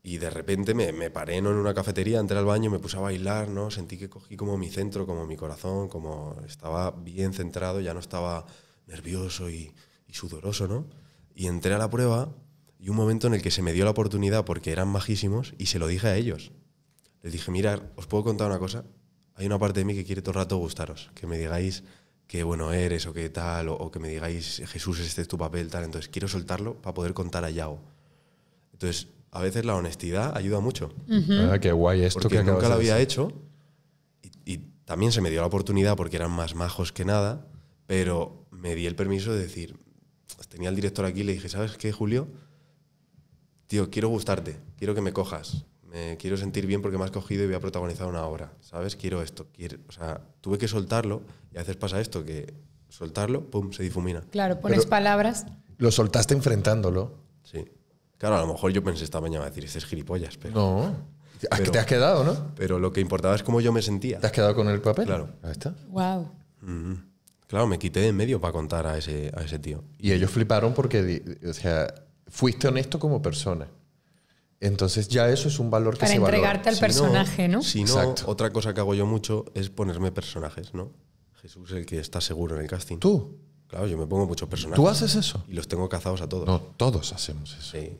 Y 0.03 0.18
de 0.18 0.30
repente 0.30 0.74
me, 0.74 0.92
me 0.92 1.11
paré 1.11 1.42
¿no? 1.42 1.51
en 1.51 1.57
una 1.57 1.74
cafetería, 1.74 2.20
entré 2.20 2.38
al 2.38 2.44
baño, 2.44 2.70
me 2.70 2.78
puse 2.78 2.96
a 2.96 3.01
bailar, 3.01 3.49
¿no? 3.49 3.70
Sentí 3.70 3.99
que 3.99 4.09
cogí 4.09 4.36
como 4.36 4.57
mi 4.57 4.70
centro, 4.70 5.07
como 5.07 5.26
mi 5.26 5.36
corazón, 5.36 5.88
como 5.88 6.36
estaba 6.46 6.92
bien 6.92 7.32
centrado, 7.32 7.80
ya 7.80 7.94
no 7.94 8.01
estaba 8.01 8.46
nervioso 8.86 9.51
y, 9.51 9.74
sudoroso, 10.11 10.66
¿no? 10.66 10.86
Y 11.34 11.46
entré 11.46 11.74
a 11.74 11.78
la 11.78 11.90
prueba 11.90 12.34
y 12.78 12.88
un 12.88 12.96
momento 12.96 13.26
en 13.26 13.34
el 13.34 13.42
que 13.42 13.51
se 13.51 13.62
me 13.62 13.72
dio 13.72 13.84
la 13.84 13.90
oportunidad 13.90 14.44
porque 14.44 14.72
eran 14.72 14.88
majísimos 14.88 15.55
y 15.59 15.66
se 15.66 15.78
lo 15.78 15.86
dije 15.86 16.09
a 16.09 16.16
ellos. 16.16 16.53
Les 17.22 17.32
dije, 17.32 17.51
mirad, 17.51 17.82
os 17.96 18.07
puedo 18.07 18.24
contar 18.24 18.49
una 18.49 18.59
cosa. 18.59 18.84
Hay 19.34 19.46
una 19.46 19.59
parte 19.59 19.80
de 19.80 19.84
mí 19.84 19.94
que 19.94 20.05
quiere 20.05 20.22
todo 20.22 20.32
el 20.32 20.36
rato 20.36 20.57
gustaros, 20.57 21.11
que 21.14 21.26
me 21.26 21.38
digáis 21.38 21.84
qué 22.26 22.42
bueno 22.42 22.72
eres 22.72 23.07
o 23.07 23.12
qué 23.12 23.28
tal, 23.30 23.68
o, 23.68 23.74
o 23.74 23.90
que 23.90 23.99
me 23.99 24.09
digáis, 24.09 24.62
Jesús, 24.66 25.01
este 25.01 25.22
es 25.22 25.28
tu 25.28 25.36
papel, 25.36 25.70
tal. 25.70 25.84
Entonces 25.84 26.09
quiero 26.09 26.28
soltarlo 26.28 26.80
para 26.80 26.94
poder 26.94 27.14
contar 27.14 27.44
a 27.44 27.51
Yago. 27.51 27.80
Entonces, 28.72 29.09
a 29.31 29.43
veces 29.43 29.64
la 29.64 29.74
honestidad 29.76 30.37
ayuda 30.37 30.61
mucho. 30.61 30.93
Ah, 31.51 31.59
qué 31.61 31.72
guay 31.72 32.03
esto 32.03 32.20
porque 32.20 32.39
que 32.39 32.45
nunca 32.45 32.68
lo 32.68 32.74
había 32.74 32.99
hecho 32.99 33.33
y, 34.22 34.53
y 34.55 34.59
también 34.85 35.12
se 35.12 35.20
me 35.20 35.31
dio 35.31 35.41
la 35.41 35.47
oportunidad 35.47 35.97
porque 35.97 36.16
eran 36.16 36.31
más 36.31 36.55
majos 36.55 36.93
que 36.93 37.05
nada, 37.05 37.47
pero 37.87 38.47
me 38.51 38.74
di 38.74 38.87
el 38.87 38.97
permiso 38.97 39.33
de 39.33 39.41
decir, 39.41 39.79
tenía 40.49 40.68
el 40.70 40.74
director 40.76 41.05
aquí 41.05 41.20
y 41.20 41.24
le 41.24 41.33
dije, 41.35 41.49
¿sabes 41.49 41.76
qué, 41.76 41.93
Julio? 41.93 42.29
Tío, 43.66 43.91
quiero 43.91 44.09
gustarte, 44.09 44.57
quiero 44.76 44.95
que 44.95 45.03
me 45.03 45.12
cojas, 45.12 45.66
me 45.83 46.16
quiero 46.18 46.37
sentir 46.39 46.66
bien 46.66 46.81
porque 46.81 46.97
me 46.97 47.05
has 47.05 47.11
cogido 47.11 47.45
y 47.45 47.47
voy 47.47 47.55
a 47.57 47.61
protagonizar 47.61 48.07
una 48.07 48.24
obra, 48.24 48.53
¿sabes? 48.61 48.97
Quiero 48.97 49.22
esto, 49.22 49.47
quiero, 49.53 49.79
o 49.89 49.93
sea, 49.93 50.22
tuve 50.41 50.57
que 50.57 50.68
soltarlo 50.68 51.22
y 51.53 51.57
a 51.57 51.61
veces 51.61 51.76
pasa 51.76 52.01
esto, 52.01 52.24
que 52.24 52.55
soltarlo, 52.89 53.51
pum, 53.51 53.72
se 53.72 53.83
difumina. 53.83 54.22
Claro, 54.31 54.59
pones 54.61 54.79
Pero- 54.81 54.89
palabras. 54.91 55.45
Lo 55.76 55.91
soltaste 55.93 56.35
enfrentándolo. 56.35 57.18
Sí. 57.45 57.64
Claro, 58.19 58.37
a 58.37 58.41
lo 58.41 58.49
mejor 58.53 58.73
yo 58.73 58.83
pensé 58.85 59.05
esta 59.05 59.21
mañana, 59.21 59.45
decir, 59.47 59.64
este 59.64 59.79
es 59.79 59.87
gilipollas, 59.87 60.37
pero, 60.37 60.55
No. 60.55 61.19
¿A 61.53 61.57
Pero- 61.57 61.71
te 61.71 61.79
has 61.79 61.87
quedado, 61.87 62.25
no? 62.25 62.53
pero 62.57 62.81
lo 62.81 62.93
que 62.93 63.01
importaba 63.01 63.35
es 63.37 63.45
cómo 63.45 63.61
yo 63.61 63.73
me 63.73 63.81
sentía. 63.81 64.19
¿Te 64.19 64.27
has 64.27 64.33
quedado 64.33 64.57
con 64.57 64.69
el 64.69 64.81
papel? 64.81 65.07
Claro. 65.07 65.29
Ahí 65.45 65.53
está. 65.53 65.73
Wow. 65.89 66.29
Claro, 67.47 67.66
me 67.69 67.79
quité 67.79 68.01
de 68.01 68.09
en 68.09 68.16
medio 68.16 68.41
para 68.41 68.53
contar 68.53 68.87
a 68.87 68.99
ese, 68.99 69.31
a 69.37 69.43
ese 69.43 69.59
tío. 69.59 69.85
Y 69.99 70.11
ellos 70.12 70.31
fliparon 70.31 70.75
porque, 70.75 71.39
o 71.49 71.53
sea, 71.55 71.95
fuiste 72.27 72.66
honesto 72.69 72.99
como 72.99 73.23
persona. 73.23 73.69
Entonces 74.61 75.07
ya 75.09 75.29
eso 75.31 75.47
es 75.49 75.59
un 75.61 75.71
valor 75.71 75.95
que 75.95 76.01
Para 76.01 76.12
se 76.12 76.19
valora. 76.19 76.37
entregarte 76.37 76.69
al 76.71 76.75
Si 76.75 76.81
personaje, 76.81 77.47
¿no? 77.49 77.62
Si 77.62 77.85
no, 77.85 78.01
Exacto. 78.01 78.25
otra 78.27 78.51
cosa 78.51 78.75
que 78.75 78.81
hago 78.81 78.95
yo 78.95 79.07
mucho 79.07 79.45
es 79.55 79.71
ponerme 79.71 80.11
personajes, 80.11 80.75
¿no? 80.75 80.91
Jesús 81.41 81.71
es 81.71 81.77
el 81.77 81.87
que 81.87 82.01
está 82.01 82.21
seguro 82.21 82.57
en 82.57 82.62
el 82.62 82.69
casting. 82.69 82.99
¿Tú? 82.99 83.39
Claro, 83.69 83.87
yo 83.87 83.97
me 83.97 84.07
pongo 84.07 84.27
muchos 84.27 84.49
personajes. 84.49 84.77
¿Tú 84.83 84.89
haces 84.89 85.14
eso? 85.14 85.45
Y 85.47 85.53
los 85.53 85.69
tengo 85.69 85.89
cazados 85.89 86.21
a 86.21 86.29
todos. 86.29 86.47
No, 86.47 86.59
todos 86.77 87.12
hacemos 87.12 87.57
eso. 87.57 87.71
Sí. 87.79 87.97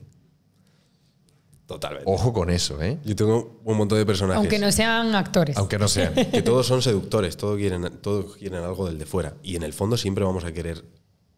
Totalmente. 1.69 2.09
Ojo 2.11 2.33
con 2.33 2.49
eso, 2.49 2.81
¿eh? 2.81 2.97
Yo 3.05 3.15
tengo 3.15 3.61
un 3.63 3.77
montón 3.77 3.99
de 3.99 4.05
personajes. 4.07 4.39
Aunque 4.39 4.57
no 4.57 4.71
sean 4.71 5.13
actores. 5.13 5.55
Aunque 5.55 5.77
no 5.77 5.87
sean. 5.87 6.15
que 6.31 6.41
todos 6.41 6.65
son 6.65 6.81
seductores, 6.81 7.37
todos 7.37 7.57
quieren, 7.57 7.99
todos 8.01 8.37
quieren 8.37 8.63
algo 8.63 8.87
del 8.87 8.97
de 8.97 9.05
fuera. 9.05 9.35
Y 9.43 9.55
en 9.55 9.61
el 9.61 9.71
fondo 9.71 9.95
siempre 9.95 10.23
vamos 10.23 10.45
a 10.45 10.51
querer 10.51 10.83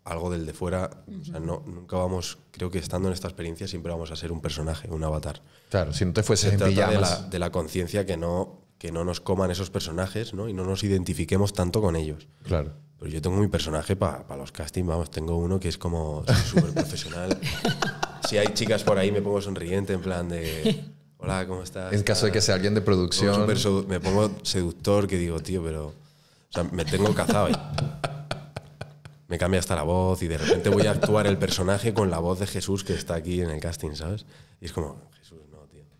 algo 0.06 0.32
del 0.32 0.46
de 0.46 0.54
fuera. 0.54 1.04
O 1.20 1.26
sea, 1.26 1.42
no, 1.42 1.64
nunca 1.68 1.98
vamos, 1.98 2.38
creo 2.52 2.72
que 2.72 2.80
estando 2.80 3.10
en 3.10 3.14
esta 3.14 3.28
experiencia 3.28 3.68
siempre 3.68 3.92
vamos 3.92 4.10
a 4.12 4.16
ser 4.16 4.32
un 4.32 4.40
personaje, 4.40 4.90
un 4.90 5.04
avatar. 5.04 5.42
Claro, 5.70 5.92
si 5.92 6.06
no 6.06 6.14
te 6.14 6.24
fueses 6.24 6.48
Se 6.48 6.54
en 6.54 6.60
trata 6.60 6.92
de 6.92 7.02
la, 7.02 7.22
de 7.24 7.38
la 7.38 7.52
conciencia 7.52 8.06
que 8.06 8.16
no, 8.16 8.62
que 8.78 8.94
no 8.94 9.04
nos 9.04 9.20
coman 9.20 9.52
esos 9.52 9.70
personajes 9.70 10.34
¿no? 10.34 10.48
y 10.48 10.54
no 10.54 10.64
nos 10.64 10.86
identifiquemos 10.86 11.52
tanto 11.52 11.82
con 11.82 11.98
ellos. 11.98 12.30
Claro. 12.44 12.72
Pero 13.02 13.14
yo 13.14 13.20
tengo 13.20 13.38
mi 13.38 13.48
personaje 13.48 13.96
para 13.96 14.38
los 14.38 14.52
castings, 14.52 14.88
vamos, 14.88 15.10
tengo 15.10 15.36
uno 15.36 15.60
que 15.60 15.70
es 15.70 15.78
como 15.80 16.24
súper 16.46 16.72
profesional. 16.72 17.36
si 18.30 18.38
hay 18.38 18.54
chicas 18.54 18.84
por 18.84 19.00
ahí 19.00 19.12
me 19.12 19.24
pongo 19.24 19.42
sonriente 19.42 19.94
en 19.94 20.02
plan 20.02 20.30
de, 20.30 20.86
hola, 21.18 21.48
¿cómo 21.48 21.64
estás? 21.64 21.94
En 21.94 22.04
caso 22.04 22.28
de 22.28 22.32
que 22.32 22.42
sea 22.42 22.54
alguien 22.54 22.76
de 22.76 22.82
producción. 22.82 23.48
me 23.88 24.00
pongo 24.00 24.30
seductor 24.44 25.08
que 25.08 25.18
digo, 25.18 25.40
tío, 25.40 25.64
pero... 25.64 25.88
O 25.88 26.54
sea, 26.54 26.64
me 26.66 26.86
tengo 26.86 27.12
cazado. 27.16 27.48
ahí. 27.48 27.56
Me 29.28 29.40
cambia 29.40 29.60
hasta 29.60 29.76
la 29.76 29.84
voz 29.84 30.22
y 30.22 30.28
de 30.28 30.38
repente 30.38 30.70
voy 30.70 30.86
a 30.86 30.92
actuar 30.92 31.26
el 31.26 31.40
personaje 31.40 31.96
con 31.96 32.12
la 32.12 32.20
voz 32.20 32.40
de 32.40 32.46
Jesús 32.46 32.84
que 32.84 32.94
está 32.94 33.16
aquí 33.16 33.42
en 33.42 33.50
el 33.50 33.60
casting, 33.60 33.96
¿sabes? 33.96 34.28
Y 34.60 34.66
es 34.66 34.74
como, 34.74 35.02
Jesús, 35.18 35.40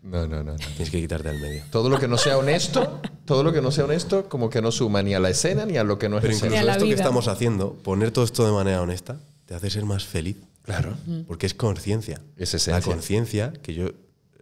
no. 0.02 0.26
No, 0.26 0.26
no, 0.26 0.42
no. 0.42 0.56
Tienes 0.56 0.90
que 0.90 1.00
quitarte 1.00 1.28
del 1.28 1.40
medio. 1.40 1.62
Todo 1.70 1.88
lo 1.88 1.98
que 1.98 2.08
no 2.08 2.18
sea 2.18 2.38
honesto, 2.38 3.00
todo 3.24 3.42
lo 3.42 3.52
que 3.52 3.62
no 3.62 3.70
sea 3.70 3.84
honesto, 3.84 4.28
como 4.28 4.50
que 4.50 4.60
no 4.60 4.72
suma 4.72 5.02
ni 5.02 5.14
a 5.14 5.20
la 5.20 5.30
escena 5.30 5.64
ni 5.64 5.76
a 5.76 5.84
lo 5.84 5.98
que 5.98 6.08
no 6.08 6.16
es 6.18 6.22
Pero 6.22 6.34
incluso 6.34 6.62
la 6.64 6.72
esto 6.72 6.84
que 6.84 6.92
estamos 6.92 7.28
haciendo, 7.28 7.74
poner 7.74 8.10
todo 8.10 8.24
esto 8.24 8.44
de 8.44 8.52
manera 8.52 8.82
honesta, 8.82 9.18
te 9.46 9.54
hace 9.54 9.70
ser 9.70 9.84
más 9.84 10.04
feliz. 10.04 10.36
Claro. 10.62 10.96
Porque 11.26 11.46
es 11.46 11.54
conciencia. 11.54 12.20
Es 12.36 12.52
La 12.52 12.56
esencia. 12.56 12.80
conciencia, 12.80 13.52
que 13.62 13.74
yo 13.74 13.88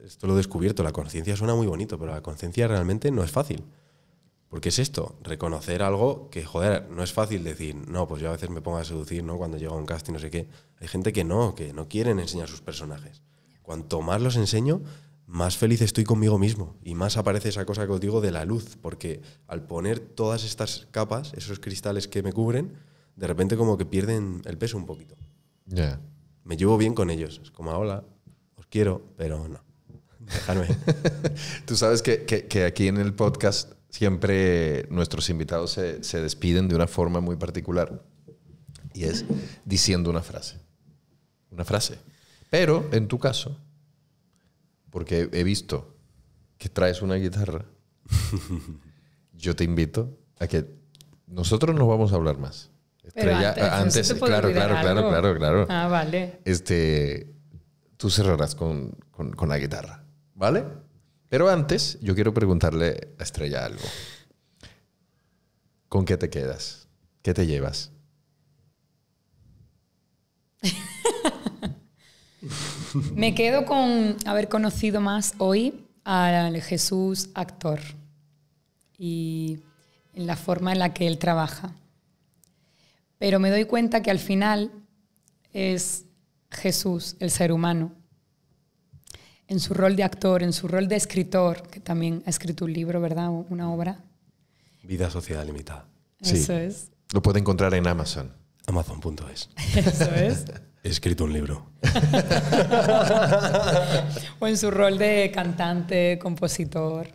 esto 0.04 0.26
lo 0.26 0.34
he 0.34 0.36
descubierto, 0.36 0.82
la 0.82 0.92
conciencia 0.92 1.36
suena 1.36 1.54
muy 1.54 1.66
bonito, 1.66 1.98
pero 1.98 2.12
la 2.12 2.20
conciencia 2.20 2.66
realmente 2.66 3.10
no 3.10 3.22
es 3.22 3.30
fácil. 3.30 3.64
Porque 4.48 4.70
es 4.70 4.80
esto, 4.80 5.14
reconocer 5.22 5.80
algo 5.80 6.28
que, 6.28 6.44
joder, 6.44 6.88
no 6.90 7.04
es 7.04 7.12
fácil 7.12 7.44
decir, 7.44 7.76
no, 7.76 8.08
pues 8.08 8.20
yo 8.20 8.28
a 8.28 8.32
veces 8.32 8.50
me 8.50 8.60
pongo 8.60 8.78
a 8.78 8.84
seducir, 8.84 9.22
¿no? 9.22 9.38
Cuando 9.38 9.56
llega 9.56 9.70
a 9.70 9.76
un 9.76 9.86
casting, 9.86 10.12
no 10.12 10.18
sé 10.18 10.28
qué. 10.28 10.48
Hay 10.80 10.88
gente 10.88 11.12
que 11.12 11.22
no, 11.22 11.54
que 11.54 11.72
no 11.72 11.86
quieren 11.86 12.18
enseñar 12.18 12.48
sus 12.48 12.60
personajes. 12.60 13.22
Cuanto 13.62 14.02
más 14.02 14.20
los 14.20 14.34
enseño, 14.34 14.82
más 15.32 15.56
feliz 15.56 15.80
estoy 15.80 16.02
conmigo 16.04 16.38
mismo. 16.38 16.76
Y 16.82 16.94
más 16.94 17.16
aparece 17.16 17.48
esa 17.50 17.64
cosa 17.64 17.86
que 17.86 17.92
os 17.92 18.00
digo 18.00 18.20
de 18.20 18.32
la 18.32 18.44
luz. 18.44 18.76
Porque 18.82 19.22
al 19.46 19.62
poner 19.66 20.00
todas 20.00 20.44
estas 20.44 20.88
capas, 20.90 21.32
esos 21.36 21.60
cristales 21.60 22.08
que 22.08 22.22
me 22.22 22.32
cubren, 22.32 22.74
de 23.14 23.26
repente 23.28 23.56
como 23.56 23.78
que 23.78 23.86
pierden 23.86 24.42
el 24.44 24.58
peso 24.58 24.76
un 24.76 24.86
poquito. 24.86 25.16
Ya. 25.66 26.00
Me 26.44 26.56
llevo 26.56 26.76
bien 26.76 26.94
con 26.94 27.10
ellos. 27.10 27.40
Es 27.44 27.50
como, 27.52 27.70
hola, 27.70 28.02
os 28.56 28.66
quiero, 28.66 29.02
pero 29.16 29.46
no. 29.48 29.60
Dejadme. 30.18 30.66
Tú 31.64 31.76
sabes 31.76 32.02
que, 32.02 32.24
que- 32.24 32.46
que 32.46 32.64
aquí 32.64 32.88
en 32.88 32.96
el 32.98 33.14
podcast 33.14 33.72
siempre 33.88 34.86
nuestros 34.90 35.30
invitados 35.30 35.72
se, 35.72 36.02
se 36.02 36.20
despiden 36.20 36.68
de 36.68 36.74
una 36.74 36.86
forma 36.86 37.20
muy 37.20 37.36
particular 37.36 38.02
y 38.94 39.04
es 39.04 39.24
diciendo 39.64 40.10
una 40.10 40.22
frase. 40.22 40.56
Una 41.50 41.64
frase. 41.64 41.98
Pero 42.50 42.88
en 42.92 43.06
tu 43.08 43.18
caso, 43.18 43.56
porque 44.90 45.28
he 45.32 45.44
visto 45.44 45.96
que 46.58 46.68
traes 46.68 47.00
una 47.02 47.14
guitarra, 47.16 47.64
yo 49.32 49.56
te 49.56 49.64
invito 49.64 50.18
a 50.38 50.46
que 50.46 50.66
nosotros 51.26 51.74
no 51.76 51.86
vamos 51.86 52.12
a 52.12 52.16
hablar 52.16 52.38
más. 52.38 52.70
Pero 53.14 53.34
antes, 53.34 53.62
antes, 53.64 53.96
¿no 53.96 54.02
se 54.04 54.14
te 54.14 54.20
puede 54.20 54.32
claro, 54.32 54.52
claro, 54.52 54.74
claro, 54.80 55.08
claro, 55.08 55.36
claro. 55.36 55.66
Ah, 55.68 55.88
vale. 55.88 56.40
Este, 56.44 57.32
tú 57.96 58.10
cerrarás 58.10 58.54
con, 58.54 58.92
con- 59.10 59.32
con 59.32 59.48
la 59.48 59.58
guitarra, 59.58 60.04
¿vale? 60.34 60.64
Pero 61.28 61.48
antes, 61.48 61.98
yo 62.02 62.14
quiero 62.14 62.32
preguntarle 62.34 63.14
a 63.18 63.22
Estrella 63.22 63.64
algo. 63.64 63.82
¿Con 65.88 66.04
qué 66.04 66.16
te 66.16 66.28
quedas? 66.30 66.88
¿Qué 67.22 67.34
te 67.34 67.46
llevas? 67.46 67.90
Me 73.14 73.34
quedo 73.34 73.64
con 73.64 74.16
haber 74.26 74.48
conocido 74.48 75.00
más 75.00 75.34
hoy 75.38 75.86
al 76.04 76.60
Jesús 76.62 77.30
actor 77.34 77.80
y 78.98 79.60
en 80.14 80.26
la 80.26 80.36
forma 80.36 80.72
en 80.72 80.78
la 80.78 80.92
que 80.92 81.06
él 81.06 81.18
trabaja. 81.18 81.72
Pero 83.18 83.38
me 83.38 83.50
doy 83.50 83.64
cuenta 83.64 84.02
que 84.02 84.10
al 84.10 84.18
final 84.18 84.70
es 85.52 86.04
Jesús, 86.50 87.16
el 87.20 87.30
ser 87.30 87.52
humano, 87.52 87.92
en 89.46 89.60
su 89.60 89.74
rol 89.74 89.96
de 89.96 90.04
actor, 90.04 90.42
en 90.42 90.52
su 90.52 90.68
rol 90.68 90.88
de 90.88 90.96
escritor, 90.96 91.68
que 91.68 91.80
también 91.80 92.22
ha 92.26 92.30
escrito 92.30 92.64
un 92.64 92.72
libro, 92.72 93.00
¿verdad? 93.00 93.30
Una 93.30 93.72
obra. 93.72 94.02
Vida 94.82 95.10
Sociedad 95.10 95.44
Limitada. 95.44 95.86
Sí. 96.22 96.36
Eso 96.36 96.54
es. 96.54 96.90
Lo 97.12 97.20
puede 97.22 97.40
encontrar 97.40 97.74
en 97.74 97.86
Amazon. 97.86 98.32
Amazon.es. 98.66 99.50
Eso 99.76 100.14
es. 100.14 100.44
He 100.82 100.88
escrito 100.88 101.24
un 101.24 101.32
libro. 101.32 101.66
o 104.38 104.46
en 104.46 104.56
su 104.56 104.70
rol 104.70 104.96
de 104.96 105.30
cantante, 105.32 106.18
compositor. 106.18 107.08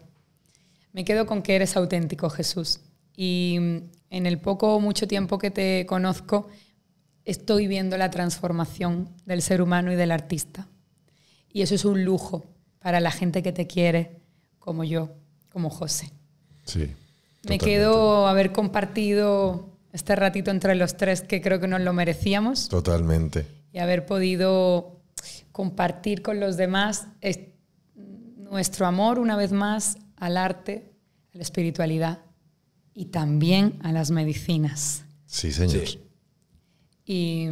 Me 0.94 1.04
quedo 1.04 1.26
con 1.26 1.42
que 1.42 1.56
eres 1.56 1.76
auténtico, 1.76 2.30
Jesús. 2.30 2.82
Y 3.18 3.58
mm, 3.60 3.78
en 4.12 4.26
el 4.28 4.40
poco 4.40 4.76
o 4.76 4.80
mucho 4.80 5.08
tiempo 5.08 5.40
que 5.40 5.50
te 5.50 5.86
conozco, 5.88 6.48
estoy 7.26 7.68
viendo 7.68 7.98
la 7.98 8.12
transformación 8.12 9.10
del 9.26 9.42
ser 9.42 9.62
humano 9.62 9.92
y 9.92 9.96
del 9.96 10.12
artista. 10.12 10.68
Y 11.52 11.64
eso 11.64 11.74
es 11.74 11.86
un 11.86 12.06
lujo 12.06 12.46
para 12.80 13.00
la 13.00 13.12
gente 13.12 13.42
que 13.42 13.52
te 13.52 13.66
quiere, 13.66 14.22
como 14.60 14.84
yo, 14.84 15.10
como 15.52 15.72
José. 15.72 16.12
Sí. 16.66 16.92
Me 17.48 17.58
quedo 17.58 18.28
haber 18.28 18.52
compartido 18.52 19.70
este 19.92 20.16
ratito 20.16 20.52
entre 20.52 20.76
los 20.76 20.98
tres 20.98 21.22
que 21.22 21.42
creo 21.42 21.60
que 21.60 21.68
nos 21.68 21.82
lo 21.82 21.94
merecíamos. 21.94 22.70
Totalmente. 22.70 23.55
Y 23.76 23.80
haber 23.80 24.06
podido 24.06 25.02
compartir 25.52 26.22
con 26.22 26.40
los 26.40 26.56
demás 26.56 27.08
nuestro 28.38 28.86
amor 28.86 29.20
una 29.20 29.36
vez 29.36 29.52
más 29.52 29.98
al 30.16 30.38
arte, 30.38 30.94
a 31.34 31.38
la 31.40 31.44
espiritualidad 31.44 32.20
y 32.94 33.08
también 33.08 33.78
a 33.84 33.92
las 33.92 34.12
medicinas. 34.12 35.04
Sí, 35.26 35.52
señor. 35.52 35.84
Y, 37.04 37.50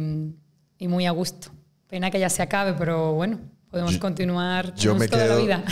y, 0.78 0.88
muy 0.88 1.04
a 1.04 1.10
gusto. 1.10 1.48
Pena 1.88 2.10
que 2.10 2.18
ya 2.18 2.30
se 2.30 2.40
acabe, 2.40 2.72
pero 2.72 3.12
bueno, 3.12 3.40
podemos 3.68 3.98
continuar 3.98 4.74
yo 4.76 4.94
me 4.94 5.08
toda 5.08 5.26
la 5.26 5.36
vida. 5.36 5.62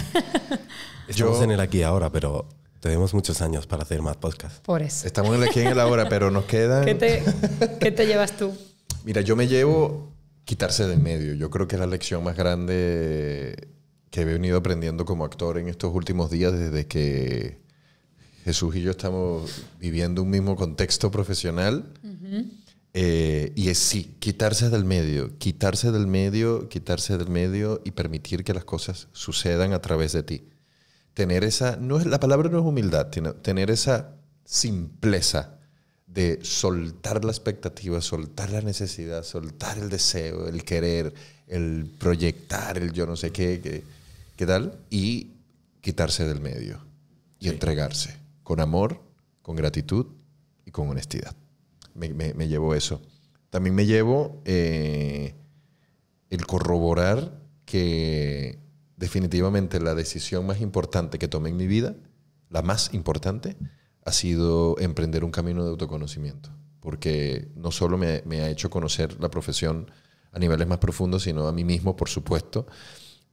Estamos 1.09 1.41
en 1.41 1.53
el 1.53 1.61
aquí 1.61 1.83
ahora, 1.83 2.11
pero 2.11 2.47
tenemos 2.81 3.15
muchos 3.15 3.41
años 3.41 3.67
para 3.67 3.85
hacer 3.85 4.03
más 4.03 4.19
podcasts. 4.19 4.61
Por 4.61 4.83
eso. 4.83 5.07
Estamos 5.07 5.35
en 5.35 5.45
el 5.45 5.49
aquí 5.49 5.61
en 5.61 5.69
el 5.69 5.81
ahora, 5.81 6.11
pero 6.11 6.31
nos 6.31 6.45
quedan... 6.45 6.85
¿Qué 6.85 6.95
te, 6.95 7.23
¿Qué 7.81 7.91
te 7.91 8.07
llevas 8.07 8.37
tú? 8.37 8.53
Mira, 9.05 9.23
yo 9.23 9.35
me 9.35 9.49
llevo 9.49 10.12
quitarse 10.45 10.87
del 10.87 11.01
medio. 11.01 11.35
Yo 11.35 11.51
creo 11.51 11.69
que 11.69 11.77
es 11.77 11.81
la 11.81 11.87
lección 11.87 12.25
más 12.25 12.37
grande 12.37 13.69
que 14.11 14.23
he 14.23 14.25
venido 14.25 14.59
aprendiendo 14.59 15.05
como 15.05 15.25
actor 15.25 15.59
en 15.59 15.69
estos 15.69 15.95
últimos 15.95 16.31
días 16.31 16.53
desde 16.53 16.87
que 16.87 17.63
Jesús 18.45 18.77
y 18.77 18.83
yo 18.83 18.91
estamos 18.91 19.63
viviendo 19.79 20.23
un 20.23 20.31
mismo 20.31 20.57
contexto 20.57 21.11
profesional. 21.11 21.93
Eh, 22.95 23.53
y 23.57 23.69
es 23.69 23.79
sí, 23.79 24.17
quitarse 24.19 24.69
del 24.69 24.85
medio, 24.85 25.39
quitarse 25.39 25.93
del 25.93 26.07
medio, 26.07 26.69
quitarse 26.69 27.17
del 27.17 27.29
medio 27.29 27.81
y 27.85 27.93
permitir 27.93 28.45
que 28.45 28.53
las 28.53 28.65
cosas 28.65 29.09
sucedan 29.13 29.73
a 29.73 29.81
través 29.81 30.13
de 30.13 30.23
ti. 30.23 30.49
Tener 31.15 31.45
esa, 31.45 31.77
no 31.77 31.99
es, 31.99 32.07
la 32.07 32.21
palabra 32.21 32.51
no 32.51 32.59
es 32.59 32.65
humildad, 32.65 33.09
tener 33.09 33.71
esa 33.71 34.17
simpleza 34.45 35.62
de 36.13 36.41
soltar 36.43 37.25
la 37.25 37.31
expectativa, 37.31 38.01
soltar 38.01 38.51
la 38.51 38.61
necesidad, 38.61 39.23
soltar 39.23 39.79
el 39.79 39.89
deseo, 39.89 40.47
el 40.47 40.65
querer, 40.65 41.15
el 41.47 41.91
proyectar, 41.99 42.77
el 42.77 42.93
yo 42.93 43.07
no 43.07 43.17
sé 43.17 43.31
qué, 43.33 43.85
qué, 44.37 44.47
tal, 44.47 44.79
y 44.91 45.33
quitarse 45.81 46.27
del 46.27 46.41
medio 46.41 46.85
y 47.39 47.49
entregarse 47.49 48.17
con 48.43 48.61
amor, 48.61 49.01
con 49.41 49.57
gratitud 49.57 50.07
y 50.67 50.71
con 50.71 50.89
honestidad. 50.89 51.35
Me, 51.95 52.11
me, 52.11 52.49
llevo 52.49 52.75
eso. 52.75 53.01
También 53.51 53.75
me 53.75 53.87
llevo 53.87 54.43
eh, 54.45 55.35
el 56.31 56.47
corroborar 56.47 57.39
que 57.65 58.59
definitivamente 58.97 59.81
la 59.81 59.95
decisión 59.95 60.47
más 60.47 60.61
importante 60.61 61.19
que 61.19 61.29
tomé 61.29 61.51
en 61.51 61.57
mi 61.57 61.67
vida, 61.67 61.95
la 62.51 62.63
más 62.63 62.93
importante, 62.93 63.57
ha 64.05 64.13
sido 64.13 64.77
emprender 64.79 65.25
un 65.25 65.31
camino 65.31 65.65
de 65.65 65.71
autoconocimiento. 65.71 66.51
Porque 66.81 67.49
no 67.55 67.71
solo 67.71 67.97
me, 67.97 68.23
me 68.27 68.41
ha 68.41 68.51
hecho 68.51 68.71
conocer 68.71 69.21
la 69.21 69.31
profesión 69.31 69.91
a 70.33 70.39
niveles 70.39 70.67
más 70.67 70.79
profundos, 70.79 71.23
sino 71.23 71.47
a 71.47 71.53
mí 71.53 71.65
mismo, 71.65 71.95
por 71.95 72.09
supuesto, 72.09 72.67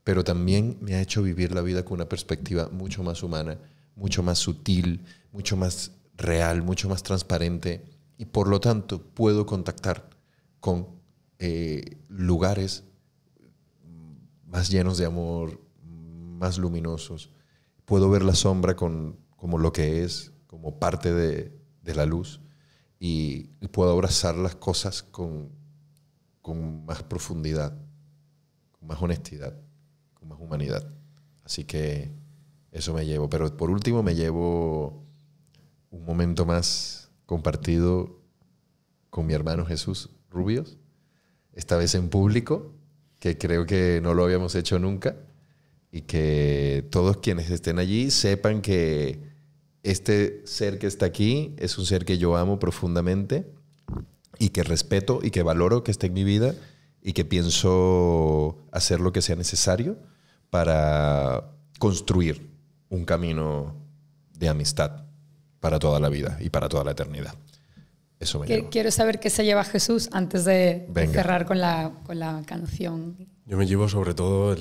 pero 0.04 0.24
también 0.24 0.78
me 0.80 0.94
ha 0.94 1.00
hecho 1.00 1.22
vivir 1.22 1.52
la 1.52 1.62
vida 1.62 1.84
con 1.84 1.96
una 1.96 2.08
perspectiva 2.08 2.68
mucho 2.70 3.02
más 3.02 3.22
humana, 3.22 3.58
mucho 3.96 4.22
más 4.22 4.38
sutil, 4.38 5.04
mucho 5.32 5.56
más 5.56 5.92
real, 6.16 6.62
mucho 6.62 6.88
más 6.88 7.02
transparente 7.02 7.84
y 8.18 8.26
por 8.26 8.48
lo 8.48 8.60
tanto 8.60 9.02
puedo 9.02 9.46
contactar 9.46 10.10
con 10.60 10.86
eh, 11.38 11.96
lugares 12.08 12.84
más 14.46 14.68
llenos 14.68 14.98
de 14.98 15.06
amor, 15.06 15.60
más 15.82 16.58
luminosos. 16.58 17.30
Puedo 17.84 18.10
ver 18.10 18.22
la 18.22 18.34
sombra 18.34 18.76
con, 18.76 19.16
como 19.36 19.58
lo 19.58 19.72
que 19.72 20.04
es, 20.04 20.32
como 20.60 20.78
parte 20.78 21.12
de, 21.12 21.58
la 21.94 22.06
luz 22.06 22.40
y, 22.98 23.44
puedo 23.72 23.90
abrazar 23.90 24.36
las 24.36 24.54
cosas 24.54 25.02
con, 25.02 25.48
con 26.42 26.84
más 26.84 27.02
profundidad, 27.02 27.76
con 28.72 28.86
más 28.86 29.02
honestidad, 29.02 29.56
con 30.14 30.28
más 30.28 30.38
humanidad. 30.38 30.86
Así 31.44 31.64
que 31.64 32.12
eso 32.70 32.92
me 32.94 33.06
llevo. 33.06 33.28
Pero 33.28 33.56
por 33.56 33.70
último 33.70 34.02
me 34.02 34.14
llevo 34.14 35.04
un 35.90 36.04
momento 36.04 36.44
más 36.46 37.10
compartido 37.26 38.20
con 39.08 39.26
mi 39.26 39.32
hermano 39.32 39.64
Jesús 39.64 40.10
Rubios, 40.28 40.78
esta 41.54 41.76
vez 41.76 41.94
en 41.94 42.08
público, 42.08 42.72
que 43.18 43.36
creo 43.38 43.66
que 43.66 44.00
no 44.02 44.14
lo 44.14 44.24
habíamos 44.24 44.54
hecho 44.54 44.78
nunca, 44.78 45.16
y 45.90 46.02
que 46.02 46.86
todos 46.90 47.16
quienes 47.16 47.50
estén 47.50 47.78
allí 47.78 48.10
sepan 48.12 48.62
que 48.62 49.29
este 49.82 50.42
ser 50.46 50.78
que 50.78 50.86
está 50.86 51.06
aquí 51.06 51.54
es 51.58 51.78
un 51.78 51.86
ser 51.86 52.04
que 52.04 52.18
yo 52.18 52.36
amo 52.36 52.58
profundamente 52.58 53.50
y 54.38 54.50
que 54.50 54.62
respeto 54.62 55.20
y 55.22 55.30
que 55.30 55.42
valoro 55.42 55.84
que 55.84 55.90
esté 55.90 56.08
en 56.08 56.14
mi 56.14 56.24
vida 56.24 56.54
y 57.02 57.12
que 57.12 57.24
pienso 57.24 58.58
hacer 58.72 59.00
lo 59.00 59.12
que 59.12 59.22
sea 59.22 59.36
necesario 59.36 59.96
para 60.50 61.52
construir 61.78 62.50
un 62.88 63.04
camino 63.04 63.76
de 64.34 64.48
amistad 64.48 65.04
para 65.60 65.78
toda 65.78 66.00
la 66.00 66.08
vida 66.08 66.38
y 66.40 66.50
para 66.50 66.68
toda 66.68 66.84
la 66.84 66.92
eternidad. 66.92 67.34
Eso 68.18 68.38
me 68.38 68.46
llevo. 68.46 68.68
Quiero 68.70 68.90
saber 68.90 69.18
qué 69.18 69.30
se 69.30 69.44
lleva 69.44 69.64
Jesús 69.64 70.10
antes 70.12 70.44
de, 70.44 70.86
cerrar 71.12 71.46
con 71.46 71.58
la, 71.58 71.92
con 72.04 72.18
la, 72.18 72.42
canción. 72.44 73.16
Yo 73.46 73.56
me 73.56 73.66
llevo 73.66 73.88
sobre 73.88 74.12
todo 74.12 74.54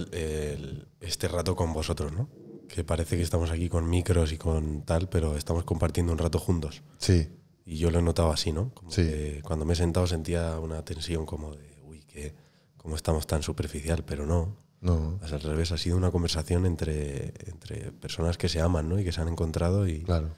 este 1.01 1.27
rato 1.27 1.55
con 1.55 1.73
vosotros, 1.73 2.13
¿no? 2.13 2.29
Que 2.69 2.83
parece 2.83 3.17
que 3.17 3.23
estamos 3.23 3.51
aquí 3.51 3.67
con 3.67 3.89
micros 3.89 4.31
y 4.31 4.37
con 4.37 4.83
tal, 4.83 5.09
pero 5.09 5.35
estamos 5.35 5.65
compartiendo 5.65 6.13
un 6.13 6.17
rato 6.17 6.39
juntos. 6.39 6.81
Sí. 6.99 7.27
Y 7.65 7.77
yo 7.77 7.91
lo 7.91 7.99
he 7.99 8.01
notado 8.01 8.31
así, 8.31 8.51
¿no? 8.51 8.71
Como 8.73 8.89
que 8.89 9.41
cuando 9.43 9.65
me 9.65 9.73
he 9.73 9.75
sentado 9.75 10.07
sentía 10.07 10.57
una 10.59 10.85
tensión 10.85 11.25
como 11.25 11.55
de, 11.55 11.81
uy, 11.83 12.03
que 12.03 12.33
cómo 12.77 12.95
estamos 12.95 13.27
tan 13.27 13.43
superficial, 13.43 14.03
pero 14.05 14.25
no. 14.25 14.55
No. 14.81 15.19
al 15.21 15.41
revés, 15.41 15.73
ha 15.73 15.77
sido 15.77 15.97
una 15.97 16.09
conversación 16.09 16.65
entre, 16.65 17.33
entre 17.47 17.91
personas 17.91 18.37
que 18.37 18.47
se 18.47 18.61
aman 18.61 18.87
¿no? 18.87 18.97
y 18.97 19.03
que 19.03 19.11
se 19.11 19.19
han 19.19 19.27
encontrado 19.27 19.85
y, 19.85 20.03
claro. 20.03 20.29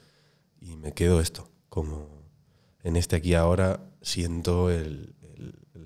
y 0.60 0.76
me 0.76 0.92
quedo 0.94 1.20
esto, 1.20 1.48
como 1.68 2.08
en 2.82 2.96
este 2.96 3.14
aquí 3.14 3.34
ahora 3.34 3.80
siento 4.00 4.68
el, 4.68 5.14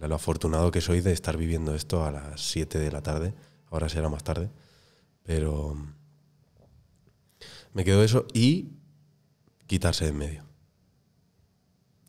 lo 0.00 0.14
afortunado 0.14 0.70
que 0.70 0.80
soy 0.80 1.00
de 1.00 1.12
estar 1.12 1.36
viviendo 1.36 1.74
esto 1.74 2.04
a 2.04 2.10
las 2.10 2.40
7 2.48 2.78
de 2.78 2.90
la 2.90 3.02
tarde, 3.02 3.34
ahora 3.70 3.88
será 3.88 4.08
más 4.08 4.24
tarde, 4.24 4.50
pero 5.22 5.76
me 7.76 7.84
quedo 7.84 8.02
eso 8.02 8.26
y 8.32 8.70
quitarse 9.66 10.06
de 10.06 10.10
en 10.12 10.16
medio. 10.16 10.44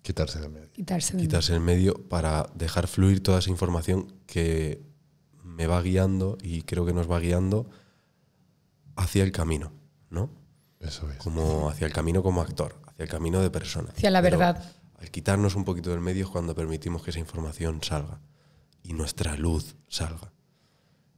Quitarse 0.02 0.40
de 0.40 0.46
en 0.46 0.54
medio. 0.54 0.72
Quitarse, 0.72 1.18
de 1.18 1.22
quitarse 1.22 1.56
en 1.56 1.62
medio 1.62 2.08
para 2.08 2.50
dejar 2.56 2.88
fluir 2.88 3.22
toda 3.22 3.40
esa 3.40 3.50
información 3.50 4.14
que 4.28 4.82
me 5.44 5.68
va 5.68 5.82
guiando 5.82 6.38
y 6.42 6.62
creo 6.62 6.86
que 6.86 6.94
nos 6.94 7.12
va 7.12 7.20
guiando 7.20 7.70
hacia 8.96 9.24
el 9.26 9.34
camino, 9.34 9.74
¿no? 10.10 10.30
Eso 10.80 11.12
es. 11.12 11.18
Como 11.18 11.70
hacia 11.70 11.86
el 11.86 11.92
camino 11.92 12.24
como 12.24 12.42
actor, 12.42 12.80
hacia 12.86 13.04
el 13.04 13.10
camino 13.10 13.42
de 13.42 13.50
persona. 13.50 13.90
Hacia 13.90 14.10
la 14.10 14.22
verdad. 14.22 14.64
al 14.98 15.12
quitarnos 15.12 15.56
un 15.56 15.66
poquito 15.66 15.90
del 15.90 16.00
medio 16.00 16.24
es 16.24 16.32
cuando 16.32 16.56
permitimos 16.56 17.04
que 17.04 17.10
esa 17.10 17.20
información 17.20 17.84
salga 17.84 18.22
y 18.84 18.94
nuestra 18.94 19.36
luz 19.36 19.76
salga. 19.90 20.32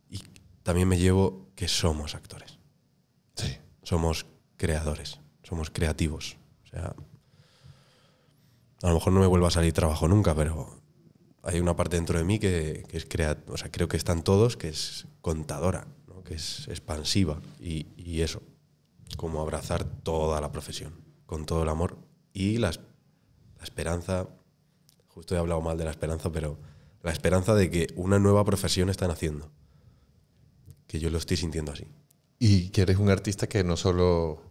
Y 0.10 0.24
también 0.64 0.88
me 0.88 0.98
llevo 0.98 1.52
que 1.54 1.68
somos 1.68 2.16
actores. 2.16 2.58
Sí. 3.36 3.56
Somos 3.84 4.26
creadores, 4.60 5.20
somos 5.42 5.72
creativos. 5.72 6.38
O 6.66 6.68
sea, 6.68 6.94
a 8.84 8.88
lo 8.88 8.94
mejor 8.94 9.14
no 9.14 9.22
me 9.22 9.28
vuelva 9.28 9.48
a 9.48 9.52
salir 9.52 9.74
trabajo 9.74 10.08
nunca, 10.08 10.36
pero 10.36 10.80
hay 11.44 11.60
una 11.60 11.76
parte 11.76 11.96
dentro 11.96 12.20
de 12.20 12.26
mí 12.26 12.38
que, 12.38 12.86
es 12.92 13.06
creativa, 13.06 13.54
o 13.54 13.58
sea, 13.58 13.72
creo 13.72 13.88
que 13.88 13.98
están 13.98 14.22
todos, 14.22 14.58
que 14.58 14.68
es 14.68 15.08
contadora, 15.22 15.88
que 16.26 16.36
es 16.36 16.68
expansiva 16.68 17.42
y, 17.60 18.22
eso, 18.22 18.44
como 19.18 19.42
abrazar 19.42 19.86
toda 19.86 20.42
la 20.42 20.52
profesión, 20.52 20.94
con 21.26 21.46
todo 21.46 21.64
el 21.64 21.70
amor 21.70 21.98
y 22.34 22.58
la, 22.58 22.70
la 22.70 23.64
esperanza, 23.64 24.28
justo 25.08 25.36
he 25.36 25.40
hablado 25.40 25.62
mal 25.62 25.78
de 25.78 25.86
la 25.86 25.92
esperanza, 25.92 26.30
pero 26.32 26.60
la 27.02 27.12
esperanza 27.12 27.56
de 27.56 27.72
que 27.72 27.88
una 27.96 28.20
nueva 28.20 28.44
profesión 28.44 28.90
está 28.90 29.08
naciendo, 29.08 29.50
que 30.86 31.00
yo 31.00 31.10
lo 31.10 31.18
estoy 31.18 31.38
sintiendo 31.38 31.72
así. 31.72 31.88
Y 32.38 32.70
que 32.70 32.82
eres 32.82 32.98
un 32.98 33.10
artista 33.10 33.48
que 33.48 33.64
no 33.64 33.76
solo 33.76 34.49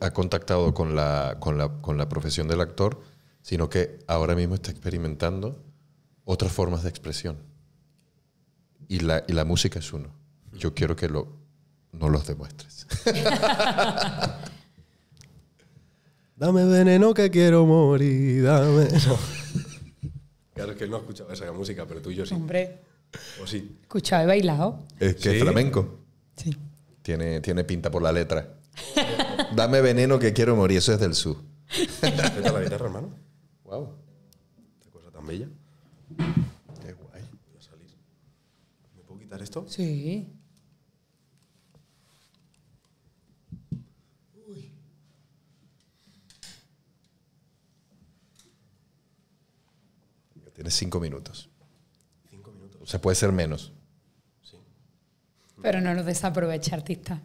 ha 0.00 0.10
contactado 0.10 0.74
con 0.74 0.94
la, 0.94 1.36
con 1.40 1.58
la, 1.58 1.68
con 1.80 1.98
la 1.98 2.08
profesión 2.08 2.48
del 2.48 2.60
actor, 2.60 3.00
sino 3.42 3.68
que 3.68 3.98
ahora 4.06 4.34
mismo 4.34 4.54
está 4.54 4.70
experimentando 4.70 5.62
otras 6.24 6.52
formas 6.52 6.82
de 6.82 6.90
expresión. 6.90 7.38
Y 8.88 9.00
la, 9.00 9.24
y 9.26 9.32
la 9.32 9.44
música 9.44 9.78
es 9.78 9.92
uno. 9.92 10.10
Yo 10.52 10.74
quiero 10.74 10.96
que 10.96 11.08
lo, 11.08 11.36
no 11.92 12.08
los 12.08 12.26
demuestres. 12.26 12.86
dame 16.36 16.64
veneno 16.64 17.14
que 17.14 17.30
quiero 17.30 17.66
morir, 17.66 18.44
dame. 18.44 18.88
No. 19.06 19.18
Claro 20.54 20.76
que 20.76 20.84
él 20.84 20.90
no 20.90 20.96
ha 20.96 21.00
escuchado 21.00 21.32
esa 21.32 21.52
música, 21.52 21.86
pero 21.86 22.02
tú 22.02 22.10
y 22.10 22.16
yo 22.16 22.26
sí. 22.26 22.34
Hombre. 22.34 22.80
¿O 23.40 23.46
sí? 23.46 23.78
Escuchaba 23.80 24.24
y 24.24 24.26
bailado. 24.26 24.80
Es 24.98 25.14
que 25.14 25.36
es 25.36 25.42
flamenco. 25.42 26.00
Sí. 26.36 26.56
Tiene, 27.00 27.40
tiene 27.40 27.62
pinta 27.62 27.92
por 27.92 28.02
la 28.02 28.10
letra. 28.10 28.54
Dame 29.54 29.80
veneno 29.80 30.18
que 30.18 30.32
quiero 30.32 30.54
morir, 30.56 30.78
eso 30.78 30.92
es 30.92 31.00
del 31.00 31.14
sur. 31.14 31.36
Respeta 31.68 32.52
la 32.52 32.62
guitarra, 32.62 32.86
hermano. 32.86 33.14
Wow. 33.64 33.94
Qué 34.82 34.90
cosa 34.90 35.10
tan 35.10 35.26
bella. 35.26 35.48
Qué 36.80 36.92
guay. 36.92 37.22
Voy 37.48 37.58
a 37.58 37.62
salir. 37.62 37.90
¿Me 38.96 39.02
puedo 39.02 39.20
quitar 39.20 39.42
esto? 39.42 39.66
Sí. 39.68 40.32
Uy. 44.46 44.72
Tienes 50.54 50.74
cinco 50.74 51.00
minutos. 51.00 51.48
Cinco 52.30 52.52
minutos. 52.52 52.80
O 52.82 52.86
sea, 52.86 53.00
puede 53.00 53.16
ser 53.16 53.32
menos. 53.32 53.72
Sí. 54.42 54.56
Pero 55.62 55.80
no 55.80 55.94
lo 55.94 56.04
desaprovecha, 56.04 56.76
artista. 56.76 57.22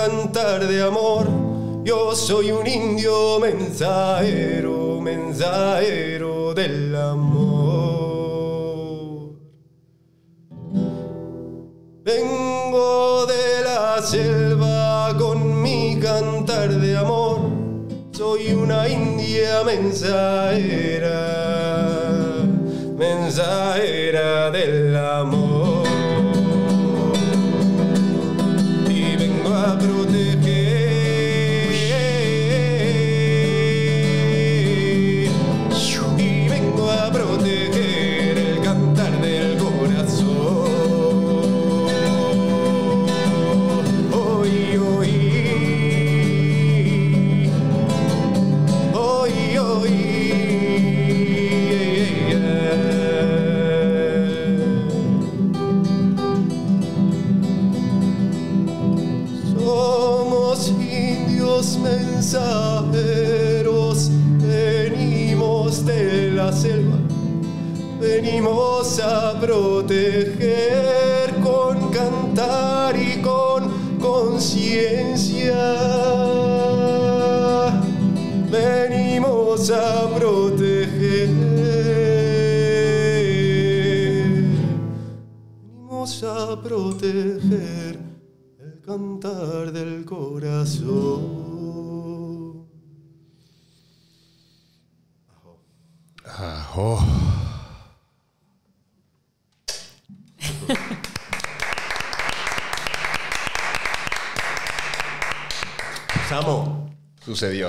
cantar 0.00 0.66
de 0.66 0.82
amor. 0.82 1.26
Yo 1.84 2.14
soy 2.14 2.50
un 2.52 2.66
indio 2.66 3.38
mensajero, 3.38 4.98
mensajero 5.00 6.54
del 6.54 6.96
amor. 6.96 8.40
Vengo 12.02 13.26
de 13.26 13.62
la 13.64 14.00
selva 14.02 15.14
con 15.18 15.60
mi 15.60 15.98
cantar 16.00 16.70
de 16.70 16.96
amor. 16.96 17.40
Soy 18.12 18.52
una 18.52 18.88
india 18.88 19.62
mensajera. 19.64 21.49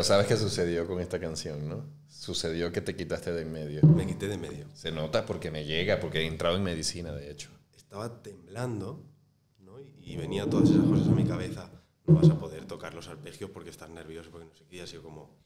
Pero 0.01 0.07
sabes 0.07 0.25
qué 0.25 0.35
sucedió 0.35 0.87
con 0.87 0.99
esta 0.99 1.19
canción, 1.19 1.69
¿no? 1.69 1.85
Sucedió 2.07 2.71
que 2.71 2.81
te 2.81 2.95
quitaste 2.95 3.31
de 3.33 3.43
en 3.43 3.51
medio. 3.51 3.83
Me 3.83 4.07
quité 4.07 4.27
de 4.27 4.33
en 4.33 4.41
medio. 4.41 4.65
Se 4.73 4.91
nota 4.91 5.27
porque 5.27 5.51
me 5.51 5.63
llega, 5.63 5.99
porque 5.99 6.21
he 6.21 6.25
entrado 6.25 6.55
en 6.55 6.63
medicina, 6.63 7.11
de 7.11 7.29
hecho. 7.29 7.51
Estaba 7.75 8.23
temblando, 8.23 9.05
¿no? 9.59 9.79
Y 9.79 10.17
venía 10.17 10.49
todas 10.49 10.71
esas 10.71 10.83
cosas 10.85 11.07
a 11.07 11.11
mi 11.11 11.23
cabeza. 11.23 11.69
No 12.07 12.15
vas 12.15 12.27
a 12.31 12.39
poder 12.39 12.65
tocar 12.65 12.95
los 12.95 13.09
arpegios 13.09 13.51
porque 13.51 13.69
estás 13.69 13.91
nervioso, 13.91 14.31
porque 14.31 14.47
no 14.47 14.55
sé 14.55 14.65
qué. 14.65 14.81
Ha 14.81 14.87
sido 14.87 15.03
como... 15.03 15.37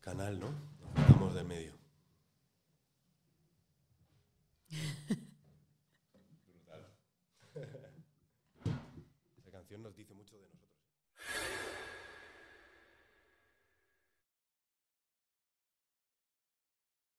Canal, 0.00 0.40
¿no? 0.40 0.48
Nos 0.80 1.06
quitamos 1.06 1.34
de 1.34 1.40
en 1.40 1.48
medio. 1.48 1.72